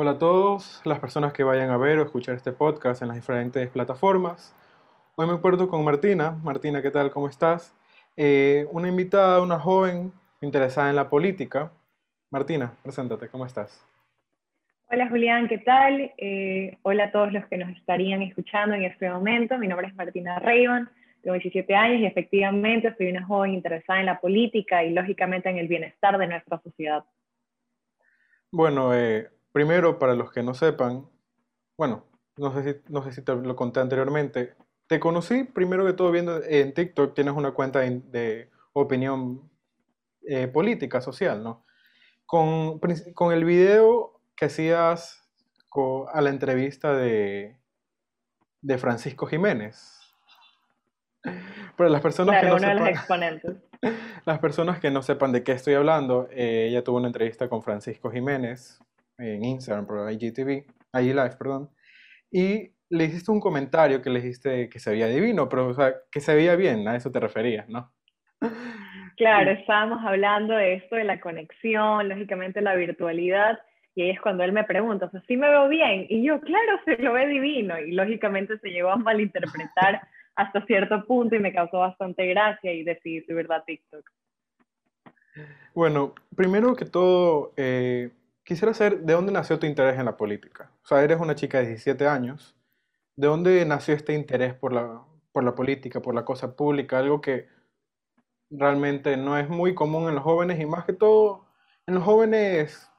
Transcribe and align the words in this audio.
Hola 0.00 0.12
a 0.12 0.18
todos 0.20 0.80
las 0.84 1.00
personas 1.00 1.32
que 1.32 1.42
vayan 1.42 1.70
a 1.70 1.76
ver 1.76 1.98
o 1.98 2.04
escuchar 2.04 2.36
este 2.36 2.52
podcast 2.52 3.02
en 3.02 3.08
las 3.08 3.16
diferentes 3.16 3.68
plataformas. 3.68 4.54
Hoy 5.16 5.26
me 5.26 5.32
acuerdo 5.32 5.68
con 5.68 5.82
Martina. 5.82 6.38
Martina, 6.44 6.80
¿qué 6.80 6.92
tal? 6.92 7.10
¿Cómo 7.10 7.26
estás? 7.26 7.76
Eh, 8.16 8.68
una 8.70 8.86
invitada, 8.86 9.42
una 9.42 9.58
joven 9.58 10.12
interesada 10.40 10.88
en 10.88 10.94
la 10.94 11.10
política. 11.10 11.72
Martina, 12.30 12.72
preséntate, 12.84 13.28
¿cómo 13.28 13.44
estás? 13.44 13.84
Hola 14.88 15.08
Julián, 15.08 15.48
¿qué 15.48 15.58
tal? 15.58 16.12
Eh, 16.16 16.78
hola 16.82 17.06
a 17.06 17.10
todos 17.10 17.32
los 17.32 17.44
que 17.46 17.56
nos 17.56 17.70
estarían 17.70 18.22
escuchando 18.22 18.76
en 18.76 18.84
este 18.84 19.10
momento. 19.10 19.58
Mi 19.58 19.66
nombre 19.66 19.88
es 19.88 19.96
Martina 19.96 20.38
Reyban, 20.38 20.88
tengo 21.24 21.34
17 21.34 21.74
años 21.74 22.02
y 22.02 22.06
efectivamente 22.06 22.94
soy 22.96 23.10
una 23.10 23.26
joven 23.26 23.52
interesada 23.52 23.98
en 23.98 24.06
la 24.06 24.20
política 24.20 24.84
y 24.84 24.92
lógicamente 24.92 25.50
en 25.50 25.58
el 25.58 25.66
bienestar 25.66 26.16
de 26.18 26.28
nuestra 26.28 26.60
sociedad. 26.62 27.02
Bueno, 28.52 28.94
eh, 28.94 29.28
primero 29.58 29.98
para 29.98 30.14
los 30.14 30.30
que 30.30 30.40
no 30.40 30.54
sepan, 30.54 31.10
bueno, 31.76 32.06
no 32.36 32.54
sé, 32.54 32.62
si, 32.62 32.92
no 32.92 33.02
sé 33.02 33.10
si 33.10 33.22
te 33.22 33.34
lo 33.34 33.56
conté 33.56 33.80
anteriormente, 33.80 34.54
te 34.86 35.00
conocí 35.00 35.42
primero 35.42 35.84
que 35.84 35.94
todo 35.94 36.12
viendo 36.12 36.40
en 36.44 36.72
TikTok, 36.72 37.12
tienes 37.12 37.34
una 37.34 37.50
cuenta 37.50 37.80
de, 37.80 38.50
opinión 38.72 39.50
eh, 40.28 40.46
política, 40.46 41.00
social, 41.00 41.42
¿no? 41.42 41.64
Con, 42.24 42.78
con 43.14 43.32
el 43.32 43.44
video 43.44 44.20
que 44.36 44.44
hacías 44.44 45.28
a 46.12 46.20
la 46.20 46.30
entrevista 46.30 46.92
de, 46.92 47.58
de 48.60 48.78
Francisco 48.78 49.26
Jiménez. 49.26 49.98
Pero 51.76 51.90
las 51.90 52.00
personas 52.00 52.40
que 52.40 52.46
no 52.46 52.60
sepan, 52.60 53.42
Las 54.24 54.38
personas 54.38 54.78
que 54.78 54.92
no 54.92 55.02
sepan 55.02 55.32
de 55.32 55.42
qué 55.42 55.50
estoy 55.50 55.74
hablando, 55.74 56.28
eh, 56.30 56.68
ella 56.68 56.84
tuvo 56.84 56.98
una 56.98 57.08
entrevista 57.08 57.48
con 57.48 57.64
Francisco 57.64 58.08
Jiménez 58.12 58.78
en 59.18 59.44
Instagram, 59.44 59.86
por 59.86 60.10
IGTV, 60.10 60.64
IG 60.94 61.14
Live, 61.14 61.36
perdón, 61.38 61.70
y 62.30 62.72
le 62.90 63.04
hiciste 63.04 63.30
un 63.30 63.40
comentario 63.40 64.00
que 64.00 64.10
le 64.10 64.20
dijiste 64.20 64.68
que 64.68 64.78
se 64.78 64.90
veía 64.90 65.06
divino, 65.08 65.48
pero 65.48 65.68
o 65.68 65.74
sea, 65.74 65.94
que 66.10 66.20
se 66.20 66.34
veía 66.34 66.56
bien, 66.56 66.86
a 66.88 66.96
eso 66.96 67.12
te 67.12 67.20
referías, 67.20 67.68
¿no? 67.68 67.92
Claro, 69.16 69.50
estábamos 69.50 69.98
hablando 70.04 70.54
de 70.54 70.74
esto, 70.74 70.96
de 70.96 71.04
la 71.04 71.20
conexión, 71.20 72.08
lógicamente 72.08 72.60
la 72.60 72.74
virtualidad, 72.74 73.58
y 73.98 74.02
ahí 74.02 74.10
es 74.10 74.20
cuando 74.20 74.44
él 74.44 74.52
me 74.52 74.62
pregunta, 74.62 75.06
o 75.06 75.10
sea, 75.10 75.20
¿sí 75.26 75.36
me 75.36 75.48
veo 75.48 75.68
bien? 75.68 76.06
Y 76.08 76.24
yo, 76.24 76.40
claro, 76.40 76.78
se 76.84 76.98
lo 76.98 77.14
ve 77.14 77.26
divino. 77.26 77.76
Y 77.80 77.90
lógicamente 77.90 78.56
se 78.60 78.68
llegó 78.68 78.90
a 78.90 78.96
malinterpretar 78.96 80.00
hasta 80.36 80.64
cierto 80.66 81.04
punto 81.04 81.34
y 81.34 81.40
me 81.40 81.52
causó 81.52 81.80
bastante 81.80 82.24
gracia 82.28 82.72
y 82.72 82.84
decidí 82.84 83.22
subirlo 83.22 83.56
a 83.56 83.64
TikTok. 83.64 84.08
Bueno, 85.74 86.14
primero 86.36 86.76
que 86.76 86.84
todo, 86.84 87.54
eh, 87.56 88.10
quisiera 88.48 88.72
saber 88.72 89.00
de 89.02 89.12
dónde 89.12 89.30
nació 89.30 89.58
tu 89.58 89.66
interés 89.66 89.98
en 89.98 90.06
la 90.06 90.16
política. 90.16 90.72
O 90.82 90.86
sea, 90.86 91.04
eres 91.04 91.20
una 91.20 91.34
chica 91.34 91.58
de 91.58 91.66
17 91.66 92.08
años. 92.08 92.56
¿De 93.14 93.26
dónde 93.26 93.62
nació 93.66 93.94
este 93.94 94.14
interés 94.14 94.54
por 94.54 94.72
la, 94.72 95.04
por 95.32 95.44
la 95.44 95.54
política, 95.54 96.00
por 96.00 96.14
la 96.14 96.24
cosa 96.24 96.56
pública? 96.56 96.98
Algo 96.98 97.20
que 97.20 97.46
realmente 98.48 99.18
no 99.18 99.36
es 99.36 99.50
muy 99.50 99.74
común 99.74 100.08
en 100.08 100.14
los 100.14 100.24
jóvenes 100.24 100.58
y 100.60 100.64
más 100.64 100.86
que 100.86 100.94
todo 100.94 101.44
en 101.86 101.96
los 101.96 102.04
jóvenes 102.04 102.90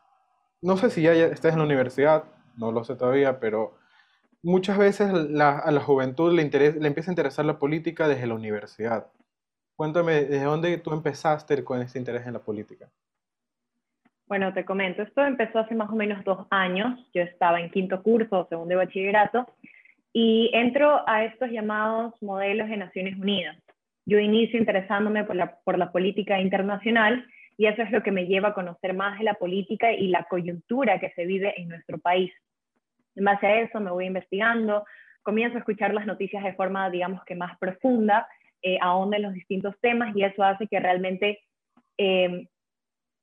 no 0.61 0.77
sé 0.77 0.91
si 0.91 1.01
ya 1.01 1.13
estés 1.13 1.53
en 1.53 1.59
la 1.59 1.65
universidad, 1.65 2.25
no 2.55 2.71
lo 2.71 2.83
sé 2.83 2.95
todavía, 2.95 3.39
pero 3.39 3.75
muchas 4.43 4.77
veces 4.77 5.09
a 5.11 5.71
la 5.71 5.81
juventud 5.81 6.31
le, 6.31 6.43
le 6.43 6.87
empieza 6.87 7.09
a 7.09 7.13
interesar 7.13 7.45
la 7.45 7.57
política 7.57 8.07
desde 8.07 8.27
la 8.27 8.35
universidad. 8.35 9.11
Cuéntame, 9.75 10.25
¿desde 10.25 10.43
dónde 10.43 10.77
tú 10.77 10.91
empezaste 10.93 11.63
con 11.63 11.81
este 11.81 11.97
interés 11.97 12.27
en 12.27 12.33
la 12.33 12.43
política? 12.43 12.91
Bueno, 14.29 14.53
te 14.53 14.63
comento, 14.63 15.01
esto 15.01 15.25
empezó 15.25 15.57
hace 15.57 15.73
más 15.73 15.89
o 15.89 15.95
menos 15.95 16.23
dos 16.23 16.45
años. 16.51 16.99
Yo 17.15 17.23
estaba 17.23 17.59
en 17.59 17.71
quinto 17.71 18.03
curso, 18.03 18.45
segundo 18.47 18.69
de 18.69 18.75
bachillerato, 18.75 19.47
y 20.13 20.51
entro 20.53 21.01
a 21.09 21.25
estos 21.25 21.49
llamados 21.49 22.13
modelos 22.21 22.69
de 22.69 22.77
Naciones 22.77 23.17
Unidas. 23.17 23.57
Yo 24.05 24.19
inicio 24.19 24.59
interesándome 24.59 25.23
por 25.23 25.35
la, 25.35 25.57
por 25.65 25.79
la 25.79 25.91
política 25.91 26.39
internacional 26.39 27.25
y 27.57 27.65
eso 27.65 27.81
es 27.81 27.89
lo 27.89 28.03
que 28.03 28.11
me 28.11 28.27
lleva 28.27 28.49
a 28.49 28.53
conocer 28.53 28.93
más 28.93 29.17
de 29.17 29.25
la 29.25 29.33
política 29.33 29.91
y 29.91 30.09
la 30.09 30.23
coyuntura 30.25 30.99
que 30.99 31.09
se 31.15 31.25
vive 31.25 31.59
en 31.59 31.67
nuestro 31.67 31.97
país. 31.97 32.31
En 33.15 33.25
base 33.25 33.47
a 33.47 33.61
eso 33.61 33.79
me 33.79 33.89
voy 33.89 34.05
investigando, 34.05 34.85
comienzo 35.23 35.57
a 35.57 35.61
escuchar 35.61 35.91
las 35.91 36.05
noticias 36.05 36.43
de 36.43 36.53
forma, 36.53 36.87
digamos 36.91 37.23
que 37.25 37.33
más 37.33 37.57
profunda, 37.57 38.27
eh, 38.61 38.77
ahonda 38.79 39.17
en 39.17 39.23
los 39.23 39.33
distintos 39.33 39.73
temas 39.81 40.15
y 40.15 40.23
eso 40.23 40.43
hace 40.43 40.67
que 40.67 40.79
realmente 40.79 41.39
em, 41.97 42.45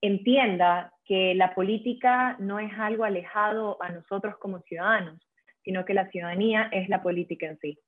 entienda 0.06 0.92
que 1.04 1.34
la 1.34 1.54
política 1.54 2.36
no 2.38 2.58
es 2.58 2.72
algo 2.78 3.04
alejado 3.04 3.80
a 3.82 3.90
nosotros 3.90 4.36
como 4.38 4.60
ciudadanos, 4.60 5.20
sino 5.64 5.84
que 5.84 5.94
la 5.94 6.08
ciudadanía 6.10 6.68
es 6.72 6.88
la 6.88 7.02
política 7.02 7.46
en 7.46 7.58
sí. 7.58 7.78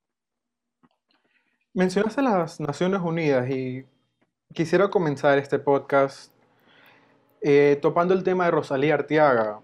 Mencionaste 1.75 2.23
las 2.23 2.61
Naciones 2.61 3.01
Unidas 3.01 3.49
y 3.51 3.85
quisiera 4.53 4.89
comenzar 4.89 5.39
este 5.39 5.59
podcast 5.59 6.33
eh, 7.41 7.79
topando 7.81 8.15
el 8.15 8.25
tema 8.25 8.47
de 8.47 8.51
Rosalía 8.51 8.95
Artiaga, 8.95 9.61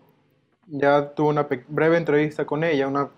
ya 0.66 1.14
tuve 1.14 1.28
una 1.28 1.48
breve 1.68 1.96
entrevista 1.96 2.46
con 2.46 2.62
ella, 2.62 2.86
una, 2.86 3.10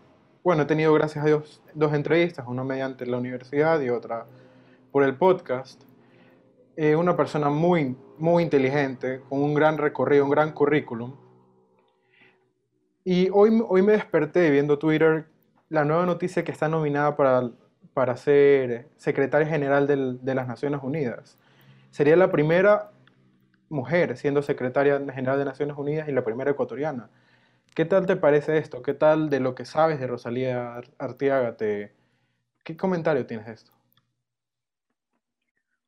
bueno, 0.43 0.63
he 0.63 0.67
tenido, 0.67 0.93
gracias 0.95 1.25
a 1.25 1.29
Dios, 1.29 1.63
dos 1.75 1.93
entrevistas, 1.93 2.47
una 2.49 2.65
mediante 2.65 3.07
la 3.07 3.19
universidad 3.19 3.81
y 3.81 3.91
otra 3.91 4.27
por 4.91 5.05
el 5.05 5.15
podcast. 5.17 5.83
Eh, 6.77 6.95
una 6.95 7.17
persona 7.17 7.49
muy, 7.49 7.97
muy 8.19 8.43
inteligente, 8.43 9.23
con 9.31 9.43
un 9.43 9.55
gran 9.55 9.79
recorrido, 9.79 10.25
un 10.25 10.31
gran 10.31 10.53
currículum. 10.53 11.17
Y 13.03 13.31
hoy, 13.33 13.63
hoy 13.67 13.81
me 13.81 13.93
desperté 13.93 14.51
viendo 14.51 14.79
Twitter 14.79 15.27
la 15.71 15.85
nueva 15.87 16.05
noticia 16.05 16.45
que 16.45 16.53
está 16.53 16.69
nominada 16.69 17.17
para, 17.17 17.51
para 17.95 18.17
ser 18.19 18.89
secretaria 18.97 19.47
general 19.49 19.87
de 19.87 20.35
las 20.35 20.47
Naciones 20.47 20.81
Unidas. 20.83 21.39
Sería 21.91 22.17
la 22.17 22.31
primera 22.31 22.91
mujer 23.71 24.17
siendo 24.19 24.43
secretaria 24.43 25.01
general 25.13 25.39
de 25.39 25.47
Naciones 25.47 25.79
Unidas 25.79 26.09
y 26.09 26.13
la 26.13 26.25
primera 26.25 26.51
ecuatoriana. 26.51 27.09
¿Qué 27.75 27.87
tal 27.87 28.05
te 28.05 28.17
parece 28.17 28.59
esto? 28.59 28.83
¿Qué 28.83 28.93
tal 28.93 29.31
de 29.31 29.41
lo 29.41 29.55
que 29.55 29.65
sabes 29.65 29.99
de 29.99 30.07
Rosalía 30.07 30.81
Artiaga? 30.99 31.57
¿Qué 31.57 32.77
comentario 32.77 33.25
tienes 33.25 33.47
de 33.47 33.53
esto? 33.53 33.76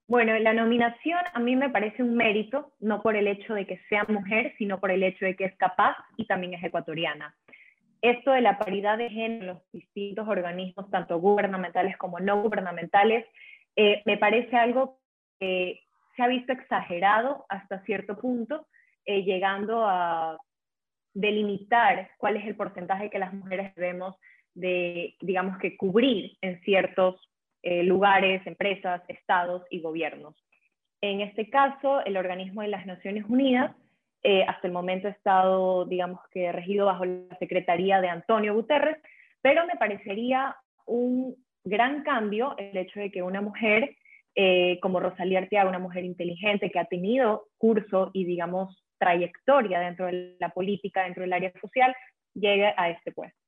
Bueno, 0.09 0.39
la 0.39 0.55
nominación 0.55 1.21
a 1.35 1.39
mí 1.39 1.55
me 1.55 1.69
parece 1.69 2.03
un 2.03 2.17
mérito, 2.17 2.73
no 2.81 3.03
por 3.03 3.15
el 3.15 3.29
hecho 3.29 3.53
de 3.53 3.67
que 3.67 3.79
sea 3.91 4.07
mujer, 4.09 4.55
sino 4.57 4.81
por 4.81 4.91
el 4.91 5.03
hecho 5.03 5.27
de 5.27 5.37
que 5.37 5.45
es 5.45 5.57
capaz 5.59 5.97
y 6.17 6.27
también 6.27 6.55
es 6.55 6.65
ecuatoriana. 6.65 7.37
Esto 8.01 8.33
de 8.33 8.41
la 8.41 8.59
paridad 8.59 8.97
de 8.97 9.11
género 9.11 9.43
en 9.43 9.47
los 9.49 9.71
distintos 9.71 10.27
organismos, 10.27 10.91
tanto 10.91 11.19
gubernamentales 11.21 11.95
como 11.99 12.21
no 12.21 12.41
gubernamentales, 12.41 13.27
eh, 13.77 14.03
me 14.07 14.17
parece 14.17 14.57
algo 14.57 14.99
que 15.39 15.83
se 16.17 16.23
ha 16.23 16.27
visto 16.27 16.55
exagerado 16.55 17.45
hasta 17.51 17.85
cierto 17.85 18.17
punto, 18.19 18.67
eh, 19.05 19.25
llegando 19.25 19.85
a 19.87 20.39
delimitar 21.13 22.13
cuál 22.17 22.39
es 22.39 22.47
el 22.47 22.57
porcentaje 22.57 23.11
que 23.11 23.19
las 23.19 23.35
mujeres 23.35 23.75
debemos 23.75 24.17
de, 24.55 25.17
digamos 25.21 25.59
que, 25.59 25.77
cubrir 25.77 26.39
en 26.41 26.63
ciertos 26.63 27.29
eh, 27.71 27.83
lugares, 27.83 28.41
empresas, 28.47 29.03
estados 29.09 29.63
y 29.69 29.83
gobiernos. 29.83 30.35
En 31.03 31.21
este 31.21 31.51
caso, 31.51 32.03
el 32.07 32.17
organismo 32.17 32.63
de 32.63 32.69
las 32.69 32.87
Naciones 32.87 33.27
Unidas 33.29 33.77
eh, 34.23 34.43
hasta 34.49 34.67
el 34.67 34.73
momento 34.73 35.07
ha 35.07 35.11
estado, 35.11 35.85
digamos 35.85 36.21
que, 36.31 36.51
regido 36.51 36.87
bajo 36.87 37.05
la 37.05 37.37
Secretaría 37.39 38.01
de 38.01 38.09
Antonio 38.09 38.55
Guterres, 38.55 38.97
pero 39.43 39.67
me 39.67 39.77
parecería 39.77 40.57
un 40.87 41.37
gran 41.63 42.05
cambio 42.05 42.55
el 42.57 42.75
hecho 42.75 43.01
de 43.01 43.11
que 43.11 43.23
una 43.23 43.43
mujer 43.43 43.95
eh, 44.35 44.79
como 44.81 44.99
Rosalía 44.99 45.41
Arteaga, 45.41 45.69
una 45.69 45.79
mujer 45.79 46.05
inteligente 46.05 46.71
que 46.71 46.79
ha 46.79 46.87
tenido 46.87 47.49
curso 47.59 48.11
y, 48.15 48.25
digamos, 48.25 48.83
trayectoria 48.97 49.79
dentro 49.81 50.07
de 50.07 50.37
la 50.41 50.49
política, 50.49 51.03
dentro 51.03 51.23
del 51.23 51.35
área 51.35 51.53
social, 51.61 51.95
llegue 52.33 52.73
a 52.75 52.89
este 52.89 53.13
puesto. 53.13 53.48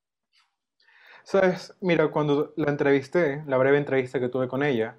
Sabes, 1.30 1.72
mira, 1.80 2.08
cuando 2.08 2.52
la 2.56 2.70
entrevisté, 2.70 3.44
la 3.46 3.56
breve 3.56 3.78
entrevista 3.78 4.18
que 4.18 4.28
tuve 4.28 4.48
con 4.48 4.64
ella, 4.64 4.96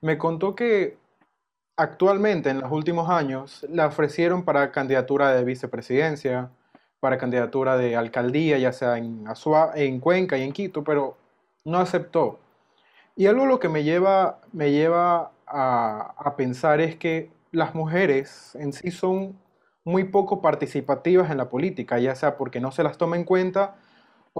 me 0.00 0.18
contó 0.18 0.56
que 0.56 0.98
actualmente, 1.76 2.50
en 2.50 2.58
los 2.58 2.72
últimos 2.72 3.08
años, 3.08 3.64
la 3.70 3.86
ofrecieron 3.86 4.44
para 4.44 4.72
candidatura 4.72 5.32
de 5.32 5.44
vicepresidencia, 5.44 6.50
para 6.98 7.16
candidatura 7.16 7.76
de 7.76 7.94
alcaldía, 7.94 8.58
ya 8.58 8.72
sea 8.72 8.98
en, 8.98 9.24
en 9.76 10.00
Cuenca 10.00 10.36
y 10.36 10.42
en 10.42 10.52
Quito, 10.52 10.82
pero 10.82 11.16
no 11.64 11.78
aceptó. 11.78 12.40
Y 13.14 13.26
algo 13.26 13.46
lo 13.46 13.60
que 13.60 13.68
me 13.68 13.84
lleva, 13.84 14.40
me 14.52 14.72
lleva 14.72 15.30
a, 15.46 16.34
pensar 16.36 16.80
es 16.80 16.96
que 16.96 17.30
las 17.52 17.76
mujeres 17.76 18.56
en 18.56 18.72
sí 18.72 18.90
son 18.90 19.38
muy 19.84 20.02
poco 20.02 20.42
participativas 20.42 21.30
en 21.30 21.38
la 21.38 21.48
política, 21.48 22.00
ya 22.00 22.16
sea 22.16 22.36
porque 22.36 22.58
no 22.58 22.72
se 22.72 22.82
las 22.82 22.98
toma 22.98 23.14
en 23.14 23.22
cuenta 23.22 23.76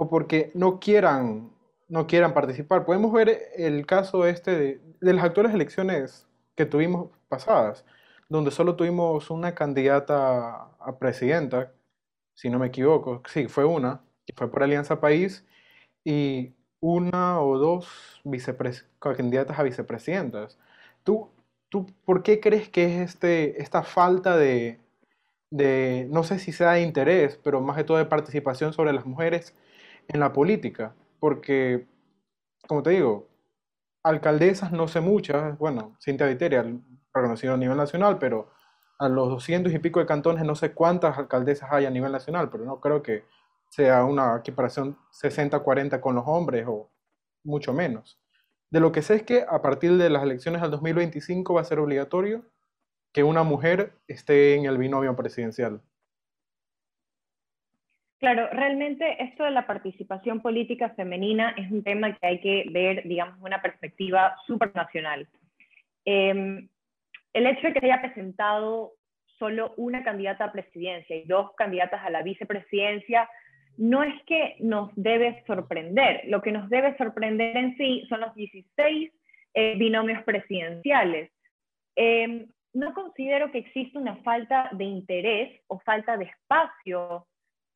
o 0.01 0.09
porque 0.09 0.49
no 0.53 0.79
quieran, 0.79 1.51
no 1.89 2.07
quieran 2.07 2.33
participar. 2.33 2.85
Podemos 2.85 3.11
ver 3.11 3.37
el 3.57 3.85
caso 3.85 4.25
este 4.25 4.51
de, 4.57 4.81
de 5.01 5.13
las 5.13 5.25
actuales 5.25 5.53
elecciones 5.53 6.25
que 6.55 6.65
tuvimos 6.65 7.09
pasadas, 7.27 7.83
donde 8.29 8.51
solo 8.51 8.77
tuvimos 8.77 9.29
una 9.29 9.55
candidata 9.55 10.69
a 10.79 10.97
presidenta, 10.99 11.73
si 12.33 12.49
no 12.49 12.59
me 12.59 12.67
equivoco. 12.67 13.21
Sí, 13.27 13.49
fue 13.49 13.65
una, 13.65 14.01
que 14.25 14.33
fue 14.37 14.49
por 14.49 14.63
Alianza 14.63 15.01
País, 15.01 15.45
y 16.05 16.53
una 16.79 17.41
o 17.41 17.57
dos 17.57 18.21
candidatas 18.99 19.59
a 19.59 19.63
vicepresidentas. 19.63 20.57
¿Tú, 21.03 21.29
¿Tú 21.67 21.87
por 22.05 22.23
qué 22.23 22.39
crees 22.39 22.69
que 22.69 22.85
es 22.85 23.09
este, 23.09 23.61
esta 23.61 23.83
falta 23.83 24.37
de, 24.37 24.79
de, 25.51 26.07
no 26.09 26.23
sé 26.23 26.39
si 26.39 26.53
sea 26.53 26.71
de 26.71 26.83
interés, 26.83 27.37
pero 27.43 27.59
más 27.59 27.75
que 27.75 27.83
todo 27.83 27.97
de 27.97 28.05
participación 28.05 28.71
sobre 28.71 28.93
las 28.93 29.05
mujeres 29.05 29.53
en 30.09 30.19
la 30.19 30.33
política? 30.33 30.93
Porque, 31.19 31.87
como 32.67 32.83
te 32.83 32.91
digo, 32.91 33.27
alcaldesas 34.03 34.71
no 34.71 34.87
sé 34.87 35.01
muchas, 35.01 35.57
bueno, 35.57 35.95
Cintia 36.03 36.27
Viteria, 36.27 36.65
reconocido 37.13 37.53
a 37.53 37.57
nivel 37.57 37.77
nacional, 37.77 38.17
pero 38.19 38.51
a 38.99 39.07
los 39.07 39.29
200 39.29 39.73
y 39.73 39.79
pico 39.79 39.99
de 39.99 40.05
cantones 40.05 40.43
no 40.43 40.55
sé 40.55 40.73
cuántas 40.73 41.17
alcaldesas 41.17 41.69
hay 41.71 41.85
a 41.85 41.89
nivel 41.89 42.11
nacional, 42.11 42.49
pero 42.49 42.65
no 42.65 42.79
creo 42.79 43.01
que 43.01 43.23
sea 43.69 44.03
una 44.03 44.37
equiparación 44.37 44.97
60-40 45.11 46.01
con 46.01 46.15
los 46.15 46.25
hombres 46.27 46.65
o 46.67 46.89
mucho 47.43 47.73
menos. 47.73 48.19
De 48.71 48.79
lo 48.79 48.91
que 48.91 49.01
sé 49.01 49.15
es 49.15 49.23
que 49.23 49.45
a 49.47 49.61
partir 49.61 49.97
de 49.97 50.09
las 50.09 50.23
elecciones 50.23 50.61
del 50.61 50.71
2025 50.71 51.53
va 51.53 51.61
a 51.61 51.65
ser 51.65 51.79
obligatorio 51.79 52.43
que 53.13 53.23
una 53.23 53.43
mujer 53.43 53.93
esté 54.07 54.55
en 54.55 54.65
el 54.65 54.77
binomio 54.77 55.15
presidencial. 55.15 55.81
Claro, 58.19 58.49
realmente 58.51 59.23
esto 59.23 59.45
de 59.45 59.51
la 59.51 59.65
participación 59.65 60.41
política 60.41 60.89
femenina 60.89 61.53
es 61.57 61.71
un 61.71 61.83
tema 61.83 62.13
que 62.17 62.27
hay 62.27 62.39
que 62.41 62.65
ver, 62.69 63.07
digamos, 63.07 63.39
una 63.41 63.61
perspectiva 63.61 64.35
supranacional. 64.45 65.27
Eh, 66.05 66.67
el 67.33 67.47
hecho 67.47 67.67
de 67.67 67.73
que 67.73 67.85
haya 67.85 68.01
presentado 68.01 68.93
solo 69.37 69.73
una 69.77 70.03
candidata 70.03 70.45
a 70.45 70.51
presidencia 70.51 71.15
y 71.15 71.23
dos 71.25 71.51
candidatas 71.55 72.03
a 72.03 72.09
la 72.09 72.21
vicepresidencia 72.21 73.29
no 73.77 74.03
es 74.03 74.13
que 74.25 74.57
nos 74.59 74.91
debe 74.95 75.41
sorprender. 75.47 76.21
Lo 76.25 76.41
que 76.41 76.51
nos 76.51 76.69
debe 76.69 76.97
sorprender 76.97 77.55
en 77.55 77.77
sí 77.77 78.05
son 78.09 78.19
los 78.19 78.35
16 78.35 79.11
eh, 79.53 79.75
binomios 79.77 80.21
presidenciales. 80.23 81.31
Em, 81.95 82.47
no 82.73 82.93
considero 82.93 83.51
que 83.51 83.59
exista 83.59 83.97
una 83.97 84.17
falta 84.17 84.69
de 84.73 84.83
interés 84.83 85.61
o 85.67 85.79
falta 85.79 86.17
de 86.17 86.25
espacio 86.25 87.25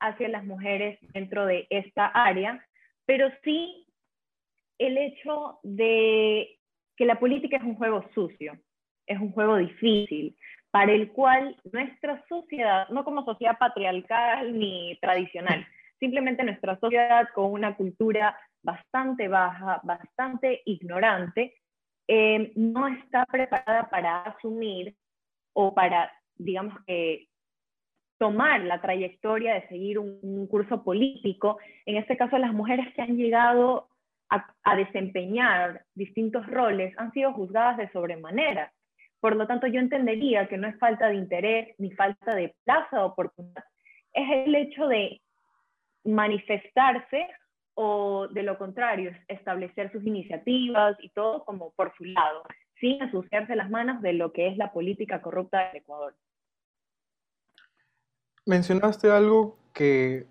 hacia 0.03 0.29
las 0.29 0.45
mujeres 0.45 1.00
dentro 1.13 1.45
de 1.45 1.67
esta 1.69 2.07
área, 2.07 2.65
pero 3.05 3.29
sí 3.44 3.88
el 4.77 4.97
hecho 4.97 5.59
de 5.63 6.59
que 6.95 7.05
la 7.05 7.19
política 7.19 7.57
es 7.57 7.63
un 7.63 7.75
juego 7.75 8.03
sucio 8.13 8.57
es 9.07 9.19
un 9.19 9.31
juego 9.31 9.57
difícil, 9.57 10.35
para 10.71 10.91
el 10.91 11.11
cual 11.11 11.55
nuestra 11.71 12.23
sociedad, 12.27 12.88
no 12.89 13.03
como 13.03 13.25
sociedad 13.25 13.57
patriarcal 13.57 14.57
ni 14.57 14.97
tradicional, 15.01 15.65
simplemente 16.00 16.44
nuestra 16.44 16.79
sociedad 16.79 17.27
con 17.33 17.51
una 17.51 17.75
cultura 17.75 18.38
bastante 18.61 19.27
baja, 19.27 19.81
bastante 19.83 20.61
ignorante, 20.65 21.55
eh, 22.07 22.51
no 22.55 22.88
está 22.88 23.25
preparada 23.25 23.89
para 23.89 24.23
asumir 24.23 24.95
o 25.53 25.73
para, 25.73 26.11
digamos 26.35 26.75
que, 26.85 27.27
tomar 28.23 28.61
la 28.61 28.79
trayectoria 28.79 29.55
de 29.55 29.67
seguir 29.67 29.99
un, 29.99 30.47
curso 30.47 30.81
político, 30.81 31.57
en 31.85 31.97
este 31.97 32.15
caso 32.15 32.37
las 32.37 32.53
mujeres 32.53 32.93
que 32.93 33.01
han 33.01 33.17
llegado 33.17 33.89
a 34.29 34.75
desempeñar 34.77 35.83
distintos 35.93 36.47
roles 36.47 36.97
han 36.97 37.11
sido 37.11 37.33
juzgadas 37.33 37.75
de 37.75 37.91
sobremanera. 37.91 38.71
Por 39.19 39.35
lo 39.35 39.45
tanto, 39.45 39.67
yo 39.67 39.81
entendería 39.81 40.47
que 40.47 40.57
no 40.57 40.69
es 40.69 40.79
falta 40.79 41.09
de 41.09 41.15
interés 41.15 41.75
ni 41.79 41.91
falta 41.91 42.33
de 42.33 42.55
plaza 42.63 43.03
o 43.03 43.07
oportunidad, 43.07 43.65
es 44.13 44.47
el 44.47 44.55
hecho 44.55 44.87
de 44.87 45.21
manifestarse 46.05 47.27
o 47.73 48.29
de 48.29 48.43
lo 48.43 48.57
contrario, 48.57 49.11
establecer 49.27 49.91
sus 49.91 50.05
iniciativas 50.05 50.95
y 51.01 51.09
todo 51.09 51.43
como 51.43 51.73
por 51.73 51.93
su 51.97 52.05
lado, 52.05 52.43
sin 52.79 53.03
asociarse 53.03 53.57
las 53.57 53.69
manos 53.69 54.01
de 54.01 54.13
lo 54.13 54.31
que 54.31 54.47
es 54.47 54.55
la 54.55 54.71
política 54.71 55.21
corrupta 55.21 55.67
del 55.67 55.81
Ecuador. 55.81 56.15
Mencionaste 58.45 59.09
algo 59.09 59.57
que 59.73 60.27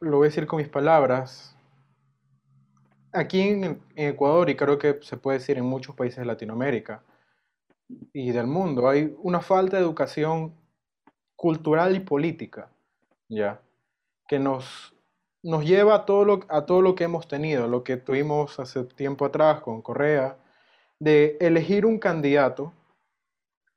lo 0.00 0.18
voy 0.18 0.26
a 0.26 0.28
decir 0.28 0.46
con 0.46 0.58
mis 0.58 0.68
palabras. 0.68 1.56
Aquí 3.12 3.40
en, 3.40 3.82
Ecuador, 3.96 4.48
y 4.50 4.56
creo 4.56 4.78
que 4.78 4.98
se 5.02 5.16
puede 5.16 5.38
decir 5.38 5.58
en 5.58 5.64
muchos 5.64 5.94
países 5.94 6.18
de 6.18 6.24
Latinoamérica, 6.26 7.02
y 8.12 8.32
del 8.32 8.46
mundo. 8.46 8.88
Hay 8.88 9.14
una 9.22 9.40
falta 9.40 9.76
de 9.76 9.82
educación 9.82 10.54
cultural 11.36 11.96
y 11.96 12.00
política, 12.00 12.70
¿ya? 13.28 13.60
Que 14.28 14.38
nos, 14.38 14.94
nos 15.42 15.64
lleva 15.64 15.94
a 15.94 16.04
todo, 16.04 16.24
lo, 16.24 16.40
a 16.48 16.66
todo 16.66 16.82
lo 16.82 16.94
que 16.94 17.04
hemos 17.04 17.28
tenido, 17.28 17.68
lo 17.68 17.82
que 17.82 17.96
tuvimos 17.96 18.58
hace 18.60 18.84
tiempo 18.84 19.24
atrás 19.24 19.60
con 19.60 19.82
Correa, 19.82 20.38
de 20.98 21.36
elegir 21.40 21.84
un 21.84 21.98
candidato, 21.98 22.72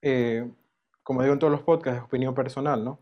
eh, 0.02 0.50
como 1.04 1.22
digo 1.22 1.34
en 1.34 1.40
todos 1.40 1.52
los 1.52 1.62
podcasts, 1.62 2.00
es 2.00 2.06
opinión 2.06 2.36
personal, 2.36 2.84
¿no? 2.84 3.00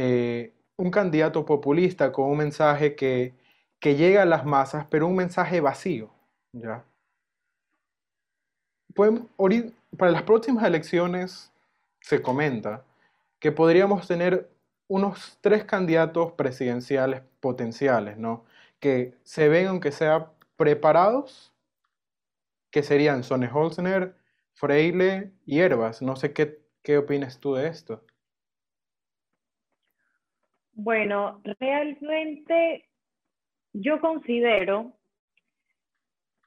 Eh, 0.00 0.52
un 0.76 0.92
candidato 0.92 1.44
populista 1.44 2.12
con 2.12 2.30
un 2.30 2.38
mensaje 2.38 2.94
que, 2.94 3.34
que 3.80 3.96
llega 3.96 4.22
a 4.22 4.26
las 4.26 4.44
masas, 4.44 4.86
pero 4.88 5.08
un 5.08 5.16
mensaje 5.16 5.60
vacío, 5.60 6.08
¿ya? 6.52 6.84
Podemos, 8.94 9.26
para 9.96 10.12
las 10.12 10.22
próximas 10.22 10.64
elecciones 10.64 11.52
se 12.00 12.22
comenta 12.22 12.84
que 13.40 13.50
podríamos 13.50 14.06
tener 14.06 14.48
unos 14.86 15.36
tres 15.40 15.64
candidatos 15.64 16.30
presidenciales 16.34 17.22
potenciales, 17.40 18.18
¿no? 18.18 18.44
Que 18.78 19.18
se 19.24 19.48
ven, 19.48 19.66
aunque 19.66 19.90
sea 19.90 20.30
preparados, 20.56 21.52
que 22.70 22.84
serían 22.84 23.24
Sonne 23.24 23.50
Holzner, 23.52 24.14
Freile 24.54 25.32
y 25.44 25.58
Herbas. 25.58 26.02
No 26.02 26.14
sé 26.14 26.32
qué, 26.32 26.62
qué 26.82 26.98
opinas 26.98 27.40
tú 27.40 27.54
de 27.54 27.66
esto. 27.66 28.04
Bueno, 30.80 31.42
realmente 31.58 32.88
yo 33.72 34.00
considero 34.00 34.92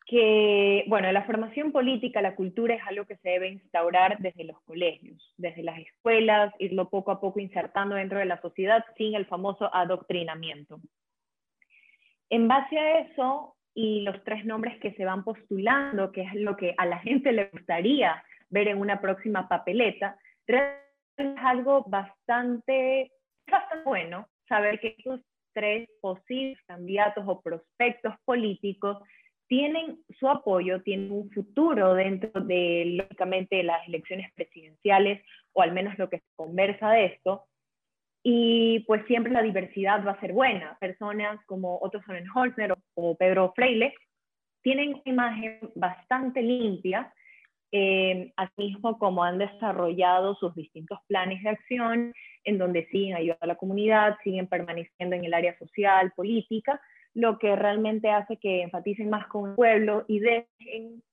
que, 0.05 0.85
bueno, 0.87 1.11
la 1.11 1.25
formación 1.25 1.73
política, 1.73 2.21
la 2.21 2.35
cultura 2.35 2.75
es 2.75 2.81
algo 2.87 3.05
que 3.05 3.17
se 3.17 3.27
debe 3.27 3.49
instaurar 3.49 4.19
desde 4.19 4.45
los 4.45 4.61
colegios, 4.61 5.33
desde 5.35 5.63
las 5.63 5.77
escuelas, 5.79 6.53
irlo 6.59 6.87
poco 6.87 7.11
a 7.11 7.19
poco 7.19 7.41
insertando 7.41 7.95
dentro 7.95 8.19
de 8.19 8.25
la 8.25 8.39
sociedad 8.39 8.85
sin 8.95 9.15
el 9.15 9.25
famoso 9.25 9.69
adoctrinamiento. 9.75 10.79
En 12.29 12.47
base 12.47 12.79
a 12.79 12.99
eso 12.99 13.57
y 13.73 14.03
los 14.03 14.23
tres 14.23 14.45
nombres 14.45 14.79
que 14.79 14.93
se 14.93 15.03
van 15.03 15.25
postulando, 15.25 16.13
que 16.13 16.21
es 16.21 16.35
lo 16.35 16.55
que 16.55 16.73
a 16.77 16.85
la 16.85 16.99
gente 16.99 17.33
le 17.33 17.49
gustaría 17.49 18.23
ver 18.49 18.69
en 18.69 18.77
una 18.77 19.01
próxima 19.01 19.49
papeleta, 19.49 20.17
es 20.47 21.37
algo 21.43 21.83
bastante, 21.85 23.11
bastante 23.51 23.83
bueno 23.83 24.27
saber 24.47 24.79
que 24.79 24.95
estos 24.97 25.21
tres 25.53 25.89
posibles 26.01 26.57
candidatos 26.65 27.23
o 27.27 27.41
prospectos 27.41 28.13
políticos 28.25 28.97
tienen 29.47 29.99
su 30.17 30.29
apoyo, 30.29 30.81
tienen 30.81 31.11
un 31.11 31.29
futuro 31.29 31.93
dentro 31.93 32.41
de, 32.41 32.85
lógicamente, 32.95 33.63
las 33.63 33.85
elecciones 33.85 34.31
presidenciales, 34.33 35.21
o 35.51 35.61
al 35.61 35.73
menos 35.73 35.97
lo 35.97 36.09
que 36.09 36.19
se 36.19 36.35
conversa 36.37 36.89
de 36.91 37.05
esto, 37.05 37.43
y 38.23 38.79
pues 38.87 39.05
siempre 39.07 39.33
la 39.33 39.41
diversidad 39.41 40.05
va 40.05 40.11
a 40.11 40.19
ser 40.21 40.31
buena. 40.31 40.77
Personas 40.79 41.43
como 41.47 41.79
Otto 41.81 42.01
Sonnenholzner 42.03 42.75
o 42.95 43.17
Pedro 43.17 43.51
Freile 43.53 43.93
tienen 44.61 44.93
una 44.93 45.01
imagen 45.05 45.59
bastante 45.75 46.41
limpia, 46.41 47.13
eh, 47.71 48.33
mismo 48.57 48.97
como 48.97 49.23
han 49.23 49.37
desarrollado 49.37 50.35
sus 50.35 50.53
distintos 50.55 50.99
planes 51.07 51.41
de 51.43 51.49
acción, 51.49 52.13
en 52.43 52.57
donde 52.57 52.87
siguen 52.87 53.15
ayudando 53.15 53.43
a 53.43 53.47
la 53.47 53.55
comunidad, 53.55 54.17
siguen 54.23 54.47
permaneciendo 54.47 55.15
en 55.15 55.25
el 55.25 55.33
área 55.33 55.57
social, 55.57 56.11
política, 56.15 56.81
lo 57.13 57.37
que 57.39 57.55
realmente 57.55 58.09
hace 58.09 58.37
que 58.37 58.63
enfaticen 58.63 59.09
más 59.09 59.27
con 59.27 59.51
el 59.51 59.55
pueblo 59.55 60.05
y 60.07 60.19
dejen, 60.19 61.03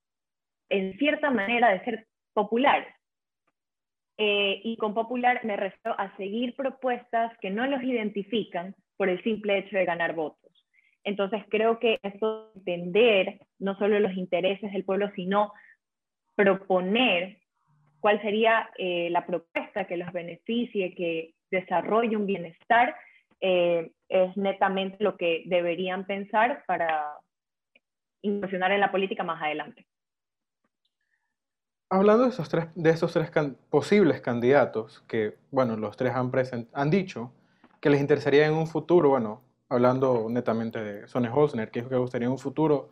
en 0.69 0.99
cierta 0.99 1.31
manera, 1.31 1.71
de 1.71 1.85
ser 1.85 2.07
populares. 2.33 2.95
Eh, 4.17 4.61
y 4.65 4.77
con 4.79 4.95
popular 4.95 5.45
me 5.45 5.57
refiero 5.57 5.95
a 5.99 6.17
seguir 6.17 6.57
propuestas 6.57 7.39
que 7.41 7.51
no 7.51 7.67
los 7.67 7.83
identifican 7.85 8.75
por 8.97 9.09
el 9.09 9.23
simple 9.23 9.59
hecho 9.59 9.77
de 9.77 9.85
ganar 9.85 10.15
votos. 10.15 10.53
Entonces 11.05 11.45
creo 11.49 11.79
que 11.79 12.01
esto 12.03 12.51
entender 12.57 13.41
no 13.61 13.79
solo 13.79 14.01
los 14.01 14.15
intereses 14.15 14.73
del 14.73 14.85
pueblo, 14.85 15.11
sino 15.15 15.53
proponer 16.39 17.37
cuál 17.99 18.23
sería 18.23 18.71
eh, 18.79 19.09
la 19.11 19.27
propuesta 19.27 19.89
que 19.89 19.97
los 19.97 20.13
beneficie, 20.13 20.95
que 20.95 21.35
desarrolle 21.51 22.17
un 22.17 22.27
bienestar, 22.27 22.95
eh, 23.41 23.91
es 24.09 24.37
netamente 24.37 25.03
lo 25.03 25.17
que 25.17 25.43
deberían 25.47 26.07
pensar 26.07 26.63
para 26.65 27.19
incursionar 28.23 28.71
en 28.71 28.81
la 28.81 28.93
política 28.93 29.25
más 29.25 29.43
adelante. 29.43 29.85
Hablando 31.91 32.25
de 32.25 32.29
esos 32.31 32.49
tres, 32.49 32.67
de 32.77 32.91
esos 32.91 33.13
tres 33.13 33.33
posibles 33.69 34.21
candidatos 34.21 35.05
que, 35.09 35.35
bueno, 35.51 35.77
los 35.77 35.97
tres 35.97 36.13
han, 36.15 36.31
han 36.73 36.91
dicho, 36.91 37.33
que 37.81 37.91
les 37.91 38.01
interesaría 38.01 38.47
en 38.47 38.55
un 38.55 38.69
futuro, 38.69 39.09
bueno, 39.09 39.43
hablando 39.69 40.29
netamente 40.31 40.79
de 40.85 41.09
Sonne 41.09 41.31
Holzner, 41.31 41.73
que 41.73 41.81
es 41.81 41.89
que 41.89 41.97
gustaría 41.97 42.27
en 42.27 42.33
un 42.33 42.39
futuro 42.39 42.91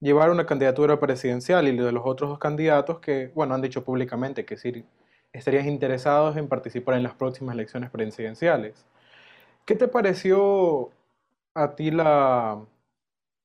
llevar 0.00 0.30
una 0.30 0.46
candidatura 0.46 0.98
presidencial 0.98 1.68
y 1.68 1.76
de 1.76 1.92
los 1.92 2.02
otros 2.06 2.30
dos 2.30 2.38
candidatos 2.38 3.00
que, 3.00 3.28
bueno, 3.34 3.54
han 3.54 3.62
dicho 3.62 3.84
públicamente 3.84 4.44
que 4.44 4.56
sí 4.56 4.84
estarían 5.32 5.68
interesados 5.68 6.36
en 6.36 6.48
participar 6.48 6.96
en 6.96 7.02
las 7.04 7.14
próximas 7.14 7.54
elecciones 7.54 7.90
presidenciales. 7.90 8.86
¿Qué 9.64 9.76
te 9.76 9.88
pareció 9.88 10.90
a 11.54 11.74
ti 11.76 11.90
la, 11.90 12.64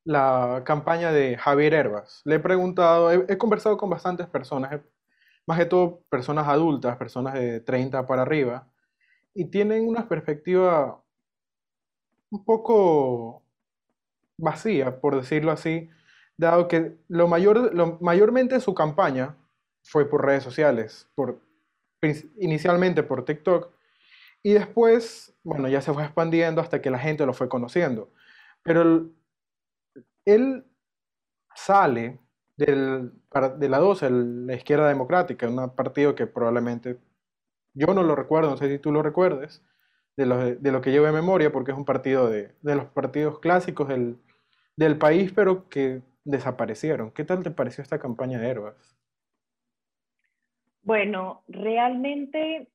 la 0.05 0.63
campaña 0.65 1.11
de 1.11 1.37
Javier 1.37 1.73
Herbas? 1.73 2.21
Le 2.25 2.35
he 2.35 2.39
preguntado, 2.39 3.11
he, 3.11 3.37
conversado 3.37 3.77
con 3.77 3.89
bastantes 3.89 4.27
personas, 4.27 4.81
más 5.45 5.59
que 5.59 5.65
todo 5.65 6.01
personas 6.09 6.47
adultas, 6.47 6.97
personas 6.97 7.35
de 7.35 7.59
30 7.61 8.05
para 8.07 8.23
arriba, 8.23 8.67
y 9.33 9.45
tienen 9.45 9.87
una 9.87 10.07
perspectiva 10.07 11.01
un 12.31 12.43
poco 12.45 13.43
vacía, 14.37 14.99
por 14.99 15.15
decirlo 15.15 15.51
así, 15.51 15.89
dado 16.37 16.67
que 16.67 16.97
lo, 17.07 17.27
mayor, 17.27 17.73
lo 17.73 17.97
mayormente 18.01 18.59
su 18.59 18.73
campaña 18.73 19.35
fue 19.83 20.09
por 20.09 20.25
redes 20.25 20.43
sociales, 20.43 21.09
por, 21.15 21.39
inicialmente 22.39 23.03
por 23.03 23.25
TikTok, 23.25 23.71
y 24.43 24.53
después, 24.53 25.35
bueno, 25.43 25.67
ya 25.67 25.81
se 25.81 25.93
fue 25.93 26.03
expandiendo 26.03 26.61
hasta 26.61 26.81
que 26.81 26.91
la 26.91 26.99
gente 26.99 27.25
lo 27.25 27.33
fue 27.33 27.49
conociendo. 27.49 28.11
Pero 28.63 29.09
él, 30.25 30.65
sale 31.55 32.19
del, 32.57 33.11
de 33.57 33.69
la 33.69 33.79
12, 33.79 34.09
la 34.09 34.55
izquierda 34.55 34.87
democrática, 34.87 35.47
un 35.47 35.75
partido 35.75 36.15
que 36.15 36.27
probablemente 36.27 36.99
yo 37.73 37.93
no 37.93 38.03
lo 38.03 38.15
recuerdo, 38.15 38.51
no 38.51 38.57
sé 38.57 38.69
si 38.69 38.79
tú 38.79 38.91
lo 38.91 39.01
recuerdes, 39.01 39.63
de 40.17 40.25
lo, 40.25 40.37
de 40.37 40.71
lo 40.71 40.81
que 40.81 40.91
llevo 40.91 41.07
en 41.07 41.13
memoria, 41.13 41.51
porque 41.51 41.71
es 41.71 41.77
un 41.77 41.85
partido 41.85 42.29
de, 42.29 42.55
de 42.61 42.75
los 42.75 42.85
partidos 42.85 43.39
clásicos 43.39 43.87
del, 43.87 44.17
del 44.77 44.97
país, 44.97 45.31
pero 45.33 45.67
que 45.69 46.01
desaparecieron. 46.25 47.11
¿Qué 47.11 47.23
tal 47.23 47.43
te 47.43 47.51
pareció 47.51 47.81
esta 47.81 47.99
campaña 47.99 48.39
de 48.39 48.49
Herbas? 48.49 48.97
Bueno, 50.81 51.43
realmente, 51.47 52.67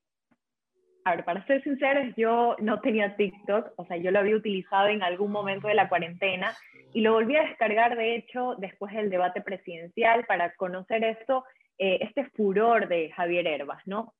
a 1.05 1.15
ver, 1.15 1.25
para 1.25 1.47
ser 1.47 1.63
sinceros, 1.63 2.15
yo 2.17 2.57
no 2.61 2.81
tenía 2.81 3.17
TikTok, 3.17 3.73
o 3.77 3.85
sea, 3.85 3.99
yo 3.99 4.11
lo 4.11 4.21
había 4.21 4.37
utilizado 4.37 4.89
en 4.89 5.03
algún 5.03 5.31
momento 5.31 5.69
de 5.69 5.75
la 5.75 5.89
cuarentena 5.89 6.57
y 6.93 7.03
lo 7.03 7.13
volví 7.13 7.37
a 7.37 7.45
descargar, 7.45 7.97
de 7.97 8.17
hecho, 8.17 8.57
después 8.59 8.93
del 8.95 9.11
debate 9.11 9.43
presidencial 9.43 10.25
para 10.27 10.55
conocer 10.55 11.05
esto, 11.05 11.45
eh, 11.79 11.99
este 12.03 12.25
furor 12.31 12.89
de 12.89 13.11
Javier 13.13 13.47
Herbas, 13.47 13.87
¿no? 13.87 14.15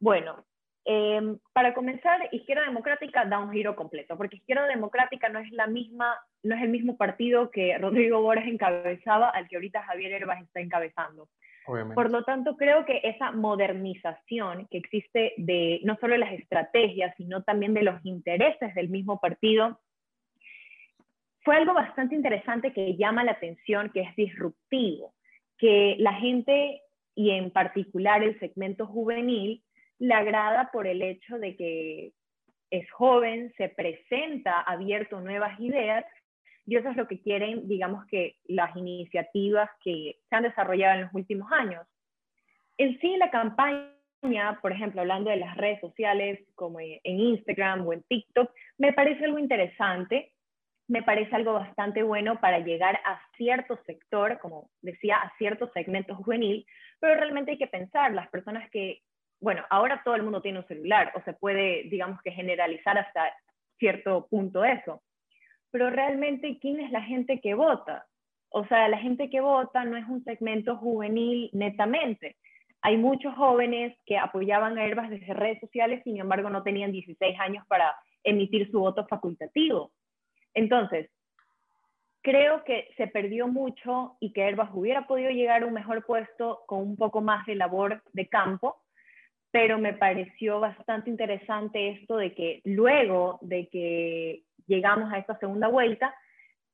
Bueno, 0.00 0.44
Em, 0.86 1.38
para 1.54 1.72
comenzar, 1.72 2.28
Izquierda 2.30 2.64
Democrática 2.64 3.24
da 3.24 3.38
un 3.38 3.50
giro 3.52 3.74
completo, 3.74 4.18
porque 4.18 4.36
Izquierda 4.36 4.66
Democrática 4.66 5.30
no 5.30 5.38
es 5.38 5.50
la 5.50 5.66
misma, 5.66 6.18
no 6.42 6.54
es 6.54 6.62
el 6.62 6.68
mismo 6.68 6.98
partido 6.98 7.50
que 7.50 7.78
Rodrigo 7.78 8.20
Borges 8.20 8.46
encabezaba 8.46 9.30
al 9.30 9.48
que 9.48 9.56
ahorita 9.56 9.82
Javier 9.82 10.12
Herbas 10.12 10.42
está 10.42 10.60
encabezando. 10.60 11.28
Por 11.66 12.10
lo 12.10 12.24
tanto, 12.24 12.58
creo 12.58 12.84
que 12.84 13.00
esa 13.02 13.30
modernización 13.30 14.68
que 14.70 14.76
existe 14.76 15.32
de 15.38 15.80
no 15.84 15.96
solo 15.96 16.14
las 16.18 16.34
estrategias, 16.34 17.14
sino 17.16 17.42
también 17.42 17.72
de 17.72 17.82
los 17.82 18.04
intereses 18.04 18.74
del 18.74 18.90
mismo 18.90 19.18
partido, 19.18 19.80
fue 21.40 21.56
algo 21.56 21.72
bastante 21.72 22.14
interesante 22.14 22.74
que 22.74 22.96
llama 22.96 23.24
la 23.24 23.32
atención, 23.32 23.90
que 23.94 24.02
es 24.02 24.14
disruptivo, 24.14 25.14
que 25.56 25.96
la 25.98 26.12
gente 26.12 26.82
y 27.14 27.30
en 27.30 27.50
particular 27.50 28.22
el 28.22 28.38
segmento 28.40 28.86
juvenil 28.86 29.62
le 29.98 30.14
agrada 30.14 30.70
por 30.72 30.86
el 30.86 31.02
hecho 31.02 31.38
de 31.38 31.56
que 31.56 32.12
es 32.70 32.90
joven, 32.90 33.52
se 33.56 33.68
presenta 33.68 34.60
abierto 34.60 35.18
a 35.18 35.20
nuevas 35.20 35.58
ideas 35.60 36.04
y 36.66 36.76
eso 36.76 36.88
es 36.88 36.96
lo 36.96 37.06
que 37.06 37.20
quieren, 37.20 37.68
digamos 37.68 38.06
que 38.06 38.36
las 38.44 38.74
iniciativas 38.76 39.70
que 39.82 40.18
se 40.28 40.36
han 40.36 40.44
desarrollado 40.44 40.94
en 40.94 41.02
los 41.02 41.14
últimos 41.14 41.50
años. 41.52 41.86
En 42.78 42.98
sí, 43.00 43.16
la 43.16 43.30
campaña, 43.30 44.58
por 44.62 44.72
ejemplo, 44.72 45.02
hablando 45.02 45.30
de 45.30 45.36
las 45.36 45.56
redes 45.56 45.80
sociales 45.80 46.40
como 46.54 46.80
en 46.80 47.00
Instagram 47.04 47.86
o 47.86 47.92
en 47.92 48.02
TikTok, 48.04 48.50
me 48.78 48.92
parece 48.92 49.24
algo 49.24 49.38
interesante, 49.38 50.32
me 50.88 51.02
parece 51.02 51.36
algo 51.36 51.52
bastante 51.54 52.02
bueno 52.02 52.40
para 52.40 52.58
llegar 52.58 52.98
a 53.04 53.20
cierto 53.36 53.78
sector, 53.86 54.38
como 54.40 54.70
decía, 54.80 55.16
a 55.16 55.32
cierto 55.36 55.70
segmento 55.72 56.16
juvenil, 56.16 56.66
pero 56.98 57.14
realmente 57.14 57.52
hay 57.52 57.58
que 57.58 57.66
pensar, 57.66 58.12
las 58.12 58.28
personas 58.28 58.68
que 58.70 59.02
bueno, 59.44 59.62
ahora 59.68 60.00
todo 60.02 60.14
el 60.14 60.22
mundo 60.22 60.40
tiene 60.40 60.60
un 60.60 60.66
celular 60.66 61.12
o 61.14 61.20
se 61.20 61.34
puede, 61.34 61.84
digamos 61.90 62.20
que 62.22 62.32
generalizar 62.32 62.96
hasta 62.96 63.30
cierto 63.78 64.26
punto 64.28 64.64
eso. 64.64 65.02
Pero 65.70 65.90
realmente, 65.90 66.58
¿quién 66.60 66.80
es 66.80 66.90
la 66.90 67.02
gente 67.02 67.40
que 67.40 67.52
vota? 67.52 68.06
O 68.48 68.64
sea, 68.66 68.88
la 68.88 68.96
gente 68.96 69.28
que 69.28 69.42
vota 69.42 69.84
no 69.84 69.98
es 69.98 70.08
un 70.08 70.24
segmento 70.24 70.78
juvenil 70.78 71.50
netamente. 71.52 72.36
Hay 72.80 72.96
muchos 72.96 73.34
jóvenes 73.34 73.94
que 74.06 74.16
apoyaban 74.16 74.78
a 74.78 74.86
Herbas 74.86 75.10
desde 75.10 75.34
redes 75.34 75.60
sociales, 75.60 76.02
sin 76.04 76.18
embargo, 76.18 76.48
no 76.48 76.62
tenían 76.62 76.90
16 76.90 77.38
años 77.38 77.66
para 77.66 77.94
emitir 78.22 78.70
su 78.70 78.80
voto 78.80 79.06
facultativo. 79.06 79.92
Entonces, 80.54 81.10
creo 82.22 82.64
que 82.64 82.88
se 82.96 83.08
perdió 83.08 83.46
mucho 83.46 84.16
y 84.20 84.32
que 84.32 84.48
Herbas 84.48 84.70
hubiera 84.72 85.06
podido 85.06 85.30
llegar 85.30 85.62
a 85.62 85.66
un 85.66 85.74
mejor 85.74 86.06
puesto 86.06 86.62
con 86.66 86.78
un 86.78 86.96
poco 86.96 87.20
más 87.20 87.44
de 87.44 87.56
labor 87.56 88.02
de 88.14 88.26
campo, 88.26 88.83
pero 89.54 89.78
me 89.78 89.92
pareció 89.92 90.58
bastante 90.58 91.08
interesante 91.08 91.90
esto 91.90 92.16
de 92.16 92.34
que 92.34 92.60
luego 92.64 93.38
de 93.40 93.68
que 93.68 94.42
llegamos 94.66 95.12
a 95.12 95.18
esta 95.18 95.38
segunda 95.38 95.68
vuelta, 95.68 96.12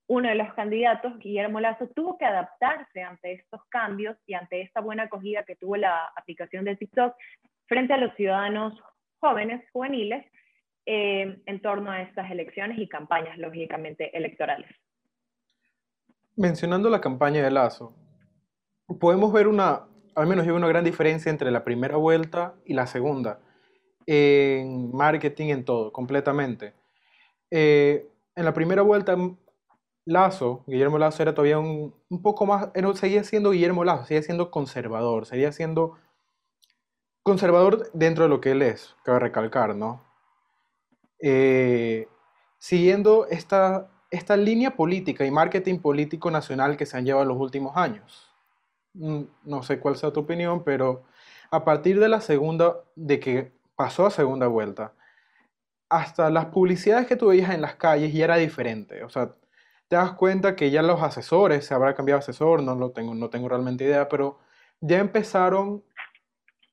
uno 0.07 0.31
de 0.31 0.35
los 0.35 0.51
candidatos, 0.55 1.19
Guillermo 1.19 1.61
Lazo, 1.61 1.89
tuvo 1.95 2.17
que 2.17 2.25
adaptarse 2.25 3.03
ante 3.03 3.33
estos 3.33 3.61
cambios 3.69 4.17
y 4.27 4.33
ante 4.33 4.63
esta 4.63 4.81
buena 4.81 5.03
acogida 5.03 5.45
que 5.45 5.57
tuvo 5.57 5.77
la 5.77 6.11
aplicación 6.17 6.65
de 6.65 6.77
TikTok 6.77 7.15
frente 7.67 7.93
a 7.93 7.99
los 7.99 8.15
ciudadanos 8.15 8.73
jóvenes, 9.19 9.63
juveniles, 9.75 10.25
eh, 10.87 11.39
en 11.45 11.61
torno 11.61 11.91
a 11.91 12.01
estas 12.01 12.31
elecciones 12.31 12.79
y 12.79 12.89
campañas, 12.89 13.37
lógicamente, 13.37 14.17
electorales. 14.17 14.71
Mencionando 16.35 16.89
la 16.89 17.03
campaña 17.03 17.43
de 17.43 17.51
Lazo, 17.51 17.95
podemos 18.99 19.31
ver 19.35 19.49
una 19.49 19.90
al 20.21 20.27
menos 20.27 20.47
yo 20.47 20.55
una 20.55 20.69
gran 20.69 20.85
diferencia 20.85 21.31
entre 21.31 21.51
la 21.51 21.65
primera 21.65 21.97
vuelta 21.97 22.55
y 22.65 22.75
la 22.75 22.87
segunda. 22.87 23.41
En 24.07 24.91
marketing, 24.93 25.49
en 25.49 25.65
todo, 25.65 25.93
completamente. 25.93 26.75
Eh, 27.51 28.09
en 28.35 28.45
la 28.45 28.55
primera 28.55 28.83
vuelta, 28.83 29.17
Lazo, 30.05 30.65
Guillermo 30.67 30.99
Lazo 30.99 31.23
era 31.23 31.35
todavía 31.35 31.59
un, 31.59 31.95
poco 32.23 32.47
más, 32.47 32.71
seguía 32.95 33.23
siendo 33.25 33.51
Guillermo 33.51 33.85
Lazo, 33.85 34.07
seguía 34.07 34.23
siendo 34.23 34.51
conservador, 34.51 35.27
seguía 35.27 35.53
siendo 35.53 35.97
conservador 37.23 37.91
dentro 37.93 38.25
de 38.25 38.31
lo 38.31 38.41
que 38.41 38.53
él 38.53 38.63
es, 38.63 38.97
cabe 39.05 39.21
recalcar, 39.21 39.77
¿no? 39.77 40.05
Eh, 41.21 42.09
siguiendo 42.59 43.27
esta, 43.27 43.91
esta 44.11 44.37
línea 44.37 44.75
política 44.75 45.25
y 45.27 45.31
marketing 45.31 45.79
político 45.81 46.31
nacional 46.31 46.77
que 46.77 46.87
se 46.87 46.97
han 46.97 47.05
llevado 47.05 47.23
en 47.23 47.29
los 47.29 47.39
últimos 47.39 47.77
años. 47.77 48.30
Mm, 48.95 49.23
no 49.45 49.63
sé 49.63 49.81
cuál 49.81 49.97
sea 49.97 50.13
tu 50.13 50.21
opinión, 50.21 50.65
pero 50.65 51.05
a 51.51 51.65
partir 51.65 52.01
de 52.01 52.09
la 52.09 52.21
segunda, 52.21 52.77
de 52.97 53.21
que 53.21 53.53
pasó 53.77 54.07
a 54.07 54.11
segunda 54.11 54.47
vuelta, 54.47 54.95
hasta 55.89 56.31
las 56.31 56.47
publicidades 56.47 57.07
que 57.07 57.17
tú 57.17 57.29
veías 57.29 57.51
en 57.53 57.63
las 57.63 57.77
calles 57.77 58.13
ya 58.15 58.25
era 58.25 58.37
diferente. 58.37 59.05
O 59.05 59.11
sea, 59.11 59.35
te 59.89 59.97
das 59.97 60.13
cuenta 60.13 60.57
que 60.57 60.71
ya 60.71 60.83
los 60.83 61.03
asesores, 61.03 61.67
se 61.67 61.75
habrá 61.75 61.95
cambiado 61.95 62.21
asesor, 62.21 62.63
no 62.63 62.77
lo 62.77 62.93
tengo, 62.93 63.15
no 63.15 63.31
tengo 63.31 63.49
realmente 63.49 63.85
idea, 63.85 64.09
pero 64.09 64.39
ya 64.81 64.99
empezaron 65.01 65.85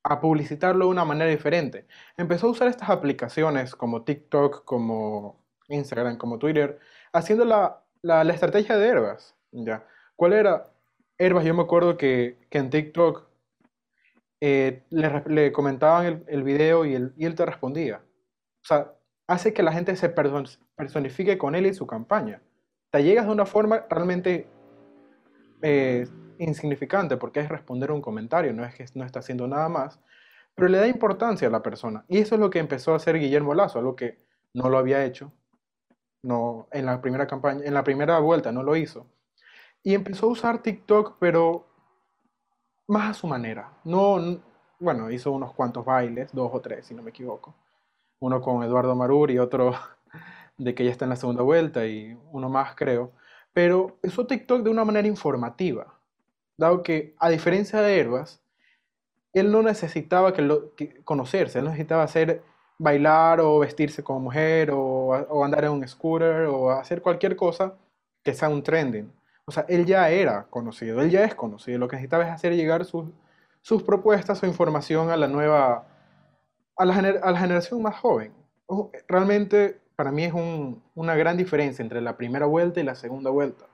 a 0.04 0.22
publicitarlo 0.22 0.86
de 0.86 0.92
una 0.92 1.06
manera 1.06 1.30
diferente. 1.30 1.88
Empezó 2.18 2.48
a 2.48 2.52
usar 2.52 2.68
estas 2.70 2.90
aplicaciones 2.90 3.76
como 3.76 4.04
TikTok, 4.04 4.64
como 4.66 5.44
Instagram, 5.68 6.18
como 6.18 6.38
Twitter, 6.40 6.80
haciendo 7.12 7.46
la, 7.46 7.84
la, 8.02 8.34
estrategia 8.34 8.78
de 8.78 8.88
herbas. 8.88 9.36
¿ya? 9.52 9.86
¿Cuál 10.16 10.34
era? 10.34 10.72
Herbas, 11.18 11.46
yo 11.46 11.54
me 11.54 11.64
acuerdo 11.64 11.98
que, 11.98 12.38
en 12.52 12.70
TikTok 12.70 13.28
eh, 14.42 14.84
le, 14.90 15.52
comentaban 15.52 16.24
el, 16.28 16.44
video 16.44 16.86
y, 16.86 16.94
él 16.94 17.36
te 17.36 17.46
respondía. 17.46 18.02
O 18.64 18.68
sea, 18.68 18.94
hace 19.28 19.54
que 19.54 19.64
la 19.64 19.72
gente 19.72 19.96
se 19.96 20.10
personifique 20.10 21.38
con 21.38 21.56
él 21.56 21.66
y 21.66 21.74
su 21.74 21.88
campaña. 21.88 22.42
Te 22.92 23.04
llegas 23.04 23.26
de 23.26 23.32
una 23.32 23.46
forma 23.46 23.86
realmente 23.90 24.48
eh, 25.62 26.08
insignificante 26.40 27.18
porque 27.18 27.42
es 27.42 27.50
responder 27.50 27.92
un 27.92 28.02
comentario, 28.02 28.54
no 28.54 28.64
es 28.64 28.76
que 28.76 28.86
no 28.94 29.04
está 29.04 29.20
haciendo 29.20 29.48
nada 29.48 29.70
más, 29.70 30.00
pero 30.56 30.70
le 30.70 30.78
da 30.78 30.88
importancia 30.88 31.48
a 31.48 31.52
la 31.52 31.64
persona. 31.64 32.06
Y 32.08 32.20
eso 32.20 32.36
es 32.36 32.42
lo 32.42 32.50
que 32.50 32.60
empezó 32.60 32.94
a 32.94 32.98
hacer 32.98 33.20
Guillermo 33.20 33.54
Lazo, 33.54 33.80
algo 33.80 33.96
que 33.96 34.20
no 34.54 34.70
lo 34.70 34.78
había 34.78 35.04
hecho. 35.06 35.34
No, 36.24 36.68
en 36.72 36.86
la 36.86 37.02
primera 37.02 37.28
campaña, 37.28 37.64
en 37.64 37.74
la 37.74 37.84
primera 37.84 38.20
vuelta 38.20 38.52
no 38.52 38.64
lo 38.64 38.76
hizo. 38.76 39.08
Y 39.88 39.96
empezó 39.96 40.26
a 40.26 40.32
usar 40.32 40.62
TikTok, 40.62 41.16
pero 41.18 41.66
más 42.88 43.12
a 43.12 43.14
su 43.14 43.26
manera. 43.26 43.72
No, 43.86 44.18
bueno, 44.80 45.10
hizo 45.10 45.32
unos 45.32 45.54
cuantos 45.54 45.86
bailes, 45.86 46.30
dos 46.34 46.52
o 46.54 46.60
tres, 46.60 46.88
si 46.88 46.94
no 46.94 47.02
me 47.02 47.12
equivoco. 47.12 47.56
uno 48.20 48.42
con 48.42 48.64
Eduardo 48.64 48.98
Marur 48.98 49.32
y 49.32 49.40
otro 49.40 49.74
de 50.58 50.76
que 50.76 50.84
ya 50.84 50.92
está 50.92 51.06
en 51.06 51.12
la 51.12 51.16
segunda 51.16 51.42
vuelta 51.42 51.86
y 51.86 52.20
uno 52.34 52.50
más 52.50 52.76
creo, 52.76 53.14
pero 53.54 53.98
usó 54.04 54.28
TikTok 54.28 54.62
de 54.62 54.70
una 54.70 54.84
manera 54.84 55.08
informativa, 55.08 55.98
dado 56.58 56.84
que 56.84 57.16
a 57.18 57.30
diferencia 57.30 57.80
de 57.82 57.98
Herbas, 57.98 58.42
él 59.32 59.50
no 59.54 59.64
necesitaba 59.64 60.34
que 60.34 60.42
lo, 60.42 60.74
conocerse, 61.06 61.60
él 61.60 61.66
necesitaba 61.66 62.04
hacer 62.04 62.44
bailar 62.78 63.40
o 63.40 63.60
vestirse 63.60 64.04
como 64.04 64.20
mujer 64.20 64.70
o, 64.72 64.80
o, 64.80 65.46
andar 65.46 65.64
en 65.64 65.72
un 65.72 65.88
scooter 65.88 66.48
o 66.48 66.72
hacer 66.72 67.02
cualquier 67.02 67.38
cosa 67.38 67.78
que 68.22 68.34
sea 68.34 68.50
un 68.50 68.62
trending. 68.62 69.14
O 69.48 69.52
sea, 69.52 69.66
él 69.70 69.86
ya 69.86 70.10
era 70.10 70.44
conocido, 70.50 71.02
él 71.02 71.10
ya 71.10 71.24
es 71.24 71.34
conocido. 71.34 71.80
Lo 71.80 71.88
que 71.88 71.96
necesitaba 71.96 72.26
es 72.26 72.32
hacer 72.32 72.54
llegar 72.54 72.84
sus, 72.84 73.10
sus 73.62 73.82
propuestas 73.82 74.44
o 74.44 74.46
información 74.46 75.10
a 75.10 75.16
la 75.16 75.28
nueva, 75.28 75.88
a 76.76 76.86
la, 76.86 76.96
a 76.96 77.32
la 77.32 77.40
generación 77.40 77.82
más 77.82 77.96
joven. 77.96 78.34
Realmente 79.08 79.80
para 79.96 80.12
mí 80.12 80.26
es 80.26 80.34
un, 80.34 80.84
una 80.96 81.16
gran 81.16 81.38
diferencia 81.38 81.82
entre 81.82 82.02
la 82.02 82.18
primera 82.18 82.46
vuelta 82.46 82.80
y 82.80 82.84
la 82.84 82.96
segunda 82.96 83.32
vuelta. 83.32 83.66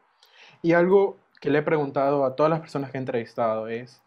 Y 0.62 0.74
algo 0.74 1.18
que 1.42 1.50
le 1.50 1.60
he 1.60 1.63
preguntado 1.63 2.24
a 2.24 2.36
todas 2.36 2.50
las 2.50 2.62
personas 2.62 2.92
que 2.92 2.98
he 2.98 3.01
entrevistado 3.01 3.68
es, 3.68 4.01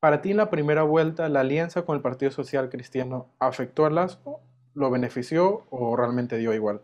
para 0.00 0.22
ti 0.22 0.32
en 0.32 0.38
la 0.38 0.50
primera 0.50 0.82
vuelta, 0.82 1.28
¿la 1.28 1.40
alianza 1.40 1.84
con 1.84 1.94
el 1.94 2.02
Partido 2.02 2.32
Social 2.32 2.68
Cristiano 2.70 3.28
afectó 3.38 3.86
al 3.86 3.94
Lazo, 3.94 4.40
lo 4.74 4.90
benefició 4.90 5.66
o 5.70 5.94
realmente 5.94 6.38
dio 6.38 6.54
igual? 6.54 6.80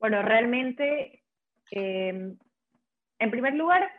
Bueno, 0.00 0.22
realmente, 0.22 1.23
em, 1.70 2.36
en 3.18 3.30
primer 3.30 3.54
lugar, 3.54 3.90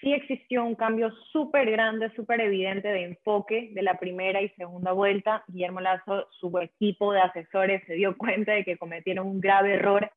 sí 0.00 0.12
existió 0.12 0.64
un 0.64 0.74
cambio 0.74 1.10
súper 1.32 1.70
grande, 1.70 2.10
súper 2.14 2.40
evidente 2.40 2.88
de 2.88 3.04
enfoque 3.04 3.70
de 3.72 3.82
la 3.82 3.98
primera 3.98 4.42
y 4.42 4.50
segunda 4.50 4.92
vuelta. 4.92 5.44
Guillermo 5.48 5.80
Lazo, 5.80 6.28
su 6.32 6.56
equipo 6.58 7.12
de 7.12 7.20
asesores 7.20 7.82
se 7.86 7.94
dio 7.94 8.16
cuenta 8.16 8.52
de 8.52 8.64
que 8.64 8.76
cometieron 8.76 9.26
un 9.26 9.40
grave 9.40 9.74
error 9.74 10.10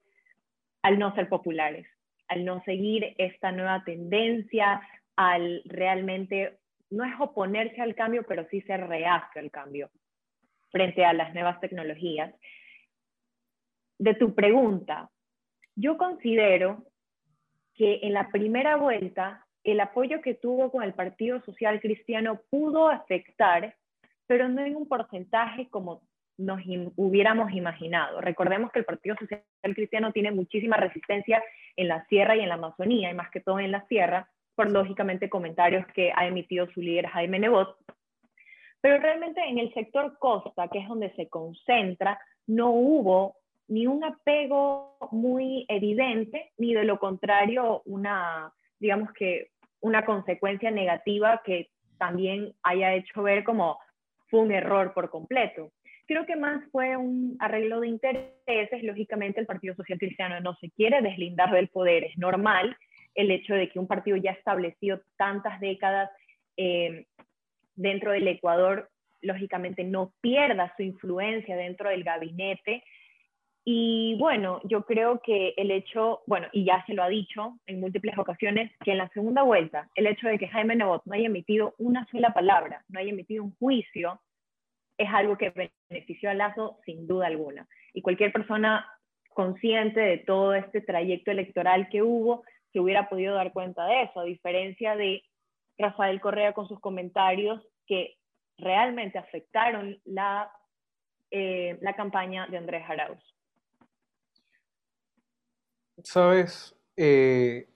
al 0.81 0.99
no 0.99 1.13
ser 1.15 1.29
populares, 1.29 1.87
al 2.27 2.45
no 2.45 2.61
seguir 2.63 3.15
esta 3.17 3.51
nueva 3.51 3.83
tendencia, 3.85 4.81
al 5.15 5.61
realmente, 5.65 6.57
no 6.89 7.03
es 7.03 7.13
oponerse 7.19 7.81
al 7.81 7.95
cambio, 7.95 8.23
pero 8.27 8.47
sí 8.49 8.61
ser 8.61 8.87
reacio 8.87 9.41
al 9.41 9.51
cambio 9.51 9.89
frente 10.69 11.05
a 11.05 11.13
las 11.13 11.33
nuevas 11.33 11.59
tecnologías. 11.59 12.33
De 13.99 14.13
tu 14.13 14.35
pregunta, 14.35 15.09
yo 15.75 15.97
considero 15.97 16.83
que 17.77 17.99
en 18.03 18.13
la 18.13 18.29
primera 18.29 18.75
vuelta 18.75 19.45
el 19.63 19.79
apoyo 19.79 20.21
que 20.21 20.33
tuvo 20.33 20.71
con 20.71 20.83
el 20.83 20.93
Partido 20.93 21.41
Social 21.41 21.79
Cristiano 21.79 22.41
pudo 22.49 22.89
afectar, 22.89 23.75
pero 24.25 24.49
no 24.49 24.65
en 24.65 24.75
un 24.75 24.87
porcentaje 24.87 25.69
como 25.69 26.01
nos 26.37 26.61
hubiéramos 26.95 27.51
imaginado. 27.51 28.21
Recordemos 28.21 28.71
que 28.71 28.79
el 28.79 28.85
Partido 28.85 29.15
Social 29.19 29.43
Cristiano 29.61 30.11
tiene 30.11 30.31
muchísima 30.31 30.77
resistencia 30.77 31.43
en 31.75 31.87
la 31.87 32.05
sierra 32.05 32.35
y 32.35 32.41
en 32.41 32.49
la 32.49 32.55
Amazonía, 32.55 33.11
y 33.11 33.13
más 33.13 33.29
que 33.31 33.39
todo 33.39 33.59
en 33.59 33.71
la 33.71 33.85
sierra, 33.87 34.29
por 34.55 34.71
lógicamente 34.71 35.29
comentarios 35.29 35.85
que 35.93 36.11
ha 36.15 36.27
emitido 36.27 36.67
su 36.71 36.81
líder 36.81 37.07
Jaime 37.07 37.39
Nebot. 37.39 37.77
Pero 38.81 38.99
realmente 38.99 39.41
en 39.43 39.59
el 39.59 39.73
sector 39.73 40.17
costa, 40.19 40.67
que 40.67 40.79
es 40.79 40.87
donde 40.87 41.13
se 41.15 41.27
concentra, 41.27 42.19
no 42.45 42.69
hubo 42.69 43.35
ni 43.67 43.87
un 43.87 44.03
apego 44.03 44.97
muy 45.11 45.65
evidente, 45.67 46.51
ni 46.57 46.73
de 46.73 46.85
lo 46.85 46.99
contrario 46.99 47.81
una, 47.85 48.51
digamos 48.79 49.11
que, 49.13 49.49
una 49.79 50.05
consecuencia 50.05 50.71
negativa 50.71 51.41
que 51.45 51.69
también 51.97 52.53
haya 52.63 52.93
hecho 52.93 53.23
ver 53.23 53.43
como 53.43 53.77
fue 54.29 54.41
un 54.41 54.51
error 54.51 54.93
por 54.93 55.09
completo. 55.09 55.71
Creo 56.07 56.25
que 56.25 56.35
más 56.35 56.63
fue 56.71 56.95
un 56.95 57.35
arreglo 57.39 57.81
de 57.81 57.89
intereses. 57.89 58.83
Lógicamente, 58.83 59.41
el 59.41 59.45
Partido 59.45 59.75
Social 59.75 59.99
Cristiano 59.99 60.39
no 60.39 60.55
se 60.55 60.69
quiere 60.71 61.01
deslindar 61.01 61.51
del 61.51 61.67
poder. 61.67 62.05
Es 62.05 62.17
normal 62.17 62.77
el 63.13 63.31
hecho 63.31 63.53
de 63.53 63.69
que 63.69 63.79
un 63.79 63.87
partido 63.87 64.15
ya 64.15 64.31
establecido 64.31 65.01
tantas 65.17 65.59
décadas 65.59 66.09
eh, 66.55 67.07
dentro 67.75 68.11
del 68.11 68.27
Ecuador, 68.27 68.89
lógicamente 69.21 69.83
no 69.83 70.13
pierda 70.21 70.73
su 70.77 70.83
influencia 70.83 71.57
dentro 71.57 71.89
del 71.89 72.03
gabinete. 72.03 72.83
Y 73.69 74.15
bueno, 74.15 74.61
yo 74.63 74.85
creo 74.85 75.19
que 75.19 75.53
el 75.57 75.71
hecho, 75.71 76.21
bueno, 76.25 76.47
y 76.53 76.63
ya 76.63 76.85
se 76.85 76.93
lo 76.93 77.03
ha 77.03 77.09
dicho 77.09 77.57
en 77.65 77.81
múltiples 77.81 78.17
ocasiones, 78.17 78.71
que 78.81 78.91
en 78.91 78.97
la 78.97 79.09
segunda 79.09 79.43
vuelta, 79.43 79.89
el 79.95 80.07
hecho 80.07 80.29
de 80.29 80.39
que 80.39 80.47
Jaime 80.47 80.77
Nebot 80.77 81.01
no 81.03 81.13
haya 81.13 81.25
emitido 81.25 81.75
una 81.77 82.07
sola 82.09 82.29
palabra, 82.29 82.85
no 82.87 82.97
haya 82.97 83.09
emitido 83.09 83.43
un 83.43 83.53
juicio, 83.57 84.21
es 84.97 85.09
algo 85.13 85.37
que 85.37 85.69
benefició 85.89 86.29
a 86.29 86.33
Lazo 86.33 86.79
sin 86.85 87.07
duda 87.07 87.27
alguna. 87.27 87.67
Y 87.93 88.01
cualquier 88.01 88.31
persona 88.31 88.89
consciente 89.33 89.99
de 89.99 90.19
todo 90.19 90.53
este 90.53 90.79
trayecto 90.79 91.31
electoral 91.31 91.89
que 91.89 92.01
hubo, 92.01 92.45
se 92.71 92.79
hubiera 92.79 93.09
podido 93.09 93.35
dar 93.35 93.51
cuenta 93.51 93.85
de 93.85 94.03
eso, 94.03 94.21
a 94.21 94.23
diferencia 94.23 94.95
de 94.95 95.23
Rafael 95.77 96.21
Correa 96.21 96.53
con 96.53 96.69
sus 96.69 96.79
comentarios 96.79 97.61
que 97.85 98.15
realmente 98.57 99.17
afectaron 99.17 99.99
la, 100.05 100.49
eh, 101.31 101.77
la 101.81 101.97
campaña 101.97 102.47
de 102.47 102.59
Andrés 102.59 102.85
Arauz. 102.87 103.36
Sabes, 106.03 106.75
eh, 106.95 107.69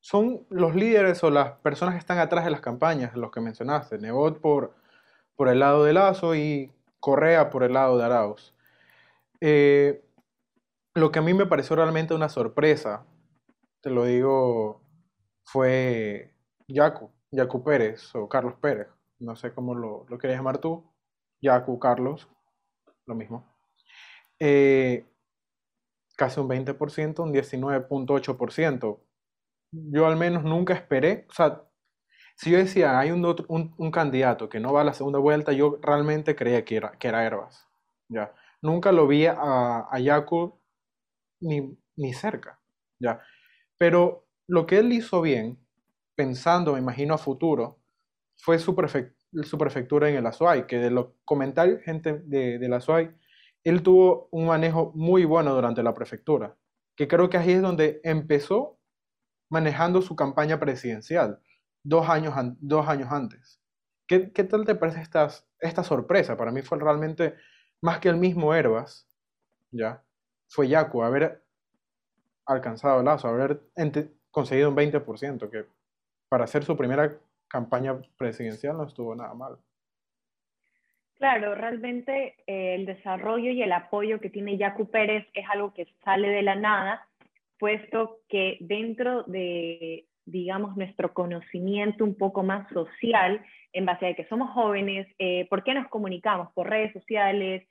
son 0.00 0.46
los 0.50 0.74
líderes 0.74 1.22
o 1.24 1.30
las 1.30 1.52
personas 1.58 1.94
que 1.94 2.00
están 2.00 2.18
atrás 2.18 2.44
de 2.44 2.50
las 2.50 2.60
campañas, 2.60 3.16
los 3.16 3.30
que 3.30 3.40
mencionaste, 3.40 3.98
Nebot 3.98 4.40
por, 4.40 4.74
por 5.36 5.48
el 5.48 5.60
lado 5.60 5.84
de 5.84 5.92
Lazo 5.92 6.34
y 6.34 6.72
Correa 7.00 7.50
por 7.50 7.62
el 7.62 7.72
lado 7.74 7.98
de 7.98 8.04
Arauz. 8.04 8.54
Eh, 9.40 10.04
lo 10.94 11.10
que 11.12 11.18
a 11.20 11.22
mí 11.22 11.34
me 11.34 11.46
pareció 11.46 11.76
realmente 11.76 12.14
una 12.14 12.28
sorpresa 12.28 13.06
te 13.80 13.90
lo 13.90 14.04
digo, 14.04 14.82
fue 15.44 16.34
Yacu, 16.68 17.10
Yacu 17.30 17.64
Pérez 17.64 18.14
o 18.14 18.28
Carlos 18.28 18.54
Pérez, 18.60 18.88
no 19.18 19.36
sé 19.36 19.52
cómo 19.52 19.74
lo, 19.74 20.06
lo 20.08 20.18
quieres 20.18 20.38
llamar 20.38 20.58
tú, 20.58 20.84
Yacu, 21.40 21.78
Carlos, 21.78 22.28
lo 23.06 23.14
mismo. 23.14 23.46
Eh, 24.38 25.06
casi 26.20 26.38
un 26.38 26.50
20%, 26.50 27.20
un 27.20 27.32
19.8%. 27.32 29.00
Yo 29.72 30.06
al 30.06 30.18
menos 30.18 30.44
nunca 30.44 30.74
esperé, 30.74 31.24
o 31.30 31.32
sea, 31.32 31.62
si 32.36 32.50
yo 32.50 32.58
decía, 32.58 32.98
hay 32.98 33.10
un, 33.10 33.24
un, 33.48 33.90
candidato 33.90 34.50
que 34.50 34.60
no 34.60 34.70
va 34.70 34.82
a 34.82 34.84
la 34.84 34.92
segunda 34.92 35.18
vuelta, 35.18 35.52
yo 35.52 35.78
realmente 35.80 36.36
creía 36.36 36.62
que 36.62 36.76
era, 36.76 36.92
que 36.98 37.08
era 37.08 37.24
Herbas. 37.24 37.66
¿ya? 38.08 38.34
Nunca 38.60 38.92
lo 38.92 39.06
vi 39.06 39.24
a, 39.24 39.86
a 39.90 39.98
Yacu 39.98 40.60
ni, 41.40 41.78
ni 41.96 42.12
cerca. 42.12 42.60
¿ya? 42.98 43.22
Pero 43.78 44.26
lo 44.46 44.66
que 44.66 44.78
él 44.78 44.92
hizo 44.92 45.22
bien, 45.22 45.58
pensando, 46.16 46.74
me 46.74 46.80
imagino, 46.80 47.14
a 47.14 47.18
futuro, 47.18 47.80
fue 48.36 48.58
su, 48.58 48.74
prefectura 48.76 50.10
en 50.10 50.16
el 50.16 50.26
Azuay, 50.26 50.66
que 50.66 50.76
de 50.80 50.90
los 50.90 51.06
comentarios 51.24 51.80
gente 51.82 52.20
de, 52.24 52.58
de 52.58 52.68
la 52.68 52.76
Azuay, 52.76 53.10
él 53.64 53.82
tuvo 53.82 54.28
un 54.30 54.46
manejo 54.46 54.92
muy 54.94 55.24
bueno 55.24 55.54
durante 55.54 55.82
la 55.82 55.94
prefectura, 55.94 56.56
que 56.96 57.08
creo 57.08 57.28
que 57.28 57.38
ahí 57.38 57.52
es 57.52 57.62
donde 57.62 58.00
empezó 58.04 58.78
manejando 59.50 60.00
su 60.02 60.16
campaña 60.16 60.58
presidencial, 60.60 61.40
dos 61.82 62.08
años, 62.08 62.34
dos 62.60 62.88
años 62.88 63.10
antes. 63.10 63.60
¿Qué, 64.06 64.32
¿Qué, 64.32 64.44
tal 64.44 64.64
te 64.64 64.74
parece 64.74 65.00
estas, 65.00 65.48
esta 65.60 65.84
sorpresa? 65.84 66.36
Para 66.36 66.52
mí 66.52 66.62
fue 66.62 66.78
realmente 66.78 67.34
más 67.82 67.98
que 67.98 68.08
el 68.08 68.16
mismo 68.16 68.54
Herbas, 68.54 69.08
¿ya? 69.70 70.02
Fue 70.48 70.68
Yacu, 70.68 71.02
haber 71.02 71.44
alcanzado 72.46 73.02
Lazo, 73.02 73.28
haber 73.28 73.62
conseguido 74.30 74.70
un 74.70 74.76
20%, 74.76 75.50
que 75.50 75.66
para 76.28 76.44
hacer 76.44 76.64
su 76.64 76.76
primera 76.76 77.18
campaña 77.48 78.00
presidencial 78.16 78.76
no 78.76 78.84
estuvo 78.84 79.14
nada 79.14 79.34
mal. 79.34 79.58
Claro, 81.20 81.54
realmente 81.54 82.36
eh, 82.46 82.76
el 82.76 82.86
desarrollo 82.86 83.50
y 83.50 83.62
el 83.62 83.72
apoyo 83.72 84.20
que 84.20 84.30
tiene 84.30 84.56
Yacu 84.56 84.90
Pérez 84.90 85.26
es 85.34 85.44
algo 85.50 85.74
que 85.74 85.86
sale 86.02 86.30
de 86.30 86.40
la 86.40 86.54
nada, 86.54 87.06
puesto 87.58 88.20
que 88.26 88.56
dentro 88.60 89.24
de, 89.24 90.06
digamos, 90.24 90.78
nuestro 90.78 91.12
conocimiento 91.12 92.04
un 92.04 92.16
poco 92.16 92.42
más 92.42 92.66
social, 92.72 93.44
en 93.74 93.84
base 93.84 94.06
a 94.06 94.14
que 94.14 94.24
somos 94.28 94.50
jóvenes, 94.52 95.06
eh, 95.18 95.46
¿por 95.50 95.62
qué 95.62 95.74
nos 95.74 95.88
comunicamos? 95.88 96.54
Por 96.54 96.70
redes 96.70 96.94
sociales, 96.94 97.68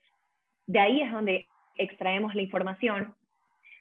de 0.67 0.79
ahí 0.79 1.01
es 1.01 1.11
donde 1.11 1.47
extraemos 1.75 2.35
la 2.35 2.43
información 2.43 3.15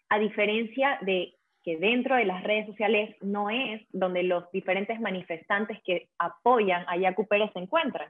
a 0.08 0.18
diferencia 0.18 0.98
de 1.02 1.34
que 1.62 1.76
dentro 1.76 2.16
de 2.16 2.24
las 2.24 2.42
redes 2.42 2.64
sociales 2.64 3.14
no 3.20 3.50
es 3.50 3.82
donde 3.92 4.22
los 4.22 4.50
diferentes 4.50 4.98
manifestantes 4.98 5.78
que 5.84 6.08
apoyan 6.16 6.86
a 6.88 6.96
Yacu 6.96 7.28
Pérez 7.28 7.50
se 7.52 7.58
encuentran. 7.58 8.08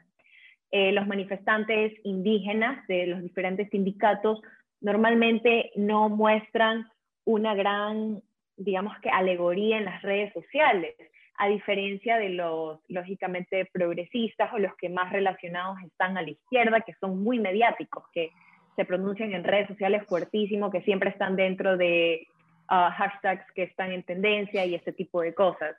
Eh, 0.70 0.92
los 0.92 1.07
manifestantes 1.07 1.94
indígenas 2.04 2.87
de 2.88 3.07
los 3.07 3.22
diferentes 3.22 3.70
sindicatos 3.70 4.40
normalmente 4.81 5.70
no 5.76 6.09
muestran 6.09 6.87
una 7.24 7.54
gran, 7.54 8.22
digamos 8.57 8.96
que, 9.00 9.09
alegoría 9.09 9.78
en 9.78 9.87
las 9.87 10.02
redes 10.02 10.33
sociales. 10.33 10.94
a 11.40 11.46
diferencia 11.46 12.18
de 12.18 12.31
los 12.31 12.81
lógicamente 12.88 13.64
progresistas 13.72 14.52
o 14.52 14.59
los 14.59 14.74
que 14.74 14.88
más 14.88 15.12
relacionados 15.12 15.78
están 15.87 16.18
a 16.18 16.22
la 16.22 16.31
izquierda, 16.31 16.81
que 16.81 16.94
son 16.94 17.22
muy 17.22 17.38
mediáticos, 17.38 18.02
que 18.12 18.33
se 18.74 18.85
pronuncian 18.85 19.33
en 19.33 19.44
redes 19.44 19.68
sociales 19.68 20.04
fuertísimo, 20.09 20.68
que 20.70 20.83
siempre 20.83 21.11
están 21.11 21.37
dentro 21.37 21.76
de 21.76 22.26
ah, 22.66 22.90
hashtags 22.90 23.44
que 23.52 23.62
están 23.62 23.92
en 23.92 24.02
tendencia 24.02 24.66
y 24.66 24.74
ese 24.74 24.92
tipo 24.92 25.20
de 25.20 25.33
cosas. 25.33 25.76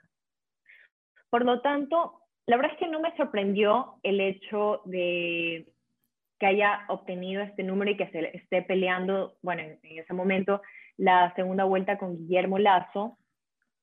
Por 1.29 1.45
lo 1.45 1.59
tanto, 1.61 2.18
la 2.49 2.57
verdad 2.57 2.71
es 2.73 2.79
que 2.79 2.87
no 2.87 2.99
me 2.99 3.15
sorprendió 3.15 3.99
el 4.01 4.19
hecho 4.19 4.81
de 4.85 5.67
que 6.39 6.47
haya 6.47 6.83
obtenido 6.87 7.43
este 7.43 7.61
número 7.61 7.91
y 7.91 7.95
que 7.97 8.09
se 8.09 8.35
esté 8.35 8.63
peleando, 8.63 9.35
bueno, 9.43 9.61
en, 9.61 9.77
ese 9.83 10.13
momento, 10.15 10.59
la 10.97 11.31
segunda 11.35 11.65
vuelta 11.65 11.99
con 11.99 12.17
Guillermo 12.17 12.57
Lazo. 12.57 13.19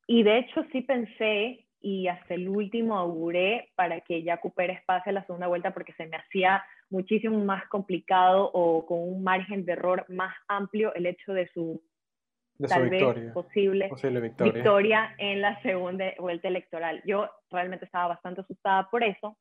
Y 0.08 0.24
de 0.24 0.38
hecho 0.38 0.64
sí 0.72 0.80
pensé 0.80 1.64
y 1.80 2.08
hasta 2.08 2.34
el 2.34 2.48
último 2.48 2.98
auguré 2.98 3.70
para 3.76 4.00
que 4.00 4.24
Jaco 4.24 4.50
Pérez 4.50 4.82
pase 4.84 5.12
la 5.12 5.24
segunda 5.26 5.46
vuelta 5.46 5.72
porque 5.72 5.92
se 5.92 6.06
me 6.06 6.16
hacía 6.16 6.64
muchísimo 6.90 7.38
más 7.44 7.68
complicado 7.68 8.50
o 8.52 8.84
con 8.84 8.98
un 8.98 9.22
margen 9.22 9.64
de 9.64 9.74
error 9.74 10.04
más 10.08 10.34
amplio 10.48 10.92
el 10.94 11.06
hecho 11.06 11.34
de 11.34 11.46
su, 11.54 11.80
tal 12.68 12.88
vez 12.88 13.32
posible, 13.32 13.88
victoria. 14.20 14.52
victoria 14.52 15.14
en 15.18 15.40
la 15.40 15.60
segunda 15.62 16.12
vuelta 16.18 16.48
electoral. 16.48 17.02
Yo 17.06 17.28
realmente 17.50 17.84
estaba 17.84 18.08
bastante 18.08 18.40
asustada 18.40 18.88
por 18.90 19.04
eso 19.04 19.36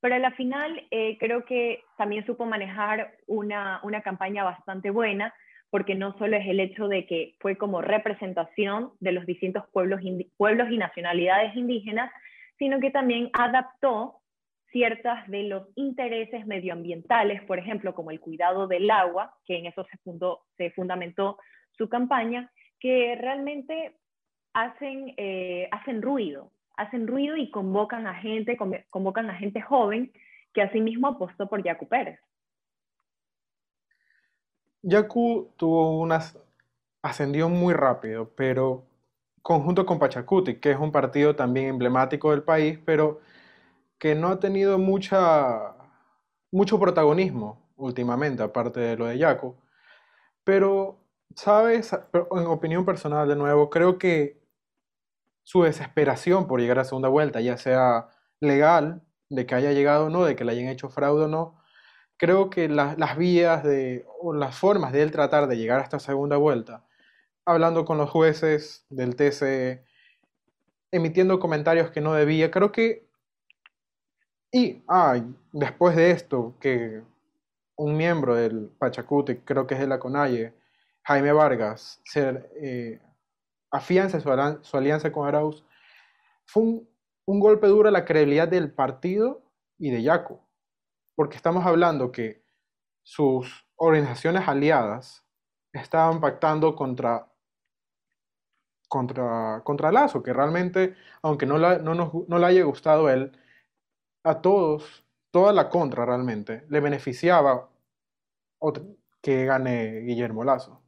pero 0.00 0.14
a 0.14 0.18
la 0.18 0.32
final 0.32 0.82
eh, 0.90 1.16
creo 1.18 1.44
que 1.44 1.84
también 1.96 2.24
supo 2.24 2.46
manejar 2.46 3.12
una, 3.26 3.80
una 3.82 4.00
campaña 4.00 4.44
bastante 4.44 4.90
buena, 4.90 5.34
porque 5.68 5.94
no 5.94 6.16
solo 6.18 6.36
es 6.36 6.46
el 6.48 6.58
hecho 6.58 6.88
de 6.88 7.06
que 7.06 7.34
fue 7.38 7.56
como 7.56 7.82
representación 7.82 8.92
de 9.00 9.12
los 9.12 9.26
distintos 9.26 9.64
pueblos, 9.72 10.00
pueblos 10.36 10.70
y 10.70 10.78
nacionalidades 10.78 11.54
indígenas, 11.54 12.10
sino 12.58 12.80
que 12.80 12.90
también 12.90 13.30
adaptó 13.34 14.16
ciertas 14.72 15.28
de 15.28 15.44
los 15.44 15.68
intereses 15.74 16.46
medioambientales, 16.46 17.42
por 17.42 17.58
ejemplo, 17.58 17.94
como 17.94 18.10
el 18.10 18.20
cuidado 18.20 18.66
del 18.66 18.90
agua, 18.90 19.34
que 19.44 19.58
en 19.58 19.66
eso 19.66 19.84
se, 19.90 19.98
fundó, 19.98 20.40
se 20.56 20.70
fundamentó 20.70 21.38
su 21.76 21.88
campaña, 21.88 22.50
que 22.78 23.16
realmente 23.20 23.96
hacen, 24.54 25.14
eh, 25.16 25.68
hacen 25.70 26.02
ruido, 26.02 26.52
hacen 26.76 27.06
ruido 27.06 27.36
y 27.36 27.50
convocan 27.50 28.06
a 28.06 28.14
gente, 28.14 28.56
convocan 28.90 29.30
a 29.30 29.34
gente 29.34 29.60
joven 29.60 30.12
que 30.52 30.62
asimismo 30.62 31.08
apostó 31.08 31.48
por 31.48 31.62
Yacu 31.62 31.86
Pérez. 31.88 32.18
Yacu 34.82 35.52
tuvo 35.56 36.00
unas 36.00 36.38
ascendió 37.02 37.48
muy 37.48 37.74
rápido, 37.74 38.30
pero 38.36 38.84
conjunto 39.42 39.86
con 39.86 39.98
Pachacuti, 39.98 40.56
que 40.60 40.72
es 40.72 40.78
un 40.78 40.92
partido 40.92 41.34
también 41.36 41.68
emblemático 41.68 42.30
del 42.30 42.42
país, 42.42 42.78
pero 42.84 43.20
que 43.98 44.14
no 44.14 44.28
ha 44.28 44.40
tenido 44.40 44.78
mucha, 44.78 45.74
mucho 46.50 46.78
protagonismo 46.78 47.70
últimamente, 47.76 48.42
aparte 48.42 48.80
de 48.80 48.96
lo 48.96 49.06
de 49.06 49.18
Yacu. 49.18 49.56
Pero, 50.44 50.98
¿sabes? 51.34 51.92
En 51.92 52.46
opinión 52.46 52.84
personal, 52.84 53.28
de 53.28 53.36
nuevo, 53.36 53.70
creo 53.70 53.98
que 53.98 54.40
su 55.42 55.62
desesperación 55.62 56.46
por 56.46 56.60
llegar 56.60 56.78
a 56.78 56.84
segunda 56.84 57.08
vuelta, 57.08 57.40
ya 57.40 57.56
sea 57.56 58.08
legal, 58.40 59.02
de 59.28 59.46
que 59.46 59.54
haya 59.54 59.72
llegado 59.72 60.06
o 60.06 60.10
no, 60.10 60.24
de 60.24 60.36
que 60.36 60.44
le 60.44 60.52
hayan 60.52 60.68
hecho 60.68 60.88
fraude 60.90 61.24
o 61.24 61.28
no, 61.28 61.60
creo 62.16 62.50
que 62.50 62.68
las 62.68 63.16
vías 63.16 63.64
de, 63.64 64.04
o 64.20 64.34
las 64.34 64.58
formas 64.58 64.92
de 64.92 65.02
él 65.02 65.10
tratar 65.10 65.46
de 65.48 65.56
llegar 65.56 65.80
a 65.80 65.84
esta 65.84 65.98
segunda 65.98 66.36
vuelta, 66.36 66.84
hablando 67.46 67.84
con 67.84 67.96
los 67.98 68.10
jueces 68.10 68.84
del 68.90 69.16
TC, 69.16 69.84
emitiendo 70.92 71.38
comentarios 71.40 71.90
que 71.90 72.00
no 72.00 72.14
debía, 72.14 72.50
creo 72.50 72.72
que... 72.72 73.08
Y, 74.52 74.82
ah, 74.88 75.20
después 75.52 75.94
de 75.94 76.10
esto, 76.10 76.54
que 76.60 77.02
un 77.76 77.96
miembro 77.96 78.34
del 78.34 78.68
Pachacuti, 78.78 79.36
creo 79.36 79.66
que 79.66 79.74
es 79.74 79.80
de 79.80 79.86
la 79.86 80.00
CONAIE, 80.00 80.52
Jaime 81.04 81.32
Vargas, 81.32 82.00
ser, 82.04 82.50
eh, 82.56 83.00
afianza 83.70 84.20
su, 84.20 84.76
alianza 84.76 85.12
con 85.12 85.26
Arauz, 85.26 85.64
fue 86.44 86.62
un, 86.62 86.88
golpe 87.40 87.68
duro 87.68 87.88
a 87.88 87.92
la 87.92 88.04
credibilidad 88.04 88.48
del 88.48 88.72
partido 88.72 89.42
y 89.78 89.90
de 89.90 90.02
Yaco, 90.02 90.40
porque 91.14 91.36
estamos 91.36 91.64
hablando 91.64 92.10
que 92.10 92.44
sus 93.02 93.66
organizaciones 93.76 94.48
aliadas 94.48 95.24
estaban 95.72 96.20
pactando 96.20 96.74
contra, 96.74 97.30
contra, 98.88 99.62
contra 99.64 99.92
Lazo, 99.92 100.22
que 100.22 100.32
realmente, 100.32 100.96
aunque 101.22 101.46
no, 101.46 101.58
no, 101.58 102.38
le 102.38 102.46
haya 102.46 102.64
gustado 102.64 103.06
a 103.06 103.14
él, 103.14 103.32
a 104.24 104.40
todos, 104.40 105.04
toda 105.30 105.52
la 105.52 105.68
contra 105.68 106.04
realmente, 106.04 106.66
le 106.68 106.80
beneficiaba 106.80 107.70
que 109.22 109.44
gane 109.44 110.00
Guillermo 110.00 110.44
Lazo. 110.44 110.79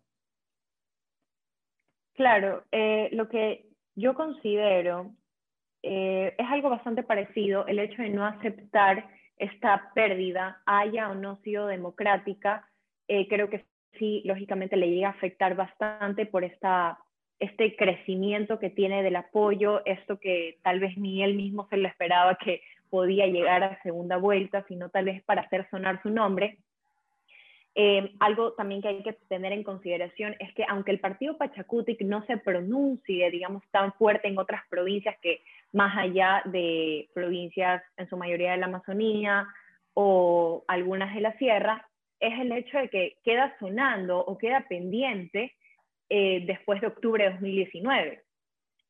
Claro, 2.14 2.64
eh, 2.70 3.08
lo 3.12 3.28
que 3.28 3.66
yo 3.94 4.14
considero 4.14 5.12
eh, 5.82 6.34
es 6.38 6.46
algo 6.50 6.70
bastante 6.70 7.02
parecido, 7.02 7.66
el 7.66 7.78
hecho 7.78 8.02
de 8.02 8.10
no 8.10 8.24
aceptar 8.24 9.08
esta 9.36 9.90
pérdida, 9.94 10.62
haya 10.66 11.10
o 11.10 11.14
no 11.14 11.36
sido 11.42 11.66
democrática, 11.66 12.68
eh, 13.08 13.26
creo 13.28 13.48
que 13.50 13.64
sí, 13.98 14.22
lógicamente 14.24 14.76
le 14.76 14.90
llega 14.90 15.08
a 15.08 15.12
afectar 15.12 15.56
bastante 15.56 16.26
por 16.26 16.44
esta, 16.44 16.98
este 17.38 17.74
crecimiento 17.76 18.58
que 18.58 18.70
tiene 18.70 19.02
del 19.02 19.16
apoyo, 19.16 19.84
esto 19.84 20.20
que 20.20 20.58
tal 20.62 20.80
vez 20.80 20.96
ni 20.96 21.22
él 21.22 21.34
mismo 21.34 21.66
se 21.68 21.76
lo 21.76 21.88
esperaba 21.88 22.36
que 22.36 22.62
podía 22.88 23.26
llegar 23.26 23.62
a 23.64 23.82
segunda 23.82 24.16
vuelta, 24.16 24.64
sino 24.68 24.90
tal 24.90 25.06
vez 25.06 25.24
para 25.24 25.42
hacer 25.42 25.68
sonar 25.70 26.00
su 26.02 26.10
nombre. 26.10 26.58
Eh, 27.74 28.14
algo 28.20 28.52
también 28.52 28.82
que 28.82 28.88
hay 28.88 29.02
que 29.02 29.14
tener 29.28 29.52
en 29.52 29.62
consideración 29.62 30.36
es 30.38 30.52
que 30.54 30.64
aunque 30.68 30.90
el 30.90 31.00
partido 31.00 31.38
Pachacutic 31.38 32.02
no 32.02 32.24
se 32.26 32.36
pronuncie, 32.36 33.30
digamos, 33.30 33.62
tan 33.70 33.94
fuerte 33.94 34.28
en 34.28 34.38
otras 34.38 34.62
provincias 34.68 35.16
que 35.22 35.42
más 35.72 35.96
allá 35.96 36.42
de 36.44 37.08
provincias 37.14 37.82
en 37.96 38.08
su 38.10 38.16
mayoría 38.18 38.52
de 38.52 38.58
la 38.58 38.66
Amazonía 38.66 39.48
o 39.94 40.64
algunas 40.68 41.14
de 41.14 41.22
la 41.22 41.32
sierra, 41.38 41.88
es 42.20 42.38
el 42.38 42.52
hecho 42.52 42.78
de 42.78 42.88
que 42.88 43.16
queda 43.24 43.56
sonando 43.58 44.18
o 44.18 44.36
queda 44.36 44.66
pendiente 44.68 45.54
eh, 46.10 46.44
después 46.46 46.80
de 46.82 46.88
octubre 46.88 47.24
de 47.24 47.30
2019. 47.30 48.10
El 48.10 48.22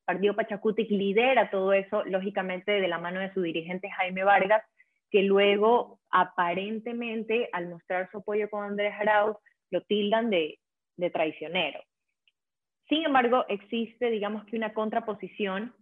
partido 0.04 0.34
Pachacutic 0.34 0.90
lidera 0.90 1.50
todo 1.50 1.72
eso, 1.72 2.04
lógicamente, 2.04 2.72
de 2.72 2.88
la 2.88 2.98
mano 2.98 3.20
de 3.20 3.32
su 3.32 3.42
dirigente 3.42 3.88
Jaime 3.90 4.24
Vargas, 4.24 4.64
que 5.12 5.22
luego 5.22 6.00
aparentemente 6.10 7.48
al 7.52 7.68
mostrar 7.68 8.10
su 8.10 8.18
apoyo 8.18 8.48
con 8.50 8.64
Andrés 8.64 8.94
Arauz 8.98 9.36
lo 9.70 9.82
tildan 9.82 10.30
de, 10.30 10.58
traicionero. 11.12 11.80
Sin 12.88 13.04
embargo, 13.04 13.44
existe, 13.48 14.08
digamos 14.08 14.44
que 14.44 14.56
una 14.56 14.72
contraposición, 14.72 15.74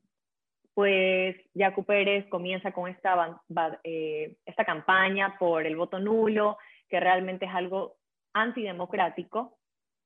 pues 0.73 1.37
Jaco 1.55 1.83
Pérez 1.83 2.27
comienza 2.29 2.73
con 2.73 2.89
esta, 2.89 3.39
eh, 3.85 4.37
esta 4.47 4.65
campaña 4.65 5.37
por 5.39 5.67
el 5.67 5.77
voto 5.77 5.99
nulo, 5.99 6.57
que 6.89 6.99
realmente 6.99 7.45
es 7.45 7.55
algo 7.55 7.97
antidemocrático, 8.33 9.59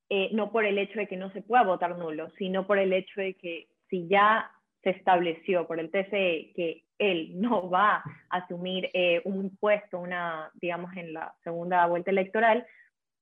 eh, 0.08 0.30
no 0.32 0.50
por 0.50 0.64
el 0.64 0.78
hecho 0.78 0.98
de 0.98 1.06
que 1.06 1.16
no 1.16 1.30
se 1.30 1.42
pueda 1.42 1.62
votar 1.62 1.96
nulo, 1.96 2.30
sino 2.38 2.66
por 2.66 2.78
el 2.78 2.92
hecho 2.92 3.20
de 3.20 3.34
que 3.34 3.68
si 3.88 4.08
ya 4.08 4.50
se 4.84 4.90
estableció 4.90 5.66
por 5.66 5.80
el 5.80 5.90
TCE 5.90 6.52
que 6.54 6.84
él 6.98 7.40
no 7.40 7.68
va 7.68 8.04
a 8.30 8.38
asumir 8.38 8.90
eh, 8.92 9.20
un 9.24 9.56
puesto, 9.56 9.98
una, 9.98 10.50
digamos, 10.54 10.96
en 10.96 11.12
la 11.12 11.34
segunda 11.42 11.86
vuelta 11.86 12.10
electoral, 12.10 12.64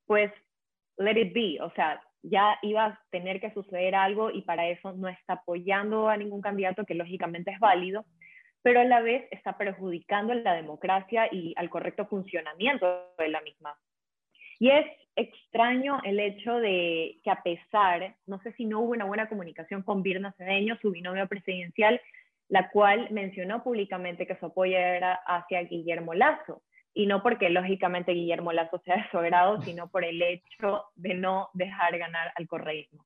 pues 0.07 0.31
let 0.98 1.18
it 1.18 1.33
be, 1.33 1.59
o 1.62 1.70
sea, 1.72 2.03
ya 2.22 2.59
iba 2.62 2.85
a 2.85 3.01
tener 3.11 3.40
que 3.40 3.53
suceder 3.53 3.94
algo 3.94 4.31
y 4.31 4.42
para 4.42 4.68
eso 4.68 4.92
no 4.92 5.09
está 5.09 5.35
apoyando 5.35 6.09
a 6.09 6.16
ningún 6.16 6.40
candidato, 6.40 6.85
que 6.85 6.94
lógicamente 6.94 7.51
es 7.51 7.59
válido, 7.59 8.05
pero 8.62 8.81
a 8.81 8.85
la 8.85 9.01
vez 9.01 9.27
está 9.31 9.57
perjudicando 9.57 10.35
la 10.35 10.55
democracia 10.55 11.29
y 11.33 11.55
al 11.57 11.70
correcto 11.70 12.07
funcionamiento 12.07 13.12
de 13.18 13.29
la 13.29 13.40
misma. 13.40 13.77
Y 14.59 14.70
es 14.70 14.87
extraño 15.16 16.01
el 16.05 16.18
hecho 16.20 16.57
de 16.57 17.18
que 17.22 17.31
a 17.31 17.42
pesar, 17.42 18.16
no 18.27 18.40
sé 18.40 18.53
si 18.53 18.64
no 18.64 18.81
hubo 18.81 18.92
una 18.92 19.05
buena 19.05 19.29
comunicación 19.29 19.83
con 19.83 20.03
Virna 20.03 20.33
Cedeño, 20.38 20.79
su 20.81 20.90
binomio 20.90 21.27
presidencial, 21.29 22.01
la 22.48 22.70
cual 22.70 23.09
mencionó 23.11 23.62
públicamente 23.62 24.27
que 24.27 24.37
su 24.37 24.46
apoyo 24.46 24.77
era 24.77 25.14
hacia 25.27 25.62
Guillermo 25.62 26.14
Lazo, 26.14 26.62
y 26.94 27.07
no 27.07 27.22
porque 27.22 27.48
lógicamente 27.48 28.12
Guillermo 28.12 28.53
Lazo 28.53 28.81
sea 28.85 28.96
de 28.96 29.11
su 29.11 29.18
agrado, 29.18 29.61
sino 29.62 29.88
por 29.88 30.05
el 30.05 30.20
hecho 30.22 30.85
de 30.94 31.14
no 31.14 31.48
dejar 31.55 31.98
ganar 31.98 32.33
al 32.37 32.46
correísmo. 32.46 33.05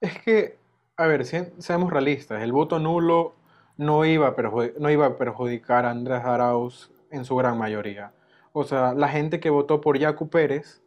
Es 0.00 0.18
que, 0.20 0.56
a 0.96 1.06
ver, 1.06 1.24
seamos 1.24 1.92
realistas, 1.92 2.42
el 2.42 2.52
voto 2.52 2.78
nulo 2.78 3.34
no 3.76 4.04
iba 4.04 4.28
a, 4.28 4.34
no 4.78 4.90
iba 4.90 5.06
a 5.06 5.18
perjudicar 5.18 5.86
a 5.86 5.90
Andrés 5.90 6.24
Arauz 6.24 6.92
en 7.10 7.24
su 7.24 7.36
gran 7.36 7.58
mayoría. 7.58 8.12
O 8.52 8.64
sea, 8.64 8.94
la 8.94 9.08
gente 9.08 9.40
que 9.40 9.50
votó 9.50 9.80
por 9.80 9.98
Yacu 9.98 10.28
Pérez 10.30 10.83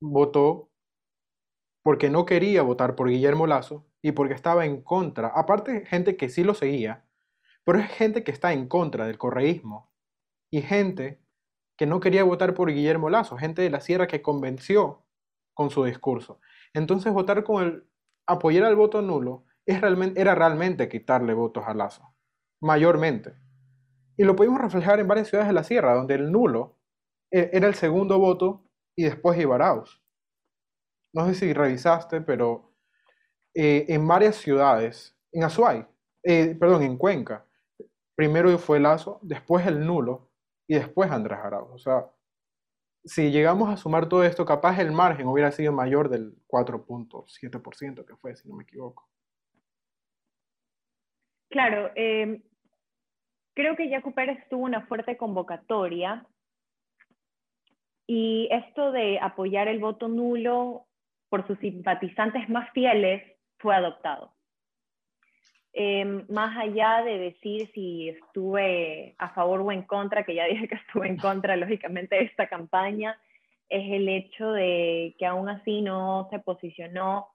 votó 0.00 0.70
porque 1.82 2.10
no 2.10 2.26
quería 2.26 2.62
votar 2.62 2.94
por 2.94 3.08
Guillermo 3.08 3.46
Lazo 3.46 3.86
y 4.02 4.12
porque 4.12 4.34
estaba 4.34 4.66
en 4.66 4.82
contra, 4.82 5.28
aparte 5.28 5.86
gente 5.86 6.16
que 6.16 6.28
sí 6.28 6.44
lo 6.44 6.54
seguía, 6.54 7.06
pero 7.64 7.78
es 7.78 7.90
gente 7.90 8.24
que 8.24 8.30
está 8.30 8.52
en 8.52 8.68
contra 8.68 9.06
del 9.06 9.18
correísmo 9.18 9.92
y 10.50 10.62
gente 10.62 11.22
que 11.76 11.86
no 11.86 12.00
quería 12.00 12.24
votar 12.24 12.54
por 12.54 12.70
Guillermo 12.72 13.08
Lazo, 13.08 13.36
gente 13.36 13.62
de 13.62 13.70
la 13.70 13.80
sierra 13.80 14.06
que 14.06 14.22
convenció 14.22 15.06
con 15.54 15.70
su 15.70 15.84
discurso. 15.84 16.40
Entonces 16.74 17.12
votar 17.12 17.44
con 17.44 17.64
el, 17.64 17.90
apoyar 18.26 18.64
al 18.64 18.76
voto 18.76 19.02
nulo 19.02 19.44
es 19.66 19.80
realmente, 19.80 20.20
era 20.20 20.34
realmente 20.34 20.88
quitarle 20.88 21.34
votos 21.34 21.64
a 21.66 21.74
Lazo, 21.74 22.14
mayormente. 22.60 23.34
Y 24.16 24.24
lo 24.24 24.36
pudimos 24.36 24.60
reflejar 24.60 25.00
en 25.00 25.08
varias 25.08 25.28
ciudades 25.28 25.48
de 25.48 25.54
la 25.54 25.64
sierra, 25.64 25.94
donde 25.94 26.14
el 26.14 26.30
nulo 26.30 26.78
e, 27.30 27.50
era 27.52 27.66
el 27.66 27.74
segundo 27.74 28.18
voto 28.18 28.69
y 29.00 29.04
después 29.04 29.40
Ibaraus. 29.40 29.98
No 31.14 31.26
sé 31.26 31.34
si 31.34 31.52
revisaste, 31.54 32.20
pero 32.20 32.74
eh, 33.54 33.86
en 33.88 34.06
varias 34.06 34.36
ciudades, 34.36 35.18
en 35.32 35.42
Azuay, 35.42 35.86
eh, 36.22 36.54
perdón, 36.60 36.82
en 36.82 36.98
Cuenca, 36.98 37.46
primero 38.14 38.58
fue 38.58 38.78
Lazo, 38.78 39.18
después 39.22 39.66
el 39.66 39.86
nulo 39.86 40.30
y 40.68 40.74
después 40.74 41.10
Andrés 41.10 41.38
Arauz. 41.42 41.70
O 41.72 41.78
sea, 41.78 42.10
si 43.02 43.30
llegamos 43.30 43.70
a 43.70 43.78
sumar 43.78 44.06
todo 44.06 44.22
esto, 44.22 44.44
capaz 44.44 44.78
el 44.78 44.92
margen 44.92 45.28
hubiera 45.28 45.50
sido 45.50 45.72
mayor 45.72 46.10
del 46.10 46.36
4.7% 46.46 48.04
que 48.04 48.16
fue, 48.16 48.36
si 48.36 48.50
no 48.50 48.56
me 48.56 48.64
equivoco. 48.64 49.08
Claro, 51.48 51.90
eh, 51.94 52.42
creo 53.54 53.76
que 53.76 53.88
Jaco 53.88 54.12
Pérez 54.12 54.46
tuvo 54.50 54.64
una 54.64 54.86
fuerte 54.86 55.16
convocatoria 55.16 56.26
y 58.12 58.48
esto 58.50 58.90
de 58.90 59.20
apoyar 59.20 59.68
el 59.68 59.78
voto 59.78 60.08
nulo 60.08 60.86
por 61.28 61.46
sus 61.46 61.56
simpatizantes 61.60 62.48
más 62.48 62.68
fieles 62.72 63.22
fue 63.58 63.76
adoptado. 63.76 64.32
Em, 65.72 66.26
más 66.28 66.58
allá 66.58 67.04
de 67.04 67.18
decir 67.18 67.70
si 67.72 68.08
estuve 68.08 69.14
a 69.16 69.28
favor 69.28 69.60
o 69.60 69.70
en 69.70 69.82
contra, 69.82 70.24
que 70.24 70.34
ya 70.34 70.44
dije 70.50 70.66
que 70.66 70.74
estuve 70.74 71.06
en 71.06 71.18
contra, 71.18 71.54
lógicamente, 71.54 72.16
de 72.16 72.24
esta 72.24 72.48
campaña, 72.48 73.16
es 73.68 73.92
el 73.92 74.08
hecho 74.08 74.50
de 74.50 75.14
que 75.16 75.26
aún 75.26 75.48
así 75.48 75.80
no 75.80 76.26
se 76.32 76.40
posicionó 76.40 77.28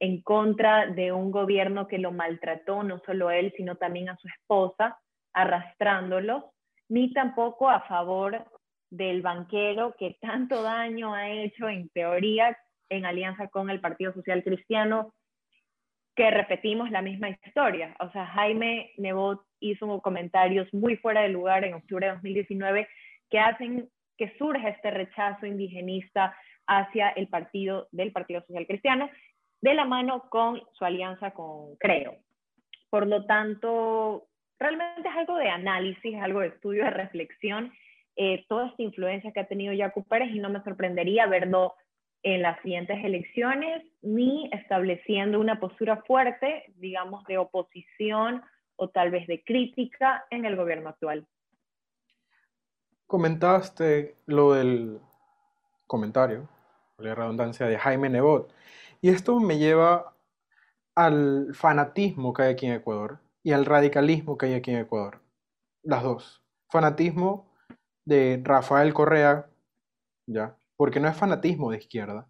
en 0.00 0.22
contra 0.22 0.86
de 0.86 1.12
un 1.12 1.30
gobierno 1.30 1.86
que 1.86 1.98
lo 1.98 2.10
maltrató, 2.10 2.82
no 2.82 2.98
solo 3.06 3.30
él, 3.30 3.54
sino 3.56 3.76
también 3.76 4.08
a 4.08 4.16
su 4.16 4.26
esposa, 4.26 4.98
arrastrándolos, 5.32 6.42
ni 6.88 7.12
tampoco 7.12 7.70
a 7.70 7.82
favor 7.82 8.44
del 8.90 9.22
banquero 9.22 9.94
que 9.98 10.16
tanto 10.20 10.62
daño 10.62 11.14
ha 11.14 11.30
hecho 11.30 11.68
en 11.68 11.88
teoría 11.90 12.56
en 12.88 13.04
alianza 13.04 13.48
con 13.48 13.70
el 13.70 13.80
Partido 13.80 14.12
Social 14.12 14.44
Cristiano, 14.44 15.12
que 16.14 16.30
repetimos 16.30 16.90
la 16.90 17.02
misma 17.02 17.28
historia. 17.30 17.94
O 18.00 18.10
sea, 18.10 18.26
Jaime 18.26 18.92
Nebot 18.96 19.42
hizo 19.60 20.00
comentarios 20.00 20.72
muy 20.72 20.96
fuera 20.96 21.22
de 21.22 21.28
lugar 21.28 21.64
en 21.64 21.74
octubre 21.74 22.06
de 22.06 22.12
2019 22.12 22.88
que 23.28 23.38
hacen 23.38 23.88
que 24.16 24.34
surja 24.38 24.68
este 24.68 24.90
rechazo 24.90 25.46
indigenista 25.46 26.34
hacia 26.66 27.10
el 27.10 27.28
partido 27.28 27.88
del 27.92 28.12
Partido 28.12 28.40
Social 28.42 28.66
Cristiano, 28.66 29.10
de 29.60 29.74
la 29.74 29.84
mano 29.84 30.28
con 30.30 30.62
su 30.72 30.84
alianza 30.84 31.32
con 31.32 31.76
Creo. 31.76 32.16
Por 32.88 33.06
lo 33.06 33.26
tanto, 33.26 34.26
realmente 34.58 35.08
es 35.08 35.16
algo 35.16 35.36
de 35.36 35.50
análisis, 35.50 36.14
algo 36.16 36.40
de 36.40 36.48
estudio, 36.48 36.84
de 36.84 36.90
reflexión, 36.90 37.72
eh, 38.16 38.44
toda 38.48 38.68
esta 38.68 38.82
influencia 38.82 39.32
que 39.32 39.40
ha 39.40 39.46
tenido 39.46 39.74
Jaco 39.76 40.02
Pérez 40.04 40.30
y 40.34 40.38
no 40.38 40.48
me 40.48 40.62
sorprendería 40.62 41.26
verlo 41.26 41.74
en 42.22 42.42
las 42.42 42.60
siguientes 42.62 42.98
elecciones, 43.04 43.84
ni 44.02 44.50
estableciendo 44.52 45.38
una 45.38 45.60
postura 45.60 46.02
fuerte, 46.06 46.64
digamos, 46.76 47.24
de 47.26 47.38
oposición 47.38 48.42
o 48.76 48.88
tal 48.88 49.10
vez 49.10 49.26
de 49.26 49.44
crítica 49.44 50.24
en 50.30 50.44
el 50.44 50.56
gobierno 50.56 50.88
actual. 50.88 51.26
Comentaste 53.06 54.16
lo 54.26 54.54
del 54.54 54.98
comentario, 55.86 56.48
la 56.98 57.14
redundancia 57.14 57.66
de 57.66 57.78
Jaime 57.78 58.08
Nebot, 58.08 58.52
y 59.00 59.10
esto 59.10 59.38
me 59.38 59.58
lleva 59.58 60.16
al 60.96 61.54
fanatismo 61.54 62.32
que 62.32 62.42
hay 62.42 62.52
aquí 62.54 62.66
en 62.66 62.72
Ecuador 62.72 63.20
y 63.44 63.52
al 63.52 63.66
radicalismo 63.66 64.36
que 64.36 64.46
hay 64.46 64.54
aquí 64.54 64.72
en 64.72 64.78
Ecuador. 64.78 65.20
Las 65.82 66.02
dos. 66.02 66.42
Fanatismo 66.68 67.45
de 68.06 68.40
Rafael 68.42 68.94
Correa, 68.94 69.50
ya, 70.26 70.56
porque 70.76 71.00
no 71.00 71.08
es 71.08 71.16
fanatismo 71.16 71.70
de 71.70 71.78
izquierda, 71.78 72.26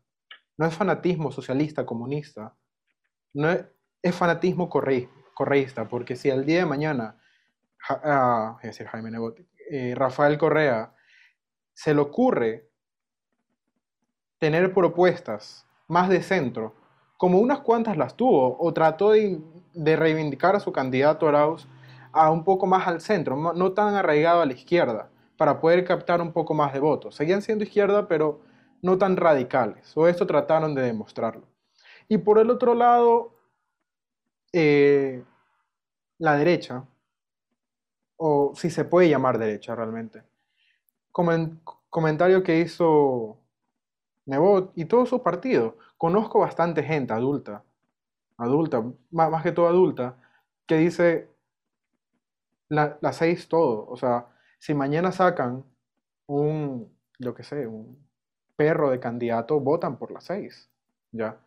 no 0.57 0.67
es 0.67 0.75
fanatismo 0.75 1.31
socialista, 1.31 1.87
comunista, 1.87 2.57
no 3.35 3.51
es, 3.51 3.67
fanatismo 4.15 4.69
correísta, 4.69 5.89
porque 5.89 6.17
si 6.17 6.31
al 6.31 6.47
día 6.47 6.61
de 6.61 6.67
mañana, 6.67 7.21
ah, 7.89 8.57
decir, 8.63 8.87
Jaime 8.87 9.11
eh, 9.71 9.95
Rafael 9.97 10.39
Correa 10.39 10.95
se 11.75 11.93
le 11.93 12.01
ocurre 12.01 12.71
tener 14.39 14.73
propuestas 14.73 15.67
más 15.89 16.09
de 16.09 16.23
centro, 16.23 16.75
como 17.19 17.39
unas 17.39 17.61
cuantas 17.61 17.97
las 17.97 18.17
tuvo, 18.17 18.57
o 18.59 18.73
trató 18.73 19.11
de, 19.11 19.41
reivindicar 19.75 20.57
a 20.57 20.61
su 20.61 20.73
candidato 20.73 21.29
Arauz 21.29 21.67
a 22.13 22.31
un 22.31 22.45
poco 22.45 22.67
más 22.67 22.87
al 22.87 23.01
centro, 23.01 23.53
no 23.53 23.73
tan 23.73 23.95
arraigado 23.95 24.41
a 24.41 24.47
la 24.47 24.53
izquierda 24.55 25.11
para 25.37 25.61
poder 25.61 25.85
captar 25.85 26.21
un 26.21 26.33
poco 26.33 26.55
más 26.55 26.73
de 26.73 26.81
votos. 26.81 27.15
Seguían 27.15 27.43
siendo 27.43 27.65
izquierda, 27.65 28.09
pero 28.09 28.41
no 28.83 28.99
tan 28.99 29.17
radicales, 29.17 29.97
o 29.97 30.07
esto 30.07 30.27
trataron 30.27 30.75
de 30.75 30.83
demostrarlo. 30.83 31.47
Y 32.09 32.19
por 32.19 32.39
el 32.39 32.51
otro 32.51 32.75
lado, 32.75 33.35
eh, 34.53 35.25
la 36.19 36.37
derecha, 36.37 36.85
o 38.17 38.53
si 38.55 38.71
se 38.71 38.85
puede 38.85 39.09
llamar 39.09 39.39
derecha 39.39 39.75
realmente, 39.75 40.23
como 41.11 41.33
el 41.33 41.59
comentario 41.91 42.43
que 42.43 42.61
hizo 42.61 43.39
Nebot 44.27 44.73
y 44.75 44.85
todo 44.85 45.07
su 45.07 45.23
partido, 45.23 45.77
conozco 45.97 46.41
bastante 46.41 46.83
gente 46.83 47.13
adulta, 47.13 47.65
adulta, 48.37 48.85
más, 49.11 49.43
que 49.43 49.53
todo 49.53 49.69
adulta, 49.69 50.17
que 50.67 50.77
dice 50.77 51.31
la, 52.69 52.99
la 53.01 53.13
seis 53.13 53.49
todo, 53.49 53.87
o 53.89 53.97
sea, 53.97 54.27
si 54.59 54.75
mañana 54.75 55.13
sacan 55.13 55.65
un, 56.27 56.93
yo 57.19 57.35
qué 57.35 57.43
sé, 57.43 57.67
un 57.67 58.07
perro 58.57 58.91
de 58.91 59.01
candidato, 59.01 59.61
votan 59.61 59.99
por 59.99 60.11
las 60.11 60.25
seis. 60.25 60.71
¿ya? 61.13 61.41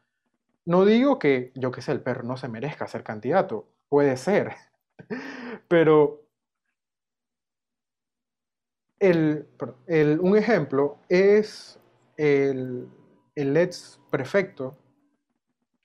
No 0.66 0.86
digo 0.86 1.20
que, 1.20 1.52
yo 1.56 1.72
qué 1.72 1.82
sé, 1.82 1.92
el 1.92 2.02
perro 2.02 2.24
no 2.24 2.38
se 2.38 2.48
merezca 2.48 2.88
ser 2.88 3.04
candidato, 3.04 3.68
puede 3.90 4.18
ser, 4.18 4.54
pero 5.68 6.26
el, 9.00 9.48
un 10.22 10.38
ejemplo 10.38 10.98
es 11.08 11.80
el, 12.18 12.88
el 13.36 13.58
ex 13.58 14.00
prefecto 14.12 14.78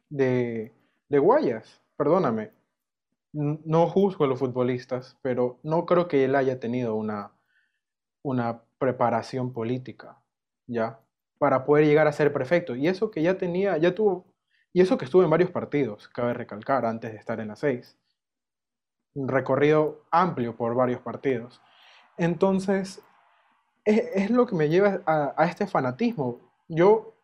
de, 0.09 0.73
de 1.09 1.19
Guayas, 1.19 1.81
perdóname, 1.97 2.53
no 3.35 3.89
juzgo 3.89 4.25
a 4.25 4.29
los 4.29 4.39
futbolistas, 4.39 5.19
pero 5.21 5.59
no 5.63 5.87
creo 5.87 6.07
que 6.07 6.25
él 6.25 6.37
haya 6.37 6.61
tenido 6.61 6.95
una, 6.95 7.33
una 8.23 8.63
preparación 8.79 9.53
política, 9.53 10.19
¿ya? 10.67 11.01
Para 11.39 11.65
poder 11.65 11.85
llegar 11.85 12.07
a 12.07 12.13
ser 12.13 12.33
prefecto. 12.33 12.77
Y 12.77 12.87
eso 12.87 13.11
que 13.11 13.23
ya 13.23 13.37
tenía, 13.37 13.77
ya 13.77 13.95
tuvo, 13.95 14.25
y 14.73 14.81
eso 14.81 14.97
que 14.97 15.05
estuvo 15.05 15.25
en 15.25 15.31
varios 15.31 15.51
partidos, 15.51 16.09
cabe 16.09 16.33
recalcar, 16.33 16.87
antes 16.87 17.13
de 17.13 17.19
estar 17.19 17.41
en 17.41 17.49
la 17.49 17.57
seis. 17.57 17.99
Un 19.15 19.29
recorrido 19.29 20.05
amplio 20.13 20.57
por 20.57 20.75
varios 20.75 21.01
partidos. 21.01 21.61
Entonces, 22.17 23.03
es, 23.85 24.31
lo 24.31 24.47
que 24.47 24.55
me 24.55 24.69
lleva 24.69 25.01
a, 25.07 25.45
este 25.47 25.67
fanatismo. 25.67 26.41
Yo 26.69 27.15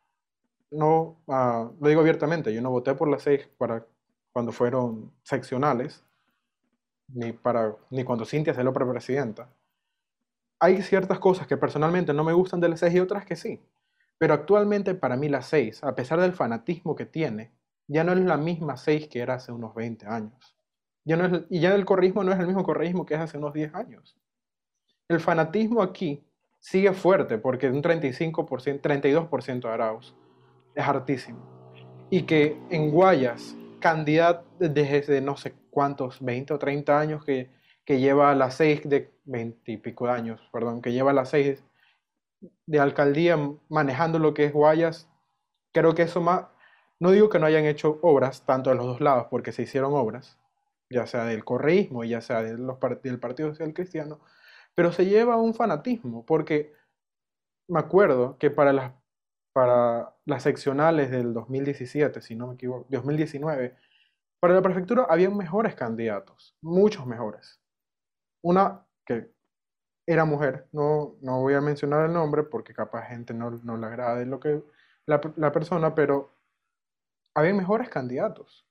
no, 0.73 1.23
ah, 1.29 1.71
lo 1.81 1.89
digo 1.89 2.01
abiertamente, 2.01 2.53
yo 2.53 2.61
no 2.63 2.71
voté 2.71 2.95
por 2.95 3.09
las 3.09 3.23
seis 3.23 3.49
para 3.59 3.87
cuando 4.33 4.53
fueron 4.53 5.13
seccionales, 5.23 6.05
ni, 7.09 7.33
para, 7.33 7.75
ni 7.91 8.05
cuando 8.05 8.25
Cintia 8.25 8.55
se 8.55 8.65
lo 8.65 8.73
presidenta. 8.73 9.49
Hay 10.59 10.83
ciertas 10.83 11.19
cosas 11.19 11.47
que 11.47 11.57
personalmente 11.57 12.13
no 12.13 12.25
me 12.25 12.33
gustan 12.33 12.61
de 12.61 12.69
las 12.69 12.81
seis 12.81 12.95
y 12.95 13.01
otras 13.01 13.25
que 13.25 13.37
sí. 13.37 13.61
Pero 14.19 14.35
actualmente 14.35 14.95
para 14.95 15.17
mí 15.17 15.29
la 15.29 15.43
seis, 15.43 15.83
a 15.83 15.95
pesar 15.95 16.21
del 16.21 16.33
fanatismo 16.33 16.95
que 16.95 17.07
tiene, 17.07 17.53
ya 17.89 18.05
no 18.05 18.13
es 18.13 18.21
la 18.21 18.37
misma 18.37 18.77
seis 18.77 19.09
que 19.09 19.21
era 19.21 19.35
hace 19.35 19.51
unos 19.51 19.75
20 19.75 20.07
años. 20.07 20.57
Ya 21.05 21.17
no 21.17 21.45
y 21.49 21.61
ya 21.61 21.75
el 21.75 21.85
correísmo 21.85 22.23
no 22.23 22.33
es 22.33 22.39
el 22.39 22.47
mismo 22.47 22.63
correísmo 22.63 23.07
que 23.07 23.15
es 23.15 23.21
hace 23.21 23.39
unos 23.39 23.55
10 23.55 23.75
años. 23.75 24.17
El 25.09 25.19
fanatismo 25.21 25.83
aquí 25.83 26.23
sigue 26.61 26.93
fuerte 26.93 27.39
porque 27.39 27.69
un 27.69 27.83
35%, 27.83 28.81
32% 28.81 29.61
de 29.61 29.69
Arauz 29.69 30.15
es 30.75 30.85
hartísimo. 30.87 31.41
Y 32.11 32.23
que 32.23 32.61
en 32.71 32.91
Guayas 32.91 33.57
candidato 33.81 34.47
desde 34.59 35.21
no 35.21 35.37
sé 35.37 35.55
cuántos, 35.71 36.25
20 36.25 36.55
o 36.55 36.59
30 36.59 36.99
años 36.99 37.25
que, 37.25 37.51
que 37.85 37.99
lleva 37.99 38.35
las 38.35 38.55
seis 38.55 38.83
de 38.89 39.13
20 39.25 39.73
y 39.73 39.77
pico 39.79 40.09
años, 40.09 40.41
perdón, 40.53 40.83
que 40.83 40.93
lleva 40.93 41.13
las 41.13 41.31
seis 41.31 41.65
de 42.67 42.81
alcaldía 42.81 43.39
manejando 43.69 44.19
lo 44.19 44.35
que 44.35 44.45
es 44.45 44.53
Guayas, 44.53 45.09
creo 45.73 45.95
que 45.95 46.03
eso 46.03 46.21
más, 46.21 46.47
No 47.01 47.11
digo 47.13 47.29
que 47.31 47.39
no 47.39 47.47
hayan 47.47 47.65
hecho 47.65 47.99
obras, 48.03 48.45
tanto 48.47 48.71
de 48.71 48.77
los 48.77 48.87
dos 48.87 49.01
lados, 49.01 49.27
porque 49.31 49.53
se 49.53 49.63
hicieron 49.63 49.95
obras, 49.95 50.39
ya 50.91 51.07
sea 51.07 51.25
del 51.25 51.45
correísmo, 51.45 52.05
ya 52.05 52.21
sea 52.21 52.43
del 52.43 53.19
Partido 53.21 53.51
Social 53.51 53.73
Cristiano, 53.75 54.21
pero 54.75 54.93
se 54.93 55.07
lleva 55.07 55.37
un 55.37 55.55
fanatismo, 55.55 56.25
porque 56.27 56.75
me 57.69 57.81
acuerdo 57.81 58.37
que 58.39 58.51
para 58.51 58.73
las, 58.73 58.93
para 59.53 60.15
las 60.25 60.43
seccionales 60.43 61.11
del 61.11 61.33
2017, 61.35 62.21
si 62.21 62.35
no 62.35 62.49
me 62.49 62.55
equivoco, 62.55 62.87
2019, 62.91 63.77
para 64.41 64.55
la 64.55 64.63
prefectura 64.63 65.07
habían 65.09 65.37
mejores 65.37 65.75
candidatos, 65.75 66.57
muchos 66.63 67.07
mejores. 67.07 67.61
Una 68.43 68.87
que 69.05 69.31
era 70.07 70.25
mujer, 70.25 70.69
no, 70.73 71.17
no 71.21 71.41
voy 71.41 71.55
a 71.55 71.61
mencionar 71.61 72.07
el 72.07 72.13
nombre 72.13 72.43
porque 72.43 72.75
capaz 72.75 73.09
gente 73.09 73.35
no, 73.35 73.51
no 73.51 73.77
le 73.77 73.87
agrade 73.87 74.27
lo 74.27 74.41
que 74.41 74.63
la, 75.07 75.21
la 75.37 75.53
persona, 75.53 75.95
pero 75.95 76.33
había 77.35 77.55
mejores 77.55 77.89
candidatos. 77.89 78.67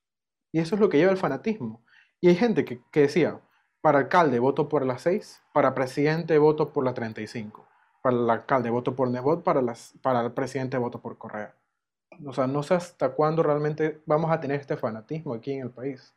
Y 0.52 0.60
eso 0.60 0.76
es 0.76 0.82
lo 0.82 0.90
que 0.90 0.98
lleva 0.98 1.12
el 1.12 1.18
fanatismo. 1.18 1.84
Y 2.22 2.30
hay 2.30 2.36
gente 2.36 2.66
que, 2.66 2.82
que 2.92 3.02
decía, 3.02 3.40
para 3.82 4.00
alcalde 4.00 4.40
voto 4.40 4.68
por 4.68 4.86
la 4.86 4.98
6, 4.98 5.42
para 5.54 5.74
presidente 5.74 6.38
voto 6.38 6.74
por 6.74 6.84
la 6.84 6.94
35, 6.94 7.69
para 8.02 8.16
el 8.16 8.30
alcalde 8.30 8.70
voto 8.70 8.96
por 8.96 9.10
Nebot, 9.10 9.44
para, 9.44 9.62
las, 9.62 9.94
para 10.02 10.22
el 10.22 10.32
presidente 10.32 10.78
voto 10.78 11.02
por 11.02 11.18
Correa. 11.18 11.54
O 12.26 12.34
sea, 12.34 12.48
no 12.48 12.64
sé 12.64 12.74
hasta 12.74 13.10
cuándo 13.10 13.44
realmente 13.44 14.02
vamos 14.06 14.32
a 14.32 14.40
tener 14.40 14.60
este 14.60 14.78
fanatismo 14.78 15.34
aquí 15.34 15.54
en 15.54 15.62
el 15.64 15.70
país. 15.72 16.14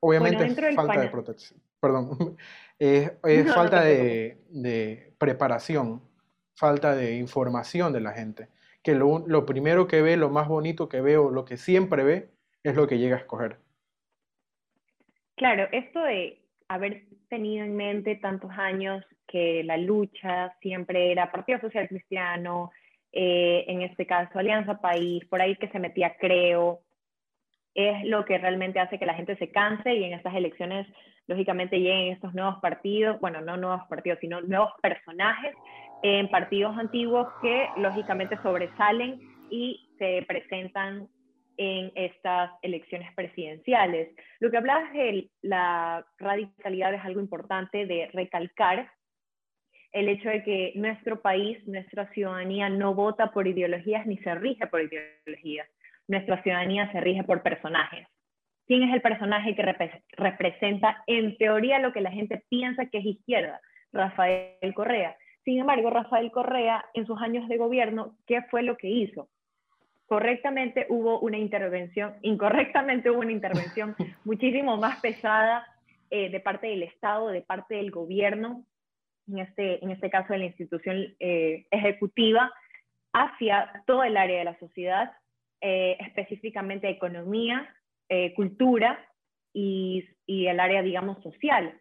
Obviamente 0.00 0.74
falta 0.74 1.00
de 1.00 1.08
protección, 1.08 1.60
perdón, 1.80 2.36
es, 2.78 3.10
falta 3.52 3.80
de, 3.80 4.38
de, 4.50 5.14
preparación, 5.18 6.02
falta 6.54 6.94
de 6.94 7.16
información 7.16 7.92
de 7.92 8.00
la 8.00 8.12
gente, 8.12 8.48
que 8.82 8.94
lo, 8.94 9.24
lo 9.26 9.46
primero 9.46 9.88
que 9.88 10.02
ve, 10.02 10.16
lo 10.16 10.30
más 10.30 10.48
bonito 10.48 10.88
que 10.88 11.00
ve 11.00 11.16
o 11.16 11.30
lo 11.30 11.44
que 11.44 11.56
siempre 11.56 12.04
ve 12.04 12.30
es 12.62 12.76
lo 12.76 12.86
que 12.86 12.98
llega 12.98 13.16
a 13.16 13.20
escoger. 13.20 13.58
Claro, 15.36 15.68
esto 15.72 16.00
de 16.00 16.45
haber 16.68 17.04
tenido 17.28 17.64
en 17.64 17.76
mente 17.76 18.16
tantos 18.16 18.50
años 18.52 19.04
que 19.26 19.62
la 19.64 19.76
lucha 19.76 20.54
siempre 20.60 21.12
era 21.12 21.30
Partido 21.30 21.60
Social 21.60 21.88
Cristiano, 21.88 22.70
eh, 23.12 23.64
en 23.68 23.82
este 23.82 24.06
caso 24.06 24.38
Alianza 24.38 24.80
País, 24.80 25.24
por 25.26 25.40
ahí 25.40 25.56
que 25.56 25.68
se 25.68 25.78
metía 25.78 26.16
Creo, 26.18 26.80
es 27.74 28.04
lo 28.06 28.24
que 28.24 28.38
realmente 28.38 28.80
hace 28.80 28.98
que 28.98 29.06
la 29.06 29.14
gente 29.14 29.36
se 29.36 29.50
canse 29.50 29.94
y 29.94 30.04
en 30.04 30.14
estas 30.14 30.34
elecciones, 30.34 30.86
lógicamente, 31.26 31.78
lleguen 31.78 32.12
estos 32.12 32.34
nuevos 32.34 32.56
partidos, 32.60 33.20
bueno, 33.20 33.40
no 33.42 33.56
nuevos 33.56 33.86
partidos, 33.88 34.18
sino 34.20 34.40
nuevos 34.40 34.70
personajes 34.80 35.54
en 36.02 36.28
partidos 36.30 36.76
antiguos 36.78 37.28
que 37.42 37.68
lógicamente 37.76 38.38
sobresalen 38.42 39.20
y 39.50 39.88
se 39.98 40.24
presentan 40.26 41.08
en 41.56 41.92
estas 41.94 42.50
elecciones 42.62 43.12
presidenciales. 43.14 44.14
Lo 44.40 44.50
que 44.50 44.56
hablabas 44.56 44.92
de 44.92 45.28
la 45.42 46.06
radicalidad 46.18 46.94
es 46.94 47.04
algo 47.04 47.20
importante 47.20 47.86
de 47.86 48.08
recalcar 48.12 48.90
el 49.92 50.08
hecho 50.08 50.28
de 50.28 50.42
que 50.42 50.72
nuestro 50.74 51.22
país, 51.22 51.66
nuestra 51.66 52.10
ciudadanía 52.12 52.68
no 52.68 52.94
vota 52.94 53.32
por 53.32 53.46
ideologías 53.46 54.06
ni 54.06 54.18
se 54.18 54.34
rige 54.34 54.66
por 54.66 54.82
ideologías. 54.82 55.68
Nuestra 56.06 56.42
ciudadanía 56.42 56.92
se 56.92 57.00
rige 57.00 57.24
por 57.24 57.42
personajes. 57.42 58.06
¿Quién 58.66 58.82
es 58.82 58.94
el 58.94 59.00
personaje 59.00 59.54
que 59.54 59.92
representa 60.16 61.02
en 61.06 61.36
teoría 61.38 61.78
lo 61.78 61.92
que 61.92 62.00
la 62.00 62.10
gente 62.10 62.42
piensa 62.48 62.86
que 62.86 62.98
es 62.98 63.06
izquierda? 63.06 63.60
Rafael 63.92 64.74
Correa. 64.74 65.16
Sin 65.44 65.60
embargo, 65.60 65.88
Rafael 65.90 66.30
Correa, 66.32 66.84
en 66.92 67.06
sus 67.06 67.20
años 67.22 67.48
de 67.48 67.56
gobierno, 67.56 68.16
¿qué 68.26 68.42
fue 68.50 68.62
lo 68.62 68.76
que 68.76 68.88
hizo? 68.88 69.28
Correctamente 70.06 70.86
hubo 70.88 71.18
una 71.20 71.36
intervención, 71.36 72.14
incorrectamente 72.22 73.10
hubo 73.10 73.20
una 73.20 73.32
intervención 73.32 73.94
muchísimo 74.24 74.76
más 74.76 75.00
pesada 75.00 75.66
eh, 76.10 76.30
de 76.30 76.40
parte 76.40 76.68
del 76.68 76.84
Estado, 76.84 77.28
de 77.28 77.42
parte 77.42 77.74
del 77.74 77.90
gobierno, 77.90 78.64
en 79.28 79.40
este, 79.40 79.84
en 79.84 79.90
este 79.90 80.08
caso 80.08 80.32
de 80.32 80.38
la 80.38 80.44
institución 80.46 81.14
eh, 81.18 81.66
ejecutiva, 81.70 82.52
hacia 83.12 83.82
todo 83.86 84.04
el 84.04 84.16
área 84.16 84.38
de 84.38 84.44
la 84.44 84.58
sociedad, 84.58 85.12
eh, 85.60 85.96
específicamente 86.00 86.88
economía, 86.88 87.72
cultura 88.36 89.04
y, 89.52 90.08
y 90.26 90.46
el 90.46 90.60
área, 90.60 90.80
digamos, 90.80 91.20
social. 91.24 91.76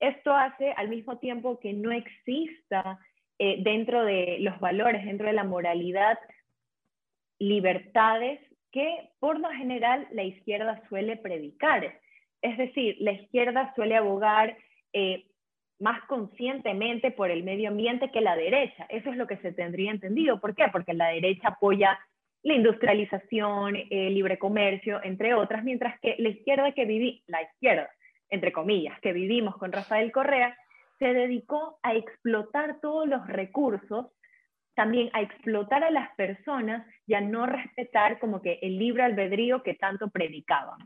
Esto 0.00 0.34
hace 0.34 0.72
al 0.72 0.88
mismo 0.88 1.18
tiempo 1.18 1.60
que 1.60 1.74
no 1.74 1.92
exista 1.92 2.98
dentro 3.38 4.02
de 4.06 4.38
los 4.40 4.58
valores, 4.58 5.04
dentro 5.04 5.26
de 5.26 5.34
la 5.34 5.44
moralidad, 5.44 6.18
libertades 7.38 8.40
que 8.72 9.10
por 9.20 9.40
lo 9.40 9.48
general 9.50 10.06
la 10.12 10.22
izquierda 10.22 10.82
suele 10.88 11.16
predicar. 11.16 11.98
Es 12.42 12.58
decir, 12.58 12.96
la 13.00 13.12
izquierda 13.12 13.72
suele 13.74 13.96
abogar 13.96 14.56
eh, 14.92 15.24
más 15.78 16.02
conscientemente 16.06 17.10
por 17.10 17.30
el 17.30 17.42
medio 17.42 17.68
ambiente 17.68 18.10
que 18.10 18.20
la 18.20 18.36
derecha. 18.36 18.86
Eso 18.88 19.10
es 19.10 19.16
lo 19.16 19.26
que 19.26 19.36
se 19.38 19.52
tendría 19.52 19.90
entendido. 19.90 20.40
¿Por 20.40 20.54
qué? 20.54 20.64
Porque 20.72 20.94
la 20.94 21.08
derecha 21.08 21.48
apoya 21.48 21.98
la 22.42 22.54
industrialización, 22.54 23.76
el 23.90 24.14
libre 24.14 24.38
comercio, 24.38 25.00
entre 25.02 25.34
otras, 25.34 25.64
mientras 25.64 25.98
que 26.00 26.14
la 26.18 26.28
izquierda 26.28 26.72
que 26.72 26.84
viví, 26.84 27.22
la 27.26 27.42
izquierda, 27.42 27.90
entre 28.28 28.52
comillas, 28.52 28.98
que 29.00 29.12
vivimos 29.12 29.56
con 29.56 29.72
Rafael 29.72 30.12
Correa, 30.12 30.56
se 30.98 31.12
dedicó 31.12 31.78
a 31.82 31.94
explotar 31.94 32.80
todos 32.80 33.08
los 33.08 33.26
recursos 33.26 34.06
también 34.76 35.10
a 35.14 35.22
explotar 35.22 35.82
a 35.82 35.90
las 35.90 36.14
personas 36.16 36.86
y 37.06 37.14
a 37.14 37.20
no 37.20 37.46
respetar 37.46 38.20
como 38.20 38.42
que 38.42 38.58
el 38.62 38.78
libre 38.78 39.02
albedrío 39.02 39.62
que 39.62 39.74
tanto 39.74 40.10
predicaban. 40.10 40.78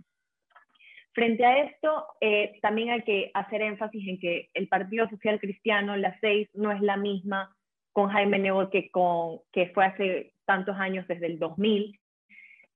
Frente 1.12 1.44
a 1.44 1.58
esto, 1.64 2.06
eh, 2.20 2.58
también 2.62 2.90
hay 2.90 3.02
que 3.02 3.32
hacer 3.34 3.62
énfasis 3.62 4.08
en 4.08 4.20
que 4.20 4.48
el 4.54 4.68
Partido 4.68 5.08
Social 5.10 5.40
Cristiano, 5.40 5.96
la 5.96 6.16
seis, 6.20 6.48
no 6.54 6.70
es 6.70 6.80
la 6.80 6.96
misma 6.96 7.54
con 7.92 8.10
Jaime 8.10 8.38
Nebot 8.38 8.70
que, 8.70 8.90
con, 8.92 9.40
que 9.52 9.70
fue 9.74 9.84
hace 9.84 10.34
tantos 10.46 10.76
años, 10.76 11.08
desde 11.08 11.26
el 11.26 11.40
2000, 11.40 11.98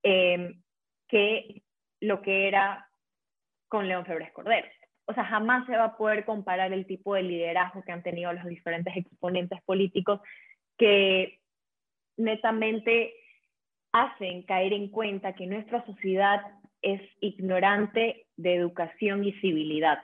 em, 0.03 0.61
que 1.07 1.63
lo 2.01 2.21
que 2.21 2.49
era 2.49 2.89
con 3.69 3.87
León 3.87 4.05
Febres 4.05 4.33
Cordero. 4.33 4.67
O 5.05 5.13
sea, 5.13 5.23
jamás 5.23 5.65
se 5.65 5.77
va 5.77 5.85
a 5.85 5.97
poder 5.97 6.25
comparar 6.25 6.73
el 6.73 6.85
tipo 6.85 7.15
de 7.15 7.23
liderazgo 7.23 7.83
que 7.83 7.93
han 7.93 8.03
tenido 8.03 8.33
los 8.33 8.45
diferentes 8.45 8.97
exponentes 8.97 9.61
políticos 9.63 10.19
que 10.77 11.39
netamente 12.17 13.13
hacen 13.91 14.43
caer 14.43 14.73
en 14.73 14.89
cuenta 14.89 15.33
que 15.33 15.47
nuestra 15.47 15.85
sociedad 15.85 16.41
es 16.81 17.01
ignorante 17.21 18.27
de 18.37 18.55
educación 18.55 19.23
y 19.23 19.33
civilidad. 19.39 19.99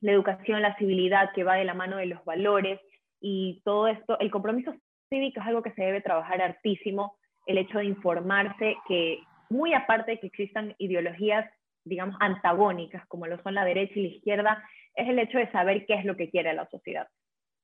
La 0.00 0.12
educación, 0.12 0.62
la 0.62 0.76
civilidad 0.76 1.32
que 1.34 1.44
va 1.44 1.56
de 1.56 1.64
la 1.64 1.74
mano 1.74 1.98
de 1.98 2.06
los 2.06 2.24
valores 2.24 2.80
y 3.20 3.60
todo 3.64 3.88
esto, 3.88 4.18
el 4.18 4.30
compromiso 4.30 4.74
cívico 5.10 5.40
es 5.40 5.46
algo 5.46 5.62
que 5.62 5.72
se 5.72 5.82
debe 5.82 6.00
trabajar 6.00 6.40
hartísimo, 6.40 7.16
el 7.46 7.58
hecho 7.58 7.78
de 7.78 7.84
informarse 7.84 8.76
que 8.88 9.20
muy 9.50 9.74
aparte 9.74 10.12
de 10.12 10.20
que 10.20 10.28
existan 10.28 10.74
ideologías, 10.78 11.50
digamos, 11.84 12.16
antagónicas, 12.20 13.06
como 13.06 13.26
lo 13.26 13.42
son 13.42 13.54
la 13.54 13.64
derecha 13.64 13.94
y 13.96 14.02
la 14.02 14.14
izquierda, 14.16 14.64
es 14.94 15.08
el 15.08 15.18
hecho 15.18 15.38
de 15.38 15.50
saber 15.50 15.84
qué 15.86 15.94
es 15.94 16.04
lo 16.04 16.16
que 16.16 16.30
quiere 16.30 16.54
la 16.54 16.68
sociedad. 16.70 17.08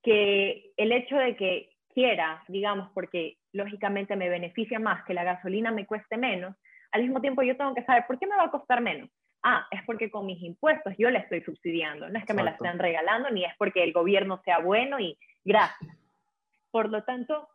Que 0.02 0.72
el 0.76 0.92
hecho 0.92 1.16
de 1.16 1.36
que 1.36 1.70
quiera, 1.96 2.44
digamos, 2.48 2.90
porque 2.92 3.38
lógicamente 3.52 4.16
me 4.16 4.28
beneficia 4.28 4.78
más 4.78 5.02
que 5.06 5.14
la 5.14 5.24
gasolina 5.24 5.70
me 5.70 5.86
cueste 5.86 6.18
menos, 6.18 6.54
al 6.92 7.00
mismo 7.00 7.22
tiempo 7.22 7.42
yo 7.42 7.56
tengo 7.56 7.74
que 7.74 7.84
saber 7.84 8.04
por 8.06 8.18
qué 8.18 8.26
me 8.26 8.36
va 8.36 8.44
a 8.44 8.50
costar 8.50 8.82
menos. 8.82 9.08
Ah, 9.42 9.66
es 9.70 9.82
porque 9.86 10.10
con 10.10 10.26
mis 10.26 10.42
impuestos 10.42 10.92
yo 10.98 11.08
la 11.08 11.20
estoy 11.20 11.40
subsidiando, 11.40 12.10
no 12.10 12.18
es 12.18 12.26
que 12.26 12.34
me 12.34 12.42
la 12.42 12.50
estén 12.50 12.78
regalando, 12.78 13.30
ni 13.30 13.46
es 13.46 13.54
porque 13.56 13.82
el 13.82 13.94
gobierno 13.94 14.42
sea 14.44 14.58
bueno 14.58 15.00
y 15.00 15.16
gracias. 15.42 15.96
Por 16.70 16.90
lo 16.90 17.02
tanto, 17.04 17.48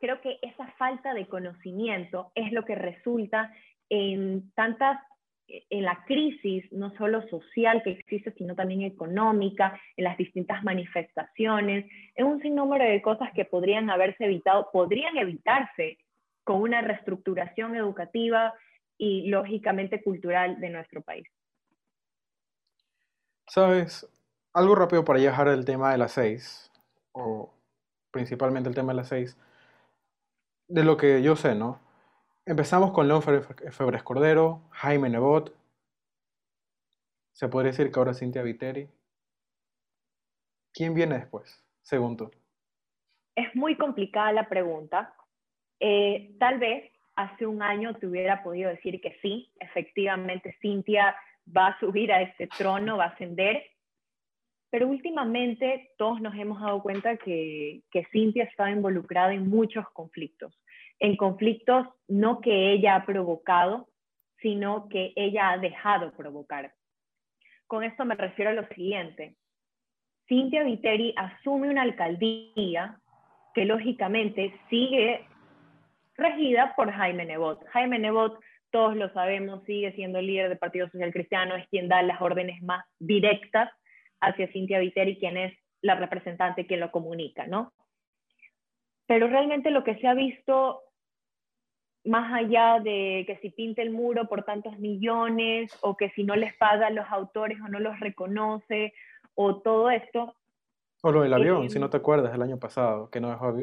creo 0.00 0.20
que 0.20 0.40
esa 0.42 0.66
falta 0.72 1.14
de 1.14 1.28
conocimiento 1.28 2.32
es 2.34 2.50
lo 2.50 2.64
que 2.64 2.74
resulta 2.74 3.52
en 3.88 4.50
tantas 4.54 4.98
en 5.48 5.84
la 5.84 6.04
crisis, 6.04 6.64
no 6.72 6.94
solo 6.96 7.26
social 7.28 7.82
que 7.82 7.90
existe, 7.90 8.32
sino 8.32 8.54
también 8.54 8.82
económica, 8.82 9.78
en 9.96 10.04
las 10.04 10.16
distintas 10.16 10.62
manifestaciones, 10.64 11.86
en 12.14 12.26
un 12.26 12.40
sinnúmero 12.42 12.84
de 12.84 13.00
cosas 13.02 13.30
que 13.34 13.44
podrían 13.44 13.90
haberse 13.90 14.24
evitado, 14.24 14.68
podrían 14.72 15.16
evitarse 15.16 15.98
con 16.44 16.62
una 16.62 16.80
reestructuración 16.80 17.76
educativa 17.76 18.54
y 18.98 19.28
lógicamente 19.28 20.02
cultural 20.02 20.60
de 20.60 20.70
nuestro 20.70 21.02
país. 21.02 21.28
Sabes, 23.48 24.08
algo 24.52 24.74
rápido 24.74 25.04
para 25.04 25.20
dejar 25.20 25.48
el 25.48 25.64
tema 25.64 25.92
de 25.92 25.98
las 25.98 26.12
seis, 26.12 26.72
o 27.12 27.52
principalmente 28.10 28.68
el 28.68 28.74
tema 28.74 28.92
de 28.92 28.96
las 28.96 29.08
seis, 29.08 29.36
de 30.68 30.82
lo 30.82 30.96
que 30.96 31.22
yo 31.22 31.36
sé, 31.36 31.54
¿no? 31.54 31.85
Empezamos 32.48 32.92
con 32.92 33.08
León 33.08 33.22
Febres 33.22 34.02
Cordero, 34.04 34.62
Jaime 34.70 35.08
Nebot. 35.08 35.52
Se 37.32 37.48
podría 37.48 37.72
decir 37.72 37.90
que 37.90 37.98
ahora 37.98 38.14
Cintia 38.14 38.42
Viteri. 38.42 38.88
¿Quién 40.72 40.94
viene 40.94 41.18
después, 41.18 41.60
según 41.82 42.16
tú? 42.16 42.30
Es 43.34 43.52
muy 43.56 43.76
complicada 43.76 44.30
la 44.30 44.48
pregunta. 44.48 45.12
Eh, 45.80 46.36
tal 46.38 46.60
vez 46.60 46.92
hace 47.16 47.46
un 47.46 47.62
año 47.62 47.96
te 47.96 48.06
hubiera 48.06 48.44
podido 48.44 48.70
decir 48.70 49.00
que 49.00 49.18
sí, 49.20 49.50
efectivamente 49.58 50.56
Cintia 50.62 51.16
va 51.54 51.68
a 51.68 51.80
subir 51.80 52.12
a 52.12 52.22
este 52.22 52.46
trono, 52.46 52.98
va 52.98 53.06
a 53.06 53.08
ascender, 53.08 53.64
pero 54.70 54.88
últimamente 54.88 55.94
todos 55.98 56.20
nos 56.20 56.34
hemos 56.36 56.60
dado 56.60 56.82
cuenta 56.82 57.16
que, 57.16 57.82
Cintia 58.12 58.44
estado 58.44 58.68
involucrada 58.68 59.34
en 59.34 59.48
muchos 59.48 59.88
conflictos, 59.90 60.56
en 60.98 61.16
conflictos 61.16 61.86
no 62.08 62.40
que 62.40 62.72
ella 62.72 62.96
ha 62.96 63.06
provocado, 63.06 63.88
sino 64.40 64.88
que 64.88 65.12
ella 65.16 65.50
ha 65.50 65.58
dejado 65.58 66.12
provocar. 66.12 66.72
Con 67.66 67.82
esto 67.82 68.04
me 68.04 68.14
refiero 68.14 68.50
a 68.50 68.54
lo 68.54 68.66
siguiente. 68.68 69.36
Cintia 70.28 70.62
Viteri 70.62 71.14
asume 71.16 71.68
una 71.68 71.82
alcaldía 71.82 72.98
que 73.54 73.64
lógicamente 73.64 74.58
sigue 74.68 75.26
regida 76.16 76.74
por 76.76 76.90
Jaime 76.90 77.24
Nebot. 77.24 77.64
Jaime 77.68 77.98
Nebot, 77.98 78.38
todos 78.70 78.96
lo 78.96 79.12
sabemos, 79.12 79.64
sigue 79.64 79.92
siendo 79.92 80.18
el 80.18 80.26
líder 80.26 80.48
del 80.48 80.58
Partido 80.58 80.88
Social 80.90 81.12
Cristiano, 81.12 81.56
es 81.56 81.66
quien 81.68 81.88
da 81.88 82.02
las 82.02 82.20
órdenes 82.20 82.62
más 82.62 82.84
directas 82.98 83.70
hacia 84.20 84.48
Cintia 84.48 84.78
Viteri, 84.78 85.18
quien 85.18 85.36
es 85.36 85.56
la 85.82 85.94
representante 85.94 86.66
que 86.66 86.76
lo 86.76 86.90
comunica, 86.90 87.46
¿no? 87.46 87.72
Pero 89.06 89.28
realmente 89.28 89.70
lo 89.70 89.84
que 89.84 89.96
se 89.96 90.08
ha 90.08 90.14
visto, 90.14 90.82
más 92.06 92.32
allá 92.32 92.80
de 92.80 93.24
que 93.26 93.38
si 93.42 93.50
pinta 93.50 93.82
el 93.82 93.90
muro 93.90 94.28
por 94.28 94.44
tantos 94.44 94.78
millones, 94.78 95.76
o 95.82 95.96
que 95.96 96.10
si 96.10 96.24
no 96.24 96.36
les 96.36 96.54
paga 96.56 96.86
a 96.86 96.90
los 96.90 97.06
autores 97.10 97.58
o 97.60 97.68
no 97.68 97.80
los 97.80 97.98
reconoce, 98.00 98.94
o 99.34 99.56
todo 99.56 99.90
esto. 99.90 100.34
O 101.02 101.12
lo 101.12 101.22
del 101.22 101.34
avión, 101.34 101.68
si 101.70 101.78
no 101.78 101.90
te 101.90 101.98
acuerdas, 101.98 102.34
el 102.34 102.42
año 102.42 102.58
pasado, 102.58 103.10
que 103.10 103.20
no 103.20 103.28
dejó 103.30 103.54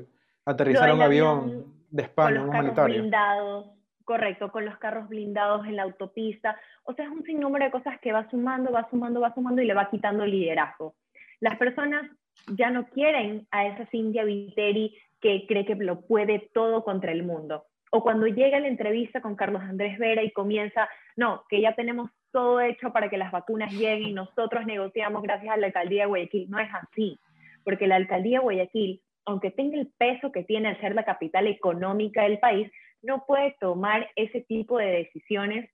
aterrizar 0.46 0.94
un 0.94 1.02
avión, 1.02 1.66
de 1.90 2.04
España, 2.04 2.42
un 2.42 2.50
humanitario. 2.50 3.00
Blindados, 3.00 3.68
correcto, 4.04 4.52
con 4.52 4.66
los 4.66 4.78
carros 4.78 5.08
blindados 5.08 5.66
en 5.68 5.76
la 5.76 5.84
autopista. 5.84 6.60
O 6.84 6.94
sea, 6.94 7.06
es 7.06 7.12
un 7.12 7.24
sinnúmero 7.24 7.66
de 7.66 7.72
cosas 7.72 8.00
que 8.00 8.12
va 8.12 8.30
sumando, 8.30 8.72
va 8.72 8.90
sumando, 8.90 9.22
va 9.22 9.34
sumando 9.34 9.62
y 9.62 9.66
le 9.66 9.74
va 9.74 9.90
quitando 9.90 10.24
el 10.24 10.32
liderazgo. 10.32 10.96
Las 11.40 11.58
personas 11.58 12.10
ya 12.48 12.72
no 12.72 12.88
quieren 12.88 13.48
a 13.52 13.68
esa 13.68 13.86
Cintia 13.88 14.24
Viteri 14.24 14.98
que 15.22 15.46
cree 15.48 15.66
que 15.66 15.76
lo 15.76 16.02
puede 16.02 16.50
todo 16.54 16.84
contra 16.84 17.12
el 17.12 17.24
mundo. 17.24 17.66
O 17.96 18.02
cuando 18.02 18.26
llega 18.26 18.60
la 18.60 18.70
entrevista 18.70 19.22
con 19.22 19.36
Carlos 19.36 19.62
Andrés 19.62 20.00
Vera 20.00 20.24
y 20.24 20.32
comienza, 20.32 20.90
no, 21.16 21.44
que 21.48 21.62
ya 21.62 21.76
tenemos 21.76 22.10
todo 22.32 22.60
hecho 22.60 22.92
para 22.92 23.08
que 23.08 23.20
las 23.20 23.32
vacunas 23.32 23.72
lleguen 23.72 24.08
y 24.10 24.14
nosotros 24.14 24.66
negociamos 24.66 25.22
gracias 25.22 25.54
a 25.54 25.58
la 25.58 25.68
alcaldía 25.68 26.02
de 26.02 26.08
Guayaquil. 26.08 26.50
No 26.50 26.58
es 26.58 26.70
así, 26.74 27.20
porque 27.64 27.86
la 27.86 27.98
alcaldía 27.98 28.40
de 28.40 28.46
Guayaquil, 28.46 29.00
aunque 29.26 29.52
tenga 29.52 29.78
el 29.78 29.92
peso 29.96 30.32
que 30.32 30.44
tiene 30.44 30.70
al 30.70 30.82
ser 30.82 30.96
la 30.96 31.06
capital 31.06 31.46
económica 31.46 32.24
del 32.24 32.40
país, 32.40 32.68
no 33.04 33.26
puede 33.28 33.56
tomar 33.60 34.10
ese 34.16 34.42
tipo 34.42 34.80
de 34.80 34.88
decisiones 34.88 35.70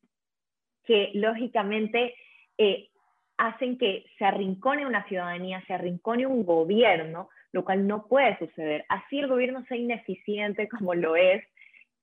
que 0.84 1.12
lógicamente 1.14 2.16
eh, 2.58 2.90
hacen 3.38 3.78
que 3.78 4.04
se 4.18 4.26
arrincone 4.26 4.86
una 4.86 5.08
ciudadanía, 5.08 5.64
se 5.68 5.74
arrincone 5.74 6.28
un 6.28 6.46
gobierno, 6.46 7.30
lo 7.54 7.64
cual 7.64 7.88
no 7.88 8.08
puede 8.08 8.38
suceder. 8.40 8.84
Así 8.90 9.20
el 9.20 9.28
gobierno 9.28 9.64
sea 9.68 9.78
ineficiente 9.78 10.68
como 10.68 10.94
lo 10.96 11.16
es, 11.16 11.42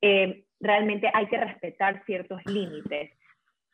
eh, 0.01 0.44
realmente 0.61 1.11
hay 1.12 1.26
que 1.26 1.38
respetar 1.38 2.05
ciertos 2.05 2.40
límites. 2.47 3.11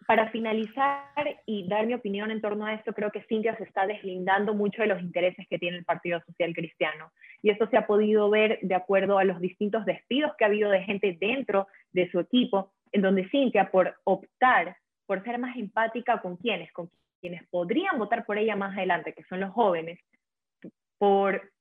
Para 0.07 0.31
finalizar 0.31 1.05
y 1.47 1.69
dar 1.69 1.87
mi 1.87 1.95
opinión 1.95 2.33
en 2.33 2.41
torno 2.41 2.67
a 2.67 2.75
esto, 2.75 2.93
creo 2.93 3.13
que 3.13 3.23
Cintia 3.23 3.57
se 3.57 3.65
está 3.65 3.87
deslindando 3.87 4.53
mucho 4.53 4.83
de 4.83 4.89
los 4.89 5.01
intereses 5.01 5.47
que 5.49 5.59
tiene 5.59 5.77
el 5.79 5.85
Partido 5.85 6.21
Social 6.27 6.53
Cristiano. 6.55 7.13
Y 7.41 7.51
eso 7.51 7.69
se 7.69 7.77
ha 7.77 7.87
podido 7.87 8.29
ver 8.29 8.59
de 8.63 8.75
acuerdo 8.75 9.19
a 9.19 9.25
los 9.25 9.41
distintos 9.41 9.85
despidos 9.85 10.33
que 10.37 10.45
ha 10.45 10.49
habido 10.49 10.71
de 10.71 10.83
gente 10.83 11.17
dentro 11.21 11.69
de 11.93 12.11
su 12.11 12.19
equipo, 12.19 12.73
en 12.91 13.03
donde 13.03 13.29
Cintia, 13.29 13.71
por 13.71 13.95
optar 14.05 14.77
por 15.07 15.23
ser 15.25 15.39
más 15.39 15.57
empática 15.57 16.21
con 16.21 16.37
quienes, 16.37 16.73
con 16.73 16.91
quienes 17.21 17.47
podrían 17.49 17.99
votar 17.99 18.25
por 18.25 18.39
ella 18.39 18.57
más 18.57 18.77
adelante, 18.77 19.13
que 19.13 19.25
son 19.25 19.41
los 19.41 19.53
jóvenes, 19.53 20.01
por 20.99 21.53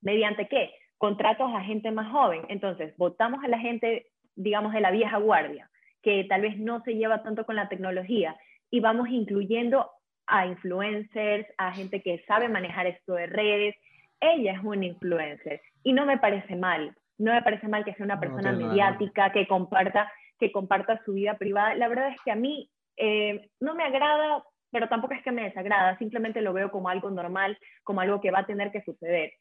mediante 0.00 0.46
qué? 0.48 0.72
Contratos 0.98 1.50
a 1.54 1.62
gente 1.62 1.90
más 1.90 2.10
joven. 2.10 2.42
Entonces, 2.48 2.96
votamos 2.96 3.42
a 3.42 3.48
la 3.48 3.58
gente, 3.58 4.06
digamos, 4.36 4.72
de 4.72 4.80
la 4.80 4.90
vieja 4.90 5.16
guardia 5.18 5.70
que 6.02 6.24
tal 6.24 6.42
vez 6.42 6.58
no 6.58 6.82
se 6.82 6.94
lleva 6.94 7.22
tanto 7.22 7.44
con 7.44 7.56
la 7.56 7.68
tecnología 7.68 8.36
y 8.70 8.80
vamos 8.80 9.08
incluyendo 9.08 9.90
a 10.26 10.46
influencers, 10.46 11.46
a 11.56 11.72
gente 11.72 12.02
que 12.02 12.22
sabe 12.26 12.48
manejar 12.48 12.86
esto 12.86 13.14
de 13.14 13.26
redes. 13.26 13.76
Ella 14.20 14.52
es 14.52 14.60
una 14.62 14.86
influencer 14.86 15.60
y 15.82 15.92
no 15.92 16.04
me 16.04 16.18
parece 16.18 16.56
mal, 16.56 16.94
no 17.18 17.32
me 17.32 17.42
parece 17.42 17.68
mal 17.68 17.84
que 17.84 17.94
sea 17.94 18.04
una 18.04 18.20
persona 18.20 18.52
mediática, 18.52 19.32
que 19.32 19.46
comparta, 19.46 20.12
que 20.38 20.52
comparta 20.52 21.00
su 21.04 21.14
vida 21.14 21.38
privada. 21.38 21.74
La 21.74 21.88
verdad 21.88 22.08
es 22.08 22.20
que 22.22 22.30
a 22.30 22.36
mí 22.36 22.70
eh, 22.96 23.48
no 23.60 23.74
me 23.74 23.84
agrada, 23.84 24.42
pero 24.70 24.88
tampoco 24.88 25.14
es 25.14 25.22
que 25.22 25.32
me 25.32 25.44
desagrada, 25.44 25.96
simplemente 25.98 26.42
lo 26.42 26.52
veo 26.52 26.70
como 26.70 26.88
algo 26.88 27.10
normal, 27.10 27.58
como 27.84 28.00
algo 28.00 28.20
que 28.20 28.30
va 28.30 28.40
a 28.40 28.46
tener 28.46 28.70
que 28.70 28.82
suceder. 28.82 29.32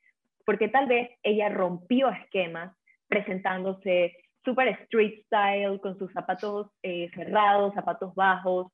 Porque 0.47 0.69
tal 0.69 0.87
vez 0.87 1.09
ella 1.23 1.49
rompió 1.49 2.09
esquemas 2.09 2.73
presentándose 3.09 4.15
super 4.45 4.69
street 4.69 5.25
style, 5.25 5.81
con 5.81 5.97
sus 5.97 6.09
zapatos 6.13 6.67
eh, 6.83 7.09
cerrados, 7.13 7.73
zapatos 7.73 8.15
bajos, 8.15 8.71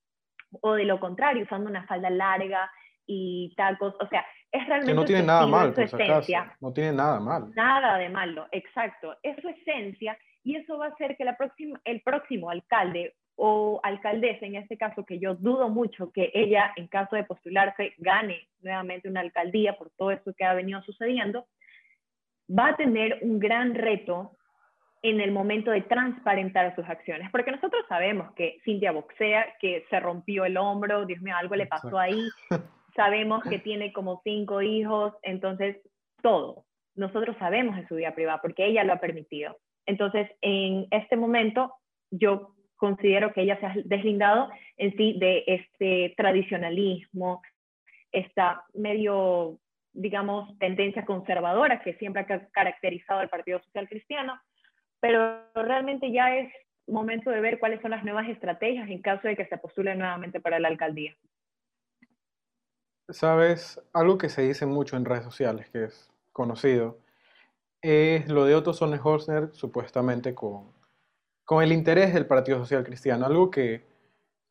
o 0.61 0.73
de 0.75 0.85
lo 0.85 0.99
contrario, 0.99 1.45
usando 1.45 1.67
una 1.67 1.87
falda 1.87 2.11
larga 2.11 2.69
y 3.07 3.55
tacos. 3.57 3.95
O 3.99 4.07
sea, 4.07 4.23
es 4.51 4.67
realmente. 4.67 4.91
Que 4.91 4.95
no 4.95 5.03
tiene 5.03 5.23
nada 5.23 5.47
mal, 5.47 5.73
por 5.73 5.83
esencia. 5.83 6.55
No 6.61 6.71
tiene 6.71 6.93
nada 6.93 7.19
mal. 7.19 7.51
Nada 7.55 7.97
de 7.97 8.09
malo, 8.09 8.47
exacto. 8.51 9.17
Es 9.23 9.41
su 9.41 9.49
esencia 9.49 10.15
y 10.43 10.57
eso 10.57 10.77
va 10.77 10.85
a 10.85 10.89
hacer 10.89 11.17
que 11.17 11.25
la 11.25 11.35
próxima, 11.37 11.81
el 11.85 12.01
próximo 12.01 12.51
alcalde 12.51 13.15
o 13.35 13.79
alcaldesa, 13.81 14.45
en 14.45 14.57
este 14.57 14.77
caso, 14.77 15.05
que 15.05 15.17
yo 15.17 15.33
dudo 15.33 15.69
mucho 15.69 16.11
que 16.11 16.29
ella, 16.35 16.71
en 16.75 16.87
caso 16.87 17.15
de 17.15 17.23
postularse, 17.23 17.95
gane 17.97 18.47
nuevamente 18.61 19.09
una 19.09 19.21
alcaldía 19.21 19.75
por 19.75 19.89
todo 19.97 20.11
esto 20.11 20.35
que 20.37 20.45
ha 20.45 20.53
venido 20.53 20.83
sucediendo, 20.83 21.47
va 22.49 22.69
a 22.69 22.75
tener 22.75 23.19
un 23.21 23.39
gran 23.39 23.75
reto 23.75 24.31
en 25.01 25.19
el 25.19 25.31
momento 25.31 25.71
de 25.71 25.81
transparentar 25.81 26.73
sus 26.75 26.87
acciones, 26.87 27.29
porque 27.31 27.51
nosotros 27.51 27.83
sabemos 27.89 28.33
que 28.35 28.59
Cintia 28.63 28.91
boxea, 28.91 29.53
que 29.59 29.85
se 29.89 29.99
rompió 29.99 30.45
el 30.45 30.57
hombro, 30.57 31.05
Dios 31.05 31.21
mío, 31.21 31.35
algo 31.35 31.55
le 31.55 31.67
pasó 31.67 31.99
ahí, 31.99 32.21
sabemos 32.95 33.43
que 33.43 33.59
tiene 33.59 33.91
como 33.91 34.21
cinco 34.23 34.61
hijos, 34.61 35.13
entonces 35.21 35.77
todo, 36.21 36.65
nosotros 36.95 37.35
sabemos 37.37 37.75
de 37.75 37.87
su 37.87 37.95
vida 37.95 38.15
privada, 38.15 38.39
porque 38.41 38.65
ella 38.65 38.83
lo 38.85 38.93
ha 38.93 38.99
permitido. 38.99 39.57
Entonces, 39.85 40.29
en 40.41 40.87
este 40.91 41.17
momento, 41.17 41.73
yo 42.09 42.53
considero 42.75 43.33
que 43.33 43.41
ella 43.41 43.59
se 43.59 43.65
ha 43.65 43.73
deslindado 43.83 44.49
en 44.77 44.95
sí 44.95 45.17
de 45.19 45.43
este 45.47 46.13
tradicionalismo, 46.15 47.41
esta 48.11 48.63
medio, 48.73 49.59
digamos, 49.93 50.57
tendencia 50.57 51.05
conservadora 51.05 51.81
que 51.81 51.93
siempre 51.95 52.23
ha 52.23 52.47
caracterizado 52.49 53.19
al 53.19 53.29
Partido 53.29 53.61
Social 53.63 53.87
Cristiano, 53.87 54.39
pero 54.99 55.43
realmente 55.53 56.11
ya 56.11 56.35
es 56.35 56.51
momento 56.87 57.29
de 57.29 57.39
ver 57.39 57.59
cuáles 57.59 57.81
son 57.81 57.91
las 57.91 58.03
nuevas 58.03 58.27
estrategias 58.27 58.89
en 58.89 59.01
caso 59.01 59.27
de 59.27 59.35
que 59.35 59.45
se 59.45 59.57
postule 59.57 59.95
nuevamente 59.95 60.39
para 60.39 60.59
la 60.59 60.67
alcaldía. 60.67 61.15
Sabes, 63.09 63.81
algo 63.93 64.17
que 64.17 64.29
se 64.29 64.41
dice 64.41 64.65
mucho 64.65 64.97
en 64.97 65.05
redes 65.05 65.23
sociales, 65.23 65.69
que 65.69 65.85
es 65.85 66.11
conocido, 66.31 66.99
es 67.81 68.29
lo 68.29 68.45
de 68.45 68.55
Otto 68.55 68.73
Sonnenholzner 68.73 69.49
supuestamente 69.53 70.33
con, 70.33 70.71
con 71.43 71.61
el 71.61 71.73
interés 71.73 72.13
del 72.13 72.25
Partido 72.25 72.59
Social 72.59 72.83
Cristiano, 72.83 73.25
algo 73.25 73.51
que, 73.51 73.85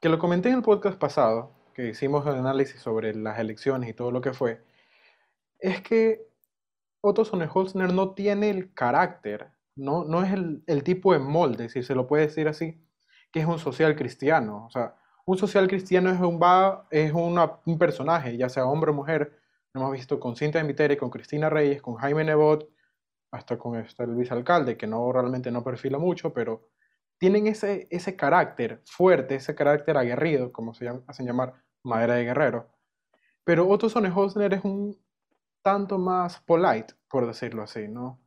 que 0.01 0.09
lo 0.09 0.19
comenté 0.19 0.51
en 0.51 0.57
el 0.57 0.63
podcast 0.63 0.99
pasado, 0.99 1.53
que 1.75 1.89
hicimos 1.89 2.27
el 2.27 2.35
análisis 2.35 2.81
sobre 2.81 3.15
las 3.15 3.39
elecciones 3.39 3.89
y 3.89 3.95
todo 3.95 4.11
lo 4.11 4.21
que 4.21 4.35
fue, 4.35 4.61
es 5.63 5.81
que 5.81 6.29
Otto 7.01 7.25
Sonnenholzner 7.25 7.93
no 7.95 8.13
tiene 8.15 8.51
el 8.51 8.75
carácter 8.75 9.53
no, 9.77 10.05
no 10.05 10.23
es 10.23 10.33
el, 10.33 10.85
tipo 10.85 11.13
de 11.13 11.19
molde, 11.19 11.69
si 11.69 11.83
se 11.83 11.95
lo 11.95 12.07
puede 12.07 12.27
decir 12.27 12.49
así, 12.49 12.81
que 13.33 13.41
es 13.41 13.47
un 13.47 13.59
social 13.59 13.97
cristiano. 13.97 14.67
O 14.67 14.71
sea, 14.71 14.97
un 15.25 15.39
social 15.39 15.69
cristiano 15.69 16.11
es 16.11 16.21
un, 16.21 16.41
va, 16.41 16.87
es 16.91 17.13
un 17.13 17.79
personaje, 17.79 18.37
ya 18.37 18.49
sea 18.49 18.67
hombre 18.67 18.91
o 18.91 18.95
mujer. 18.95 19.39
Lo 19.75 19.81
hemos 19.81 19.93
visto 19.93 20.21
con 20.21 20.37
Cinta 20.37 20.63
Viteri, 20.63 20.97
con 20.97 21.11
Cristina 21.11 21.49
Reyes, 21.49 21.81
con 21.81 21.95
Jaime 21.95 22.25
Nebot, 22.25 22.69
hasta 23.31 23.59
con 23.59 23.77
este, 23.77 24.05
el 24.05 24.15
vicealcalde, 24.15 24.77
que 24.77 24.87
no 24.87 25.11
realmente 25.13 25.51
no 25.51 25.65
perfila 25.65 25.99
mucho, 25.99 26.35
pero 26.35 26.69
tienen 27.19 27.47
ese, 27.47 27.89
ese 27.91 28.17
carácter 28.17 28.83
fuerte, 28.85 29.37
ese 29.37 29.55
carácter 29.55 29.97
aguerrido, 29.97 30.53
como 30.53 30.75
se 30.75 30.89
hacen 31.07 31.27
llamar 31.27 31.55
madera 31.83 32.15
de 32.15 32.25
guerrero. 32.25 32.69
Pero 33.45 33.69
Otto 33.69 33.89
Sonnenholzner 33.89 34.53
es 34.55 34.65
un 34.65 34.99
tanto 35.63 35.99
más 35.99 36.41
polite, 36.41 36.95
por 37.09 37.27
decirlo 37.27 37.63
así, 37.63 37.89
¿no? 37.89 38.23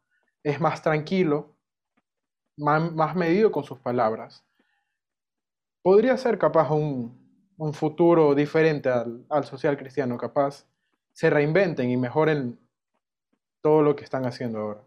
es 0.45 0.61
más 0.61 0.83
tranquilo, 0.83 1.57
más, 2.55 3.15
medido 3.15 3.51
con 3.51 3.63
sus 3.63 3.79
palabras. 3.79 4.45
Podría 5.81 6.15
ser 6.17 6.37
capaz 6.37 6.69
un, 6.69 7.25
futuro 7.73 8.35
diferente 8.35 8.89
al, 8.89 9.43
social 9.43 9.75
cristiano, 9.75 10.17
capaz 10.17 10.67
se 11.13 11.31
reinventen 11.31 11.89
y 11.89 11.97
mejoren 11.97 12.59
todo 13.61 13.81
lo 13.81 13.95
que 13.95 14.03
están 14.03 14.25
haciendo 14.25 14.59
ahora. 14.59 14.81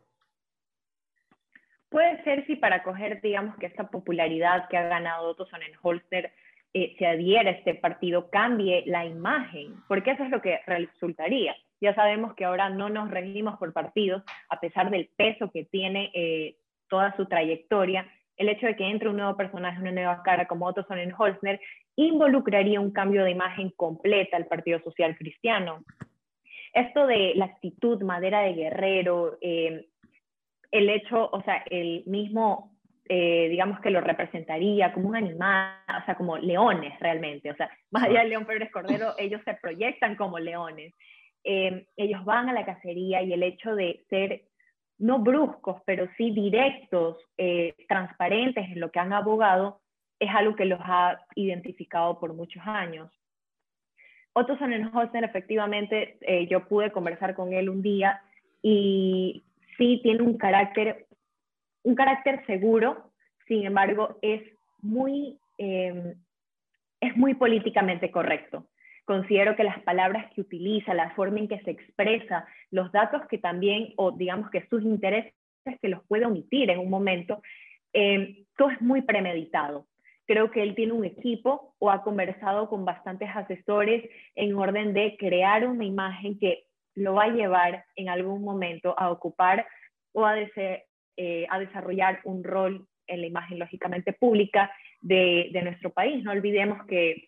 puede 1.88 2.22
ser 2.22 2.46
si 2.46 2.55
para 2.55 2.84
coger, 2.84 3.20
digamos, 3.20 3.57
que 3.57 3.66
esta 3.66 3.90
popularidad 3.90 4.68
que 4.68 4.76
ha 4.76 4.86
ganado 4.86 5.30
Otto 5.30 5.44
Sonnenholster 5.46 6.32
eh, 6.72 6.94
se 6.99 7.07
adhiera 7.07 7.51
a 7.51 7.55
este 7.55 7.74
partido, 7.74 8.30
cambie 8.30 8.84
la 8.86 9.05
imagen, 9.05 9.82
porque 9.88 10.12
eso 10.12 10.22
es 10.22 10.30
lo 10.30 10.40
que 10.40 10.61
resultaría. 10.66 11.57
Ya 11.81 11.95
sabemos 11.95 12.35
que 12.35 12.45
ahora 12.45 12.68
no 12.70 12.89
nos 12.89 13.11
regimos 13.11 13.59
por 13.59 13.72
partidos, 13.72 14.22
a 14.49 14.61
pesar 14.61 14.91
del 14.91 15.11
peso 15.16 15.51
que 15.51 15.64
tiene 15.64 16.11
eh, 16.14 16.57
toda 16.89 17.14
su 17.16 17.26
trayectoria. 17.26 18.07
El 18.37 18.49
hecho 18.49 18.66
de 18.66 18.76
que 18.76 18.89
entre 18.89 19.09
un 19.09 19.16
nuevo 19.16 19.37
personaje, 19.37 19.81
una 19.81 19.93
nueva 19.93 20.22
cara 20.22 20.47
como 20.47 20.66
Otto 20.66 20.85
Sonnenholzner, 20.85 21.61
involucraría 21.97 22.81
un 22.81 22.93
cambio 22.93 23.24
de 23.24 23.33
imagen 23.33 23.70
completa 23.70 24.37
al 24.37 24.47
Partido 24.47 24.81
Social 24.81 25.16
Cristiano. 25.16 25.85
Esto 26.72 27.07
de 27.07 27.33
la 27.35 27.47
actitud 27.47 28.03
madera 28.03 28.43
de 28.43 28.55
guerrero, 28.55 29.39
eh, 29.41 29.87
el 30.70 30.91
hecho, 30.91 31.31
o 31.33 31.43
sea, 31.43 31.64
el 31.70 32.05
mismo 32.07 32.79
eh, 33.11 33.49
digamos 33.49 33.81
que 33.81 33.89
lo 33.89 34.03
representaría 34.03 34.93
como 34.93 35.09
un 35.09 35.16
animal, 35.16 35.79
o 36.03 36.05
sea, 36.05 36.14
como 36.14 36.37
leones 36.37 36.93
realmente, 37.01 37.51
o 37.51 37.57
sea, 37.57 37.70
más 37.91 38.03
allá 38.03 38.20
del 38.20 38.29
león 38.29 38.45
Pérez 38.45 38.70
Cordero, 38.70 39.14
ellos 39.16 39.41
se 39.47 39.55
proyectan 39.55 40.14
como 40.14 40.39
leones. 40.39 40.93
Eh, 41.45 41.86
ellos 41.97 42.24
van 42.24 42.49
a 42.49 42.53
la 42.53 42.64
cacería 42.64 43.22
y 43.22 43.32
el 43.32 43.43
hecho 43.43 43.74
de 43.74 44.05
ser 44.11 44.43
no 44.99 45.20
bruscos, 45.20 45.80
pero 45.86 46.09
sí 46.16 46.30
directos, 46.30 47.18
eh, 47.36 47.74
transparentes 47.89 48.68
en 48.68 48.80
lo 48.80 48.91
que 48.91 48.99
han 48.99 49.12
abogado, 49.12 49.80
es 50.18 50.30
algo 50.34 50.57
que 50.57 50.64
los 50.64 50.80
ha 50.82 51.20
identificado 51.36 52.18
por 52.18 52.34
muchos 52.34 52.62
años. 52.66 53.11
Otto 54.32 54.59
Sonnenhausen, 54.59 55.24
efectivamente, 55.24 56.18
yo 56.49 56.66
pude 56.68 56.93
conversar 56.93 57.34
con 57.34 57.53
él 57.53 57.68
un 57.68 57.82
día 57.82 58.20
y 58.62 59.45
sí 59.76 60.01
tiene 60.03 60.22
un 60.22 60.36
carácter 60.36 61.09
un 61.89 61.95
carácter 61.95 62.45
seguro, 62.47 63.12
sin 63.47 63.64
embargo, 63.64 64.18
es 64.22 64.43
muy, 64.82 65.39
em, 65.57 66.14
es 67.01 67.16
muy 67.16 67.34
políticamente 67.34 68.11
correcto. 68.11 68.66
Considero 69.09 69.56
que 69.56 69.64
las 69.64 69.80
palabras 69.84 70.30
que 70.34 70.42
utiliza, 70.42 70.92
la 70.92 71.14
forma 71.14 71.38
en 71.38 71.48
que 71.48 71.59
se 71.61 71.70
expresa, 71.70 72.46
los 72.70 72.92
datos 72.92 73.22
que 73.30 73.38
también, 73.38 73.94
o 73.96 74.12
digamos 74.12 74.50
que 74.50 74.66
sus 74.68 74.82
intereses 74.82 75.32
que 75.80 75.88
los 75.88 76.04
puede 76.09 76.26
omitir 76.26 76.68
en 76.68 76.78
un 76.78 76.90
momento, 76.90 77.40
em, 77.94 78.44
todo 78.54 78.68
es 78.68 78.82
muy 78.82 79.00
premeditado. 79.00 79.86
Creo 80.26 80.50
que 80.50 80.62
él 80.62 80.74
tiene 80.74 80.92
un 80.92 81.06
equipo 81.06 81.74
o 81.78 81.90
ha 81.90 82.02
conversado 82.02 82.68
con 82.68 82.84
bastantes 82.84 83.30
asesores 83.34 84.04
en 84.34 84.54
orden 84.54 84.92
de 84.92 85.16
crear 85.16 85.66
una 85.66 85.86
imagen 85.86 86.38
que 86.38 86.64
lo 86.94 87.14
va 87.14 87.24
a 87.24 87.34
llevar 87.34 87.86
en 87.96 88.11
algún 88.11 88.44
momento 88.44 88.94
a 88.98 89.11
ocupar 89.11 89.66
o 90.12 90.26
a, 90.26 90.38
eh, 90.38 91.46
a 91.48 91.59
desarrollar 91.59 92.20
un 92.24 92.44
rol 92.44 92.86
en 93.06 93.22
la 93.22 93.26
imagen 93.26 93.59
lógicamente 93.59 94.12
pública 94.12 94.70
de, 95.00 95.50
nuestro 95.64 95.90
país. 95.94 96.22
No 96.22 96.32
olvidemos 96.32 96.84
que 96.86 97.28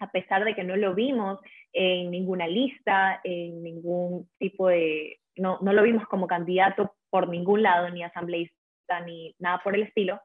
a 0.00 0.10
pesar 0.10 0.44
de 0.44 0.54
que 0.54 0.64
no 0.64 0.76
lo 0.76 0.94
vimos 0.94 1.38
en 1.72 2.10
ninguna 2.10 2.46
lista, 2.46 3.20
en 3.24 3.62
ningún 3.62 4.28
tipo 4.38 4.68
de, 4.68 5.20
no, 5.36 5.58
no 5.60 5.72
lo 5.72 5.82
vimos 5.82 6.06
como 6.06 6.26
candidato 6.26 6.94
por 7.10 7.28
ningún 7.28 7.62
lado, 7.62 7.90
ni 7.90 8.02
asambleísta, 8.02 9.00
ni 9.06 9.34
nada 9.38 9.60
por 9.62 9.74
el 9.74 9.82
estilo, 9.82 10.20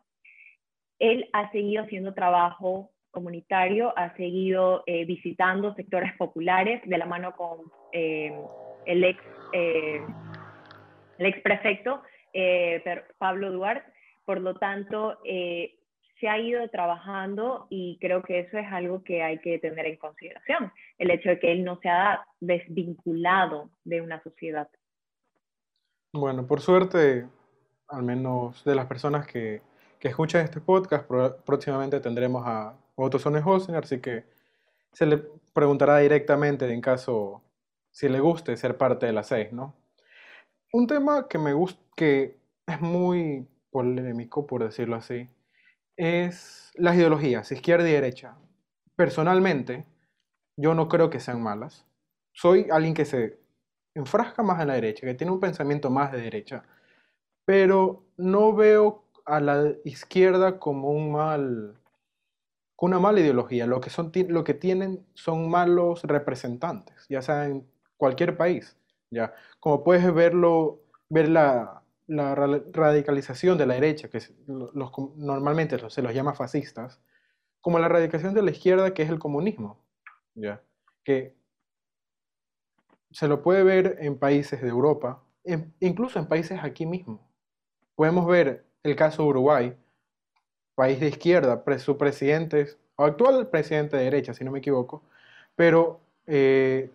él 0.99 1.29
ha 1.33 1.51
seguido 1.51 1.83
haciendo 1.83 2.13
trabajo 2.13 2.91
comunitario, 3.11 3.93
ha 3.97 4.15
seguido 4.15 4.83
eh, 4.85 5.05
visitando 5.05 5.73
sectores 5.75 6.13
populares 6.17 6.81
de 6.85 6.97
la 6.97 7.05
mano 7.05 7.35
con 7.35 7.59
eh, 7.91 8.33
el, 8.85 9.03
ex, 9.03 9.23
el 9.53 11.25
ex 11.25 11.41
prefecto 11.41 12.01
eh, 12.35 12.83
Pablo 13.17 13.51
Duarte. 13.51 13.89
Por 14.25 14.41
lo 14.41 14.55
tanto, 14.55 15.19
eh, 15.23 15.75
se 16.25 16.29
ha 16.29 16.39
ido 16.39 16.67
trabajando 16.69 17.67
y 17.69 17.99
creo 18.01 18.23
que 18.23 18.39
eso 18.39 18.57
es 18.57 18.65
algo 18.71 19.03
que 19.03 19.21
hay 19.21 19.37
que 19.37 19.59
tener 19.59 19.85
en 19.85 19.97
consideración, 19.97 20.73
el 20.97 21.11
hecho 21.11 21.29
de 21.29 21.37
que 21.37 21.51
él 21.51 21.63
no 21.63 21.79
se 21.81 21.89
ha 21.89 22.25
desvinculado 22.39 23.69
de 23.83 24.01
una 24.01 24.23
sociedad. 24.23 24.67
Bueno, 26.11 26.47
por 26.47 26.61
suerte, 26.61 27.27
al 27.89 28.01
menos 28.01 28.63
de 28.65 28.73
las 28.73 28.87
personas 28.87 29.27
que, 29.27 29.61
que 29.99 30.07
escuchan 30.07 30.43
este 30.43 30.61
podcast, 30.61 31.07
próximamente 31.45 31.99
tendremos 31.99 32.41
a 32.43 32.75
Otto 32.95 33.19
Sonnehosen, 33.19 33.75
así 33.75 34.01
que 34.01 34.23
se 34.93 35.05
le 35.05 35.21
preguntará 35.53 35.99
directamente 35.99 36.73
en 36.73 36.81
caso 36.81 37.43
si 37.91 38.09
le 38.09 38.19
guste 38.19 38.57
ser 38.57 38.77
parte 38.77 39.05
de 39.05 39.13
la 39.13 39.21
seis, 39.21 39.53
¿no? 39.53 39.75
Un 40.73 40.87
tema 40.87 41.27
que 41.27 41.37
me 41.37 41.53
gusta, 41.53 41.79
que 41.95 42.35
es 42.65 42.81
muy 42.81 43.47
polémico, 43.69 44.47
por 44.47 44.63
decirlo 44.63 44.95
así, 44.95 45.29
es 45.97 46.71
las 46.75 46.95
ideologías, 46.95 47.51
izquierda 47.51 47.87
y 47.89 47.93
derecha. 47.93 48.37
Personalmente, 48.95 49.85
yo 50.57 50.73
no 50.73 50.87
creo 50.87 51.09
que 51.09 51.19
sean 51.19 51.41
malas. 51.41 51.85
Soy 52.33 52.67
alguien 52.71 52.93
que 52.93 53.05
se 53.05 53.39
enfrasca 53.95 54.43
más 54.43 54.61
en 54.61 54.67
la 54.67 54.73
derecha, 54.73 55.05
que 55.05 55.13
tiene 55.13 55.31
un 55.31 55.39
pensamiento 55.39 55.89
más 55.89 56.11
de 56.11 56.21
derecha, 56.21 56.63
pero 57.45 58.03
no 58.17 58.53
veo 58.53 59.05
a 59.25 59.39
la 59.39 59.73
izquierda 59.83 60.59
como 60.59 60.89
un 60.91 61.11
mal, 61.11 61.79
una 62.77 62.99
mala 62.99 63.21
ideología. 63.21 63.65
Lo 63.65 63.79
que, 63.81 63.89
son, 63.89 64.11
lo 64.27 64.43
que 64.43 64.53
tienen 64.53 65.05
son 65.13 65.49
malos 65.49 66.03
representantes, 66.03 67.05
ya 67.09 67.21
sea 67.21 67.45
en 67.45 67.67
cualquier 67.97 68.37
país. 68.37 68.77
¿ya? 69.11 69.33
Como 69.59 69.83
puedes 69.83 70.13
verlo, 70.13 70.81
ver 71.09 71.29
la, 71.29 71.84
radicalización 72.07 73.57
de 73.57 73.65
la 73.65 73.73
derecha, 73.75 74.09
que 74.09 74.21
normalmente 74.45 75.77
se 75.89 76.01
los 76.01 76.13
llama 76.13 76.33
fascistas, 76.33 77.01
como 77.61 77.79
la 77.79 77.87
radicalización 77.87 78.35
de 78.35 78.43
la 78.43 78.51
izquierda, 78.51 78.93
que 78.93 79.03
es 79.03 79.09
el 79.09 79.19
comunismo, 79.19 79.83
¿ya? 80.35 80.61
que 81.03 81.35
se 83.11 83.27
lo 83.27 83.41
puede 83.41 83.63
ver 83.63 83.97
en 84.01 84.19
países 84.19 84.61
de 84.61 84.67
Europa, 84.67 85.23
incluso 85.79 86.19
en 86.19 86.27
países 86.27 86.59
aquí 86.61 86.85
mismo. 86.85 87.27
Podemos 87.95 88.27
ver 88.27 88.65
el 88.83 88.95
caso 88.95 89.23
de 89.23 89.29
Uruguay, 89.29 89.77
país 90.75 90.99
de 90.99 91.07
izquierda, 91.07 91.63
su 91.79 91.97
presidente, 91.97 92.67
o 92.97 93.05
actual 93.05 93.47
presidente 93.49 93.97
de 93.97 94.03
derecha, 94.03 94.33
si 94.33 94.43
no 94.43 94.51
me 94.51 94.59
equivoco, 94.59 95.03
pero 95.55 96.01
eh, 96.27 96.91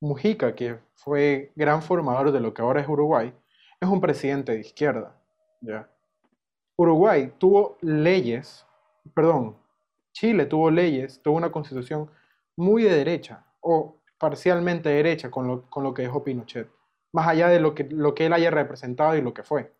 Mujica, 0.00 0.54
que 0.54 0.78
fue 0.94 1.52
gran 1.54 1.82
formador 1.82 2.32
de 2.32 2.40
lo 2.40 2.54
que 2.54 2.62
ahora 2.62 2.80
es 2.80 2.88
Uruguay, 2.88 3.34
es 3.82 3.88
un 3.88 4.00
presidente 4.00 4.52
de 4.52 4.60
izquierda. 4.60 5.14
¿ya? 5.60 5.88
Uruguay 6.76 7.32
tuvo 7.38 7.78
leyes, 7.80 8.64
perdón, 9.12 9.56
Chile 10.12 10.46
tuvo 10.46 10.70
leyes, 10.70 11.20
tuvo 11.20 11.36
una 11.36 11.50
constitución 11.50 12.08
muy 12.56 12.84
de 12.84 12.96
derecha 12.96 13.44
o 13.60 13.96
parcialmente 14.18 14.88
derecha 14.88 15.30
con 15.30 15.48
lo, 15.48 15.68
con 15.68 15.82
lo 15.82 15.92
que 15.94 16.02
dejó 16.02 16.22
Pinochet, 16.22 16.70
más 17.12 17.26
allá 17.26 17.48
de 17.48 17.58
lo 17.58 17.74
que, 17.74 17.84
lo 17.84 18.14
que 18.14 18.26
él 18.26 18.32
haya 18.32 18.52
representado 18.52 19.16
y 19.16 19.20
lo 19.20 19.34
que 19.34 19.42
fue. 19.42 19.72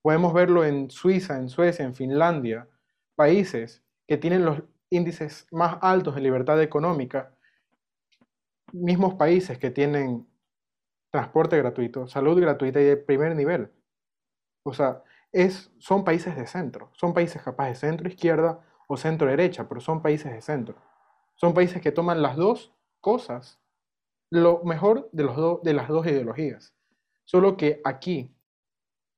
Podemos 0.00 0.32
verlo 0.32 0.64
en 0.64 0.90
Suiza, 0.90 1.36
en 1.36 1.50
Suecia, 1.50 1.84
en 1.84 1.94
Finlandia, 1.94 2.66
países 3.14 3.82
que 4.06 4.16
tienen 4.16 4.44
los 4.46 4.62
índices 4.88 5.46
más 5.50 5.76
altos 5.82 6.14
de 6.14 6.22
libertad 6.22 6.62
económica 6.62 7.32
mismos 8.72 9.14
países 9.14 9.58
que 9.58 9.70
tienen 9.70 10.26
transporte 11.16 11.56
gratuito, 11.56 12.06
salud 12.06 12.38
gratuita 12.38 12.78
y 12.78 12.84
de 12.84 12.96
primer 12.98 13.34
nivel. 13.34 13.72
O 14.64 14.74
sea, 14.74 15.02
es, 15.32 15.72
son 15.78 16.04
países 16.04 16.36
de 16.36 16.46
centro, 16.46 16.90
son 16.92 17.14
países 17.14 17.40
capaz 17.40 17.68
de 17.68 17.74
centro 17.74 18.06
izquierda 18.06 18.60
o 18.86 18.98
centro 18.98 19.26
derecha, 19.26 19.66
pero 19.66 19.80
son 19.80 20.02
países 20.02 20.30
de 20.30 20.42
centro. 20.42 20.76
Son 21.34 21.54
países 21.54 21.80
que 21.80 21.90
toman 21.90 22.20
las 22.20 22.36
dos 22.36 22.74
cosas, 23.00 23.58
lo 24.30 24.62
mejor 24.64 25.08
de, 25.12 25.22
los 25.24 25.62
de 25.62 25.72
las 25.72 25.88
dos 25.88 26.06
ideologías. 26.06 26.74
Solo 27.24 27.56
que 27.56 27.80
aquí, 27.82 28.36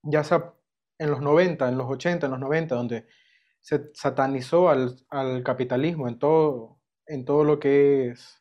ya 0.03 0.23
sea 0.23 0.55
en 0.99 1.11
los 1.11 1.21
90, 1.21 1.69
en 1.69 1.79
los 1.79 1.91
80, 1.91 2.27
en 2.27 2.31
los 2.31 2.41
90, 2.41 2.75
donde 2.77 3.07
se 3.61 3.91
satanizó 3.93 4.69
al, 4.69 5.05
al 5.11 5.43
capitalismo 5.43 6.07
en 6.07 6.19
todo, 6.21 6.79
en 7.07 7.25
todo 7.25 7.43
lo 7.43 7.59
que 7.59 8.11
es 8.11 8.41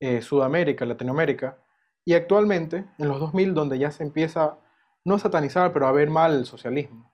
eh, 0.00 0.22
Sudamérica, 0.22 0.86
Latinoamérica, 0.86 1.62
y 2.04 2.14
actualmente 2.14 2.84
en 2.98 3.08
los 3.08 3.20
2000 3.20 3.54
donde 3.54 3.78
ya 3.78 3.90
se 3.90 4.04
empieza 4.04 4.58
no 5.04 5.14
a 5.14 5.18
satanizar, 5.18 5.72
pero 5.72 5.86
a 5.86 5.92
ver 5.92 6.10
mal 6.10 6.34
el 6.34 6.44
socialismo. 6.44 7.10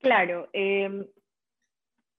Claro, 0.00 0.48
em, 0.52 1.06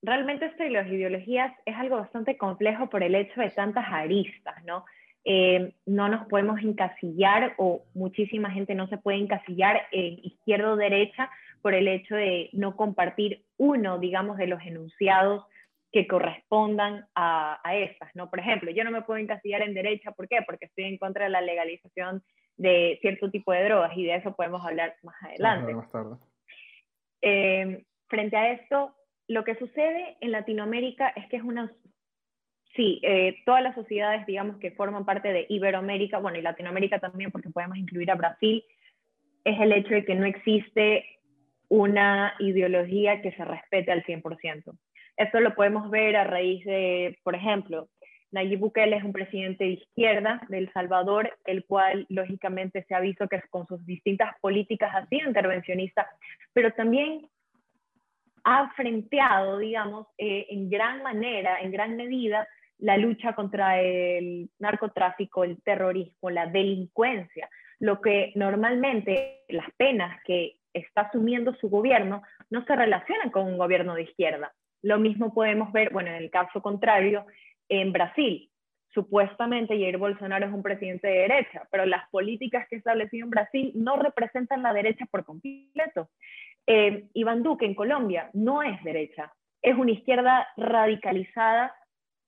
realmente 0.01 0.45
esto 0.45 0.63
de 0.63 0.69
las 0.69 0.88
ideologías 0.88 1.53
es 1.65 1.76
algo 1.76 1.97
bastante 1.97 2.38
complejo 2.38 2.89
por 2.89 3.03
el 3.03 3.15
hecho 3.15 3.41
de 3.41 3.49
tantas 3.49 3.86
aristas, 3.89 4.63
¿no? 4.63 4.86
Em, 5.26 5.71
no 5.86 6.09
nos 6.09 6.28
podemos 6.28 6.61
encasillar 6.61 7.53
o 7.57 7.86
muchísima 7.93 8.51
gente 8.51 8.76
no 8.76 8.88
se 8.88 8.97
puede 8.97 9.19
encasillar 9.19 9.88
en 9.91 10.19
izquierda 10.24 10.74
o 10.74 10.76
derecha 10.76 11.30
por 11.61 11.74
el 11.74 11.88
hecho 11.88 12.15
de 12.15 12.49
no 12.51 12.76
compartir 12.76 13.45
uno, 13.57 13.99
digamos, 13.99 14.38
de 14.38 14.47
los 14.47 14.61
enunciados 14.63 15.45
que 15.94 16.08
correspondan 16.08 17.06
a, 17.14 17.62
a 17.64 17.76
esas, 17.78 18.10
¿no? 18.16 18.28
Por 18.32 18.39
ejemplo, 18.39 18.72
yo 18.72 18.84
no 18.84 18.89
me 18.89 19.04
puedo 19.04 19.20
encasillar 19.20 19.62
en 19.62 19.76
derecha, 19.76 20.12
¿por 20.12 20.28
qué? 20.28 20.39
Porque 20.44 20.66
estoy 20.66 20.86
en 20.86 20.98
contra 20.98 21.26
de 21.26 21.30
la 21.30 21.39
legalización 21.39 22.24
de 22.58 22.98
cierto 23.02 23.30
tipo 23.30 23.52
de 23.52 23.64
drogas 23.64 23.96
y 23.96 24.04
de 24.04 24.16
eso 24.16 24.36
podemos 24.36 24.66
hablar 24.66 24.96
más 25.04 25.16
adelante. 25.22 25.74
Más 25.74 25.91
tarde. 25.91 26.16
Eh, 27.22 27.86
frente 28.08 28.36
a 28.36 28.54
esto, 28.54 28.96
lo 29.28 29.44
que 29.44 29.56
sucede 29.56 30.18
en 30.20 30.32
Latinoamérica 30.32 31.10
es 31.10 31.28
que 31.30 31.38
es 31.38 31.44
una... 31.44 31.72
Sí, 32.76 33.00
eh, 33.04 33.36
todas 33.46 33.62
las 33.62 33.76
sociedades, 33.76 34.26
digamos, 34.26 34.58
que 34.58 34.72
forman 34.72 35.06
parte 35.06 35.32
de 35.32 35.46
Iberoamérica, 35.48 36.18
bueno, 36.18 36.39
y 36.39 36.41
Latinoamérica 36.41 36.98
también, 36.98 37.32
porque 37.32 37.52
podemos 37.52 37.78
incluir 37.78 38.10
a 38.10 38.16
Brasil, 38.16 38.64
es 39.44 39.62
el 39.62 39.72
hecho 39.72 39.94
de 39.94 40.06
que 40.06 40.16
no 40.16 40.26
existe 40.26 41.06
una 41.70 42.34
ideología 42.39 43.22
que 43.22 43.32
se 43.34 43.46
respete 43.46 43.91
al 43.91 44.04
100%. 44.04 44.76
Esto 45.18 45.39
lo 45.39 45.53
podemos 45.53 45.89
ver 45.89 46.16
a 46.16 46.24
raíz 46.24 46.66
de, 46.66 47.20
por 47.24 47.36
ejemplo, 47.36 47.89
Nayib 48.32 48.59
Bukele 48.59 48.97
es 48.97 49.03
un 49.03 49.14
presidente 49.14 49.64
de 49.64 49.70
izquierda 49.72 50.41
de 50.49 50.57
El 50.57 50.74
Salvador, 50.74 51.38
el 51.45 51.66
cual 51.66 52.07
lógicamente 52.09 52.84
se 52.88 52.95
ha 52.95 52.99
visto 52.99 53.28
que 53.28 53.39
con 53.51 53.68
sus 53.68 53.86
distintas 53.86 54.34
políticas 54.41 54.93
ha 54.95 55.05
sido 55.05 55.28
intervencionista, 55.28 56.07
pero 56.51 56.72
también 56.74 57.30
ha 58.43 58.72
frenteado, 58.76 59.59
digamos, 59.59 60.07
eh, 60.18 60.47
en 60.49 60.70
gran 60.70 61.03
manera, 61.03 61.61
en 61.61 61.72
gran 61.72 61.95
medida, 61.95 62.47
la 62.80 62.97
lucha 62.97 63.34
contra 63.34 63.80
el 63.80 64.49
narcotráfico, 64.59 65.43
el 65.43 65.61
terrorismo, 65.61 66.32
la 66.32 66.47
delincuencia, 66.47 67.49
lo 67.80 68.01
que 68.01 68.34
normalmente 68.36 69.43
las 69.47 69.70
penas 69.78 70.22
que 70.26 70.57
está 70.74 71.01
asumiendo 71.01 71.53
su 71.55 71.70
gobierno 71.70 72.24
no 72.49 72.66
se 72.66 72.76
relacionan 72.76 73.30
con 73.30 73.45
un 73.45 73.57
gobierno 73.57 73.93
de 73.93 74.03
izquierda. 74.03 74.51
Lo 74.84 74.99
mismo 74.99 75.34
podemos 75.34 75.71
ver, 75.71 75.91
bueno, 75.91 76.09
en 76.09 76.17
el 76.17 76.29
caso 76.29 76.61
contrario, 76.61 77.25
en 77.69 77.91
Brasil. 77.91 78.49
Supuestamente 78.93 79.79
Jair 79.79 79.97
Bolsonaro 79.97 80.45
es 80.45 80.53
un 80.53 80.61
presidente 80.61 81.07
de 81.07 81.19
derecha, 81.19 81.67
pero 81.71 81.86
las 81.86 82.07
políticas 82.09 82.67
que 82.69 82.75
estableció 82.75 83.23
en 83.23 83.31
Brasil 83.31 83.71
no 83.73 83.95
representan 83.95 84.61
la 84.61 84.73
derecha 84.73 85.05
por 85.09 85.25
completo. 85.25 86.09
Eh, 86.67 87.05
Iván 87.13 87.43
Duque 87.43 87.65
en 87.65 87.73
Colombia 87.73 88.29
no 88.34 88.61
es 88.61 88.81
derecha, 88.84 89.34
es 89.61 89.75
una 89.75 89.91
izquierda 89.91 90.47
radicalizada 90.57 91.73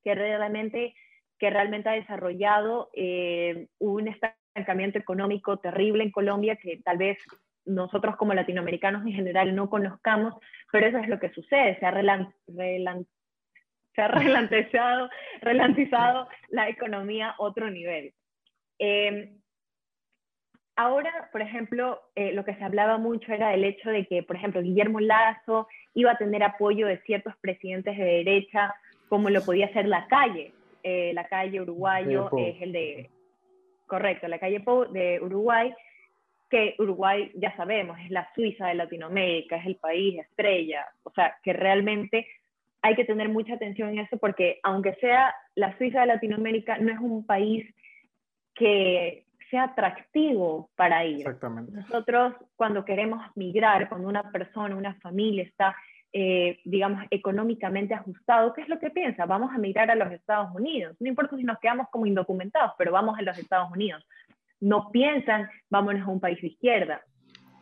que 0.03 0.15
realmente, 0.15 0.95
que 1.37 1.49
realmente 1.49 1.89
ha 1.89 1.93
desarrollado 1.93 2.89
eh, 2.93 3.67
un 3.79 4.07
estancamiento 4.07 4.97
económico 4.97 5.57
terrible 5.57 6.03
en 6.03 6.11
Colombia 6.11 6.55
que 6.55 6.77
tal 6.83 6.97
vez 6.97 7.17
nosotros 7.66 8.16
como 8.16 8.34
latinoamericanos 8.34 9.05
en 9.05 9.13
general 9.13 9.55
no 9.55 9.70
conozcamos, 9.70 10.34
pero 10.72 10.88
eso 10.88 10.97
es 10.97 11.07
lo 11.07 11.20
que 11.20 11.32
sucede, 11.32 11.78
se 11.80 11.86
ha 11.86 11.91
se 13.95 14.01
ha 14.01 14.07
relantizado, 14.07 15.09
relantizado 15.41 16.28
la 16.49 16.70
economía 16.70 17.30
a 17.30 17.36
otro 17.39 17.70
nivel. 17.70 18.13
Eh, 18.80 19.32
ahora, 20.76 21.30
por 21.32 21.41
ejemplo, 21.41 22.01
eh, 22.16 22.34
lo 22.34 22.43
que 22.43 22.55
se 22.55 22.63
hablaba 22.63 22.97
mucho 22.97 23.32
era 23.32 23.53
el 23.53 23.63
hecho 23.63 23.89
de 23.89 24.05
que, 24.05 24.24
por 24.24 24.36
ejemplo, 24.36 24.61
Guillermo 24.61 24.99
Lazo 24.99 25.68
iba 25.93 26.11
a 26.11 26.18
tener 26.18 26.43
apoyo 26.43 26.88
de 26.88 26.99
ciertos 26.99 27.36
presidentes 27.38 27.97
de 27.97 28.03
derecha, 28.03 28.74
como 29.07 29.30
lo 29.30 29.43
podía 29.43 29.72
ser 29.74 29.88
la 29.88 30.07
calle. 30.07 30.53
Eh, 30.84 31.13
la 31.13 31.28
calle 31.28 31.61
uruguayo 31.61 32.30
es 32.38 32.61
el 32.61 32.72
de, 32.72 33.09
correcto, 33.88 34.28
la 34.28 34.38
calle 34.38 34.59
Pou 34.59 34.86
de 34.91 35.20
Uruguay, 35.20 35.74
que 36.55 36.75
Uruguay, 36.79 37.31
ya 37.35 37.53
sabemos, 37.57 37.99
es 37.99 38.11
la 38.11 38.29
Suiza 38.33 38.67
de 38.67 38.75
Latinoamérica, 38.75 39.57
es 39.57 39.65
el 39.65 39.75
país 39.75 40.17
estrella, 40.19 40.87
o 41.03 41.11
sea, 41.11 41.35
que 41.43 41.51
realmente 41.51 42.25
hay 42.81 42.95
que 42.95 43.03
tener 43.03 43.27
mucha 43.27 43.55
atención 43.55 43.89
en 43.89 43.99
eso 43.99 44.17
porque 44.17 44.59
aunque 44.63 44.93
sea 44.95 45.35
la 45.55 45.77
Suiza 45.77 45.99
de 45.99 46.05
Latinoamérica, 46.05 46.77
no 46.77 46.93
es 46.93 46.99
un 46.99 47.25
país 47.25 47.65
que 48.53 49.25
sea 49.49 49.63
atractivo 49.63 50.69
para 50.77 51.03
ir. 51.03 51.19
Exactamente. 51.19 51.73
Nosotros 51.73 52.33
cuando 52.55 52.85
queremos 52.85 53.19
migrar, 53.35 53.89
cuando 53.89 54.07
una 54.07 54.31
persona, 54.31 54.77
una 54.77 54.93
familia 55.01 55.43
está, 55.43 55.75
eh, 56.13 56.59
digamos, 56.63 57.03
económicamente 57.11 57.93
ajustado, 57.93 58.53
¿qué 58.53 58.61
es 58.61 58.69
lo 58.69 58.79
que 58.79 58.91
piensa? 58.91 59.25
Vamos 59.25 59.53
a 59.53 59.57
migrar 59.57 59.91
a 59.91 59.95
los 59.95 60.09
Estados 60.13 60.55
Unidos. 60.55 60.95
No 61.01 61.09
importa 61.09 61.35
si 61.35 61.43
nos 61.43 61.59
quedamos 61.59 61.89
como 61.89 62.05
indocumentados, 62.05 62.71
pero 62.77 62.93
vamos 62.93 63.19
a 63.19 63.23
los 63.23 63.37
Estados 63.37 63.69
Unidos. 63.71 64.05
No 64.59 64.91
piensan, 64.91 65.49
vámonos 65.69 66.07
a 66.07 66.11
un 66.11 66.19
país 66.19 66.41
de 66.41 66.47
izquierda. 66.47 67.01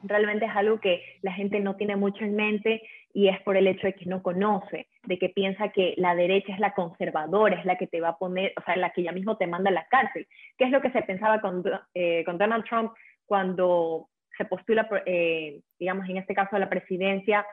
Realmente 0.04 0.46
es 0.46 0.52
algo 0.56 0.80
que 0.80 1.02
la 1.22 1.32
gente 1.32 1.60
no 1.60 1.76
tiene 1.76 1.96
mucho 1.96 2.24
en 2.24 2.36
mente 2.36 2.82
y 3.14 3.30
es 3.30 3.40
por 3.42 3.56
el 3.56 3.68
hecho 3.68 3.88
de 3.88 3.94
que 3.94 4.06
no 4.06 4.22
conoce, 4.24 4.88
de 5.04 5.20
que 5.20 5.30
piensa 5.30 5.70
que 5.70 5.94
la 5.98 6.16
derecha 6.16 6.54
es 6.54 6.60
la 6.60 6.74
conservadora, 6.74 7.60
es 7.60 7.66
la 7.66 7.78
que 7.78 7.88
te 7.88 8.02
va 8.02 8.10
a 8.10 8.18
poner, 8.18 8.54
o 8.58 8.64
sea, 8.64 8.76
la 8.76 8.90
que 8.90 9.04
ya 9.04 9.12
mismo 9.12 9.38
te 9.38 9.48
manda 9.48 9.70
a 9.70 9.74
la 9.74 9.88
cárcel, 9.88 10.28
¿Qué 10.58 10.66
es 10.66 10.72
lo 10.72 10.82
que 10.82 10.92
se 10.92 11.04
pensaba 11.04 11.40
con, 11.40 11.64
eh, 11.94 12.24
Donald 12.26 12.66
Trump 12.66 12.92
cuando 13.26 14.10
se 14.38 14.46
postula, 14.46 14.88
eh, 15.06 15.62
digamos, 15.80 16.10
en 16.10 16.18
este 16.18 16.34
caso 16.34 16.56
a 16.56 16.60
la 16.60 16.70
presidencia 16.70 17.46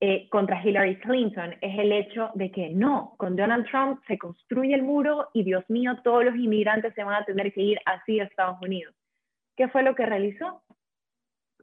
eh, 0.00 0.28
contra 0.30 0.62
Hillary 0.64 0.96
Clinton, 1.00 1.54
es 1.60 1.78
el 1.78 1.92
hecho 1.92 2.30
de 2.34 2.50
que 2.50 2.70
no, 2.70 3.14
con 3.18 3.36
Donald 3.36 3.66
Trump 3.70 4.00
se 4.06 4.18
construye 4.18 4.74
el 4.74 4.82
muro 4.82 5.28
y 5.34 5.44
Dios 5.44 5.68
mío, 5.68 5.98
todos 6.02 6.24
los 6.24 6.34
inmigrantes 6.36 6.94
se 6.94 7.04
van 7.04 7.22
a 7.22 7.24
tener 7.24 7.52
que 7.52 7.60
ir 7.62 7.78
así 7.84 8.18
a 8.18 8.24
Estados 8.24 8.56
Unidos. 8.62 8.94
¿Qué 9.56 9.68
fue 9.68 9.82
lo 9.82 9.94
que 9.94 10.06
realizó? 10.06 10.62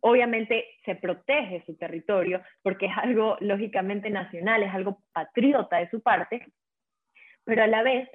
obviamente 0.02 0.66
se 0.86 0.96
protege 0.96 1.64
su 1.66 1.76
territorio 1.76 2.42
porque 2.62 2.88
es 2.88 2.92
algo 2.98 3.38
lógicamente 3.40 4.10
nacional, 4.10 4.64
es 4.64 4.74
algo 4.74 5.02
patriota 5.14 5.78
de 5.78 5.90
su 5.90 6.02
parte, 6.02 6.46
pero 7.44 7.64
a 7.64 7.68
la 7.68 7.84
vez 7.84 8.10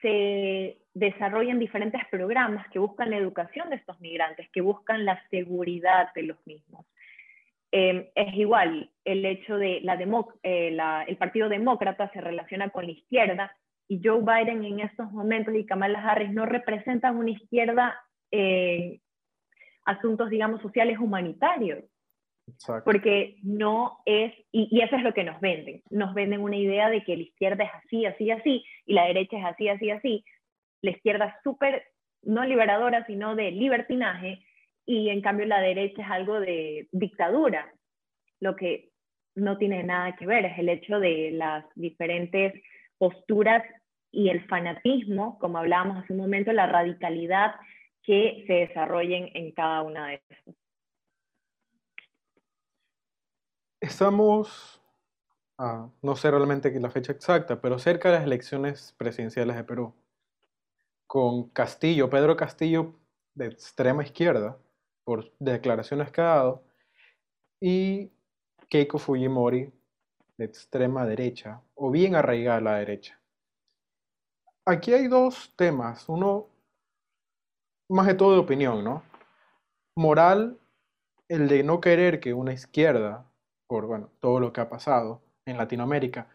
se 0.00 0.78
desarrollan 0.94 1.58
diferentes 1.58 2.00
programas 2.10 2.66
que 2.70 2.78
buscan 2.78 3.10
la 3.10 3.18
educación 3.18 3.70
de 3.70 3.76
estos 3.76 4.00
migrantes, 4.00 4.48
que 4.50 4.60
buscan 4.60 5.04
la 5.04 5.22
seguridad 5.28 6.12
de 6.14 6.22
los 6.22 6.46
mismos. 6.46 6.86
Em, 7.72 8.06
es 8.14 8.34
igual 8.34 8.90
el 9.04 9.24
hecho 9.24 9.56
de 9.56 9.80
la, 9.82 9.94
eh, 10.42 10.70
la, 10.72 11.04
el 11.04 11.16
Partido 11.16 11.48
Demócrata 11.48 12.10
se 12.12 12.20
relaciona 12.20 12.70
con 12.70 12.84
la 12.84 12.92
izquierda 12.92 13.56
y 13.86 14.00
Joe 14.02 14.20
Biden 14.20 14.64
en 14.64 14.80
estos 14.80 15.10
momentos 15.12 15.54
y 15.54 15.66
Kamala 15.66 16.00
Harris 16.00 16.32
no 16.32 16.46
representan 16.46 17.16
una 17.16 17.30
izquierda 17.30 18.00
eh, 18.32 19.00
asuntos, 19.84 20.30
digamos, 20.30 20.60
sociales 20.62 20.98
humanitarios. 20.98 21.84
Porque 22.84 23.36
no 23.44 23.98
es, 24.04 24.34
y, 24.50 24.80
eso 24.82 24.96
es 24.96 25.02
lo 25.02 25.14
que 25.14 25.22
nos 25.22 25.40
venden, 25.40 25.82
nos 25.90 26.14
venden 26.14 26.40
una 26.40 26.56
idea 26.56 26.90
de 26.90 27.04
que 27.04 27.16
la 27.16 27.22
izquierda 27.22 27.62
es 27.62 27.70
así, 27.84 28.06
así, 28.06 28.30
así, 28.32 28.64
y 28.86 28.94
la 28.94 29.04
derecha 29.04 29.38
es 29.38 29.44
así, 29.44 29.68
así, 29.68 29.90
así. 29.90 30.24
La 30.82 30.90
izquierda 30.90 31.26
es 31.26 31.34
súper, 31.44 31.84
no 32.22 32.44
liberadora, 32.44 33.06
sino 33.06 33.36
de 33.36 33.52
libertinaje, 33.52 34.44
y 34.90 35.08
en 35.08 35.22
cambio 35.22 35.46
la 35.46 35.60
derecha 35.60 36.02
es 36.02 36.10
algo 36.10 36.40
de 36.40 36.88
dictadura. 36.90 37.72
Lo 38.40 38.56
que 38.56 38.90
no 39.36 39.56
tiene 39.56 39.84
nada 39.84 40.16
que 40.16 40.26
ver, 40.26 40.44
es 40.46 40.58
el 40.58 40.68
hecho 40.68 40.98
de 40.98 41.30
las 41.30 41.64
diferentes 41.76 42.60
posturas 42.98 43.62
y 44.10 44.30
el 44.30 44.44
fanatismo, 44.48 45.38
como 45.38 45.58
hablábamos 45.58 46.02
hace 46.02 46.12
un 46.12 46.18
momento, 46.18 46.52
la 46.52 46.66
radicalidad 46.66 47.54
que 48.02 48.42
se 48.48 48.52
desarrollen 48.52 49.30
en 49.34 49.52
cada 49.52 49.82
una 49.82 50.08
de 50.08 50.14
estas. 50.14 50.56
Estamos, 53.80 54.82
no 56.02 56.16
sé 56.16 56.32
realmente 56.32 56.80
la 56.80 56.90
fecha 56.90 57.12
exacta, 57.12 57.60
pero 57.60 57.78
cerca 57.78 58.10
de 58.10 58.16
las 58.16 58.24
elecciones 58.24 58.92
presidenciales 58.98 59.54
de 59.54 59.62
Perú, 59.62 59.94
con 61.06 61.48
Castillo, 61.50 62.10
Pedro 62.10 62.36
Castillo 62.36 62.98
de 63.34 63.46
extrema 63.46 64.02
izquierda, 64.02 64.58
por 65.04 65.32
declaraciones 65.38 66.10
que 66.10 66.20
ha 66.20 66.24
dado, 66.24 66.64
y 67.60 68.10
Keiko 68.68 68.98
Fujimori 68.98 69.72
de 70.36 70.44
extrema 70.44 71.04
derecha, 71.04 71.60
o 71.74 71.90
bien 71.90 72.14
arraigada 72.14 72.58
a 72.58 72.60
la 72.62 72.74
derecha. 72.76 73.20
Aquí 74.64 74.92
hay 74.94 75.08
dos 75.08 75.52
temas. 75.56 76.08
Uno 76.08 76.46
más 77.90 78.06
de 78.06 78.14
todo 78.14 78.32
de 78.32 78.38
opinión, 78.38 78.84
¿no? 78.84 79.02
Moral, 79.96 80.58
el 81.28 81.48
de 81.48 81.62
no 81.64 81.80
querer 81.80 82.20
que 82.20 82.32
una 82.32 82.52
izquierda, 82.52 83.26
por 83.66 83.86
bueno, 83.86 84.10
todo 84.20 84.40
lo 84.40 84.52
que 84.52 84.60
ha 84.60 84.68
pasado 84.68 85.20
en 85.44 85.58
Latinoamérica, 85.58 86.28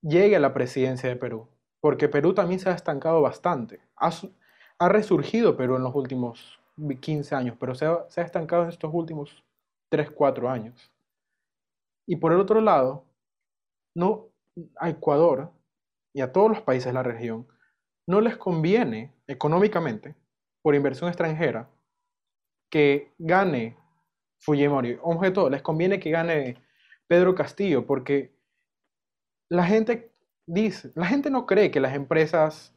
llegue 0.00 0.36
a 0.36 0.40
la 0.40 0.54
presidencia 0.54 1.08
de 1.08 1.16
Perú, 1.16 1.48
porque 1.80 2.08
Perú 2.08 2.34
también 2.34 2.60
se 2.60 2.70
ha 2.70 2.74
estancado 2.74 3.20
bastante. 3.20 3.80
Ha, 3.96 4.88
resurgido 4.88 5.56
Perú 5.56 5.76
en 5.76 5.82
los 5.82 5.94
últimos 5.94 6.60
15 7.00 7.34
años, 7.34 7.56
pero 7.58 7.74
se 7.74 7.86
ha, 7.86 8.06
estancado 8.16 8.64
en 8.64 8.68
estos 8.68 8.92
últimos 8.92 9.44
3, 9.90 10.10
4 10.10 10.50
años. 10.50 10.92
Y 12.06 12.16
por 12.16 12.32
el 12.32 12.40
otro 12.40 12.60
lado, 12.60 13.04
no 13.94 14.28
a 14.76 14.90
Ecuador 14.90 15.52
y 16.14 16.20
a 16.20 16.32
todos 16.32 16.50
los 16.50 16.60
países 16.62 16.86
de 16.86 16.92
la 16.92 17.02
región 17.02 17.46
no 18.06 18.20
les 18.20 18.36
conviene 18.36 19.12
económicamente 19.26 20.14
por 20.62 20.74
inversión 20.74 21.08
extranjera 21.08 21.68
que 22.70 23.12
gane 23.18 23.76
Fujimori. 24.40 24.98
Todo, 25.32 25.50
les 25.50 25.62
conviene 25.62 25.98
que 25.98 26.10
gane 26.10 26.56
Pedro 27.08 27.34
Castillo, 27.34 27.86
porque 27.86 28.32
la 29.48 29.64
gente 29.64 30.12
dice, 30.46 30.92
la 30.94 31.06
gente 31.06 31.30
no 31.30 31.46
cree 31.46 31.70
que 31.70 31.80
las 31.80 31.94
empresas, 31.94 32.75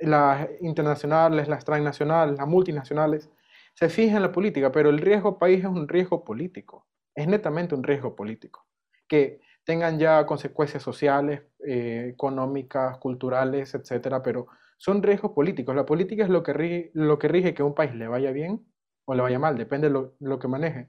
las 0.00 0.48
internacionales, 0.60 1.48
las 1.48 1.64
transnacionales, 1.64 2.38
las 2.38 2.46
multinacionales, 2.46 3.30
se 3.74 3.88
fijen 3.88 4.16
en 4.16 4.22
la 4.22 4.32
política, 4.32 4.72
pero 4.72 4.90
el 4.90 4.98
riesgo 4.98 5.38
país 5.38 5.60
es 5.60 5.66
un 5.66 5.88
riesgo 5.88 6.24
político, 6.24 6.86
es 7.14 7.28
netamente 7.28 7.74
un 7.74 7.84
riesgo 7.84 8.16
político. 8.16 8.66
Que 9.06 9.40
tengan 9.64 9.98
ya 9.98 10.26
consecuencias 10.26 10.82
sociales, 10.82 11.42
eh, 11.66 12.10
económicas, 12.12 12.98
culturales, 12.98 13.74
etcétera, 13.74 14.22
pero 14.22 14.48
son 14.78 15.02
riesgos 15.02 15.32
políticos. 15.32 15.74
La 15.74 15.86
política 15.86 16.24
es 16.24 16.30
lo 16.30 16.42
que, 16.42 16.52
rige, 16.52 16.90
lo 16.94 17.18
que 17.18 17.28
rige 17.28 17.54
que 17.54 17.62
un 17.62 17.74
país 17.74 17.94
le 17.94 18.08
vaya 18.08 18.32
bien 18.32 18.66
o 19.04 19.14
le 19.14 19.22
vaya 19.22 19.38
mal, 19.38 19.56
depende 19.56 19.88
de 19.88 19.92
lo, 19.92 20.16
lo 20.20 20.38
que 20.38 20.48
maneje. 20.48 20.88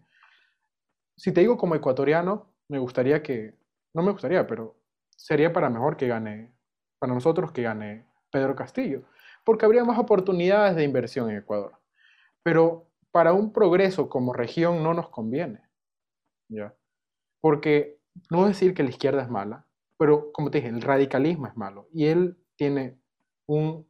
Si 1.15 1.31
te 1.31 1.41
digo 1.41 1.57
como 1.57 1.75
ecuatoriano, 1.75 2.53
me 2.69 2.79
gustaría 2.79 3.21
que, 3.21 3.55
no 3.93 4.01
me 4.01 4.11
gustaría, 4.11 4.47
pero 4.47 4.79
sería 5.15 5.53
para 5.53 5.69
mejor 5.69 5.97
que 5.97 6.07
gane, 6.07 6.53
para 6.99 7.13
nosotros 7.13 7.51
que 7.51 7.63
gane 7.63 8.08
Pedro 8.31 8.55
Castillo, 8.55 9.03
porque 9.43 9.65
habría 9.65 9.83
más 9.83 9.99
oportunidades 9.99 10.75
de 10.75 10.83
inversión 10.83 11.29
en 11.29 11.37
Ecuador. 11.37 11.79
Pero 12.43 12.87
para 13.11 13.33
un 13.33 13.51
progreso 13.51 14.09
como 14.09 14.33
región 14.33 14.83
no 14.83 14.93
nos 14.93 15.09
conviene, 15.09 15.61
¿ya? 16.49 16.73
Porque 17.41 17.99
no 18.29 18.47
decir 18.47 18.73
que 18.73 18.83
la 18.83 18.89
izquierda 18.89 19.21
es 19.21 19.29
mala, 19.29 19.65
pero 19.97 20.31
como 20.31 20.51
te 20.51 20.59
dije, 20.59 20.69
el 20.69 20.81
radicalismo 20.81 21.47
es 21.47 21.55
malo 21.57 21.87
y 21.91 22.05
él 22.05 22.37
tiene 22.55 22.99
un, 23.47 23.87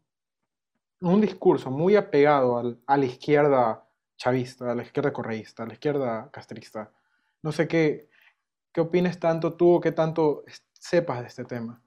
un 1.01 1.21
discurso 1.21 1.71
muy 1.71 1.95
apegado 1.95 2.77
a 2.85 2.97
la 2.97 3.05
izquierda 3.05 3.85
chavista, 4.17 4.71
a 4.71 4.75
la 4.75 4.83
izquierda 4.83 5.13
correísta, 5.13 5.63
a 5.63 5.67
la 5.67 5.73
izquierda 5.73 6.29
castrista. 6.31 6.91
No 7.41 7.51
sé 7.51 7.67
qué, 7.67 8.09
qué 8.73 8.81
opines 8.81 9.19
tanto 9.19 9.55
tú 9.55 9.75
o 9.75 9.81
qué 9.81 9.91
tanto 9.91 10.43
sepas 10.73 11.21
de 11.21 11.27
este 11.27 11.45
tema. 11.45 11.81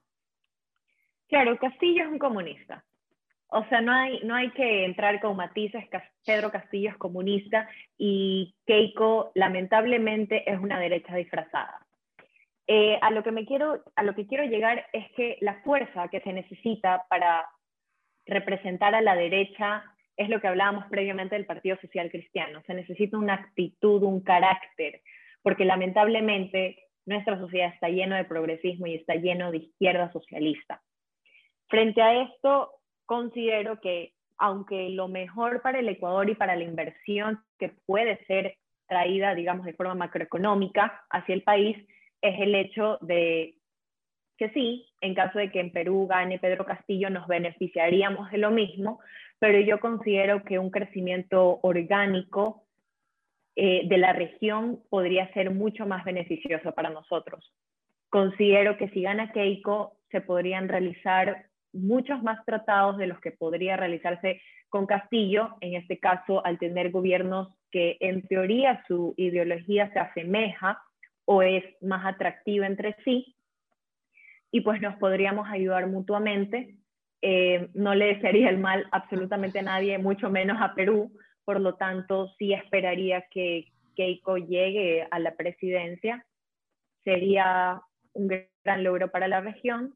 Claro, 1.33 1.57
Castillo 1.57 2.03
es 2.03 2.11
un 2.11 2.19
comunista. 2.19 2.83
O 3.47 3.65
sea, 3.65 3.81
no 3.81 3.91
hay, 3.91 4.19
no 4.23 4.35
hay 4.35 4.51
que 4.51 4.85
entrar 4.85 5.19
con 5.19 5.35
matices. 5.35 5.83
Pedro 6.23 6.51
Castillo 6.51 6.91
es 6.91 6.97
comunista 6.97 7.67
y 7.97 8.53
Keiko 8.67 9.31
lamentablemente 9.33 10.47
es 10.47 10.59
una 10.59 10.79
derecha 10.79 11.15
disfrazada. 11.15 11.87
Eh, 12.67 12.99
a, 13.01 13.09
lo 13.09 13.23
que 13.23 13.31
me 13.31 13.47
quiero, 13.47 13.83
a 13.95 14.03
lo 14.03 14.13
que 14.13 14.27
quiero 14.27 14.43
llegar 14.43 14.85
es 14.93 15.11
que 15.13 15.39
la 15.41 15.55
fuerza 15.63 16.07
que 16.09 16.21
se 16.21 16.33
necesita 16.33 17.07
para 17.09 17.49
representar 18.27 18.93
a 18.93 19.01
la 19.01 19.15
derecha 19.15 19.85
es 20.15 20.29
lo 20.29 20.39
que 20.39 20.49
hablábamos 20.49 20.85
previamente 20.91 21.33
del 21.33 21.47
Partido 21.47 21.77
Social 21.81 22.11
Cristiano. 22.11 22.61
Se 22.67 22.75
necesita 22.75 23.17
una 23.17 23.33
actitud, 23.33 24.03
un 24.03 24.21
carácter, 24.21 25.01
porque 25.41 25.65
lamentablemente 25.65 26.83
nuestra 27.07 27.39
sociedad 27.39 27.73
está 27.73 27.89
lleno 27.89 28.15
de 28.15 28.25
progresismo 28.25 28.85
y 28.85 28.93
está 28.93 29.15
lleno 29.15 29.49
de 29.49 29.57
izquierda 29.57 30.11
socialista. 30.11 30.79
Frente 31.73 32.03
a 32.03 32.21
esto, 32.21 32.69
considero 33.07 33.81
que 33.81 34.13
aunque 34.37 34.89
lo 34.89 35.07
mejor 35.07 35.63
para 35.63 35.79
el 35.79 35.89
Ecuador 35.89 36.29
y 36.29 36.35
para 36.35 36.55
la 36.55 36.63
inversión 36.63 37.39
que 37.57 37.69
puede 37.87 38.23
ser 38.27 38.57
traída, 38.87 39.33
digamos, 39.33 39.65
de 39.65 39.73
forma 39.73 39.95
macroeconómica 39.95 41.03
hacia 41.09 41.33
el 41.33 41.41
país, 41.41 41.75
es 42.21 42.39
el 42.39 42.53
hecho 42.53 42.99
de 43.01 43.55
que 44.37 44.49
sí, 44.49 44.85
en 45.01 45.15
caso 45.15 45.39
de 45.39 45.49
que 45.49 45.61
en 45.61 45.71
Perú 45.71 46.05
gane 46.05 46.37
Pedro 46.37 46.63
Castillo, 46.63 47.09
nos 47.09 47.25
beneficiaríamos 47.25 48.29
de 48.29 48.37
lo 48.37 48.51
mismo, 48.51 48.99
pero 49.39 49.59
yo 49.59 49.79
considero 49.79 50.43
que 50.43 50.59
un 50.59 50.69
crecimiento 50.69 51.59
orgánico 51.63 52.67
eh, 53.55 53.87
de 53.87 53.97
la 53.97 54.13
región 54.13 54.83
podría 54.91 55.33
ser 55.33 55.49
mucho 55.49 55.87
más 55.87 56.05
beneficioso 56.05 56.71
para 56.73 56.91
nosotros. 56.91 57.51
Considero 58.11 58.77
que 58.77 58.89
si 58.89 59.01
gana 59.01 59.31
Keiko, 59.31 59.97
se 60.11 60.21
podrían 60.21 60.69
realizar 60.69 61.47
muchos 61.73 62.21
más 62.23 62.43
tratados 62.45 62.97
de 62.97 63.07
los 63.07 63.19
que 63.19 63.31
podría 63.31 63.75
realizarse 63.75 64.41
con 64.69 64.85
Castillo, 64.85 65.57
en 65.61 65.75
este 65.75 65.99
caso 65.99 66.45
al 66.45 66.57
tener 66.57 66.91
gobiernos 66.91 67.49
que 67.71 67.97
en 67.99 68.27
teoría 68.27 68.83
su 68.87 69.13
ideología 69.17 69.91
se 69.91 69.99
asemeja 69.99 70.81
o 71.25 71.41
es 71.41 71.63
más 71.81 72.05
atractiva 72.05 72.67
entre 72.67 72.95
sí, 73.03 73.35
y 74.51 74.61
pues 74.61 74.79
nos 74.81 74.95
podríamos 74.97 75.49
ayudar 75.49 75.87
mutuamente. 75.87 76.75
Eh, 77.23 77.69
no 77.73 77.95
le 77.95 78.13
desearía 78.13 78.49
el 78.49 78.59
mal 78.59 78.87
absolutamente 78.91 79.59
a 79.59 79.63
nadie, 79.63 79.97
mucho 79.97 80.29
menos 80.29 80.61
a 80.61 80.75
Perú, 80.75 81.11
por 81.43 81.59
lo 81.59 81.75
tanto 81.75 82.29
sí 82.37 82.53
esperaría 82.53 83.25
que 83.31 83.71
Keiko 83.95 84.37
llegue 84.37 85.07
a 85.09 85.17
la 85.17 85.35
presidencia. 85.35 86.23
Sería 87.03 87.81
un 88.13 88.27
gran 88.63 88.83
logro 88.83 89.09
para 89.09 89.27
la 89.27 89.41
región 89.41 89.95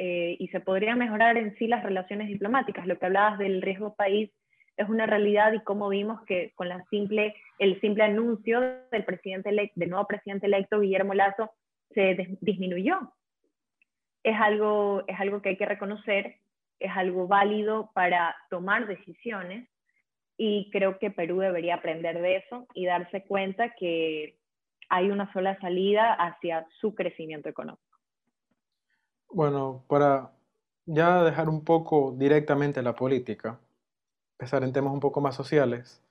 eh, 0.00 0.36
y 0.38 0.46
se 0.48 0.60
podría 0.60 0.94
mejorar 0.94 1.36
en 1.36 1.56
sí 1.56 1.66
las 1.66 1.82
relaciones 1.82 2.28
diplomáticas. 2.28 2.86
Lo 2.86 3.00
que 3.00 3.06
hablabas 3.06 3.36
del 3.36 3.60
riesgo 3.60 3.96
país 3.96 4.30
es 4.76 4.88
una 4.88 5.06
realidad 5.06 5.52
y 5.54 5.60
como 5.64 5.88
vimos 5.88 6.24
que 6.24 6.52
con 6.54 6.68
el 6.70 7.80
simple 7.80 8.04
anuncio 8.04 8.60
del 8.60 9.90
nuevo 9.90 10.06
presidente 10.06 10.46
electo, 10.46 10.78
Guillermo 10.78 11.14
Lazo, 11.14 11.50
se 11.94 12.38
disminuyó. 12.40 13.12
Es 14.22 14.36
algo, 14.40 15.02
es 15.08 15.18
algo 15.18 15.42
que 15.42 15.48
hay 15.48 15.56
que 15.56 15.66
reconocer, 15.66 16.36
es 16.78 16.92
algo 16.94 17.26
válido 17.26 17.90
para 17.92 18.36
tomar 18.50 18.86
decisiones 18.86 19.68
y 20.36 20.70
creo 20.70 21.00
que 21.00 21.10
Perú 21.10 21.40
debería 21.40 21.74
aprender 21.74 22.22
de 22.22 22.36
eso 22.36 22.68
y 22.72 22.86
darse 22.86 23.24
cuenta 23.24 23.74
que 23.74 24.36
hay 24.90 25.10
una 25.10 25.32
sola 25.32 25.58
salida 25.58 26.12
hacia 26.14 26.68
su 26.80 26.94
crecimiento 26.94 27.48
económico. 27.48 27.87
Bueno, 29.30 29.84
para 29.88 30.32
ya 30.86 31.22
dejar 31.24 31.48
un 31.48 31.64
poco 31.64 32.14
directamente 32.16 32.82
la 32.82 32.94
política, 32.94 33.58
empezar 34.38 34.64
en 34.64 34.72
temas 34.72 34.92
un 34.92 35.00
poco 35.00 35.20
más 35.20 35.34
sociales. 35.36 36.02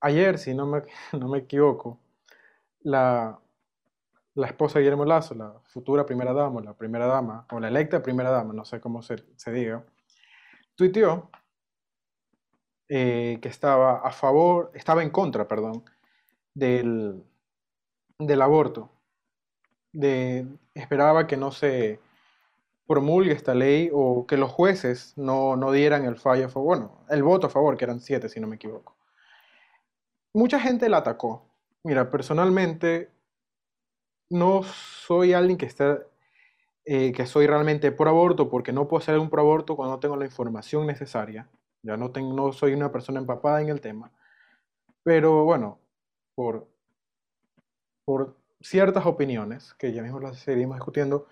Ayer, 0.00 0.38
si 0.38 0.54
no 0.54 0.66
me, 0.66 0.82
no 1.18 1.28
me 1.28 1.38
equivoco, 1.38 1.98
la, 2.82 3.40
la 4.34 4.46
esposa 4.48 4.78
de 4.78 4.84
Guillermo 4.84 5.04
Lazo, 5.06 5.34
la 5.34 5.54
futura 5.66 6.06
primera 6.06 6.32
dama, 6.32 6.62
la 6.62 6.74
primera 6.74 7.06
dama, 7.06 7.46
o 7.52 7.60
la 7.60 7.68
electa 7.68 8.02
primera 8.02 8.30
dama, 8.30 8.54
no 8.54 8.64
sé 8.64 8.80
cómo 8.80 9.02
se, 9.02 9.16
se 9.36 9.52
diga, 9.52 9.84
tuiteó 10.76 11.30
eh, 12.88 13.38
que 13.40 13.48
estaba 13.48 13.98
a 13.98 14.12
favor, 14.12 14.70
estaba 14.74 15.02
en 15.02 15.10
contra, 15.10 15.48
perdón, 15.48 15.84
del, 16.54 17.24
del 18.18 18.42
aborto. 18.42 18.90
De, 19.92 20.46
esperaba 20.74 21.26
que 21.26 21.36
no 21.36 21.50
se 21.52 22.00
promulgue 22.92 23.32
esta 23.32 23.54
ley 23.54 23.88
o 23.90 24.26
que 24.26 24.36
los 24.36 24.50
jueces 24.50 25.14
no, 25.16 25.56
no 25.56 25.72
dieran 25.72 26.04
el 26.04 26.18
fallo 26.18 26.46
a 26.46 26.58
bueno, 26.58 27.06
el 27.08 27.22
voto 27.22 27.46
a 27.46 27.50
favor, 27.50 27.74
que 27.78 27.86
eran 27.86 28.00
siete, 28.00 28.28
si 28.28 28.38
no 28.38 28.46
me 28.46 28.56
equivoco. 28.56 28.94
Mucha 30.34 30.60
gente 30.60 30.90
la 30.90 30.98
atacó. 30.98 31.46
Mira, 31.84 32.10
personalmente 32.10 33.10
no 34.28 34.62
soy 34.62 35.32
alguien 35.32 35.56
que 35.56 35.64
esté, 35.64 36.00
eh, 36.84 37.12
que 37.12 37.24
soy 37.24 37.46
realmente 37.46 37.92
por 37.92 38.08
aborto 38.08 38.50
porque 38.50 38.74
no 38.74 38.86
puedo 38.88 39.00
hacer 39.00 39.18
un 39.18 39.30
pro 39.30 39.40
aborto 39.40 39.74
cuando 39.74 39.94
no 39.94 40.00
tengo 40.00 40.16
la 40.16 40.26
información 40.26 40.86
necesaria. 40.86 41.48
Ya 41.82 41.96
no, 41.96 42.10
tengo, 42.10 42.34
no 42.34 42.52
soy 42.52 42.74
una 42.74 42.92
persona 42.92 43.20
empapada 43.20 43.62
en 43.62 43.70
el 43.70 43.80
tema. 43.80 44.12
Pero 45.02 45.44
bueno, 45.44 45.78
por, 46.34 46.68
por 48.04 48.36
ciertas 48.60 49.06
opiniones, 49.06 49.72
que 49.78 49.94
ya 49.94 50.02
mismo 50.02 50.20
las 50.20 50.40
seguimos 50.40 50.76
discutiendo, 50.76 51.26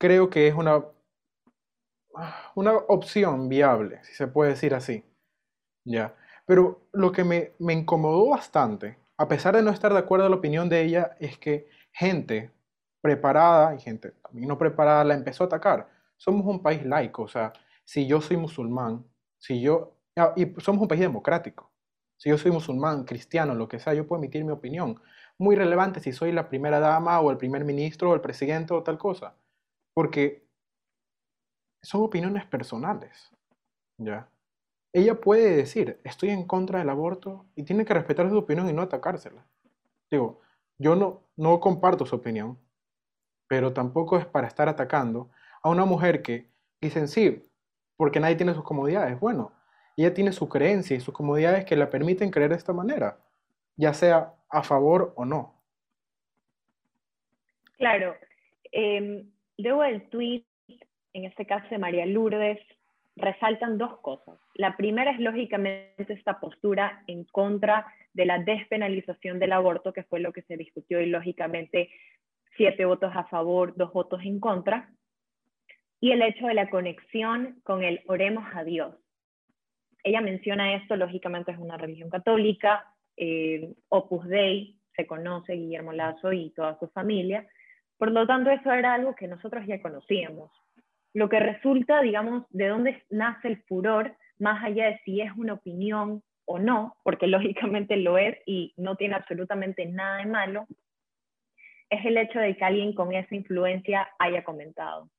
creo 0.00 0.30
que 0.30 0.48
es 0.48 0.54
una, 0.54 0.82
una 2.54 2.72
opción 2.88 3.48
viable, 3.48 4.02
si 4.02 4.14
se 4.14 4.26
puede 4.26 4.52
decir 4.52 4.74
así. 4.74 5.04
¿ya? 5.84 6.14
Pero 6.46 6.80
lo 6.92 7.12
que 7.12 7.22
me, 7.22 7.52
me 7.58 7.74
incomodó 7.74 8.30
bastante, 8.30 8.98
a 9.18 9.28
pesar 9.28 9.54
de 9.54 9.62
no 9.62 9.70
estar 9.70 9.92
de 9.92 9.98
acuerdo 9.98 10.26
a 10.26 10.30
la 10.30 10.36
opinión 10.36 10.68
de 10.70 10.82
ella, 10.82 11.16
es 11.20 11.36
que 11.38 11.68
gente 11.92 12.50
preparada 13.02 13.74
y 13.74 13.80
gente 13.80 14.12
también 14.22 14.48
no 14.48 14.56
preparada 14.56 15.04
la 15.04 15.14
empezó 15.14 15.44
a 15.44 15.46
atacar. 15.48 15.88
Somos 16.16 16.46
un 16.46 16.62
país 16.62 16.84
laico, 16.84 17.22
o 17.22 17.28
sea, 17.28 17.52
si 17.84 18.06
yo 18.06 18.22
soy 18.22 18.38
musulmán, 18.38 19.04
si 19.38 19.60
yo, 19.60 19.94
ah, 20.16 20.32
y 20.34 20.46
somos 20.58 20.80
un 20.82 20.88
país 20.88 21.02
democrático, 21.02 21.70
si 22.16 22.30
yo 22.30 22.38
soy 22.38 22.52
musulmán, 22.52 23.04
cristiano, 23.04 23.54
lo 23.54 23.68
que 23.68 23.78
sea, 23.78 23.92
yo 23.94 24.06
puedo 24.06 24.22
emitir 24.22 24.44
mi 24.44 24.52
opinión. 24.52 25.00
Muy 25.38 25.56
relevante 25.56 26.00
si 26.00 26.12
soy 26.12 26.32
la 26.32 26.48
primera 26.48 26.80
dama 26.80 27.20
o 27.20 27.30
el 27.30 27.36
primer 27.38 27.64
ministro 27.64 28.10
o 28.10 28.14
el 28.14 28.20
presidente 28.20 28.74
o 28.74 28.82
tal 28.82 28.98
cosa 28.98 29.34
porque 30.00 30.48
son 31.82 32.02
opiniones 32.02 32.46
personales, 32.46 33.30
¿ya? 33.98 34.30
Ella 34.94 35.20
puede 35.20 35.54
decir, 35.54 36.00
estoy 36.04 36.30
en 36.30 36.46
contra 36.46 36.78
del 36.78 36.88
aborto 36.88 37.44
y 37.54 37.64
tiene 37.64 37.84
que 37.84 37.92
respetar 37.92 38.30
su 38.30 38.38
opinión 38.38 38.66
y 38.70 38.72
no 38.72 38.80
atacársela. 38.80 39.46
Digo, 40.10 40.40
yo 40.78 40.96
no, 40.96 41.20
no 41.36 41.60
comparto 41.60 42.06
su 42.06 42.16
opinión, 42.16 42.58
pero 43.46 43.74
tampoco 43.74 44.16
es 44.16 44.24
para 44.24 44.46
estar 44.46 44.70
atacando 44.70 45.28
a 45.62 45.68
una 45.68 45.84
mujer 45.84 46.22
que 46.22 46.50
dicen 46.80 47.06
sí, 47.06 47.46
porque 47.98 48.20
nadie 48.20 48.36
tiene 48.36 48.54
sus 48.54 48.64
comodidades. 48.64 49.20
Bueno, 49.20 49.52
ella 49.98 50.14
tiene 50.14 50.32
su 50.32 50.48
creencia 50.48 50.96
y 50.96 51.00
sus 51.00 51.12
comodidades 51.12 51.66
que 51.66 51.76
la 51.76 51.90
permiten 51.90 52.30
creer 52.30 52.48
de 52.52 52.56
esta 52.56 52.72
manera, 52.72 53.18
ya 53.76 53.92
sea 53.92 54.34
a 54.48 54.62
favor 54.62 55.12
o 55.14 55.26
no. 55.26 55.60
Claro. 57.76 58.16
Em, 58.72 59.30
luego 59.62 59.82
del 59.82 60.08
tweet, 60.08 60.44
en 61.12 61.24
este 61.24 61.46
caso 61.46 61.66
de 61.70 61.78
María 61.78 62.06
Lourdes, 62.06 62.58
resaltan 63.16 63.78
dos 63.78 63.98
cosas. 64.00 64.38
La 64.54 64.76
primera 64.76 65.10
es 65.10 65.20
lógicamente 65.20 66.12
esta 66.12 66.40
postura 66.40 67.02
en 67.06 67.24
contra 67.24 67.86
de 68.12 68.24
la 68.24 68.38
despenalización 68.38 69.38
del 69.38 69.52
aborto, 69.52 69.92
que 69.92 70.04
fue 70.04 70.20
lo 70.20 70.32
que 70.32 70.42
se 70.42 70.56
discutió 70.56 71.00
y 71.00 71.06
lógicamente 71.06 71.90
siete 72.56 72.84
votos 72.84 73.12
a 73.14 73.24
favor, 73.24 73.74
dos 73.76 73.92
votos 73.92 74.20
en 74.24 74.40
contra, 74.40 74.90
y 76.00 76.12
el 76.12 76.22
hecho 76.22 76.46
de 76.46 76.54
la 76.54 76.70
conexión 76.70 77.60
con 77.62 77.82
el 77.82 78.00
oremos 78.06 78.44
a 78.54 78.64
Dios. 78.64 78.96
Ella 80.02 80.20
menciona 80.20 80.74
esto, 80.74 80.96
lógicamente 80.96 81.52
es 81.52 81.58
una 81.58 81.76
religión 81.76 82.08
católica, 82.08 82.86
eh, 83.16 83.74
Opus 83.88 84.26
Dei, 84.26 84.76
se 84.96 85.06
conoce 85.06 85.52
Guillermo 85.52 85.92
Lazo 85.92 86.32
y 86.32 86.50
toda 86.50 86.78
su 86.78 86.88
familia, 86.88 87.46
por 88.00 88.12
lo 88.12 88.26
tanto 88.26 88.50
eso 88.50 88.72
era 88.72 88.94
algo 88.94 89.14
que 89.14 89.28
nosotros 89.28 89.66
ya 89.66 89.82
conocíamos. 89.82 90.50
Lo 91.12 91.28
que 91.28 91.38
resulta, 91.38 92.00
digamos, 92.00 92.46
de 92.48 92.68
dónde 92.68 93.02
nace 93.10 93.48
el 93.48 93.62
furor, 93.64 94.16
más 94.38 94.64
allá 94.64 94.86
de 94.86 95.00
si 95.04 95.20
es 95.20 95.30
una 95.36 95.52
opinión 95.52 96.22
o 96.46 96.58
no, 96.58 96.96
porque 97.02 97.26
lógicamente 97.26 97.98
lo 97.98 98.16
es 98.16 98.38
y 98.46 98.72
no 98.78 98.96
tiene 98.96 99.16
absolutamente 99.16 99.84
nada 99.84 100.16
de 100.16 100.24
malo, 100.24 100.66
es 101.90 102.02
el 102.06 102.16
hecho 102.16 102.38
de 102.38 102.56
que 102.56 102.64
alguien 102.64 102.94
con 102.94 103.12
esa 103.12 103.34
influencia 103.34 104.08
haya 104.18 104.44
comentado. 104.44 105.10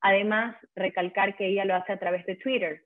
Además, 0.00 0.56
recalcar 0.74 1.36
que 1.36 1.46
ella 1.46 1.66
lo 1.66 1.74
hace 1.74 1.92
a 1.92 1.98
través 1.98 2.24
de 2.24 2.36
Twitter. 2.36 2.84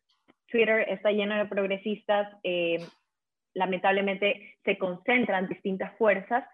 Twitter 0.48 0.84
está 0.88 1.12
lleno 1.12 1.36
de 1.36 1.46
progresistas, 1.46 2.26
eh, 2.42 2.84
lamentablemente 3.54 4.56
se 4.64 4.76
concentran 4.78 5.46
distintas 5.46 5.96
fuerzas 5.96 6.44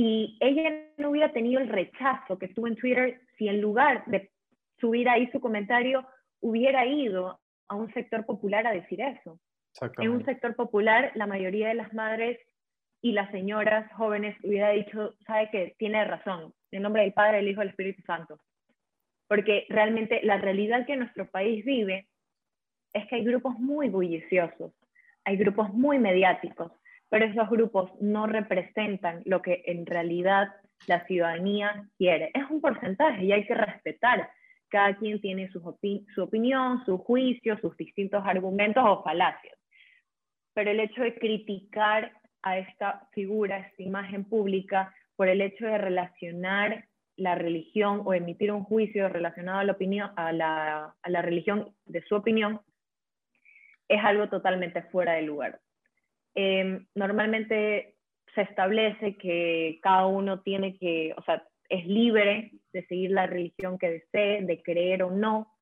y 0.00 0.36
ella 0.38 0.84
no 0.96 1.10
hubiera 1.10 1.32
tenido 1.32 1.60
el 1.60 1.68
rechazo 1.68 2.38
que 2.38 2.46
tuvo 2.46 2.68
en 2.68 2.76
Twitter 2.76 3.20
si 3.36 3.48
en 3.48 3.60
lugar 3.60 4.04
de 4.06 4.30
subir 4.80 5.08
ahí 5.08 5.28
su 5.32 5.40
comentario 5.40 6.06
hubiera 6.40 6.86
ido 6.86 7.40
a 7.66 7.74
un 7.74 7.92
sector 7.92 8.24
popular 8.24 8.64
a 8.68 8.70
decir 8.70 9.00
eso. 9.00 9.40
En 9.98 10.10
un 10.10 10.24
sector 10.24 10.54
popular, 10.54 11.10
la 11.16 11.26
mayoría 11.26 11.66
de 11.66 11.74
las 11.74 11.92
madres 11.94 12.38
y 13.02 13.10
las 13.10 13.28
señoras 13.32 13.92
jóvenes 13.94 14.36
hubiera 14.44 14.70
dicho, 14.70 15.16
sabe 15.26 15.50
que 15.50 15.74
tiene 15.78 16.04
razón, 16.04 16.54
en 16.70 16.82
nombre 16.82 17.02
del 17.02 17.12
Padre, 17.12 17.38
del 17.38 17.48
Hijo 17.48 17.62
y 17.62 17.64
del 17.64 17.70
Espíritu 17.70 18.02
Santo. 18.02 18.38
Porque 19.26 19.66
realmente 19.68 20.20
la 20.22 20.38
realidad 20.38 20.86
que 20.86 20.94
nuestro 20.94 21.28
país 21.28 21.64
vive 21.64 22.06
es 22.92 23.04
que 23.08 23.16
hay 23.16 23.24
grupos 23.24 23.58
muy 23.58 23.88
bulliciosos, 23.88 24.72
hay 25.24 25.36
grupos 25.36 25.74
muy 25.74 25.98
mediáticos, 25.98 26.70
pero 27.08 27.24
esos 27.24 27.48
grupos 27.48 27.90
no 28.00 28.26
representan 28.26 29.22
lo 29.24 29.40
que 29.42 29.62
en 29.66 29.86
realidad 29.86 30.48
la 30.86 31.04
ciudadanía 31.06 31.88
quiere. 31.96 32.30
Es 32.34 32.48
un 32.50 32.60
porcentaje 32.60 33.24
y 33.24 33.32
hay 33.32 33.46
que 33.46 33.54
respetar. 33.54 34.30
Cada 34.68 34.96
quien 34.96 35.20
tiene 35.20 35.50
su, 35.50 35.60
opinión, 36.22 36.84
su 36.84 36.98
juicio, 36.98 37.58
sus 37.60 37.76
distintos 37.76 38.22
argumentos 38.26 38.84
o 38.86 39.02
falacias. 39.02 39.56
Pero 40.52 40.70
el 40.70 40.80
hecho 40.80 41.02
de 41.02 41.14
criticar 41.14 42.12
a 42.42 42.58
esta 42.58 43.08
figura, 43.12 43.58
esta 43.58 43.82
imagen 43.82 44.24
pública, 44.24 44.94
por 45.16 45.28
el 45.28 45.40
hecho 45.40 45.66
de 45.66 45.78
relacionar 45.78 46.84
la 47.16 47.34
religión 47.34 48.02
o 48.04 48.14
emitir 48.14 48.52
un 48.52 48.62
juicio 48.64 49.08
relacionado 49.08 49.58
a 49.58 50.12
a 50.16 50.32
la, 50.32 50.94
a 51.02 51.10
la 51.10 51.22
religión 51.22 51.74
de 51.86 52.02
su 52.02 52.14
opinión, 52.14 52.60
es 53.88 54.04
algo 54.04 54.28
totalmente 54.28 54.82
fuera 54.82 55.14
de 55.14 55.22
lugar. 55.22 55.60
Em, 56.40 56.86
normalmente 56.94 57.96
se 58.32 58.42
establece 58.42 59.16
que 59.16 59.80
cada 59.82 60.06
uno 60.06 60.40
tiene 60.42 60.78
que, 60.78 61.12
o 61.16 61.22
sea, 61.22 61.42
es 61.68 61.84
libre 61.84 62.52
de 62.72 62.86
seguir 62.86 63.10
la 63.10 63.26
religión 63.26 63.76
que 63.76 63.90
desee, 63.90 64.42
de 64.42 64.62
creer 64.62 65.02
o 65.02 65.10
no, 65.10 65.52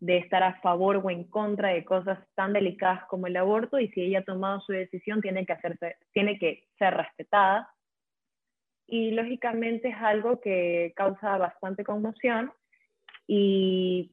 de 0.00 0.18
estar 0.18 0.42
a 0.42 0.60
favor 0.60 0.96
o 0.96 1.08
en 1.08 1.24
contra 1.24 1.70
de 1.70 1.82
cosas 1.82 2.18
tan 2.34 2.52
delicadas 2.52 3.06
como 3.06 3.26
el 3.26 3.38
aborto 3.38 3.78
y 3.78 3.88
si 3.88 4.02
ella 4.02 4.18
ha 4.18 4.24
tomado 4.24 4.60
su 4.60 4.72
decisión 4.72 5.22
tiene 5.22 5.46
que, 5.46 5.54
hacerse, 5.54 5.96
tiene 6.12 6.38
que 6.38 6.64
ser 6.78 6.94
respetada. 6.94 7.72
Y 8.86 9.12
lógicamente 9.12 9.88
es 9.88 9.96
algo 9.96 10.42
que 10.42 10.92
causa 10.94 11.38
bastante 11.38 11.84
conmoción 11.84 12.52
y 13.26 14.12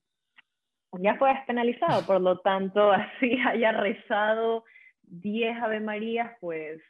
ya 0.94 1.16
fue 1.16 1.34
despenalizado, 1.34 2.06
por 2.06 2.22
lo 2.22 2.40
tanto, 2.40 2.90
así 2.94 3.38
haya 3.46 3.74
rezado 3.74 4.64
10 5.08 5.62
Ave 5.62 5.80
Marías, 5.80 6.32
pues 6.40 6.82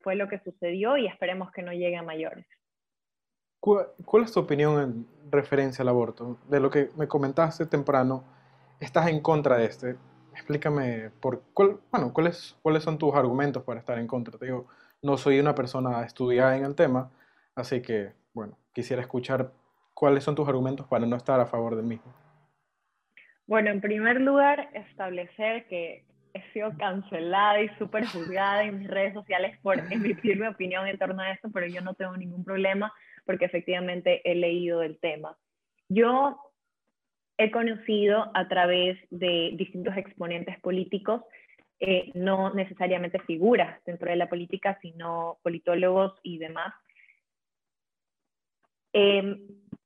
fue 0.00 0.14
lo 0.14 0.28
que 0.28 0.38
sucedió 0.40 0.96
y 0.96 1.06
esperemos 1.06 1.50
que 1.52 1.62
no 1.62 1.72
llegue 1.72 1.96
a 1.96 2.02
mayores. 2.02 2.46
¿Cuál, 3.60 4.24
es 4.24 4.32
tu 4.32 4.40
opinión 4.40 4.82
en 4.82 5.30
referencia 5.30 5.82
al 5.82 5.88
aborto? 5.90 6.38
De 6.48 6.60
lo 6.60 6.70
que 6.70 6.88
me 6.96 7.06
comentaste 7.06 7.66
temprano, 7.66 8.24
estás 8.80 9.08
en 9.08 9.20
contra 9.20 9.58
de 9.58 9.66
este. 9.66 9.96
Explícame 10.32 11.10
por 11.20 11.42
cuál, 11.52 11.78
bueno, 11.90 12.12
cuáles, 12.14 12.56
cuáles 12.62 12.82
son 12.82 12.96
tus 12.96 13.14
argumentos 13.14 13.62
para 13.62 13.80
estar 13.80 13.98
en 13.98 14.06
contra. 14.06 14.38
Te 14.38 14.46
digo, 14.46 14.66
no 15.02 15.18
soy 15.18 15.38
una 15.38 15.54
persona 15.54 16.02
estudiada 16.04 16.56
en 16.56 16.64
el 16.64 16.74
tema, 16.74 17.10
así 17.54 17.82
que, 17.82 18.12
bueno, 18.32 18.56
quisiera 18.72 19.02
escuchar 19.02 19.52
cuáles 19.92 20.24
son 20.24 20.34
tus 20.34 20.48
argumentos 20.48 20.86
para 20.86 21.04
no 21.04 21.16
estar 21.16 21.38
a 21.38 21.46
favor 21.46 21.76
del 21.76 21.84
mismo. 21.84 22.14
Bueno, 23.46 23.70
en 23.70 23.82
primer 23.82 24.20
lugar, 24.20 24.70
establecer 24.72 25.66
que 25.66 26.04
he 26.34 26.52
sido 26.52 26.76
cancelada 26.76 27.60
y 27.60 27.68
súper 27.78 28.06
juzgada 28.06 28.64
en 28.64 28.78
mis 28.78 28.88
redes 28.88 29.14
sociales 29.14 29.58
por 29.62 29.78
emitir 29.92 30.38
mi 30.38 30.46
opinión 30.46 30.86
en 30.86 30.98
torno 30.98 31.22
a 31.22 31.32
esto, 31.32 31.50
pero 31.52 31.66
yo 31.66 31.80
no 31.80 31.94
tengo 31.94 32.16
ningún 32.16 32.44
problema 32.44 32.92
porque 33.24 33.44
efectivamente 33.44 34.22
he 34.24 34.34
leído 34.34 34.80
del 34.80 34.98
tema. 34.98 35.36
Yo 35.88 36.38
he 37.38 37.50
conocido 37.50 38.30
a 38.34 38.48
través 38.48 38.98
de 39.10 39.52
distintos 39.54 39.96
exponentes 39.96 40.60
políticos, 40.60 41.22
eh, 41.80 42.10
no 42.14 42.52
necesariamente 42.52 43.18
figuras 43.20 43.82
dentro 43.84 44.10
de 44.10 44.16
la 44.16 44.28
política, 44.28 44.78
sino 44.82 45.38
politólogos 45.42 46.18
y 46.22 46.38
demás. 46.38 46.74
Em, 48.92 49.38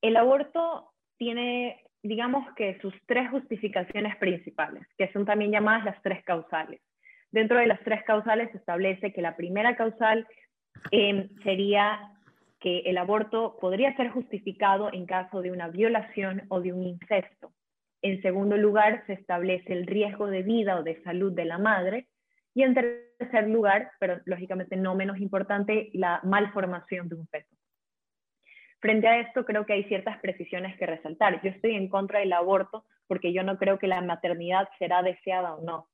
el 0.02 0.16
aborto 0.16 0.92
tiene, 1.16 1.84
digamos 2.04 2.44
que 2.54 2.78
sus 2.80 2.94
tres 3.06 3.30
justificaciones 3.30 4.14
principales, 4.16 4.86
que 4.98 5.10
son 5.12 5.24
también 5.24 5.50
llamadas 5.50 5.86
las 5.86 6.02
tres 6.02 6.22
causales. 6.22 6.80
Dentro 7.32 7.58
de 7.58 7.66
las 7.66 7.80
tres 7.80 8.04
causales 8.04 8.50
se 8.52 8.58
establece 8.58 9.12
que 9.12 9.22
la 9.22 9.36
primera 9.36 9.74
causal 9.74 10.28
em, 10.90 11.30
sería 11.42 12.12
que 12.60 12.80
el 12.80 12.98
aborto 12.98 13.56
podría 13.58 13.96
ser 13.96 14.10
justificado 14.10 14.92
en 14.92 15.06
caso 15.06 15.40
de 15.40 15.50
una 15.50 15.68
violación 15.68 16.42
o 16.48 16.60
de 16.60 16.74
un 16.74 16.82
incesto. 16.82 17.52
En 18.02 18.20
segundo 18.20 18.58
lugar, 18.58 19.02
se 19.06 19.14
establece 19.14 19.72
el 19.72 19.86
riesgo 19.86 20.26
de 20.26 20.42
vida 20.42 20.78
o 20.78 20.82
de 20.82 21.02
salud 21.02 21.32
de 21.32 21.46
la 21.46 21.58
madre. 21.58 22.06
Y 22.54 22.62
en 22.62 22.74
tercer 22.74 23.48
lugar, 23.48 23.90
pero 23.98 24.20
lógicamente 24.26 24.76
no 24.76 24.94
menos 24.94 25.18
importante, 25.18 25.90
la 25.94 26.20
malformación 26.22 27.08
de 27.08 27.14
un 27.14 27.26
feto. 27.28 27.56
Frente 28.84 29.08
a 29.08 29.18
esto, 29.18 29.46
creo 29.46 29.64
que 29.64 29.72
hay 29.72 29.84
ciertas 29.84 30.18
precisiones 30.18 30.76
que 30.76 30.84
resaltar. 30.84 31.40
Yo 31.40 31.48
estoy 31.48 31.74
en 31.74 31.88
contra 31.88 32.20
del 32.20 32.34
aborto 32.34 32.84
porque 33.06 33.32
yo 33.32 33.42
no 33.42 33.56
creo 33.56 33.78
que 33.78 33.86
la 33.86 34.02
maternidad 34.02 34.68
será 34.78 35.02
deseada 35.02 35.54
o 35.54 35.62
no. 35.62 35.88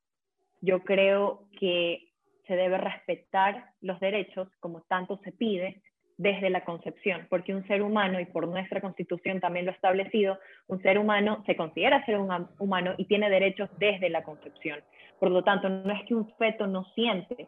Yo 0.61 0.83
creo 0.83 1.45
que 1.61 2.09
se 2.49 2.57
debe 2.57 2.79
respetar 2.79 3.67
los 3.81 4.01
derechos, 4.01 4.49
como 4.59 4.81
tanto 4.81 5.19
se 5.19 5.31
pide, 5.31 5.81
desde 6.17 6.51
la 6.51 6.65
concepción, 6.65 7.29
porque 7.31 7.55
un 7.55 7.65
ser 7.69 7.83
humano, 7.83 8.19
y 8.19 8.25
por 8.25 8.49
nuestra 8.49 8.81
constitución 8.81 9.39
también 9.39 9.67
lo 9.67 9.71
establecido, 9.71 10.41
un 10.67 10.83
ser 10.83 10.99
humano 10.99 11.45
se 11.47 11.55
considera 11.55 12.05
ser 12.07 12.19
un 12.19 12.49
humano 12.59 12.95
y 12.99 13.05
tiene 13.05 13.31
derechos 13.31 13.71
desde 13.79 14.11
la 14.11 14.25
concepción. 14.25 14.81
Por 15.21 15.31
lo 15.31 15.45
tanto, 15.45 15.69
no 15.69 15.93
es 15.93 16.05
que 16.07 16.17
un 16.17 16.29
feto 16.39 16.67
no 16.67 16.83
siente, 16.97 17.47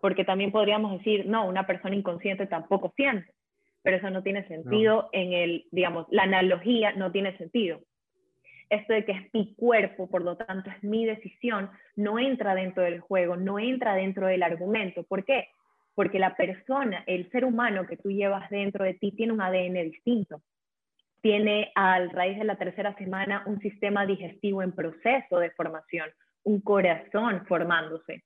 porque 0.00 0.24
también 0.24 0.52
podríamos 0.52 0.96
decir, 0.96 1.26
no, 1.26 1.46
una 1.46 1.66
persona 1.66 1.94
inconsciente 1.94 2.46
tampoco 2.46 2.94
siente, 2.96 3.34
pero 3.88 3.96
eso 3.96 4.10
no 4.10 4.22
tiene 4.22 4.46
sentido 4.46 5.08
en 5.12 5.32
el, 5.32 5.64
digamos, 5.70 6.06
la 6.10 6.24
analogía 6.24 6.92
no 6.92 7.10
tiene 7.10 7.34
sentido. 7.38 7.80
Esto 8.68 8.92
de 8.92 9.06
que 9.06 9.12
es 9.12 9.32
mi 9.32 9.54
cuerpo, 9.54 10.10
por 10.10 10.20
lo 10.22 10.36
tanto 10.36 10.68
es 10.68 10.84
mi 10.84 11.06
decisión, 11.06 11.70
no 11.96 12.18
entra 12.18 12.54
dentro 12.54 12.82
del 12.82 13.00
juego, 13.00 13.36
no 13.36 13.58
entra 13.58 13.94
dentro 13.94 14.26
del 14.26 14.42
argumento. 14.42 15.04
¿Por 15.04 15.24
qué? 15.24 15.48
porque 15.94 16.18
la 16.18 16.36
persona, 16.36 17.02
el 17.06 17.30
ser 17.30 17.46
humano 17.46 17.86
que 17.86 17.96
tú 17.96 18.10
llevas 18.10 18.50
dentro 18.50 18.84
de 18.84 18.92
ti 18.92 19.10
tiene 19.12 19.32
un 19.32 19.40
ADN 19.40 19.90
distinto. 19.90 20.42
Tiene 21.22 21.72
a 21.74 21.98
raíz 22.12 22.38
de 22.38 22.44
la 22.44 22.56
tercera 22.56 22.94
semana 22.96 23.42
un 23.46 23.58
sistema 23.60 24.04
digestivo 24.04 24.62
en 24.62 24.72
proceso 24.72 25.38
de 25.38 25.50
formación, 25.52 26.10
un 26.44 26.60
corazón 26.60 27.46
formándose. 27.46 28.22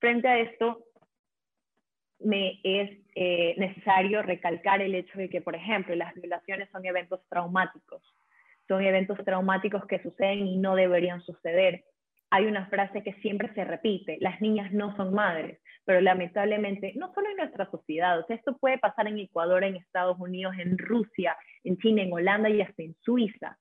Frente 0.00 0.28
a 0.28 0.38
esto, 0.38 0.86
me 2.20 2.60
es 2.62 2.90
eh, 3.14 3.54
necesario 3.58 4.22
recalcar 4.22 4.82
el 4.82 4.94
hecho 4.94 5.18
de 5.18 5.28
que, 5.28 5.40
por 5.40 5.54
ejemplo, 5.54 5.94
las 5.94 6.14
violaciones 6.14 6.68
son 6.70 6.84
eventos 6.84 7.20
traumáticos. 7.28 8.02
Son 8.66 8.82
eventos 8.82 9.18
traumáticos 9.24 9.86
que 9.86 10.02
suceden 10.02 10.46
y 10.46 10.56
no 10.58 10.74
deberían 10.74 11.20
suceder. 11.22 11.84
hay 12.30 12.44
una 12.44 12.66
frase 12.66 13.02
que 13.02 13.14
siempre 13.22 13.52
se 13.54 13.64
repite, 13.64 14.18
las 14.20 14.38
niñas 14.42 14.70
no 14.70 14.94
son 14.96 15.14
madres, 15.14 15.58
pero 15.86 16.02
lamentablemente, 16.02 16.92
no 16.94 17.10
solo 17.14 17.30
en 17.30 17.38
nuestra 17.38 17.70
sociedad, 17.70 18.22
esto 18.28 18.58
puede 18.58 18.76
pasar 18.76 19.06
en 19.06 19.18
Ecuador, 19.18 19.64
en 19.64 19.76
Estados 19.76 20.18
Unidos, 20.20 20.54
en 20.58 20.76
Rusia, 20.76 21.34
en 21.64 21.78
China, 21.78 22.02
en 22.02 22.12
Holanda 22.12 22.50
y 22.50 22.60
hasta 22.60 22.82
en 22.82 22.94
Suiza, 23.00 23.56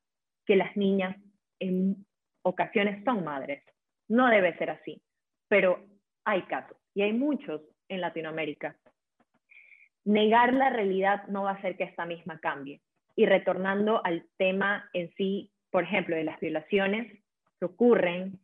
que 0.45 0.57
las 0.57 0.75
niñas 0.75 1.15
en 1.59 2.05
ocasiones 2.41 3.01
son 3.05 3.23
madres. 3.23 3.63
No 4.09 4.27
debe 4.27 4.57
ser 4.57 4.71
así, 4.71 5.01
pero 5.47 5.79
hay 6.25 6.41
casos, 6.41 6.77
y 6.93 7.03
hay 7.03 7.13
muchos 7.13 7.61
en 7.89 8.01
Latinoamérica. 8.01 8.75
Negar 10.05 10.53
la 10.53 10.69
realidad 10.69 11.27
no 11.27 11.43
va 11.43 11.51
a 11.51 11.55
hacer 11.55 11.75
que 11.77 11.83
esta 11.83 12.05
misma 12.05 12.39
cambie. 12.39 12.81
Y 13.15 13.25
retornando 13.25 14.05
al 14.05 14.25
tema 14.37 14.89
en 14.93 15.11
sí, 15.15 15.51
por 15.71 15.83
ejemplo, 15.83 16.15
de 16.15 16.23
las 16.23 16.39
violaciones 16.39 17.11
que 17.59 17.65
ocurren, 17.65 18.39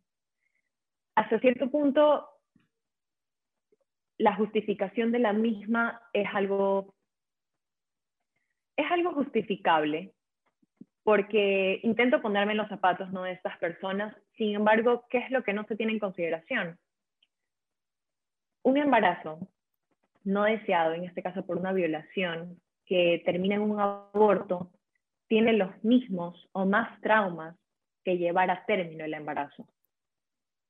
hasta 1.14 1.38
cierto 1.38 1.70
punto 1.70 2.28
la 4.18 4.34
justificación 4.36 5.12
de 5.12 5.18
la 5.18 5.32
misma 5.32 6.00
es 6.12 6.26
algo, 6.32 6.94
es 8.76 8.90
algo 8.90 9.12
justificable, 9.12 10.12
porque 11.02 11.80
intento 11.82 12.22
ponerme 12.22 12.52
en 12.52 12.58
los 12.58 12.68
zapatos 12.68 13.10
¿no? 13.12 13.24
de 13.24 13.32
estas 13.32 13.58
personas, 13.58 14.16
sin 14.36 14.54
embargo, 14.54 15.04
¿qué 15.10 15.18
es 15.18 15.30
lo 15.30 15.42
que 15.42 15.52
no 15.52 15.64
se 15.64 15.76
tiene 15.76 15.92
en 15.92 15.98
consideración? 15.98 16.78
Un 18.64 18.78
embarazo 18.78 19.46
no 20.24 20.44
deseado, 20.44 20.94
en 20.94 21.04
este 21.04 21.22
caso 21.22 21.44
por 21.44 21.58
una 21.58 21.72
violación, 21.72 22.58
que 22.86 23.22
termina 23.24 23.56
en 23.56 23.60
un 23.60 23.78
aborto, 23.78 24.70
tiene 25.28 25.52
los 25.52 25.84
mismos 25.84 26.48
o 26.52 26.64
más 26.64 27.00
traumas 27.02 27.56
que 28.04 28.16
llevar 28.16 28.50
a 28.50 28.64
término 28.64 29.04
el 29.04 29.14
embarazo. 29.14 29.66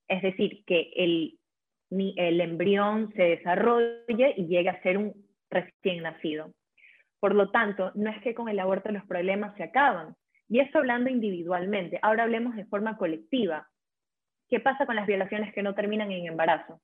Es 0.08 0.22
decir, 0.22 0.64
que 0.66 0.92
el, 0.96 1.38
embrión 2.40 3.12
se 3.14 3.22
desarrolle 3.22 4.34
y 4.36 4.46
llegue 4.46 4.70
a 4.70 4.82
ser 4.82 4.98
un 4.98 5.14
recién 5.48 6.02
nacido. 6.02 6.52
Por 7.20 7.34
lo 7.34 7.50
tanto, 7.50 7.92
no 7.94 8.10
es 8.10 8.20
que 8.22 8.34
con 8.34 8.48
el 8.48 8.58
aborto 8.58 8.90
los 8.90 9.04
problemas 9.06 9.56
se 9.56 9.62
acaban. 9.62 10.16
Y 10.48 10.58
esto 10.58 10.78
hablando 10.78 11.10
individualmente. 11.10 11.98
Ahora 12.02 12.24
hablemos 12.24 12.56
de 12.56 12.66
forma 12.66 12.96
colectiva. 12.96 13.68
¿Qué 14.48 14.60
pasa 14.60 14.84
con 14.84 14.96
las 14.96 15.06
violaciones 15.06 15.54
que 15.54 15.62
no 15.62 15.74
terminan 15.74 16.10
en 16.12 16.26
embarazo? 16.26 16.80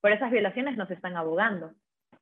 Por 0.00 0.12
esas 0.12 0.30
violaciones 0.30 0.76
nos 0.76 0.90
están 0.90 1.16
abogando. 1.16 1.72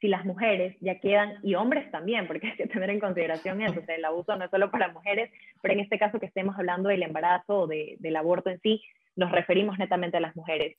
Si 0.01 0.09
las 0.09 0.25
mujeres 0.25 0.77
ya 0.81 1.01
quedan, 1.01 1.39
y 1.43 1.55
hombres 1.55 1.91
también, 1.91 2.27
porque 2.27 2.49
hay 2.49 2.57
que 2.57 2.67
tener 2.67 2.91
en 2.91 3.01
consideración 3.01 3.61
eso, 3.63 3.81
el 3.87 4.05
abuso 4.05 4.37
no 4.37 4.45
es 4.45 4.51
solo 4.51 4.71
para 4.71 4.93
mujeres, 4.93 5.31
pero 5.61 5.75
en 5.75 5.81
este 5.81 5.99
caso 5.99 6.21
que 6.21 6.27
estemos 6.27 6.57
hablando 6.57 6.89
del 6.89 7.03
embarazo 7.03 7.61
o 7.61 7.67
del 7.67 8.17
aborto 8.17 8.51
en 8.51 8.61
sí, 8.61 8.83
nos 9.17 9.33
referimos 9.33 9.79
netamente 9.79 10.17
a 10.17 10.21
las 10.21 10.37
mujeres. 10.37 10.77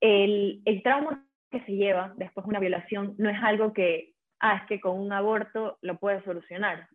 El, 0.00 0.62
el 0.64 0.82
trauma 0.82 1.24
que 1.50 1.60
se 1.60 1.72
lleva 1.72 2.12
después 2.16 2.44
de 2.44 2.50
una 2.50 2.60
violación 2.60 3.14
no 3.18 3.28
es 3.30 3.38
algo 3.42 3.72
que, 3.72 4.14
ah, 4.40 4.58
es 4.62 4.68
que 4.68 4.80
con 4.80 4.98
un 4.98 5.12
aborto 5.12 5.78
lo 5.82 5.98
puedes 5.98 6.24
solucionar. 6.24 6.88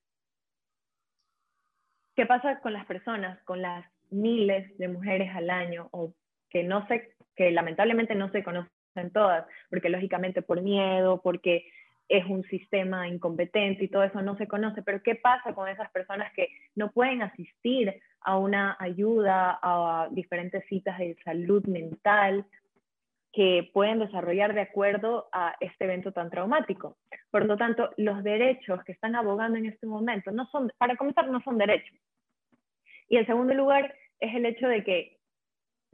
¿Qué 2.16 2.26
pasa 2.26 2.60
con 2.62 2.74
las 2.74 2.86
personas, 2.86 3.42
con 3.44 3.62
las 3.62 3.86
miles 4.10 4.76
de 4.78 4.88
mujeres 4.88 5.30
al 5.36 5.50
año 5.50 5.90
o 5.92 6.14
que 6.50 6.64
no 6.64 6.88
se 6.88 7.16
que 7.36 7.52
lamentablemente 7.52 8.16
no 8.16 8.32
se 8.32 8.44
conocen 8.44 8.72
todas, 9.14 9.46
porque 9.70 9.90
lógicamente 9.90 10.42
por 10.42 10.62
miedo, 10.62 11.22
porque 11.22 11.68
es 12.10 12.26
un 12.26 12.44
sistema 12.46 13.08
incompetente 13.08 13.84
y 13.84 13.90
todo 13.90 14.04
eso 14.04 14.22
no 14.22 14.38
se 14.38 14.48
conoce, 14.48 14.82
pero 14.82 15.04
¿qué 15.04 15.16
pasa 15.16 15.54
con 15.54 15.68
esas 15.68 15.92
personas 15.92 16.32
que 16.34 16.48
no 16.76 16.92
pueden 16.92 17.22
asistir 17.22 18.02
a 18.22 18.38
una 18.38 18.76
ayuda, 18.80 19.60
a 19.62 20.08
diferentes 20.12 20.66
citas 20.68 20.98
de 20.98 21.16
salud 21.24 21.66
mental 21.68 22.46
que 23.34 23.70
pueden 23.74 24.00
desarrollar 24.00 24.54
de 24.54 24.62
acuerdo 24.62 25.28
a 25.32 25.56
este 25.60 25.84
evento 25.84 26.12
tan 26.12 26.30
traumático? 26.30 26.98
Por 27.30 27.46
lo 27.46 27.58
tanto, 27.58 27.92
los 27.98 28.24
derechos 28.24 28.84
que 28.84 28.94
están 28.94 29.16
abogando 29.16 29.58
en 29.58 29.66
este 29.66 29.86
momento 29.86 30.32
no 30.32 30.48
son, 30.48 30.72
para 30.78 30.96
comenzar, 30.96 31.30
no 31.30 31.42
son 31.42 31.58
derechos. 31.58 31.98
Y 33.10 33.18
en 33.18 33.26
segundo 33.26 33.54
lugar, 33.54 33.94
es 34.20 34.34
el 34.34 34.46
hecho 34.46 34.68
de 34.68 34.84
que, 34.84 35.17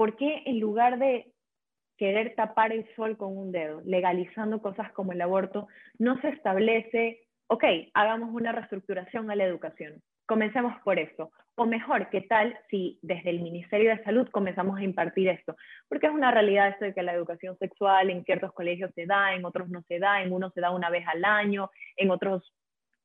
¿por 0.03 0.17
qué 0.17 0.43
en 0.45 0.59
lugar 0.59 0.99
de 0.99 1.31
querer 1.97 2.35
tapar 2.35 2.73
el 2.73 2.85
sol 2.93 3.15
con 3.15 3.37
un 3.37 3.53
dedo, 3.53 3.79
legalizando 3.85 4.61
cosas 4.61 4.91
como 4.91 5.13
el 5.13 5.21
aborto, 5.21 5.69
no 5.97 6.19
se 6.19 6.27
establece, 6.27 7.21
ok, 7.47 7.63
hagamos 7.93 8.31
una 8.33 8.51
reestructuración 8.51 9.31
a 9.31 9.37
la 9.37 9.45
educación. 9.45 10.01
Comencemos 10.25 10.73
por 10.83 10.99
eso. 10.99 11.31
O 11.55 11.65
mejor, 11.65 12.09
¿qué 12.09 12.19
tal 12.19 12.53
si 12.69 12.99
desde 13.01 13.29
el 13.29 13.39
Ministerio 13.39 13.91
de 13.91 14.03
Salud 14.03 14.27
comenzamos 14.29 14.77
a 14.77 14.83
impartir 14.83 15.29
esto? 15.29 15.55
Porque 15.87 16.07
es 16.07 16.13
una 16.13 16.31
realidad 16.31 16.67
esto 16.67 16.83
de 16.83 16.93
que 16.93 17.01
la 17.01 17.13
educación 17.13 17.57
sexual 17.57 18.09
en 18.09 18.25
ciertos 18.25 18.51
colegios 18.51 18.91
se 18.95 19.05
da, 19.05 19.33
en 19.33 19.45
otros 19.45 19.69
no 19.69 19.83
se 19.83 19.99
da, 19.99 20.21
en 20.21 20.33
unos 20.33 20.51
se 20.53 20.59
da 20.59 20.71
una 20.71 20.89
vez 20.89 21.07
al 21.07 21.23
año, 21.23 21.69
en 21.95 22.11
otros 22.11 22.53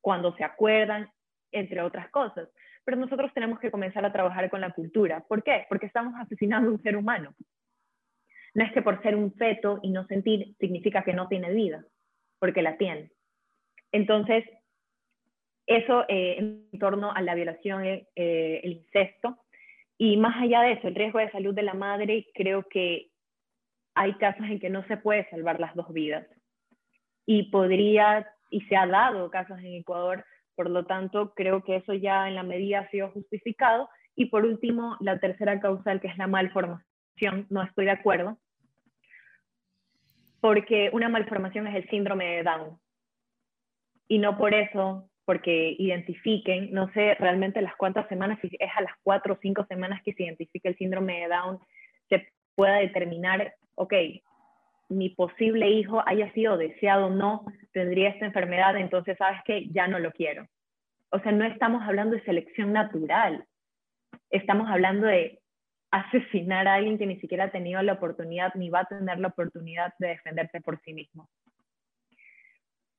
cuando 0.01 0.35
se 0.35 0.43
acuerdan, 0.43 1.09
entre 1.53 1.81
otras 1.81 2.09
cosas. 2.09 2.49
Pero 2.85 2.97
nosotros 2.97 3.31
tenemos 3.33 3.59
que 3.59 3.71
comenzar 3.71 4.05
a 4.05 4.11
trabajar 4.11 4.49
con 4.49 4.61
la 4.61 4.71
cultura. 4.71 5.23
¿Por 5.27 5.43
qué? 5.43 5.65
Porque 5.69 5.85
estamos 5.85 6.13
asesinando 6.19 6.69
a 6.69 6.73
un 6.73 6.81
ser 6.81 6.95
humano. 6.95 7.33
No 8.53 8.63
es 8.63 8.71
que 8.71 8.81
por 8.81 9.01
ser 9.01 9.15
un 9.15 9.33
feto 9.33 9.79
y 9.83 9.91
no 9.91 10.05
sentir 10.07 10.55
significa 10.59 11.03
que 11.03 11.13
no 11.13 11.27
tiene 11.27 11.53
vida, 11.53 11.85
porque 12.39 12.61
la 12.61 12.77
tiene. 12.77 13.11
Entonces, 13.91 14.43
eso 15.69 16.03
eh, 16.07 16.37
en 16.71 16.79
torno 16.79 17.13
a 17.13 17.21
la 17.21 17.35
violación, 17.35 17.83
eh, 17.85 18.61
el 18.63 18.71
incesto. 18.71 19.37
Y 19.97 20.17
más 20.17 20.41
allá 20.41 20.61
de 20.61 20.73
eso, 20.73 20.87
el 20.87 20.95
riesgo 20.95 21.19
de 21.19 21.31
salud 21.31 21.53
de 21.53 21.61
la 21.61 21.73
madre, 21.73 22.27
creo 22.33 22.63
que 22.67 23.11
hay 23.93 24.13
casos 24.15 24.45
en 24.45 24.59
que 24.59 24.69
no 24.69 24.85
se 24.87 24.97
puede 24.97 25.29
salvar 25.29 25.59
las 25.59 25.75
dos 25.75 25.91
vidas. 25.93 26.25
Y 27.25 27.51
podría, 27.51 28.27
y 28.49 28.61
se 28.61 28.75
ha 28.75 28.87
dado 28.87 29.29
casos 29.29 29.59
en 29.59 29.75
Ecuador, 29.75 30.25
por 30.59 30.69
lo 30.69 30.85
tanto, 30.85 31.33
creo 31.35 31.63
que 31.63 31.77
eso 31.77 31.93
ya 31.93 32.27
en 32.27 32.35
la 32.35 32.43
medida 32.43 32.79
ha 32.79 32.89
sido 32.89 33.11
justificado. 33.11 33.89
Y 34.13 34.25
por 34.25 34.43
último, 34.43 34.97
la 34.99 35.17
tercera 35.17 35.57
causal, 35.61 36.01
que 36.01 36.09
es 36.09 36.17
la 36.17 36.27
malformación 36.27 37.47
no 37.49 37.63
estoy 37.63 37.85
de 37.85 37.91
acuerdo, 37.91 38.37
porque 40.41 40.89
una 40.91 41.07
malformación 41.07 41.65
es 41.67 41.75
el 41.77 41.89
síndrome 41.89 42.25
de 42.25 42.43
Down. 42.43 42.77
Y 44.09 44.17
no 44.17 44.37
por 44.37 44.53
eso, 44.53 45.09
porque 45.23 45.77
identifiquen, 45.79 46.73
no 46.73 46.91
sé 46.91 47.15
realmente 47.15 47.61
las 47.61 47.77
cuántas 47.77 48.09
semanas, 48.09 48.37
si 48.41 48.49
es 48.59 48.71
a 48.75 48.81
las 48.81 48.91
cuatro 49.01 49.35
o 49.35 49.39
cinco 49.41 49.65
semanas 49.69 50.01
que 50.03 50.11
se 50.11 50.23
identifica 50.23 50.67
el 50.67 50.75
síndrome 50.75 51.21
de 51.21 51.29
Down, 51.29 51.59
se 52.09 52.27
pueda 52.55 52.79
determinar, 52.79 53.53
ok, 53.75 53.93
mi 54.89 55.09
posible 55.09 55.69
hijo 55.69 56.03
haya 56.05 56.31
sido 56.33 56.57
deseado 56.57 57.07
o 57.07 57.09
no, 57.09 57.45
tendría 57.71 58.09
esta 58.09 58.25
enfermedad, 58.25 58.75
entonces 58.77 59.17
sabes 59.17 59.39
que 59.45 59.69
ya 59.69 59.87
no 59.87 59.99
lo 59.99 60.11
quiero. 60.11 60.47
O 61.11 61.19
sea, 61.19 61.31
no 61.31 61.45
estamos 61.45 61.81
hablando 61.83 62.15
de 62.15 62.23
selección 62.23 62.73
natural, 62.73 63.45
estamos 64.29 64.69
hablando 64.69 65.07
de 65.07 65.39
asesinar 65.91 66.67
a 66.67 66.75
alguien 66.75 66.97
que 66.97 67.07
ni 67.07 67.19
siquiera 67.19 67.45
ha 67.45 67.51
tenido 67.51 67.81
la 67.81 67.93
oportunidad 67.93 68.53
ni 68.55 68.69
va 68.69 68.81
a 68.81 68.85
tener 68.85 69.19
la 69.19 69.29
oportunidad 69.29 69.93
de 69.99 70.09
defenderse 70.09 70.61
por 70.61 70.79
sí 70.81 70.93
mismo. 70.93 71.29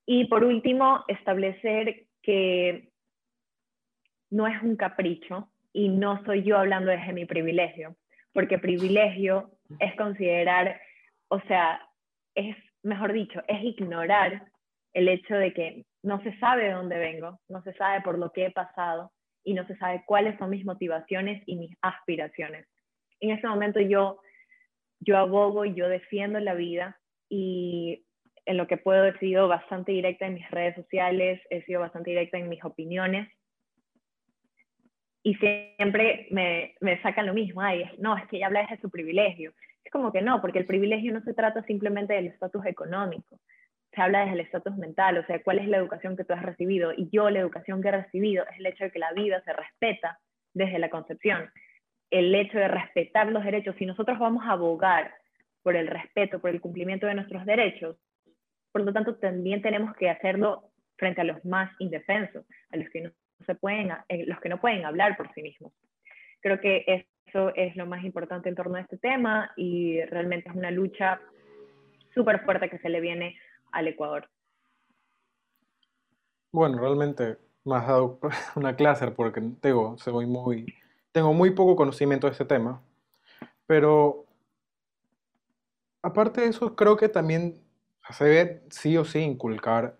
Y 0.05 0.25
por 0.25 0.43
último, 0.43 1.03
establecer 1.07 2.07
que 2.21 2.89
no 4.29 4.47
es 4.47 4.61
un 4.61 4.75
capricho 4.75 5.49
y 5.73 5.89
no 5.89 6.23
soy 6.25 6.43
yo 6.43 6.57
hablando 6.57 6.91
desde 6.91 7.13
mi 7.13 7.25
privilegio, 7.25 7.95
porque 8.33 8.57
privilegio 8.57 9.51
es 9.79 9.95
considerar, 9.95 10.81
o 11.31 11.39
sea, 11.47 11.81
es, 12.35 12.55
mejor 12.83 13.13
dicho, 13.13 13.41
es 13.47 13.63
ignorar 13.63 14.45
el 14.93 15.07
hecho 15.07 15.35
de 15.35 15.53
que 15.53 15.85
no 16.03 16.21
se 16.23 16.37
sabe 16.39 16.65
de 16.65 16.73
dónde 16.73 16.97
vengo, 16.97 17.39
no 17.47 17.61
se 17.63 17.73
sabe 17.73 18.01
por 18.01 18.19
lo 18.19 18.31
que 18.31 18.45
he 18.45 18.51
pasado 18.51 19.11
y 19.43 19.53
no 19.53 19.65
se 19.65 19.75
sabe 19.77 20.03
cuáles 20.05 20.37
son 20.37 20.49
mis 20.49 20.65
motivaciones 20.65 21.41
y 21.45 21.55
mis 21.55 21.75
aspiraciones 21.81 22.67
en 23.21 23.29
ese 23.29 23.47
momento 23.47 23.79
yo, 23.79 24.19
yo 24.99 25.17
abogo 25.17 25.63
y 25.63 25.73
yo 25.75 25.87
defiendo 25.87 26.39
la 26.39 26.55
vida 26.55 26.99
y 27.29 28.03
en 28.45 28.57
lo 28.57 28.67
que 28.67 28.77
puedo 28.77 29.05
he 29.05 29.17
sido 29.19 29.47
bastante 29.47 29.91
directa 29.91 30.25
en 30.25 30.33
mis 30.33 30.49
redes 30.51 30.75
sociales, 30.75 31.39
he 31.49 31.61
sido 31.63 31.79
bastante 31.79 32.09
directa 32.09 32.37
en 32.37 32.49
mis 32.49 32.63
opiniones 32.65 33.31
y 35.23 35.35
siempre 35.35 36.27
me, 36.31 36.75
me 36.81 36.99
sacan 37.03 37.27
lo 37.27 37.35
mismo, 37.35 37.61
ay, 37.61 37.85
no, 37.99 38.17
es 38.17 38.27
que 38.27 38.39
ya 38.39 38.47
hablas 38.47 38.69
de 38.71 38.77
su 38.77 38.89
privilegio. 38.89 39.53
Es 39.83 39.91
como 39.91 40.11
que 40.11 40.21
no, 40.21 40.41
porque 40.41 40.59
el 40.59 40.65
privilegio 40.65 41.11
no 41.11 41.21
se 41.21 41.33
trata 41.33 41.63
simplemente 41.63 42.13
del 42.13 42.27
estatus 42.27 42.65
económico, 42.65 43.39
se 43.93 44.01
habla 44.01 44.21
desde 44.21 44.33
el 44.33 44.39
estatus 44.41 44.77
mental, 44.77 45.17
o 45.17 45.25
sea, 45.25 45.41
cuál 45.43 45.59
es 45.59 45.67
la 45.67 45.77
educación 45.77 46.15
que 46.15 46.23
tú 46.23 46.33
has 46.33 46.43
recibido. 46.43 46.93
Y 46.95 47.09
yo 47.11 47.29
la 47.29 47.39
educación 47.39 47.81
que 47.81 47.89
he 47.89 47.91
recibido 47.91 48.45
es 48.49 48.59
el 48.59 48.65
hecho 48.67 48.85
de 48.85 48.91
que 48.91 48.99
la 48.99 49.11
vida 49.11 49.41
se 49.41 49.51
respeta 49.51 50.19
desde 50.53 50.79
la 50.79 50.89
concepción 50.89 51.51
el 52.11 52.35
hecho 52.35 52.57
de 52.57 52.67
respetar 52.67 53.31
los 53.31 53.43
derechos, 53.43 53.75
si 53.77 53.85
nosotros 53.85 54.19
vamos 54.19 54.43
a 54.45 54.51
abogar 54.51 55.15
por 55.63 55.75
el 55.75 55.87
respeto, 55.87 56.39
por 56.39 56.49
el 56.49 56.59
cumplimiento 56.59 57.07
de 57.07 57.15
nuestros 57.15 57.45
derechos, 57.45 57.97
por 58.71 58.83
lo 58.83 58.93
tanto 58.93 59.15
también 59.15 59.61
tenemos 59.61 59.95
que 59.95 60.09
hacerlo 60.09 60.71
frente 60.97 61.21
a 61.21 61.23
los 61.23 61.43
más 61.45 61.71
indefensos, 61.79 62.45
a 62.69 62.77
los 62.77 62.89
que 62.89 63.01
no, 63.01 63.11
se 63.45 63.55
pueden, 63.55 63.91
eh, 64.09 64.25
los 64.27 64.39
que 64.41 64.49
no 64.49 64.59
pueden 64.59 64.85
hablar 64.85 65.17
por 65.17 65.33
sí 65.33 65.41
mismos. 65.41 65.73
Creo 66.41 66.59
que 66.59 66.83
eso 67.31 67.51
es 67.55 67.75
lo 67.75 67.85
más 67.85 68.03
importante 68.03 68.49
en 68.49 68.55
torno 68.55 68.75
a 68.75 68.81
este 68.81 68.97
tema 68.97 69.51
y 69.55 70.01
realmente 70.03 70.49
es 70.49 70.55
una 70.55 70.69
lucha 70.69 71.19
súper 72.13 72.43
fuerte 72.43 72.69
que 72.69 72.79
se 72.79 72.89
le 72.89 72.99
viene 72.99 73.37
al 73.71 73.87
Ecuador. 73.87 74.29
Bueno, 76.51 76.79
realmente 76.79 77.37
me 77.63 77.75
has 77.75 77.87
dado 77.87 78.19
una 78.55 78.75
clase 78.75 79.09
porque 79.11 79.41
tengo, 79.61 79.97
soy 79.97 80.25
muy, 80.25 80.65
tengo 81.11 81.33
muy 81.33 81.51
poco 81.51 81.75
conocimiento 81.75 82.27
de 82.27 82.31
este 82.31 82.45
tema, 82.45 82.81
pero 83.65 84.25
aparte 86.01 86.41
de 86.41 86.47
eso, 86.47 86.75
creo 86.75 86.97
que 86.97 87.07
también 87.07 87.61
se 88.09 88.25
debe 88.25 88.63
sí 88.69 88.97
o 88.97 89.05
sí 89.05 89.19
inculcar 89.19 89.97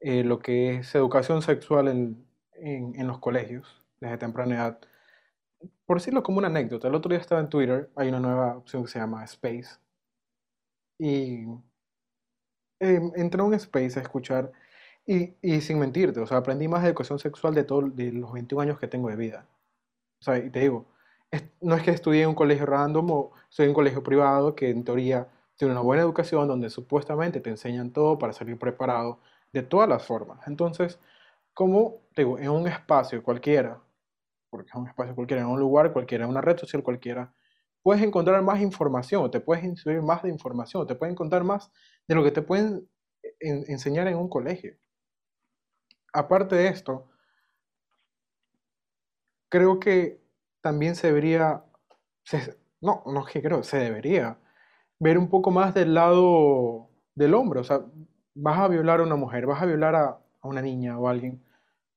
eh, 0.00 0.24
lo 0.24 0.40
que 0.40 0.76
es 0.76 0.94
educación 0.96 1.42
sexual 1.42 1.86
en, 1.88 2.26
en, 2.54 3.06
los 3.06 3.18
colegios 3.18 3.84
desde 4.00 4.18
temprana 4.18 4.56
edad. 4.56 4.78
Por 5.86 5.98
decirlo 5.98 6.22
como 6.22 6.38
una 6.38 6.48
anécdota, 6.48 6.88
el 6.88 6.94
otro 6.94 7.10
día 7.10 7.18
estaba 7.20 7.40
en 7.40 7.48
Twitter, 7.48 7.90
hay 7.96 8.08
una 8.08 8.20
nueva 8.20 8.56
opción 8.56 8.84
que 8.84 8.90
se 8.90 8.98
llama 8.98 9.24
Space, 9.24 9.78
y 10.98 11.46
eh, 12.80 13.00
entré 13.16 13.40
a 13.40 13.44
un 13.44 13.54
Space 13.54 13.98
a 13.98 14.02
escuchar, 14.02 14.52
y, 15.06 15.34
y, 15.40 15.60
sin 15.60 15.78
mentirte, 15.78 16.20
o 16.20 16.26
sea, 16.26 16.38
aprendí 16.38 16.66
más 16.68 16.82
de 16.82 16.88
educación 16.88 17.18
sexual 17.18 17.54
de, 17.54 17.64
todo, 17.64 17.82
de 17.82 18.12
los 18.12 18.32
21 18.32 18.62
años 18.62 18.78
que 18.78 18.88
tengo 18.88 19.08
de 19.08 19.16
vida. 19.16 19.46
O 20.20 20.24
sea, 20.24 20.38
y 20.38 20.50
te 20.50 20.60
digo, 20.60 20.86
no 21.60 21.74
es 21.74 21.82
que 21.82 21.90
estudié 21.90 22.22
en 22.22 22.30
un 22.30 22.34
colegio 22.34 22.66
random 22.66 23.10
o 23.10 23.32
estoy 23.50 23.64
en 23.64 23.70
un 23.70 23.74
colegio 23.74 24.02
privado 24.02 24.54
que 24.54 24.70
en 24.70 24.84
teoría 24.84 25.28
tiene 25.56 25.72
una 25.72 25.82
buena 25.82 26.02
educación 26.02 26.48
donde 26.48 26.70
supuestamente 26.70 27.40
te 27.40 27.50
enseñan 27.50 27.92
todo 27.92 28.18
para 28.18 28.32
salir 28.32 28.58
preparado 28.58 29.18
de 29.52 29.62
todas 29.62 29.88
las 29.88 30.04
formas. 30.04 30.46
Entonces, 30.46 30.98
como 31.54 32.00
digo, 32.16 32.38
en 32.38 32.50
un 32.50 32.66
espacio 32.68 33.22
cualquiera, 33.22 33.80
porque 34.50 34.68
es 34.68 34.74
un 34.74 34.88
espacio 34.88 35.14
cualquiera, 35.14 35.42
en 35.42 35.48
un 35.48 35.60
lugar 35.60 35.92
cualquiera, 35.92 36.24
en 36.24 36.30
una 36.30 36.40
red 36.40 36.56
social 36.58 36.82
cualquiera, 36.82 37.34
puedes 37.82 38.02
encontrar 38.02 38.42
más 38.42 38.60
información, 38.60 39.30
te 39.30 39.40
puedes 39.40 39.64
instruir 39.64 40.02
más 40.02 40.22
de 40.22 40.30
información, 40.30 40.86
te 40.86 40.94
pueden 40.94 41.14
contar 41.14 41.44
más 41.44 41.70
de 42.08 42.14
lo 42.14 42.24
que 42.24 42.30
te 42.30 42.42
pueden 42.42 42.88
enseñar 43.40 44.08
en 44.08 44.16
un 44.16 44.28
colegio. 44.28 44.76
Aparte 46.12 46.56
de 46.56 46.68
esto, 46.68 47.08
creo 49.48 49.78
que 49.78 50.20
también 50.60 50.96
se 50.96 51.08
debería, 51.08 51.64
no, 52.80 53.02
no 53.06 53.26
es 53.26 53.32
que 53.32 53.42
creo, 53.42 53.62
se 53.62 53.78
debería 53.78 54.38
ver 54.98 55.18
un 55.18 55.28
poco 55.28 55.50
más 55.50 55.74
del 55.74 55.94
lado 55.94 56.90
del 57.14 57.34
hombre. 57.34 57.60
O 57.60 57.64
sea, 57.64 57.84
vas 58.34 58.58
a 58.58 58.68
violar 58.68 59.00
a 59.00 59.04
una 59.04 59.16
mujer, 59.16 59.46
vas 59.46 59.62
a 59.62 59.66
violar 59.66 59.94
a, 59.94 60.18
una 60.42 60.62
niña 60.62 60.96
o 60.98 61.08
a 61.08 61.10
alguien, 61.10 61.42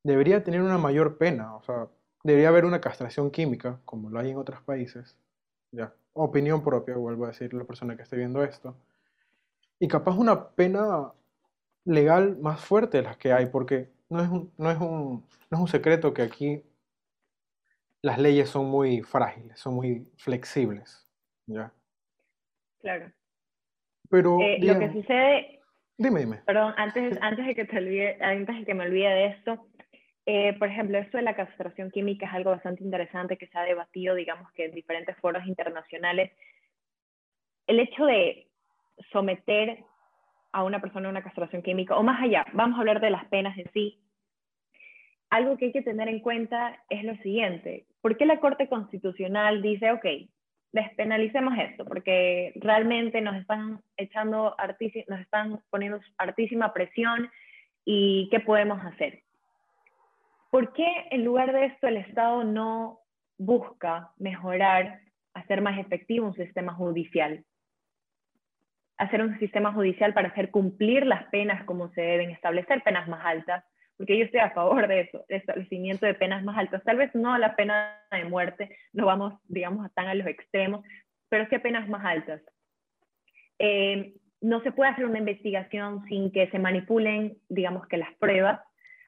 debería 0.03 0.43
tener 0.43 0.61
una 0.61 0.77
mayor 0.77 1.17
pena. 1.17 1.55
O 1.55 1.63
sea, 1.63 1.87
debería 2.23 2.49
haber 2.49 2.65
una 2.65 2.81
castración 2.81 3.31
química, 3.31 3.79
como 3.85 4.09
lo 4.09 4.19
hay 4.19 4.31
en 4.31 4.37
otros 4.37 4.61
países. 4.61 5.17
Ya, 5.71 5.93
opinión 6.13 6.63
propia, 6.63 6.95
vuelvo 6.95 7.25
a 7.25 7.29
decir 7.29 7.53
la 7.53 7.63
persona 7.63 7.95
que 7.95 8.03
esté 8.03 8.17
viendo 8.17 8.43
esto. 8.43 8.75
Y 9.79 9.87
capaz 9.87 10.15
una 10.15 10.49
pena 10.49 11.13
legal 11.85 12.37
más 12.37 12.59
fuerte 12.59 12.97
de 12.97 13.03
las 13.03 13.17
que 13.17 13.31
hay, 13.31 13.45
porque 13.47 13.89
no 14.09 14.21
es 14.21 14.29
no 14.57 14.71
es 14.71 14.77
un, 14.79 15.25
no 15.49 15.57
es 15.57 15.61
un 15.61 15.67
secreto 15.67 16.13
que 16.13 16.21
aquí 16.21 16.63
las 18.01 18.17
leyes 18.17 18.49
son 18.49 18.65
muy 18.65 19.01
frágiles, 19.01 19.59
son 19.59 19.75
muy 19.75 20.07
flexibles. 20.17 21.07
¿ya? 21.47 21.71
Claro. 22.81 23.11
Pero, 24.09 24.39
eh, 24.41 24.57
lo 24.61 24.79
que 24.79 24.93
sucede... 24.93 25.59
Dime, 25.97 26.21
dime. 26.21 26.37
Perdón, 26.45 26.73
antes, 26.77 27.17
antes, 27.21 27.45
de 27.45 27.55
que 27.55 27.65
te 27.65 27.77
olvide, 27.77 28.23
antes 28.23 28.59
de 28.59 28.65
que 28.65 28.73
me 28.73 28.85
olvide 28.85 29.09
de 29.09 29.25
esto, 29.27 29.67
eh, 30.31 30.53
por 30.59 30.67
ejemplo, 30.67 30.99
esto 30.99 31.17
de 31.17 31.23
la 31.23 31.35
castración 31.35 31.89
química 31.89 32.27
es 32.27 32.33
algo 32.33 32.51
bastante 32.51 32.83
interesante 32.83 33.35
que 33.35 33.47
se 33.47 33.57
ha 33.57 33.63
debatido, 33.63 34.13
digamos 34.13 34.51
que 34.51 34.65
en 34.65 34.75
diferentes 34.75 35.17
foros 35.17 35.43
internacionales. 35.47 36.31
El 37.65 37.79
hecho 37.79 38.05
de 38.05 38.47
someter 39.11 39.79
a 40.51 40.63
una 40.63 40.81
persona 40.81 41.07
a 41.07 41.11
una 41.11 41.23
castración 41.23 41.63
química, 41.63 41.97
o 41.97 42.03
más 42.03 42.21
allá, 42.21 42.45
vamos 42.53 42.77
a 42.77 42.81
hablar 42.81 43.01
de 43.01 43.09
las 43.09 43.25
penas 43.25 43.57
en 43.57 43.71
sí, 43.73 44.03
algo 45.31 45.57
que 45.57 45.65
hay 45.65 45.71
que 45.71 45.81
tener 45.81 46.07
en 46.07 46.19
cuenta 46.19 46.77
es 46.91 47.03
lo 47.03 47.15
siguiente. 47.23 47.87
¿Por 47.99 48.15
qué 48.15 48.27
la 48.27 48.39
Corte 48.39 48.69
Constitucional 48.69 49.63
dice, 49.63 49.91
ok, 49.91 50.05
despenalicemos 50.73 51.57
esto? 51.57 51.85
Porque 51.85 52.53
realmente 52.57 53.19
nos 53.21 53.35
están 53.35 53.81
echando, 53.97 54.55
nos 55.07 55.19
están 55.21 55.59
poniendo 55.71 55.99
hartísima 56.19 56.71
presión 56.71 57.31
y 57.83 58.29
¿qué 58.29 58.41
podemos 58.41 58.79
hacer? 58.85 59.23
¿Por 60.49 60.73
qué 60.73 60.87
en 61.11 61.23
lugar 61.23 61.53
de 61.53 61.65
esto 61.65 61.87
el 61.87 61.97
Estado 61.97 62.43
no 62.43 62.99
busca 63.37 64.11
mejorar, 64.17 65.01
hacer 65.33 65.61
más 65.61 65.77
efectivo 65.77 66.27
un 66.27 66.35
sistema 66.35 66.73
judicial? 66.73 67.45
Hacer 68.97 69.21
un 69.21 69.37
sistema 69.39 69.71
judicial 69.73 70.13
para 70.13 70.29
hacer 70.29 70.51
cumplir 70.51 71.05
las 71.05 71.25
penas 71.25 71.63
como 71.65 71.89
se 71.93 72.01
deben 72.01 72.31
establecer, 72.31 72.81
penas 72.83 73.07
más 73.07 73.25
altas, 73.25 73.63
porque 73.99 74.17
yo 74.17 74.25
estoy 74.25 74.39
a 74.39 74.51
favor 74.51 74.87
de 74.87 75.01
eso, 75.01 75.25
de 75.29 75.35
establecimiento 75.35 76.05
de 76.05 76.13
penas 76.13 76.43
más 76.43 76.57
altas. 76.57 76.83
Tal 76.83 76.97
vez 76.97 77.13
no 77.13 77.37
la 77.37 77.55
pena 77.55 78.01
de 78.11 78.25
muerte, 78.25 78.75
no 78.93 79.05
vamos, 79.05 79.33
digamos, 79.47 79.93
tan 79.93 80.07
a 80.07 80.15
los 80.15 80.25
extremos, 80.25 80.85
pero 81.29 81.45
sí 81.47 81.55
a 81.55 81.61
penas 81.61 81.87
más 81.87 82.03
altas. 82.03 82.41
Eh, 83.59 84.13
no 84.41 84.61
se 84.61 84.71
puede 84.71 84.91
hacer 84.91 85.05
una 85.05 85.19
investigación 85.19 86.05
sin 86.07 86.31
que 86.31 86.49
se 86.49 86.59
manipulen, 86.59 87.37
digamos, 87.49 87.87
que 87.87 87.97
las 87.97 88.13
pruebas. 88.15 88.61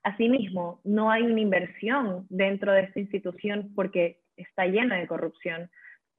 Asimismo, 0.04 0.82
no 0.84 1.12
hay 1.12 1.24
una 1.24 1.40
inversión 1.40 2.26
dentro 2.30 2.72
de 2.72 2.82
esta 2.82 3.00
institución 3.00 3.72
porque 3.76 4.20
está 4.36 4.66
llena 4.66 4.98
de 4.98 5.08
corrupción. 5.08 5.70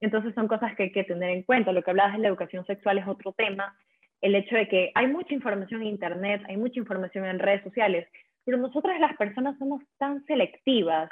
Entonces 0.00 0.34
son 0.34 0.48
cosas 0.48 0.74
que 0.76 0.84
hay 0.84 0.92
que 0.92 1.04
tener 1.04 1.30
en 1.30 1.42
cuenta. 1.42 1.72
Lo 1.72 1.82
que 1.82 1.90
hablabas 1.90 2.14
de 2.14 2.20
la 2.20 2.28
educación 2.28 2.64
sexual 2.66 2.98
es 2.98 3.06
otro 3.06 3.32
tema. 3.32 3.76
El 4.20 4.34
hecho 4.36 4.54
de 4.54 4.68
que 4.68 4.92
hay 4.94 5.08
mucha 5.08 5.34
información 5.34 5.82
en 5.82 5.88
Internet, 5.88 6.42
hay 6.48 6.56
mucha 6.56 6.78
información 6.78 7.24
en 7.24 7.40
redes 7.40 7.62
sociales, 7.64 8.06
pero 8.44 8.56
nosotras 8.56 9.00
las 9.00 9.16
personas 9.16 9.58
somos 9.58 9.82
tan 9.98 10.24
selectivas 10.26 11.10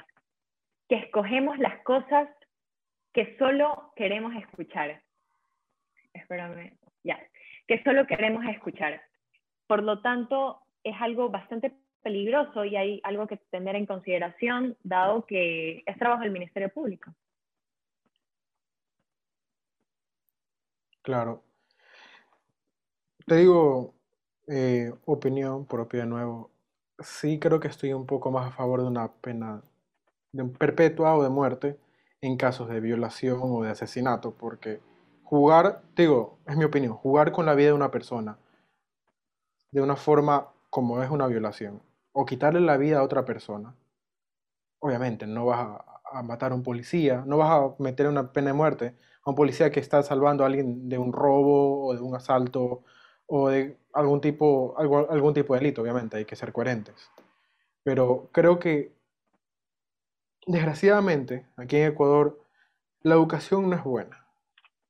que 0.88 0.96
escogemos 0.96 1.58
las 1.58 1.80
cosas 1.82 2.28
que 3.12 3.36
solo 3.38 3.92
queremos 3.96 4.34
escuchar. 4.36 5.02
Espérame, 6.12 6.72
ya, 7.02 7.18
que 7.66 7.82
solo 7.82 8.06
queremos 8.06 8.44
escuchar. 8.46 9.00
Por 9.66 9.82
lo 9.82 10.00
tanto, 10.02 10.60
es 10.82 10.94
algo 11.00 11.28
bastante 11.30 11.72
peligroso 12.02 12.64
y 12.64 12.76
hay 12.76 13.00
algo 13.04 13.26
que 13.26 13.36
tener 13.50 13.76
en 13.76 13.86
consideración, 13.86 14.76
dado 14.82 15.26
que 15.26 15.82
es 15.86 15.98
trabajo 15.98 16.22
del 16.22 16.32
Ministerio 16.32 16.68
Público. 16.68 17.14
Claro. 21.02 21.42
Te 23.26 23.36
digo 23.36 23.94
eh, 24.48 24.92
opinión 25.06 25.66
propia 25.66 26.00
de 26.00 26.06
nuevo 26.06 26.50
sí 27.02 27.38
creo 27.38 27.60
que 27.60 27.68
estoy 27.68 27.92
un 27.92 28.06
poco 28.06 28.30
más 28.30 28.48
a 28.48 28.50
favor 28.50 28.82
de 28.82 28.88
una 28.88 29.10
pena 29.12 29.62
de 30.32 30.44
perpetua 30.44 31.16
o 31.16 31.22
de 31.22 31.28
muerte 31.28 31.78
en 32.20 32.36
casos 32.36 32.68
de 32.68 32.80
violación 32.80 33.40
o 33.42 33.62
de 33.62 33.70
asesinato, 33.70 34.34
porque 34.34 34.80
jugar, 35.24 35.82
digo, 35.96 36.38
es 36.46 36.56
mi 36.56 36.64
opinión, 36.64 36.94
jugar 36.94 37.32
con 37.32 37.46
la 37.46 37.54
vida 37.54 37.68
de 37.68 37.74
una 37.74 37.90
persona 37.90 38.38
de 39.72 39.80
una 39.80 39.96
forma 39.96 40.48
como 40.68 41.02
es 41.02 41.10
una 41.10 41.28
violación, 41.28 41.80
o 42.12 42.26
quitarle 42.26 42.60
la 42.60 42.76
vida 42.76 42.98
a 42.98 43.02
otra 43.02 43.24
persona, 43.24 43.74
obviamente 44.80 45.26
no 45.26 45.46
vas 45.46 45.60
a, 45.60 46.18
a 46.18 46.22
matar 46.22 46.52
a 46.52 46.54
un 46.54 46.62
policía, 46.62 47.22
no 47.26 47.36
vas 47.38 47.50
a 47.50 47.82
meter 47.82 48.06
una 48.08 48.32
pena 48.32 48.48
de 48.48 48.52
muerte 48.54 48.94
a 49.24 49.30
un 49.30 49.36
policía 49.36 49.70
que 49.70 49.80
está 49.80 50.02
salvando 50.02 50.44
a 50.44 50.46
alguien 50.46 50.88
de 50.88 50.98
un 50.98 51.12
robo 51.12 51.86
o 51.86 51.94
de 51.94 52.00
un 52.00 52.14
asalto 52.14 52.84
o 53.26 53.48
de 53.48 53.78
algún 53.92 54.20
tipo, 54.20 54.74
algún 54.76 55.34
tipo 55.34 55.54
de 55.54 55.60
delito, 55.60 55.82
obviamente, 55.82 56.16
hay 56.16 56.24
que 56.24 56.36
ser 56.36 56.52
coherentes. 56.52 57.10
Pero 57.84 58.28
creo 58.32 58.58
que, 58.58 58.92
desgraciadamente, 60.46 61.46
aquí 61.56 61.76
en 61.76 61.92
Ecuador, 61.92 62.44
la 63.02 63.14
educación 63.14 63.70
no 63.70 63.76
es 63.76 63.84
buena. 63.84 64.26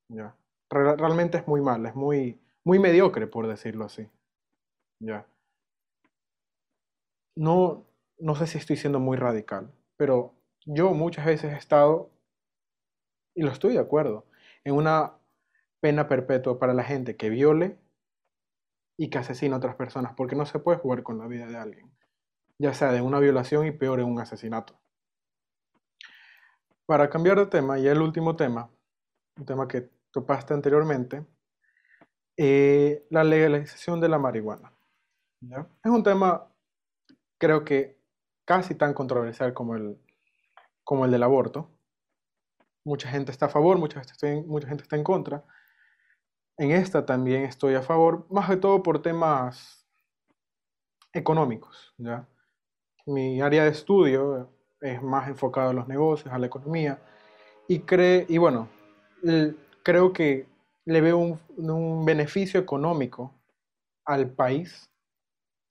¿ya? 0.09 0.35
Realmente 0.71 1.39
es 1.39 1.47
muy 1.47 1.61
mala, 1.61 1.91
es 1.91 1.95
muy, 1.95 2.41
muy 2.65 2.79
mediocre, 2.79 3.27
por 3.27 3.47
decirlo 3.47 3.85
así. 3.85 4.09
¿ya? 5.01 5.27
No, 7.37 7.87
no 8.19 8.35
sé 8.35 8.47
si 8.47 8.59
estoy 8.59 8.77
siendo 8.77 9.01
muy 9.01 9.17
radical, 9.17 9.73
pero 9.97 10.35
yo 10.67 10.93
muchas 10.93 11.27
veces 11.27 11.53
he 11.53 11.57
estado, 11.57 12.11
y 13.35 13.43
lo 13.43 13.51
estoy 13.51 13.75
de 13.75 13.81
acuerdo, 13.81 14.27
en 14.65 14.75
una 14.75 15.15
pena 15.81 16.09
perpetua 16.09 16.59
para 16.59 16.75
la 16.75 16.85
gente 16.85 17.17
que 17.17 17.31
viole 17.31 17.79
y 18.99 19.09
que 19.09 19.19
asesina 19.19 19.55
a 19.55 19.59
otras 19.59 19.77
personas, 19.77 20.13
porque 20.15 20.37
no 20.37 20.45
se 20.45 20.59
puede 20.59 20.79
jugar 20.79 21.03
con 21.03 21.19
la 21.19 21.27
vida 21.27 21.47
de 21.47 21.57
alguien, 21.57 21.91
ya 22.59 22.75
sea 22.75 22.93
de 22.93 23.01
una 23.01 23.19
violación 23.19 23.67
y 23.67 23.71
peor 23.71 24.01
en 24.01 24.07
un 24.07 24.21
asesinato. 24.21 24.79
Para 26.85 27.09
cambiar 27.09 27.39
de 27.39 27.47
tema, 27.47 27.79
y 27.79 27.87
el 27.87 28.03
último 28.03 28.37
tema, 28.37 28.69
un 29.37 29.47
tema 29.47 29.67
que 29.67 29.89
topaste 30.11 30.53
anteriormente, 30.53 31.25
eh, 32.37 33.07
la 33.11 33.23
legalización 33.23 34.01
de 34.01 34.09
la 34.09 34.19
marihuana. 34.19 34.73
Es 35.43 35.91
un 35.91 36.03
tema, 36.03 36.50
creo 37.41 37.65
que 37.65 37.99
casi 38.45 38.75
tan 38.75 38.95
controversial 38.95 39.55
como 39.55 39.75
el, 39.75 39.99
como 40.85 41.05
el 41.05 41.11
del 41.11 41.23
aborto, 41.23 41.71
mucha 42.85 43.09
gente 43.09 43.33
está 43.33 43.47
a 43.47 43.49
favor, 43.49 43.79
mucha 43.79 44.01
gente 44.01 44.33
en, 44.33 44.47
mucha 44.47 44.69
gente 44.69 44.83
está 44.83 44.97
en 44.97 45.05
contra. 45.05 45.45
En 46.59 46.71
esta 46.71 47.07
también 47.07 47.45
estoy 47.45 47.75
a 47.75 47.83
favor, 47.83 48.27
más 48.31 48.49
que 48.49 48.57
todo 48.57 48.83
por 48.83 49.01
temas 49.01 49.87
económicos, 51.13 51.95
¿ya? 51.97 52.29
Mi 53.07 53.41
área 53.41 53.65
de 53.65 53.71
estudio 53.71 54.53
es 54.81 55.03
más 55.03 55.29
enfocado 55.29 55.71
a 55.71 55.73
los 55.73 55.89
negocios, 55.89 56.33
a 56.33 56.39
la 56.39 56.47
economía, 56.47 57.01
y, 57.67 57.81
cree, 57.81 58.27
y 58.29 58.37
bueno, 58.39 58.69
creo 59.83 60.13
que 60.13 60.47
le 60.85 61.01
veo 61.01 61.19
un, 61.19 62.05
beneficio 62.05 62.61
económico 62.61 63.35
al 64.05 64.31
país 64.31 64.91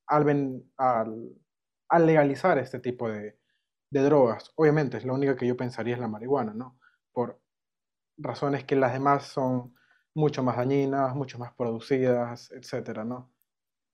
al, 0.08 0.64
al, 0.78 1.36
legalizar 1.98 2.60
este 2.60 2.80
tipo 2.80 3.10
de, 3.10 3.40
de, 3.90 4.02
drogas. 4.02 4.54
Obviamente, 4.56 4.98
es 4.98 5.06
la 5.06 5.14
única 5.14 5.36
que 5.36 5.48
yo 5.48 5.58
pensaría 5.58 5.96
es 5.96 6.00
la 6.00 6.08
marihuana, 6.08 6.54
¿no? 6.54 6.78
Por 7.12 7.42
razones 8.18 8.64
que 8.66 8.76
las 8.76 8.94
demás 8.94 9.26
son 9.26 9.74
mucho 10.14 10.44
más 10.44 10.58
dañinas, 10.58 11.16
mucho 11.16 11.40
más 11.40 11.54
producidas, 11.54 12.52
etcétera, 12.52 13.04
¿no? 13.04 13.32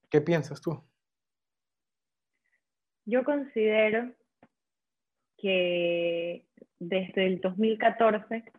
¿Qué 0.09 0.19
piensas 0.19 0.61
tú? 0.61 0.83
Yo 3.05 3.23
considero 3.23 4.11
que 5.37 6.47
desde 6.79 7.27
el 7.27 7.39
2014, 7.39 8.51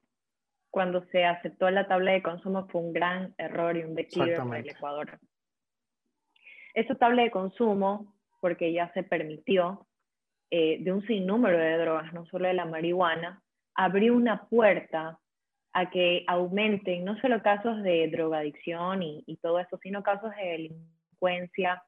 cuando 0.71 1.05
se 1.07 1.25
aceptó 1.25 1.69
la 1.71 1.89
tabla 1.89 2.13
de 2.13 2.23
consumo, 2.23 2.69
fue 2.69 2.81
un 2.83 2.93
gran 2.93 3.35
error 3.39 3.77
y 3.77 3.83
un 3.83 3.95
declive 3.95 4.37
para 4.37 4.59
el 4.59 4.69
Ecuador. 4.69 5.19
Esa 6.75 6.95
tabla 6.95 7.23
de 7.23 7.31
consumo, 7.31 8.15
porque 8.47 8.73
ya 8.73 8.93
se 8.93 9.03
permitió 9.03 9.89
eh, 10.53 10.79
de 10.79 10.93
un 10.93 11.05
sinnúmero 11.09 11.59
de 11.59 11.79
drogas, 11.79 12.13
no 12.13 12.27
solo 12.27 12.47
de 12.47 12.55
la 12.55 12.65
marihuana, 12.65 13.43
abrió 13.75 14.15
una 14.15 14.45
puerta 14.45 15.19
a 15.73 15.91
que 15.91 16.23
aumenten 16.29 17.05
no 17.05 17.21
solo 17.21 17.43
casos 17.43 17.83
de 17.83 18.07
drogadicción 18.07 19.03
y, 19.03 19.37
todo 19.43 19.59
eso, 19.59 19.81
sino 19.83 20.05
casos 20.05 20.31
de 20.37 20.47
delincuencia, 20.47 21.83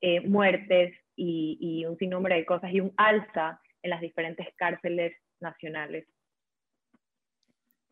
eh, 0.00 0.20
muertes 0.22 0.98
y, 1.14 1.56
y, 1.60 1.86
un 1.86 1.96
sinnúmero 1.96 2.34
de 2.34 2.44
cosas 2.44 2.72
y 2.72 2.80
un 2.80 2.92
alza 2.96 3.60
en 3.80 3.90
las 3.90 4.00
diferentes 4.00 4.48
cárceles 4.56 5.12
nacionales. 5.38 6.08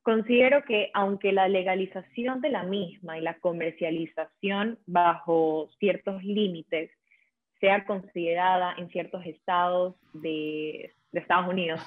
Considero 0.02 0.64
que 0.64 0.90
aunque 0.92 1.30
la 1.30 1.46
legalización 1.46 2.40
de 2.40 2.48
la 2.50 2.64
misma 2.64 3.16
y 3.16 3.20
la 3.20 3.38
comercialización 3.38 4.80
bajo 4.86 5.70
ciertos 5.78 6.24
límites 6.24 6.90
sea 7.60 7.84
considerada 7.84 8.74
en 8.78 8.88
ciertos 8.90 9.24
estados 9.26 9.94
de, 10.12 10.92
Estados 11.12 11.48
Unidos, 11.48 11.80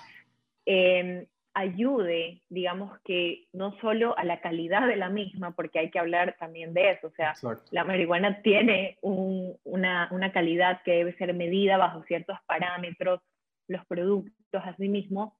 em, 0.65 1.25
ayude, 1.53 2.41
digamos 2.49 2.97
que 3.01 3.45
no 3.53 3.77
solo 3.79 4.17
a 4.17 4.23
la 4.23 4.41
calidad 4.41 4.87
de 4.87 4.95
la 4.95 5.09
misma, 5.09 5.51
porque 5.51 5.79
hay 5.79 5.89
que 5.89 5.99
hablar 5.99 6.35
también 6.39 6.73
de 6.73 6.91
eso, 6.91 7.07
o 7.07 7.11
sea, 7.11 7.33
la 7.71 7.83
marihuana 7.83 8.41
tiene 8.41 8.97
una, 9.01 10.07
una, 10.11 10.31
calidad 10.31 10.81
que 10.83 10.91
debe 10.91 11.15
ser 11.17 11.33
medida 11.33 11.77
bajo 11.77 12.03
ciertos 12.03 12.37
parámetros, 12.45 13.21
los 13.67 13.85
productos 13.85 14.63
a 14.63 14.75
sí 14.75 14.89
mismos. 14.89 15.33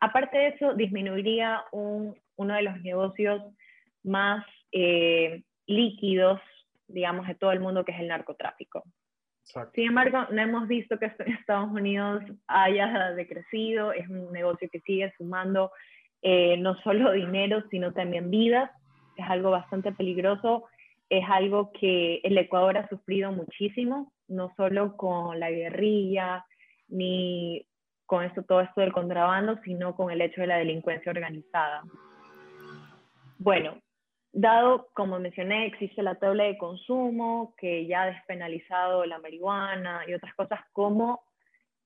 Aparte 0.00 0.38
de 0.38 0.48
eso, 0.48 0.74
disminuiría 0.74 1.62
uno 1.72 2.54
de 2.54 2.62
los 2.62 2.80
negocios 2.80 3.42
más 4.02 4.44
eh, 4.72 5.42
líquidos, 5.66 6.40
digamos, 6.88 7.26
de 7.26 7.34
todo 7.34 7.52
el 7.52 7.60
mundo, 7.60 7.84
que 7.84 7.92
es 7.92 8.00
el 8.00 8.08
narcotráfico. 8.08 8.84
Sin 9.74 9.88
embargo, 9.88 10.26
no 10.30 10.40
hemos 10.40 10.68
visto 10.68 10.98
que 10.98 11.06
Estados 11.06 11.70
Unidos 11.70 12.22
haya 12.46 13.12
decrecido, 13.12 13.92
es 13.92 14.08
un 14.08 14.32
negocio 14.32 14.68
que 14.70 14.80
sigue 14.80 15.12
sumando 15.16 15.70
eh, 16.22 16.56
no 16.58 16.76
solo 16.82 17.12
dinero, 17.12 17.62
sino 17.70 17.92
también 17.92 18.30
vidas, 18.30 18.70
es 19.16 19.24
algo 19.28 19.50
bastante 19.50 19.92
peligroso, 19.92 20.64
es 21.08 21.24
algo 21.28 21.72
que 21.72 22.20
el 22.22 22.38
Ecuador 22.38 22.78
ha 22.78 22.88
sufrido 22.88 23.32
muchísimo, 23.32 24.12
no 24.28 24.52
solo 24.56 24.96
con 24.96 25.40
la 25.40 25.50
guerrilla, 25.50 26.44
ni 26.88 27.66
con 28.06 28.24
esto, 28.24 28.42
todo 28.42 28.60
esto 28.60 28.80
del 28.80 28.92
contrabando, 28.92 29.58
sino 29.64 29.94
con 29.94 30.10
el 30.10 30.20
hecho 30.20 30.40
de 30.40 30.46
la 30.46 30.56
delincuencia 30.56 31.10
organizada. 31.10 31.82
Bueno, 33.38 33.78
dado, 34.32 34.88
como 34.94 35.18
mencioné, 35.18 35.66
existe 35.66 36.02
la 36.02 36.16
tabla 36.16 36.44
de 36.44 36.58
consumo, 36.58 37.54
que 37.58 37.86
ya 37.86 38.02
ha 38.02 38.10
despenalizado 38.10 39.04
la 39.06 39.18
marihuana 39.18 40.02
y 40.06 40.14
otras 40.14 40.34
cosas 40.34 40.60
como 40.72 41.22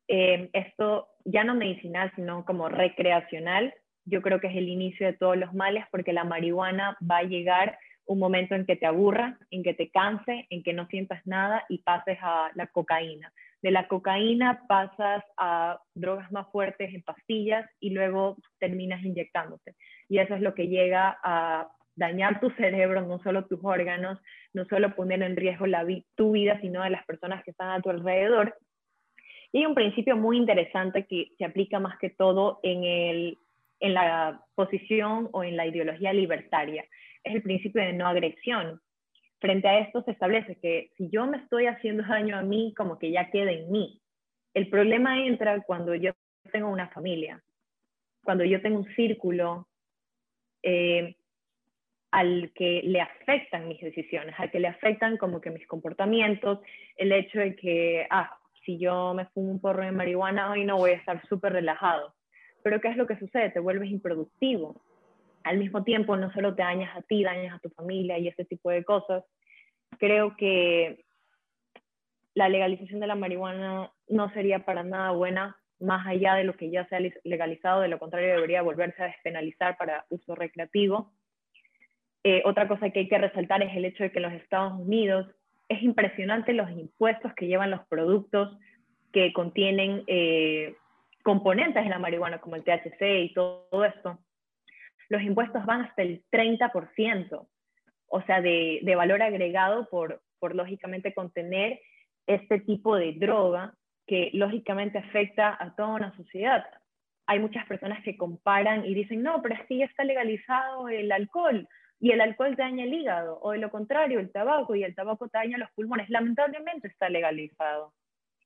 eh, 0.08 0.50
esto, 0.52 1.08
ya 1.24 1.44
no 1.44 1.54
medicinal, 1.54 2.12
sino 2.14 2.44
como 2.44 2.68
recreacional, 2.68 3.74
yo 4.04 4.20
creo 4.20 4.38
que 4.40 4.48
es 4.48 4.56
el 4.56 4.68
inicio 4.68 5.06
de 5.06 5.14
todos 5.14 5.36
los 5.36 5.54
males 5.54 5.84
porque 5.90 6.12
la 6.12 6.24
marihuana 6.24 6.96
va 7.10 7.18
a 7.18 7.22
llegar 7.22 7.78
un 8.06 8.18
momento 8.18 8.54
en 8.54 8.66
que 8.66 8.76
te 8.76 8.84
aburra, 8.84 9.38
en 9.50 9.62
que 9.62 9.72
te 9.72 9.88
canse, 9.88 10.46
en 10.50 10.62
que 10.62 10.74
no 10.74 10.86
sientas 10.88 11.26
nada 11.26 11.64
y 11.70 11.78
pases 11.78 12.18
a 12.20 12.50
la 12.54 12.66
cocaína 12.66 13.32
de 13.64 13.70
la 13.70 13.88
cocaína 13.88 14.60
pasas 14.68 15.24
a 15.38 15.80
drogas 15.94 16.30
más 16.30 16.46
fuertes 16.52 16.92
en 16.92 17.02
pastillas 17.02 17.66
y 17.80 17.90
luego 17.90 18.36
terminas 18.58 19.02
inyectándote. 19.02 19.74
Y 20.06 20.18
eso 20.18 20.34
es 20.34 20.42
lo 20.42 20.52
que 20.52 20.68
llega 20.68 21.18
a 21.24 21.70
dañar 21.96 22.40
tu 22.40 22.50
cerebro, 22.50 23.02
no 23.02 23.18
solo 23.20 23.46
tus 23.46 23.60
órganos, 23.62 24.18
no 24.52 24.64
solo 24.66 24.94
poner 24.94 25.22
en 25.22 25.36
riesgo 25.36 25.66
la 25.66 25.86
tu 26.14 26.32
vida, 26.32 26.60
sino 26.60 26.82
de 26.82 26.90
las 26.90 27.04
personas 27.04 27.44
que 27.44 27.52
están 27.52 27.70
a 27.70 27.80
tu 27.80 27.90
alrededor. 27.90 28.56
Y 29.52 29.58
hay 29.58 29.66
un 29.66 29.74
principio 29.74 30.16
muy 30.16 30.36
interesante 30.36 31.06
que 31.06 31.30
se 31.38 31.44
aplica 31.44 31.78
más 31.78 31.98
que 31.98 32.10
todo 32.10 32.60
en, 32.62 32.84
el, 32.84 33.38
en 33.80 33.94
la 33.94 34.42
posición 34.54 35.28
o 35.32 35.44
en 35.44 35.56
la 35.56 35.66
ideología 35.66 36.12
libertaria. 36.12 36.84
Es 37.22 37.34
el 37.34 37.42
principio 37.42 37.82
de 37.82 37.92
no 37.92 38.06
agresión 38.08 38.80
frente 39.44 39.68
a 39.68 39.78
esto 39.80 40.02
se 40.04 40.12
establece 40.12 40.56
que 40.56 40.90
si 40.96 41.10
yo 41.10 41.26
me 41.26 41.36
estoy 41.36 41.66
haciendo 41.66 42.02
daño 42.02 42.38
a 42.38 42.42
mí, 42.42 42.72
como 42.74 42.98
que 42.98 43.10
ya 43.10 43.30
queda 43.30 43.52
en 43.52 43.70
mí. 43.70 44.00
El 44.54 44.70
problema 44.70 45.22
entra 45.22 45.60
cuando 45.60 45.94
yo 45.94 46.12
tengo 46.50 46.70
una 46.70 46.88
familia, 46.88 47.42
cuando 48.22 48.42
yo 48.44 48.62
tengo 48.62 48.78
un 48.78 48.94
círculo 48.94 49.68
eh, 50.62 51.16
al 52.14 52.52
que 52.54 52.80
le 52.84 53.00
afectan 53.00 53.66
mis 53.66 53.80
decisiones, 53.80 54.36
al 54.38 54.48
que 54.52 54.60
le 54.60 54.68
afectan 54.68 55.16
como 55.16 55.40
que 55.40 55.50
mis 55.50 55.66
comportamientos, 55.66 56.60
el 56.96 57.10
hecho 57.10 57.40
de 57.40 57.56
que, 57.56 58.06
ah, 58.08 58.38
si 58.64 58.78
yo 58.78 59.14
me 59.14 59.26
fumo 59.26 59.50
un 59.50 59.60
porro 59.60 59.82
de 59.82 59.90
marihuana, 59.90 60.52
hoy 60.52 60.64
no 60.64 60.76
voy 60.76 60.92
a 60.92 60.94
estar 60.94 61.20
súper 61.26 61.54
relajado. 61.54 62.14
Pero 62.62 62.80
¿qué 62.80 62.86
es 62.86 62.96
lo 62.96 63.08
que 63.08 63.18
sucede? 63.18 63.50
Te 63.50 63.58
vuelves 63.58 63.90
improductivo. 63.90 64.80
Al 65.42 65.58
mismo 65.58 65.82
tiempo, 65.82 66.16
no 66.16 66.32
solo 66.32 66.54
te 66.54 66.62
dañas 66.62 66.96
a 66.96 67.02
ti, 67.02 67.24
dañas 67.24 67.56
a 67.56 67.58
tu 67.58 67.68
familia 67.70 68.16
y 68.16 68.28
ese 68.28 68.44
tipo 68.44 68.70
de 68.70 68.84
cosas, 68.84 69.24
creo 69.98 70.36
que 70.36 71.04
la 72.34 72.48
legalización 72.48 73.00
de 73.00 73.08
la 73.08 73.16
marihuana 73.16 73.90
no 74.06 74.30
sería 74.34 74.60
para 74.60 74.84
nada 74.84 75.10
buena, 75.10 75.58
más 75.80 76.06
allá 76.06 76.36
de 76.36 76.44
lo 76.44 76.54
que 76.54 76.70
ya 76.70 76.86
se 76.86 76.94
ha 76.94 77.00
legalizado, 77.24 77.80
de 77.80 77.88
lo 77.88 77.98
contrario 77.98 78.34
debería 78.34 78.62
volverse 78.62 79.02
a 79.02 79.06
despenalizar 79.06 79.76
para 79.76 80.06
uso 80.10 80.36
recreativo. 80.36 81.12
Eh, 82.24 82.42
otra 82.46 82.66
cosa 82.66 82.88
que 82.90 83.01
hay 83.01 83.09
que 83.09 83.18
resaltar 83.18 83.62
es 83.62 83.76
el 83.76 83.84
hecho 83.84 84.02
de 84.02 84.10
que 84.10 84.18
en 84.18 84.24
los 84.24 84.32
Estados 84.32 84.80
Unidos 84.80 85.26
es 85.68 85.82
impresionante 85.82 86.55
los 86.55 86.70
impuestos 86.70 87.34
que 87.34 87.46
llevan 87.46 87.70
los 87.70 87.86
productos 87.86 88.59
que 89.12 89.32
contienen 89.32 90.02
eh, 90.06 90.74
componentes 91.22 91.84
de 91.84 91.90
la 91.90 91.98
marihuana, 91.98 92.40
como 92.40 92.56
el 92.56 92.64
THC 92.64 93.02
y 93.24 93.34
todo, 93.34 93.84
esto. 93.84 94.18
Los 95.10 95.22
impuestos 95.22 95.64
van 95.66 95.82
hasta 95.82 96.02
el 96.02 96.24
30% 96.32 97.46
o 98.06 98.22
sea, 98.22 98.40
de, 98.40 98.80
valor 98.96 99.22
agregado 99.22 99.88
por, 99.90 100.22
por 100.38 100.55
lógicamente 100.55 101.12
contener 101.12 101.80
este 102.26 102.60
tipo 102.60 102.96
de 102.96 103.12
droga 103.14 103.74
que 104.06 104.30
lógicamente 104.32 104.98
afecta 104.98 105.56
a 105.59 105.74
toda 105.74 105.94
una 105.94 106.16
sociedad. 106.16 106.64
Hay 107.26 107.38
muchas 107.38 107.66
personas 107.66 108.02
que 108.02 108.16
comparan 108.16 108.84
y 108.84 108.94
dicen, 108.94 109.22
no, 109.22 109.42
pero 109.42 109.55
es 109.55 109.60
ya 109.68 109.86
está 109.86 110.05
legalizado 110.05 110.88
el 110.88 111.10
alcohol 111.10 111.66
y 112.00 112.10
el 112.10 112.20
alcohol 112.20 112.56
daña 112.56 112.84
el 112.84 112.92
hígado, 112.92 113.38
o 113.42 113.52
de 113.52 113.58
lo 113.58 113.70
contrario, 113.70 114.20
el 114.20 114.30
tabaco 114.32 114.74
y 114.74 114.84
el 114.84 114.94
tabaco 114.94 115.28
daña 115.32 115.58
los 115.58 115.70
pulmones. 115.72 116.10
Lamentablemente 116.10 116.88
está 116.88 117.08
legalizado. 117.08 117.92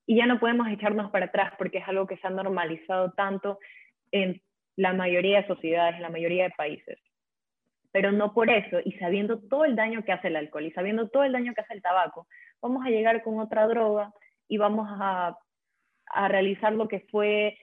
Y 0.06 0.16
ya 0.16 0.26
no 0.26 0.38
podemos 0.38 0.68
echarnos 0.68 1.10
para 1.10 1.26
atrás 1.26 1.52
porque 1.58 1.78
es 1.78 1.88
algo 1.88 2.06
que 2.06 2.16
se 2.16 2.26
ha 2.26 2.30
normalizado 2.30 3.12
tanto 3.12 3.58
en 4.10 4.40
la 4.76 4.92
mayoría 4.92 5.42
de 5.42 5.48
sociedades, 5.48 5.96
en 5.96 6.02
la 6.02 6.10
mayoría 6.10 6.44
de 6.44 6.50
países 6.50 6.98
pero 7.92 8.12
no 8.12 8.32
por 8.32 8.50
eso, 8.50 8.78
y 8.84 8.92
sabiendo 8.92 9.40
todo 9.40 9.64
el 9.64 9.76
daño 9.76 10.04
que 10.04 10.12
hace 10.12 10.28
el 10.28 10.36
alcohol 10.36 10.64
y 10.64 10.72
sabiendo 10.72 11.08
todo 11.08 11.24
el 11.24 11.32
daño 11.32 11.54
que 11.54 11.62
hace 11.62 11.74
el 11.74 11.82
tabaco, 11.82 12.26
vamos 12.60 12.84
a 12.84 12.90
llegar 12.90 13.22
con 13.22 13.38
otra 13.38 13.66
droga 13.66 14.12
y 14.46 14.58
vamos 14.58 14.88
a, 14.90 15.38
a 16.06 16.28
realizar 16.28 16.72
lo 16.72 16.88
que 16.88 17.00
fue 17.10 17.58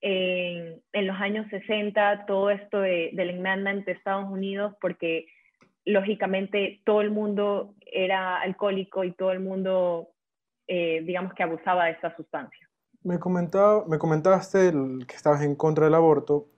en, 0.00 0.82
en, 0.92 1.06
los 1.06 1.16
años 1.20 1.46
60, 1.50 2.26
todo 2.26 2.50
esto 2.50 2.80
de, 2.80 3.10
del 3.14 3.38
amendment 3.38 3.84
de 3.86 3.92
Estados 3.92 4.30
Unidos, 4.30 4.74
porque 4.80 5.26
lógicamente 5.84 6.82
todo 6.84 7.00
el 7.00 7.10
mundo 7.10 7.74
era 7.80 8.40
alcohólico 8.40 9.04
y 9.04 9.12
todo 9.12 9.32
el 9.32 9.40
mundo, 9.40 10.08
eh, 10.66 11.02
digamos 11.04 11.32
que 11.34 11.42
abusaba 11.42 11.86
de 11.86 11.92
esta 11.92 12.14
sustancia. 12.16 12.68
Me, 13.02 13.18
comentaba, 13.18 13.84
me 13.86 13.98
comentaste 13.98 14.72
que 15.06 15.14
estabas 15.14 15.42
en 15.42 15.54
contra 15.54 15.84
del 15.84 15.94
aborto, 15.94 16.48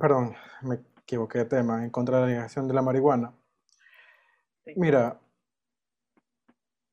perdón, 0.00 0.34
me 0.62 0.78
equivoqué 1.02 1.38
de 1.38 1.44
tema, 1.44 1.84
en 1.84 1.90
contra 1.90 2.16
de 2.16 2.22
la 2.22 2.26
legalización 2.28 2.66
de 2.66 2.74
la 2.74 2.82
marihuana. 2.82 3.32
Sí. 4.64 4.72
Mira, 4.76 5.18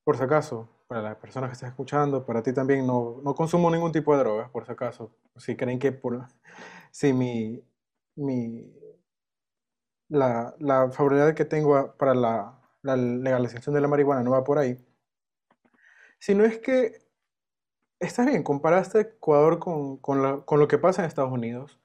por 0.03 0.17
si 0.17 0.23
acaso, 0.23 0.69
para 0.87 1.01
las 1.01 1.17
personas 1.17 1.49
que 1.49 1.53
están 1.53 1.69
escuchando, 1.69 2.25
para 2.25 2.41
ti 2.43 2.53
también, 2.53 2.87
no, 2.87 3.21
no 3.23 3.35
consumo 3.35 3.69
ningún 3.71 3.91
tipo 3.91 4.13
de 4.13 4.19
drogas, 4.19 4.49
por 4.49 4.65
si 4.65 4.71
acaso. 4.71 5.11
Si 5.37 5.55
creen 5.55 5.79
que 5.79 5.91
por, 5.91 6.27
si 6.91 7.13
mi, 7.13 7.61
mi, 8.15 8.73
la, 10.09 10.53
la 10.59 10.91
favorabilidad 10.91 11.33
que 11.35 11.45
tengo 11.45 11.93
para 11.97 12.13
la, 12.13 12.59
la 12.81 12.95
legalización 12.97 13.73
de 13.75 13.81
la 13.81 13.87
marihuana 13.87 14.23
no 14.23 14.31
va 14.31 14.43
por 14.43 14.57
ahí, 14.57 14.77
sino 16.19 16.43
es 16.45 16.59
que 16.59 16.99
está 17.99 18.25
bien, 18.25 18.43
comparaste 18.43 18.99
Ecuador 19.01 19.59
con, 19.59 19.97
con, 19.97 20.21
la- 20.21 20.41
con 20.45 20.59
lo 20.59 20.67
que 20.67 20.77
pasa 20.77 21.01
en 21.03 21.07
Estados 21.07 21.31
Unidos, 21.31 21.79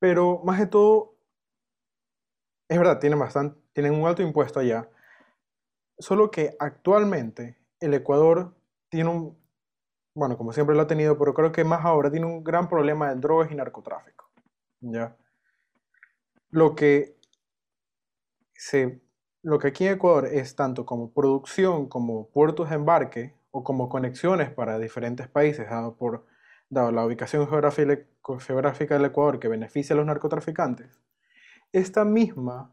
pero 0.00 0.40
más 0.44 0.58
de 0.60 0.68
todo, 0.68 1.16
es 2.68 2.76
verdad, 2.78 2.98
tienen 2.98 3.18
bastante, 3.18 3.58
tienen 3.72 3.94
un 3.94 4.06
alto 4.06 4.20
impuesto 4.22 4.60
allá, 4.60 4.88
solo 5.98 6.30
que 6.30 6.56
actualmente 6.58 7.56
el 7.84 7.94
Ecuador 7.94 8.54
tiene 8.88 9.10
un, 9.10 9.38
bueno, 10.14 10.36
como 10.36 10.52
siempre 10.52 10.76
lo 10.76 10.82
ha 10.82 10.86
tenido, 10.86 11.18
pero 11.18 11.34
creo 11.34 11.52
que 11.52 11.64
más 11.64 11.84
ahora 11.84 12.10
tiene 12.10 12.26
un 12.26 12.44
gran 12.44 12.68
problema 12.68 13.10
de 13.10 13.20
drogas 13.20 13.50
y 13.50 13.54
narcotráfico, 13.54 14.30
¿ya? 14.80 15.16
Lo 16.50 16.74
que 16.74 17.16
se, 18.54 19.00
lo 19.42 19.58
que 19.58 19.68
aquí 19.68 19.86
en 19.86 19.94
Ecuador 19.94 20.26
es 20.26 20.54
tanto 20.54 20.86
como 20.86 21.12
producción, 21.12 21.88
como 21.88 22.28
puertos 22.28 22.70
de 22.70 22.76
embarque 22.76 23.34
o 23.50 23.64
como 23.64 23.88
conexiones 23.88 24.50
para 24.50 24.78
diferentes 24.78 25.28
países, 25.28 25.68
dado 25.68 25.96
por, 25.96 26.26
dado 26.70 26.92
la 26.92 27.04
ubicación 27.04 27.48
geográfica, 27.48 28.94
del 28.94 29.04
Ecuador 29.04 29.40
que 29.40 29.48
beneficia 29.48 29.94
a 29.94 29.96
los 29.96 30.06
narcotraficantes, 30.06 31.02
esta 31.72 32.04
misma, 32.04 32.72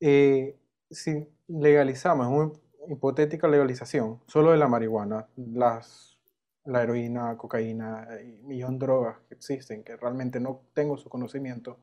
eh, 0.00 0.58
si 0.90 1.28
legalizamos, 1.48 2.28
una 2.28 2.52
hipotética 2.88 3.48
legalización, 3.48 4.20
solo 4.26 4.52
de 4.52 4.58
la 4.58 4.68
marihuana, 4.68 5.28
las, 5.36 6.18
la 6.64 6.82
heroína, 6.82 7.36
cocaína 7.36 8.08
y 8.22 8.42
millón 8.42 8.78
de 8.78 8.86
drogas 8.86 9.18
que 9.28 9.34
existen, 9.34 9.84
que 9.84 9.96
realmente 9.96 10.40
no 10.40 10.62
tengo 10.74 10.96
su 10.96 11.08
conocimiento, 11.08 11.78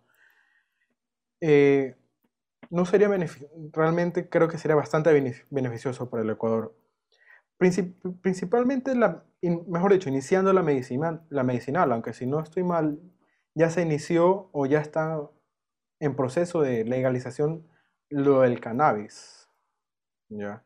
eh, 1.42 1.96
no 2.70 2.86
sería 2.86 3.10
realmente 3.72 4.30
creo 4.30 4.48
que 4.48 4.58
sería 4.58 4.76
bastante 4.76 5.12
bene- 5.14 5.44
beneficioso 5.50 6.10
para 6.10 6.24
el 6.24 6.30
Ecuador. 6.30 6.76
Princip- 7.60 7.96
principalmente, 8.22 8.96
la, 8.96 9.24
mejor 9.42 9.94
dicho, 9.94 10.10
iniciando 10.10 10.54
la 10.54 10.64
medicina, 10.64 11.24
la 11.30 11.44
medicinal, 11.44 11.92
aunque 11.92 12.14
si 12.14 12.26
no 12.26 12.40
estoy 12.42 12.64
mal, 12.64 13.00
ya 13.56 13.70
se 13.70 13.82
inició 13.84 14.50
o 14.52 14.66
ya 14.66 14.80
está 14.80 15.30
en 16.00 16.16
proceso 16.16 16.62
de 16.62 16.86
legalización 16.86 17.68
lo 18.10 18.42
del 18.42 18.60
cannabis. 18.62 19.50
Ya. 20.30 20.64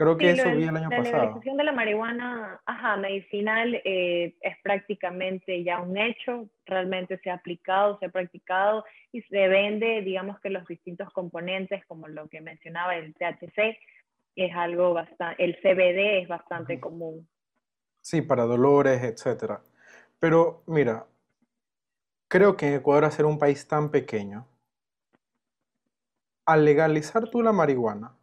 Creo 0.00 0.16
que 0.16 0.32
Sí, 0.32 0.40
eso 0.40 0.50
vi 0.56 0.64
el 0.64 0.74
año 0.74 0.88
la 0.88 0.96
pasado. 0.96 1.18
legalización 1.18 1.58
de 1.58 1.64
la 1.64 1.72
marihuana, 1.72 2.58
ajá, 2.64 2.96
medicinal 2.96 3.74
eh, 3.84 4.34
es 4.40 4.56
prácticamente 4.62 5.62
ya 5.62 5.78
un 5.78 5.98
hecho, 5.98 6.48
realmente 6.64 7.18
se 7.18 7.28
ha 7.28 7.34
aplicado, 7.34 7.98
se 7.98 8.06
ha 8.06 8.08
practicado 8.08 8.86
y 9.12 9.20
se 9.20 9.48
vende, 9.48 10.00
digamos 10.00 10.40
que 10.40 10.48
los 10.48 10.66
distintos 10.66 11.12
componentes, 11.12 11.84
como 11.84 12.08
lo 12.08 12.28
que 12.28 12.40
mencionaba 12.40 12.96
el 12.96 13.12
THC, 13.12 13.76
es 14.36 14.56
algo 14.56 14.94
bastante, 14.94 15.44
el 15.44 15.56
CBD 15.56 16.22
es 16.22 16.28
bastante 16.28 16.80
común. 16.80 17.28
Sí, 18.00 18.22
para 18.22 18.44
dolores, 18.44 19.02
etcétera. 19.02 19.60
Pero 20.18 20.62
mira, 20.66 21.04
creo 22.26 22.56
que 22.56 22.68
en 22.68 22.74
Ecuador, 22.76 23.04
al 23.04 23.12
ser 23.12 23.26
un 23.26 23.38
país 23.38 23.68
tan 23.68 23.90
pequeño, 23.90 24.46
al 26.46 26.64
legalizar 26.64 27.28
tú 27.28 27.42
la 27.42 27.52
marihuana, 27.52 28.16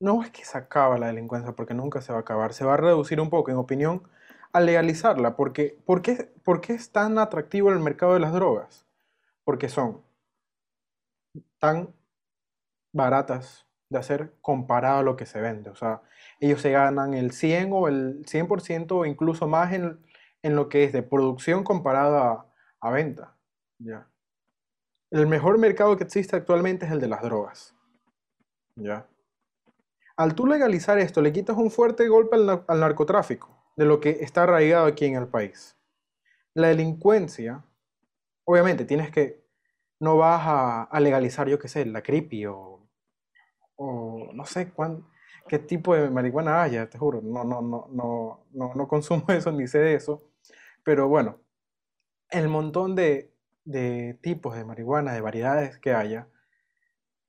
no 0.00 0.22
es 0.22 0.30
que 0.30 0.44
se 0.44 0.58
acaba 0.58 0.98
la 0.98 1.08
delincuencia, 1.08 1.52
porque 1.52 1.74
nunca 1.74 2.00
se 2.00 2.12
va 2.12 2.18
a 2.18 2.22
acabar, 2.22 2.54
se 2.54 2.64
va 2.64 2.74
a 2.74 2.76
reducir 2.78 3.20
un 3.20 3.30
poco, 3.30 3.50
en 3.50 3.58
opinión, 3.58 4.02
al 4.52 4.66
legalizarla, 4.66 5.36
porque 5.36 5.78
¿por 5.84 6.02
qué, 6.02 6.32
es 6.68 6.90
tan 6.92 7.18
atractivo 7.18 7.70
el 7.70 7.80
mercado 7.80 8.14
de 8.14 8.20
las 8.20 8.32
drogas? 8.32 8.86
Porque 9.44 9.68
son 9.68 10.02
tan 11.58 11.94
baratas 12.92 13.66
de 13.90 13.98
hacer 13.98 14.34
comparado 14.40 15.00
a 15.00 15.02
lo 15.02 15.16
que 15.16 15.26
se 15.26 15.40
vende. 15.40 15.70
O 15.70 15.76
sea, 15.76 16.02
ellos 16.40 16.60
se 16.60 16.70
ganan 16.70 17.14
el 17.14 17.32
100 17.32 17.70
o 17.72 17.88
el 17.88 18.24
100% 18.24 18.92
o 18.92 19.04
incluso 19.04 19.46
más 19.46 19.72
en, 19.72 20.00
en 20.42 20.56
lo 20.56 20.68
que 20.68 20.84
es 20.84 20.92
de 20.92 21.02
producción 21.02 21.64
comparado 21.64 22.18
a, 22.18 22.46
a 22.80 22.90
venta. 22.90 23.36
¿ya? 23.78 24.08
El 25.10 25.26
mejor 25.26 25.58
mercado 25.58 25.96
que 25.96 26.04
existe 26.04 26.36
actualmente 26.36 26.86
es 26.86 26.92
el 26.92 27.00
de 27.00 27.08
las 27.08 27.22
drogas. 27.22 27.74
¿Ya? 28.80 29.06
Al 30.16 30.34
tú 30.34 30.46
legalizar 30.46 30.98
esto, 30.98 31.22
le 31.22 31.32
quitas 31.32 31.56
un 31.56 31.70
fuerte 31.70 32.08
golpe 32.08 32.36
al, 32.36 32.64
al 32.66 32.80
narcotráfico, 32.80 33.72
de 33.76 33.84
lo 33.86 34.00
que 34.00 34.10
está 34.20 34.42
arraigado 34.42 34.86
aquí 34.86 35.06
en 35.06 35.16
el 35.16 35.28
país. 35.28 35.76
La 36.54 36.68
delincuencia, 36.68 37.64
obviamente, 38.44 38.84
tienes 38.84 39.10
que, 39.10 39.40
no 40.00 40.16
vas 40.16 40.42
a, 40.44 40.82
a 40.82 41.00
legalizar, 41.00 41.48
yo 41.48 41.58
qué 41.58 41.68
sé, 41.68 41.84
la 41.86 42.02
creepy 42.02 42.46
o, 42.46 42.88
o 43.76 44.30
no 44.32 44.44
sé 44.46 44.70
cuán, 44.70 45.06
qué 45.48 45.58
tipo 45.58 45.94
de 45.94 46.10
marihuana 46.10 46.62
haya, 46.62 46.88
te 46.88 46.98
juro, 46.98 47.20
no, 47.22 47.44
no, 47.44 47.62
no, 47.62 47.88
no, 47.90 48.44
no, 48.52 48.74
no 48.74 48.88
consumo 48.88 49.24
eso 49.28 49.52
ni 49.52 49.66
sé 49.66 49.78
de 49.78 49.94
eso, 49.94 50.22
pero 50.84 51.08
bueno, 51.08 51.40
el 52.30 52.48
montón 52.48 52.94
de, 52.94 53.34
de 53.64 54.18
tipos 54.22 54.54
de 54.54 54.64
marihuana, 54.64 55.12
de 55.12 55.20
variedades 55.20 55.78
que 55.78 55.92
haya, 55.92 56.28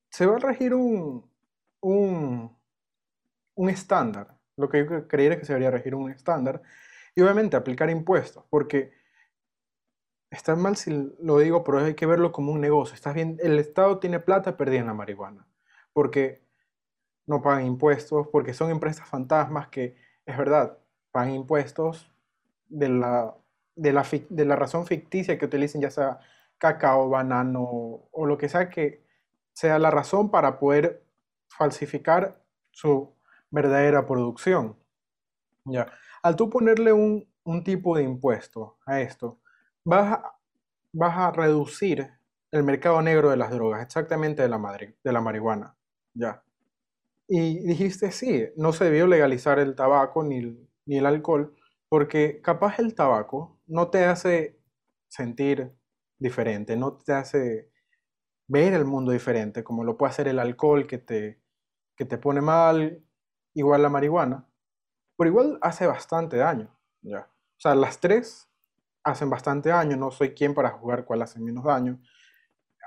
se 0.09 0.25
va 0.25 0.35
a 0.35 0.39
regir 0.39 0.73
un, 0.73 1.30
un, 1.81 2.55
un 3.55 3.69
estándar, 3.69 4.37
lo 4.57 4.69
que 4.69 4.79
yo 4.79 4.85
cre- 4.85 5.07
creería 5.07 5.39
que 5.39 5.45
se 5.45 5.53
debería 5.53 5.71
regir 5.71 5.95
un 5.95 6.11
estándar, 6.11 6.61
y 7.15 7.21
obviamente 7.21 7.57
aplicar 7.57 7.89
impuestos, 7.89 8.43
porque 8.49 8.91
está 10.29 10.55
mal 10.55 10.75
si 10.77 10.91
lo 11.19 11.39
digo, 11.39 11.63
pero 11.63 11.79
hay 11.79 11.95
que 11.95 12.05
verlo 12.05 12.31
como 12.31 12.51
un 12.51 12.61
negocio. 12.61 12.95
Estás 12.95 13.13
bien, 13.15 13.37
el 13.41 13.59
Estado 13.59 13.99
tiene 13.99 14.19
plata 14.19 14.57
perdida 14.57 14.79
en 14.81 14.87
la 14.87 14.93
marihuana, 14.93 15.47
porque 15.93 16.41
no 17.27 17.41
pagan 17.41 17.65
impuestos, 17.67 18.27
porque 18.29 18.53
son 18.53 18.71
empresas 18.71 19.07
fantasmas 19.09 19.69
que, 19.69 19.95
es 20.25 20.37
verdad, 20.37 20.77
pagan 21.11 21.31
impuestos 21.35 22.11
de 22.69 22.89
la, 22.89 23.35
de 23.75 23.93
la, 23.93 24.05
de 24.29 24.45
la 24.45 24.57
razón 24.57 24.87
ficticia 24.87 25.37
que 25.39 25.45
utilicen, 25.45 25.81
ya 25.81 25.91
sea 25.91 26.19
cacao, 26.59 27.09
banano 27.09 27.63
o 28.11 28.25
lo 28.27 28.37
que 28.37 28.49
sea 28.49 28.69
que 28.69 29.03
sea 29.53 29.79
la 29.79 29.91
razón 29.91 30.31
para 30.31 30.59
poder 30.59 31.03
falsificar 31.61 32.23
su 32.71 33.13
verdadera 33.51 34.05
producción. 34.07 34.77
Ya. 35.65 35.87
Al 36.23 36.35
tú 36.35 36.49
ponerle 36.49 36.93
un, 36.93 37.27
un 37.43 37.63
tipo 37.63 37.95
de 37.97 38.03
impuesto 38.03 38.77
a 38.85 39.01
esto, 39.01 39.39
vas 39.85 40.13
a, 40.13 40.35
vas 40.93 41.17
a 41.17 41.31
reducir 41.31 42.09
el 42.51 42.63
mercado 42.63 43.01
negro 43.01 43.29
de 43.29 43.37
las 43.37 43.51
drogas, 43.51 43.83
exactamente 43.83 44.41
de 44.43 44.49
la, 44.49 44.57
madri- 44.59 44.95
de 45.03 45.11
la 45.13 45.21
marihuana. 45.21 45.75
Ya. 46.13 46.43
Y 47.27 47.59
dijiste, 47.65 48.11
sí, 48.11 48.45
no 48.57 48.73
se 48.73 48.85
debió 48.85 49.07
legalizar 49.07 49.59
el 49.59 49.75
tabaco 49.75 50.23
ni 50.23 50.39
el, 50.39 50.69
ni 50.85 50.97
el 50.97 51.05
alcohol, 51.05 51.55
porque 51.89 52.41
capaz 52.41 52.79
el 52.79 52.95
tabaco 52.95 53.59
no 53.67 53.89
te 53.89 54.05
hace 54.05 54.59
sentir 55.09 55.73
diferente, 56.19 56.75
no 56.77 56.93
te 56.97 57.13
hace 57.13 57.71
ver 58.47 58.73
el 58.75 58.85
mundo 58.85 59.11
diferente, 59.13 59.63
como 59.65 59.83
lo 59.85 59.97
puede 59.97 60.11
hacer 60.11 60.29
el 60.29 60.39
alcohol 60.39 60.87
que 60.87 60.99
te, 60.99 61.40
que 62.01 62.05
te 62.05 62.17
pone 62.17 62.41
mal, 62.41 62.99
igual 63.53 63.83
la 63.83 63.89
marihuana, 63.89 64.47
pero 65.15 65.29
igual 65.29 65.59
hace 65.61 65.85
bastante 65.85 66.37
daño, 66.37 66.75
¿ya? 67.03 67.29
O 67.29 67.59
sea, 67.59 67.75
las 67.75 67.99
tres 67.99 68.49
hacen 69.03 69.29
bastante 69.29 69.69
daño, 69.69 69.97
no 69.97 70.09
soy 70.09 70.33
quien 70.33 70.55
para 70.55 70.71
jugar 70.71 71.05
cuál 71.05 71.21
hace 71.21 71.39
menos 71.39 71.63
daño. 71.63 72.01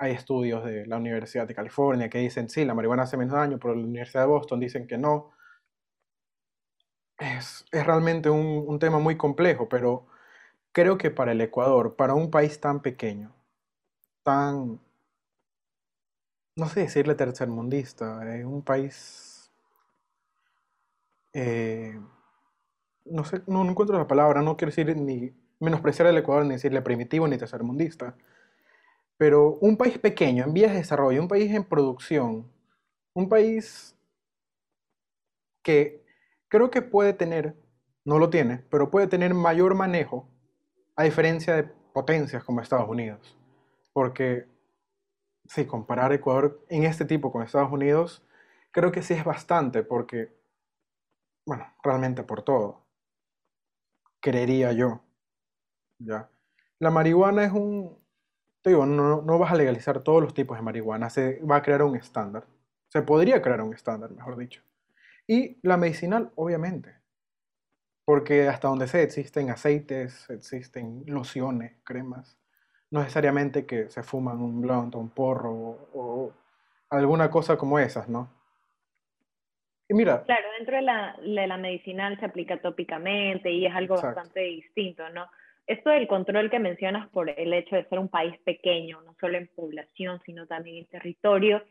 Hay 0.00 0.10
estudios 0.10 0.64
de 0.64 0.84
la 0.86 0.96
Universidad 0.96 1.46
de 1.46 1.54
California 1.54 2.10
que 2.10 2.18
dicen, 2.18 2.50
sí, 2.50 2.64
la 2.64 2.74
marihuana 2.74 3.04
hace 3.04 3.16
menos 3.16 3.34
daño, 3.34 3.56
pero 3.60 3.76
la 3.76 3.84
Universidad 3.84 4.22
de 4.22 4.30
Boston 4.30 4.58
dicen 4.58 4.88
que 4.88 4.98
no. 4.98 5.30
Es, 7.16 7.64
es 7.70 7.86
realmente 7.86 8.30
un, 8.30 8.64
un 8.66 8.80
tema 8.80 8.98
muy 8.98 9.16
complejo, 9.16 9.68
pero 9.68 10.08
creo 10.72 10.98
que 10.98 11.12
para 11.12 11.30
el 11.30 11.40
Ecuador, 11.40 11.94
para 11.94 12.14
un 12.14 12.32
país 12.32 12.60
tan 12.60 12.82
pequeño, 12.82 13.32
tan, 14.24 14.80
no 16.56 16.68
sé 16.68 16.80
decirle 16.80 17.14
tercermundista, 17.14 18.36
eh, 18.36 18.44
un 18.44 18.62
país, 18.62 19.52
eh, 21.32 21.98
no 23.04 23.24
sé, 23.24 23.42
no, 23.46 23.64
no 23.64 23.70
encuentro 23.70 23.98
la 23.98 24.06
palabra, 24.06 24.42
no 24.42 24.56
quiero 24.56 24.70
decir 24.70 24.96
ni 24.96 25.32
menospreciar 25.60 26.08
al 26.08 26.18
Ecuador, 26.18 26.44
ni 26.44 26.54
decirle 26.54 26.82
primitivo 26.82 27.26
ni 27.26 27.36
tercermundista, 27.38 28.16
pero 29.16 29.58
un 29.60 29.76
país 29.76 29.98
pequeño, 29.98 30.44
en 30.44 30.52
vías 30.52 30.72
de 30.72 30.78
desarrollo, 30.78 31.20
un 31.20 31.28
país 31.28 31.52
en 31.52 31.64
producción, 31.64 32.50
un 33.14 33.28
país 33.28 33.96
que 35.62 36.04
creo 36.48 36.70
que 36.70 36.82
puede 36.82 37.14
tener, 37.14 37.56
no 38.04 38.18
lo 38.18 38.30
tiene, 38.30 38.58
pero 38.70 38.90
puede 38.90 39.06
tener 39.06 39.34
mayor 39.34 39.74
manejo, 39.74 40.28
a 40.96 41.04
diferencia 41.04 41.56
de 41.56 41.64
potencias 41.92 42.44
como 42.44 42.60
Estados 42.60 42.88
Unidos. 42.88 43.36
Porque 43.92 44.46
si 45.46 45.66
comparar 45.66 46.12
Ecuador 46.12 46.64
en 46.68 46.84
este 46.84 47.04
tipo 47.04 47.32
con 47.32 47.42
Estados 47.42 47.72
Unidos, 47.72 48.26
creo 48.70 48.92
que 48.92 49.02
sí 49.02 49.14
es 49.14 49.24
bastante, 49.24 49.82
porque, 49.82 50.32
bueno, 51.46 51.66
realmente 51.82 52.22
por 52.22 52.42
todo, 52.42 52.84
creería 54.20 54.72
yo. 54.72 55.02
¿ya? 55.98 56.30
La 56.78 56.90
marihuana 56.90 57.44
es 57.44 57.52
un, 57.52 57.98
te 58.62 58.70
digo, 58.70 58.86
no, 58.86 59.22
no 59.22 59.38
vas 59.38 59.52
a 59.52 59.56
legalizar 59.56 60.02
todos 60.02 60.22
los 60.22 60.34
tipos 60.34 60.56
de 60.56 60.62
marihuana, 60.62 61.10
se 61.10 61.40
va 61.42 61.56
a 61.56 61.62
crear 61.62 61.82
un 61.82 61.96
estándar. 61.96 62.46
Se 62.88 63.02
podría 63.02 63.42
crear 63.42 63.60
un 63.60 63.74
estándar, 63.74 64.10
mejor 64.12 64.36
dicho. 64.36 64.62
Y 65.26 65.58
la 65.62 65.76
medicinal, 65.76 66.32
obviamente. 66.36 66.96
Porque 68.06 68.48
hasta 68.48 68.68
donde 68.68 68.86
sé, 68.86 69.02
existen 69.02 69.50
aceites, 69.50 70.28
existen 70.30 71.04
lociones, 71.06 71.76
cremas. 71.84 72.38
No 72.94 73.00
necesariamente 73.00 73.66
que 73.66 73.90
se 73.90 74.04
fuman 74.04 74.40
un 74.40 74.60
blunt 74.60 74.94
o 74.94 75.00
un 75.00 75.10
porro 75.10 75.50
o, 75.50 76.32
alguna 76.90 77.28
cosa 77.28 77.56
como 77.56 77.80
esas, 77.80 78.08
¿no? 78.08 78.30
Y 79.88 79.94
mira. 79.94 80.22
Claro, 80.22 80.46
dentro 80.56 80.76
de 80.76 80.82
la, 80.82 81.16
de 81.20 81.46
la 81.48 81.56
medicinal 81.56 82.16
se 82.20 82.26
aplica 82.26 82.56
tópicamente 82.58 83.50
y 83.50 83.66
es 83.66 83.74
algo 83.74 83.96
bastante 83.96 84.42
distinto, 84.42 85.10
¿no? 85.10 85.26
Esto 85.66 85.90
del 85.90 86.06
control 86.06 86.50
que 86.50 86.60
mencionas 86.60 87.08
por 87.08 87.28
el 87.28 87.52
hecho 87.52 87.74
de 87.74 87.84
ser 87.88 87.98
un 87.98 88.08
país 88.08 88.38
pequeño, 88.44 89.00
no 89.00 89.16
solo 89.18 89.38
en 89.38 89.48
población, 89.48 90.20
sino 90.24 90.46
también 90.46 90.76
en 90.76 90.86
territorio, 90.86 91.64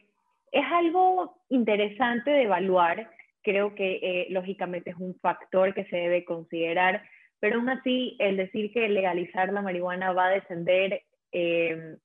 es 0.52 0.66
algo 0.74 1.38
interesante 1.48 2.32
de 2.32 2.44
evaluar 2.44 3.10
creo 3.44 3.76
que 3.76 4.00
eh, 4.02 4.28
lógicamente 4.30 4.90
es 4.90 4.98
un 4.98 5.16
factor 5.22 5.74
que 5.74 5.86
se 5.86 5.96
debe 5.96 6.26
considerar, 6.26 7.04
pero 7.40 7.60
aún 7.60 7.70
así 7.70 8.18
el 8.20 8.36
decir 8.36 8.74
que 8.74 8.90
legalizar 8.90 9.54
la 9.54 9.62
marihuana 9.62 10.12
va 10.14 10.26
a 10.26 10.32
descender 10.32 11.04
em, 11.34 11.98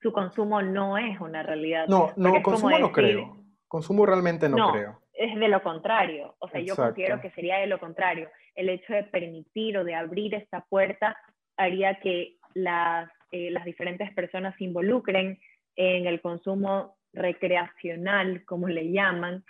su 0.00 0.12
consumo 0.12 0.62
no 0.62 0.98
es 0.98 1.20
una 1.20 1.42
realidad. 1.42 1.86
No, 1.88 2.12
no, 2.16 2.42
consumo 2.42 2.78
no 2.78 2.92
creo. 2.92 3.36
Consumo 3.66 4.06
realmente 4.06 4.48
no, 4.48 4.72
creo. 4.72 5.02
Es 5.12 5.34
de 5.34 5.48
lo 5.48 5.62
contrario. 5.62 6.36
O 6.38 6.48
sea, 6.48 6.60
yo 6.60 6.76
considero 6.76 7.20
que 7.20 7.30
sería 7.30 7.58
de 7.58 7.66
lo 7.66 7.78
contrario. 7.78 8.28
El 8.54 8.68
hecho 8.68 8.92
de 8.92 9.04
permitir 9.04 9.76
o 9.78 9.84
de 9.84 9.94
abrir 9.94 10.34
esta 10.34 10.64
puerta 10.64 11.16
haría 11.56 11.98
que 12.00 12.36
las, 12.54 13.10
eh, 13.32 13.50
las 13.50 13.64
diferentes 13.64 14.12
personas 14.14 14.54
se 14.56 14.64
involucren 14.64 15.38
en 15.76 16.06
el 16.06 16.20
consumo 16.20 16.96
recreacional, 17.12 18.44
como 18.44 18.68
le 18.68 18.90
llaman, 18.90 19.44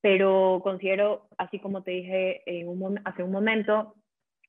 pero 0.00 0.60
considero, 0.62 1.28
así 1.38 1.58
como 1.58 1.82
te 1.82 1.90
dije 1.92 2.42
en 2.46 2.68
un, 2.68 3.00
hace 3.04 3.22
un 3.22 3.30
momento, 3.30 3.94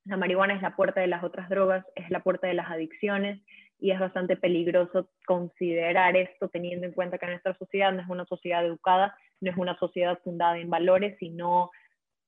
la 0.06 0.18
marihuana 0.18 0.56
es 0.56 0.62
la 0.62 0.76
puerta 0.76 1.02
de 1.02 1.08
las 1.08 1.24
otras 1.24 1.50
drogas, 1.50 1.86
es 1.96 2.10
la 2.10 2.22
puerta 2.22 2.48
de 2.48 2.54
las 2.54 2.70
adicciones 2.70 3.42
y 3.80 3.92
es 3.92 4.00
bastante 4.00 4.36
peligroso 4.36 5.10
considerar 5.26 6.16
esto 6.18 6.50
teniendo 6.50 6.86
en 6.86 6.94
cuenta 6.94 7.18
que 7.18 7.28
nuestra 7.28 7.58
sociedad 7.58 7.94
no 7.94 8.02
es 8.02 8.10
una 8.10 8.26
sociedad 8.26 8.66
educada, 8.66 9.16
no 9.40 9.52
es 9.52 9.58
una 9.58 9.78
sociedad 9.80 10.20
fundada 10.24 10.58
en 10.58 10.70
valores, 10.70 11.18
sino 11.18 11.72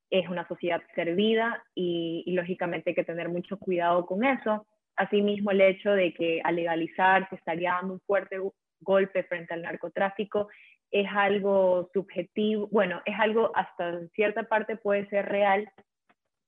es 0.10 0.28
una 0.30 0.48
sociedad 0.48 0.82
servida 0.95 1.64
y, 1.76 2.23
lógicamente 2.28 2.91
hay 2.91 2.95
que 2.95 3.03
tener 3.03 3.30
mucho 3.30 3.57
cuidado 3.57 4.06
con 4.06 4.23
eso. 4.23 4.65
Asimismo, 4.95 5.52
el 5.52 5.61
hecho 5.61 5.91
de 5.91 6.14
que 6.14 6.41
al 6.44 6.56
legalizar 6.56 7.28
se 7.30 7.36
estaría 7.36 7.73
dando 7.73 7.94
un 7.94 8.02
fuerte 8.02 8.38
golpe 8.82 9.23
frente 9.23 9.53
al 9.53 9.61
narcotráfico 9.61 10.49
es 10.90 11.07
algo 11.10 11.90
subjetivo, 11.94 12.68
bueno, 12.68 13.02
es 13.06 13.18
algo 13.18 13.52
hasta 13.56 14.06
cierta 14.10 14.44
parte 14.44 14.76
puede 14.76 15.07
ser 15.07 15.28
real, 15.28 15.69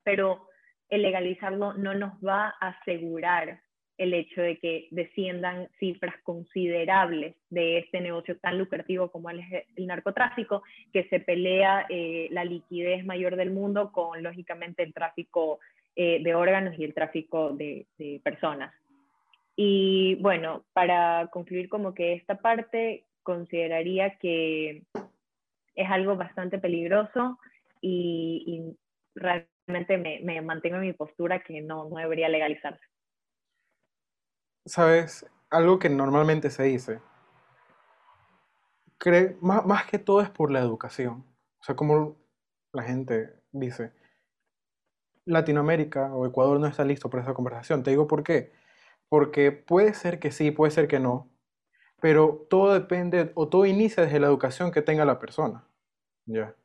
pero 0.04 0.50
el 0.90 1.02
legalizarlo 1.02 1.74
no 1.74 1.94
nos 1.94 2.14
va 2.16 2.54
a 2.60 2.70
asegurar 2.70 3.63
el 3.98 4.14
hecho 4.14 4.42
de 4.42 4.58
que 4.58 4.88
desciendan 4.92 5.70
cifras 5.80 6.16
considerables 6.24 7.36
de 7.50 7.78
este 7.78 8.02
negocio 8.02 8.38
tan 8.40 8.58
lucrativo 8.58 9.12
como 9.12 9.30
el, 9.30 9.42
el 9.76 9.88
narcotráfico, 9.88 10.64
que 10.92 11.04
se 11.06 11.20
pelea 11.20 11.86
eh, 11.90 12.28
la 12.32 12.44
liquidez 12.44 13.06
mayor 13.06 13.36
del 13.36 13.52
mundo 13.52 13.92
con, 13.92 14.24
lógicamente, 14.24 14.84
el 14.84 14.94
tráfico 14.94 15.60
eh, 15.96 16.24
de 16.24 16.34
órganos 16.34 16.74
y 16.80 16.84
el 16.86 16.94
tráfico 16.96 17.52
de, 17.52 17.86
personas. 18.24 18.74
Y 19.56 20.16
bueno, 20.16 20.64
para 20.74 21.28
concluir 21.32 21.70
como 21.70 21.94
que 21.94 22.14
esta 22.14 22.40
parte, 22.40 23.06
consideraría 23.22 24.18
que 24.18 24.82
es 25.76 25.90
algo 25.90 26.16
bastante 26.16 26.58
peligroso 26.58 27.38
y, 27.80 28.76
realmente 29.16 29.98
me, 29.98 30.42
mantengo 30.42 30.78
en 30.78 30.82
mi 30.82 30.94
postura 30.94 31.44
que 31.44 31.62
no, 31.62 31.88
no 31.88 31.98
debería 31.98 32.28
legalizarse. 32.28 32.84
Sabes, 34.66 35.26
algo 35.50 35.80
que 35.80 35.90
normalmente 35.90 36.50
se 36.50 36.64
dice, 36.64 37.02
cree, 38.98 39.38
más, 39.42 39.66
más 39.66 39.86
que 39.86 40.00
todo 40.00 40.22
es 40.22 40.30
por 40.30 40.52
la 40.52 40.60
educación. 40.60 41.26
O 41.60 41.64
sea, 41.64 41.76
como 41.76 42.18
la 42.72 42.84
gente 42.84 43.42
dice, 43.52 43.94
Latinoamérica 45.26 46.14
o 46.14 46.26
Ecuador 46.26 46.60
no 46.60 46.68
está 46.68 46.84
listo 46.84 47.10
para 47.10 47.24
esa 47.24 47.34
conversación. 47.34 47.84
Te 47.84 47.92
digo 47.92 48.08
por 48.08 48.24
qué. 48.24 48.52
Porque 49.10 49.52
puede 49.52 49.94
ser 49.94 50.20
que 50.20 50.32
sí, 50.32 50.52
puede 50.52 50.72
ser 50.72 50.88
que 50.88 51.00
no, 51.00 51.30
pero 52.02 52.46
todo 52.50 52.74
depende 52.74 53.32
o 53.36 53.48
todo 53.48 53.66
inicia 53.66 54.04
desde 54.04 54.20
la 54.20 54.28
educación 54.28 54.72
que 54.72 54.82
tenga 54.82 55.06
la 55.06 55.20
persona. 55.20 55.66
¿ya? 56.26 56.56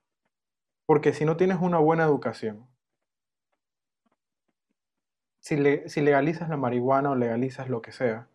Porque 0.86 1.12
si 1.12 1.24
no 1.24 1.36
tienes 1.36 1.58
una 1.60 1.78
buena 1.78 2.04
educación, 2.04 2.66
si, 5.48 5.88
si 5.88 6.02
legalizas 6.02 6.50
la 6.50 6.58
marihuana 6.58 7.10
o 7.10 7.14
legalizas 7.14 7.70
lo 7.70 7.80
que 7.80 7.90
sea, 7.90 8.28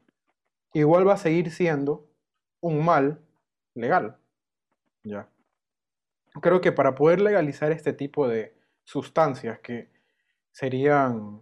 igual 0.73 1.07
va 1.07 1.13
a 1.13 1.17
seguir 1.17 1.51
siendo 1.51 2.09
un 2.59 2.83
mal 2.83 3.21
legal. 3.75 4.17
¿ya? 5.03 5.29
Creo 6.41 6.59
que 6.59 6.71
para 6.71 6.95
poder 6.95 7.21
legalizar 7.21 7.71
este 7.71 7.93
tipo 7.93 8.27
de 8.27 8.57
sustancias 8.83 9.59
que 9.59 9.91
serían 10.51 11.41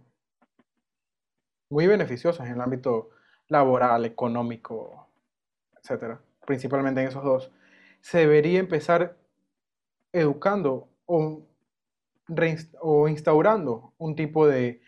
muy 1.70 1.86
beneficiosas 1.86 2.48
en 2.48 2.54
el 2.54 2.60
ámbito 2.60 3.08
laboral, 3.48 4.04
económico, 4.04 5.08
etcétera, 5.80 6.20
principalmente 6.46 7.00
en 7.00 7.08
esos 7.08 7.24
dos, 7.24 7.50
se 8.02 8.18
debería 8.18 8.60
empezar 8.60 9.16
educando 10.12 10.90
o, 11.06 11.46
o 12.80 13.08
instaurando 13.08 13.94
un 13.96 14.14
tipo 14.14 14.46
de, 14.46 14.82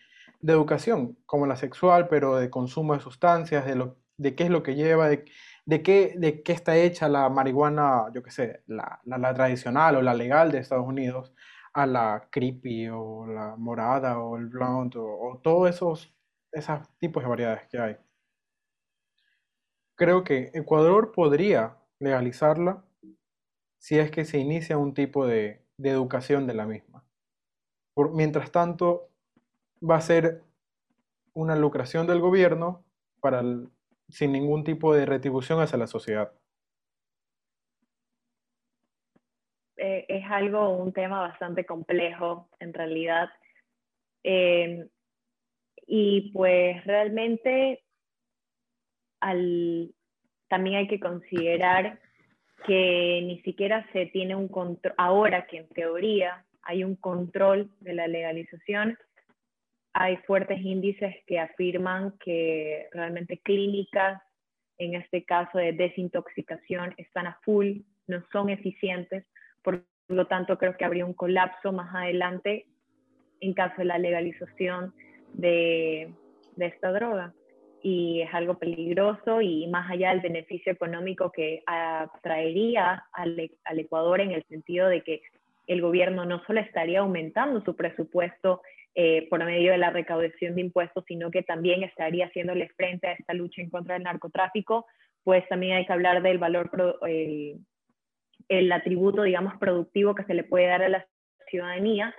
de, 0.44 0.52
educación, 0.52 1.18
como 1.26 1.46
la 1.46 1.56
sexual, 1.56 2.08
pero 2.08 2.36
de 2.36 2.50
consumo 2.50 2.94
de 2.94 3.00
sustancias, 3.00 3.66
de, 3.66 3.76
lo, 3.76 3.96
de 4.18 4.34
qué 4.34 4.44
es 4.44 4.50
lo 4.50 4.62
que 4.62 4.74
lleva, 4.74 5.08
de, 5.08 5.24
de, 5.66 5.82
qué, 5.82 6.14
de 6.16 6.42
qué 6.42 6.52
está 6.52 6.76
hecha 6.76 7.08
la 7.08 7.28
marihuana, 7.28 8.06
yo 8.14 8.22
qué 8.22 8.30
sé, 8.30 8.62
la, 8.66 9.00
la, 9.04 9.34
tradicional 9.34 9.96
o 9.96 10.02
la 10.02 10.14
legal 10.14 10.52
de 10.52 10.58
Estados 10.58 10.86
Unidos, 10.86 11.32
a 11.72 11.86
la 11.86 12.28
creepy 12.30 12.88
o 12.88 13.26
la 13.26 13.56
morada 13.56 14.18
o 14.18 14.36
el 14.36 14.46
blonde 14.46 14.98
o, 14.98 15.32
o 15.32 15.38
todos 15.38 15.70
esos, 15.70 16.14
esos 16.52 16.80
tipos 16.98 17.22
de 17.22 17.28
variedades 17.28 17.66
que 17.68 17.78
hay 17.78 17.96
creo 19.94 20.24
que 20.24 20.50
Ecuador 20.54 21.12
podría 21.12 21.76
legalizarla 21.98 22.84
si 23.78 23.98
es 23.98 24.10
que 24.10 24.24
se 24.24 24.38
inicia 24.38 24.78
un 24.78 24.94
tipo 24.94 25.26
de, 25.26 25.62
educación 25.78 26.46
de 26.46 26.54
la 26.54 26.66
misma. 26.66 27.04
mientras 28.12 28.50
tanto, 28.50 29.10
va 29.88 29.96
a 29.96 30.00
ser 30.00 30.42
una 31.34 31.56
lucración 31.56 32.06
del 32.06 32.20
gobierno 32.20 32.84
para 33.20 33.42
sin 34.08 34.32
ningún 34.32 34.64
tipo 34.64 34.94
de 34.94 35.06
retribución 35.06 35.60
hacia 35.60 35.78
la 35.78 35.86
sociedad. 35.86 36.32
Eh, 39.76 40.06
es 40.08 40.24
algo, 40.30 40.70
un 40.70 40.92
tema 40.92 41.20
bastante 41.20 41.66
complejo 41.66 42.48
en 42.60 42.72
realidad. 42.72 43.28
Eh, 44.22 44.88
y 45.86 46.30
pues 46.32 46.84
realmente 46.84 47.84
también 50.48 50.76
hay 50.76 50.88
que 50.88 51.00
considerar 51.00 51.98
que 52.66 53.22
ni 53.24 53.40
siquiera 53.40 53.86
se 53.92 54.06
tiene 54.06 54.34
un 54.34 54.48
control, 54.48 54.94
ahora 54.96 55.46
que 55.46 55.58
en 55.58 55.68
teoría 55.68 56.44
hay 56.62 56.84
un 56.84 56.96
control 56.96 57.70
de 57.80 57.94
la 57.94 58.06
legalización, 58.06 58.98
hay 59.94 60.16
fuertes 60.18 60.60
índices 60.60 61.14
que 61.24 61.38
afirman 61.38 62.14
que 62.18 62.88
realmente 62.92 63.38
clínicas, 63.38 64.20
en 64.76 64.96
este 64.96 65.24
caso 65.24 65.56
de 65.56 65.72
desintoxicación, 65.72 66.94
están 66.96 67.28
a 67.28 67.38
full, 67.44 67.78
no 68.08 68.22
son 68.32 68.50
eficientes, 68.50 69.24
por 69.62 69.84
lo 70.08 70.26
tanto 70.26 70.58
creo 70.58 70.76
que 70.76 70.84
habría 70.84 71.06
un 71.06 71.14
colapso 71.14 71.72
más 71.72 71.94
adelante 71.94 72.66
en 73.40 73.54
caso 73.54 73.76
de 73.78 73.84
la 73.84 73.98
legalización 73.98 74.92
de 75.32 76.12
esta 76.58 76.90
droga. 76.90 77.32
Y 77.80 78.22
es 78.22 78.34
algo 78.34 78.58
peligroso 78.58 79.42
y 79.42 79.68
más 79.68 79.88
allá 79.90 80.10
del 80.10 80.20
beneficio 80.20 80.72
económico 80.72 81.30
que 81.30 81.62
traería 82.22 83.04
al, 83.12 83.50
al, 83.64 83.78
Ecuador 83.78 84.22
en 84.22 84.32
el 84.32 84.42
sentido 84.44 84.88
de 84.88 85.02
que 85.02 85.22
el 85.66 85.82
gobierno 85.82 86.24
no 86.24 86.42
solo 86.46 86.60
estaría 86.60 87.00
aumentando 87.00 87.62
su 87.62 87.76
presupuesto 87.76 88.62
eh, 88.94 89.26
por 89.28 89.44
medio 89.44 89.72
de 89.72 89.78
la 89.78 89.90
recaudación 89.90 90.54
de 90.54 90.62
impuestos, 90.62 91.04
sino 91.06 91.30
que 91.30 91.42
también 91.42 91.82
estaría 91.82 92.26
haciéndole 92.26 92.68
frente 92.76 93.08
a 93.08 93.12
esta 93.12 93.34
lucha 93.34 93.60
en 93.60 93.70
contra 93.70 93.94
del 93.94 94.04
narcotráfico, 94.04 94.86
pues 95.22 95.46
también 95.48 95.76
hay 95.76 95.86
que 95.86 95.92
hablar 95.92 96.22
del 96.22 96.38
valor, 96.38 96.70
el, 97.08 97.58
el 98.48 98.72
atributo, 98.72 99.22
digamos, 99.22 99.54
productivo 99.58 100.14
que 100.14 100.24
se 100.24 100.34
le 100.34 100.44
puede 100.44 100.66
dar 100.66 100.82
a 100.82 100.88
la 100.88 101.06
ciudadanía, 101.48 102.14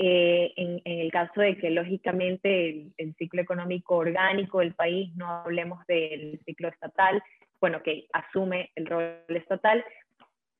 eh, 0.00 0.52
en, 0.56 0.80
el 0.84 1.10
caso 1.10 1.40
de 1.40 1.58
que 1.58 1.70
lógicamente 1.70 2.86
el, 2.96 3.14
ciclo 3.16 3.42
económico 3.42 3.96
orgánico 3.96 4.60
del 4.60 4.74
país, 4.74 5.12
no 5.16 5.28
hablemos 5.28 5.84
del 5.88 6.40
ciclo 6.46 6.68
estatal, 6.68 7.20
bueno, 7.60 7.82
que 7.82 8.06
asume 8.12 8.70
el 8.76 8.86
rol 8.86 9.16
estatal, 9.28 9.84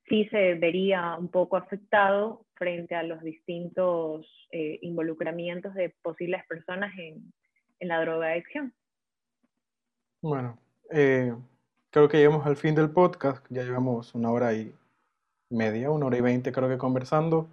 sí 0.09 0.27
se 0.29 0.55
vería 0.55 1.15
un 1.17 1.29
poco 1.29 1.55
afectado 1.55 2.45
frente 2.55 2.95
a 2.95 3.03
los 3.03 3.21
distintos 3.21 4.25
eh, 4.51 4.79
involucramientos 4.81 5.73
de 5.75 5.95
posibles 6.01 6.45
personas 6.47 6.91
en, 6.97 7.31
en 7.79 7.87
la 7.87 8.01
drogadicción. 8.01 8.73
Bueno, 10.21 10.57
eh, 10.91 11.33
creo 11.91 12.09
que 12.09 12.17
llegamos 12.17 12.45
al 12.45 12.57
fin 12.57 12.75
del 12.75 12.89
podcast, 12.89 13.45
ya 13.49 13.63
llevamos 13.63 14.13
una 14.15 14.31
hora 14.31 14.53
y 14.53 14.73
media, 15.49 15.89
una 15.91 16.07
hora 16.07 16.17
y 16.17 16.21
veinte 16.21 16.51
creo 16.51 16.67
que 16.67 16.77
conversando. 16.77 17.47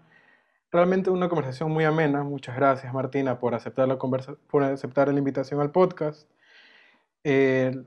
Realmente 0.72 1.10
una 1.10 1.28
conversación 1.28 1.70
muy 1.70 1.84
amena. 1.84 2.24
Muchas 2.24 2.56
gracias 2.56 2.92
Martina 2.92 3.38
por 3.38 3.54
aceptar 3.54 3.86
la, 3.86 3.98
por 3.98 4.62
aceptar 4.64 5.08
la 5.08 5.18
invitación 5.18 5.60
al 5.60 5.70
podcast. 5.70 6.28
Eh, 7.22 7.84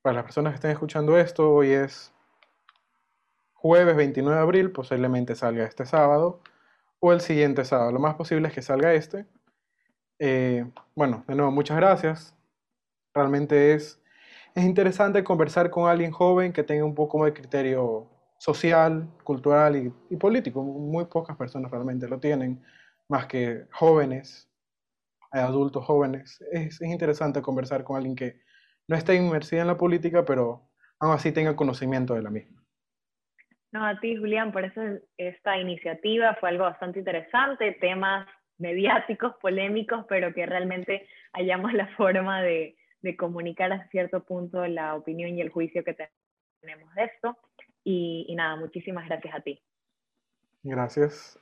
para 0.00 0.14
las 0.14 0.24
personas 0.24 0.52
que 0.52 0.54
estén 0.56 0.70
escuchando 0.70 1.18
esto, 1.18 1.52
hoy 1.52 1.72
es 1.72 2.12
jueves 3.60 3.94
29 3.94 4.36
de 4.36 4.42
abril, 4.42 4.72
posiblemente 4.72 5.34
salga 5.34 5.64
este 5.64 5.84
sábado 5.84 6.40
o 6.98 7.12
el 7.12 7.20
siguiente 7.20 7.64
sábado. 7.64 7.92
Lo 7.92 8.00
más 8.00 8.14
posible 8.14 8.48
es 8.48 8.54
que 8.54 8.62
salga 8.62 8.94
este. 8.94 9.26
Eh, 10.18 10.66
bueno, 10.94 11.24
de 11.28 11.34
nuevo, 11.34 11.50
muchas 11.50 11.76
gracias. 11.76 12.34
Realmente 13.14 13.74
es, 13.74 14.00
es 14.54 14.64
interesante 14.64 15.22
conversar 15.24 15.70
con 15.70 15.90
alguien 15.90 16.10
joven 16.10 16.52
que 16.52 16.62
tenga 16.62 16.84
un 16.84 16.94
poco 16.94 17.24
de 17.24 17.34
criterio 17.34 18.08
social, 18.38 19.08
cultural 19.24 19.94
y, 20.10 20.16
político. 20.16 20.62
Muy 20.62 21.04
pocas 21.06 21.36
personas 21.36 21.70
realmente 21.70 22.08
lo 22.08 22.18
tienen, 22.18 22.62
más 23.08 23.26
que 23.26 23.66
jóvenes, 23.72 24.48
adultos 25.32 25.84
jóvenes. 25.84 26.42
Es, 26.52 26.80
es 26.80 26.88
interesante 26.88 27.42
conversar 27.42 27.84
con 27.84 27.96
alguien 27.96 28.16
que 28.16 28.40
no 28.88 28.96
está 28.96 29.14
inmersida 29.14 29.60
en 29.62 29.66
la 29.66 29.76
política, 29.76 30.24
pero 30.24 30.70
aún 30.98 31.14
así 31.14 31.32
tenga 31.32 31.56
conocimiento 31.56 32.14
de 32.14 32.22
la 32.22 32.30
misma. 32.30 32.59
No, 33.72 33.84
a 33.84 34.00
ti, 34.00 34.16
Julián, 34.16 34.52
por 34.52 34.64
eso 34.64 34.80
esta 35.16 35.56
iniciativa 35.58 36.34
fue 36.40 36.48
algo 36.48 36.64
bastante 36.64 36.98
interesante, 36.98 37.72
temas 37.80 38.26
mediáticos, 38.58 39.34
polémicos, 39.40 40.04
pero 40.08 40.34
que 40.34 40.44
realmente 40.44 41.06
hallamos 41.32 41.72
la 41.72 41.86
forma 41.96 42.42
de, 42.42 42.76
de 43.02 43.16
comunicar 43.16 43.72
a 43.72 43.88
cierto 43.88 44.24
punto 44.24 44.66
la 44.66 44.94
opinión 44.94 45.36
y 45.36 45.40
el 45.40 45.50
juicio 45.50 45.84
que 45.84 45.96
tenemos 46.60 46.94
de 46.94 47.04
esto. 47.04 47.36
Y, 47.84 48.26
y 48.28 48.34
nada, 48.34 48.56
muchísimas 48.56 49.06
gracias 49.06 49.34
a 49.34 49.40
ti. 49.40 49.62
Gracias. 50.62 51.38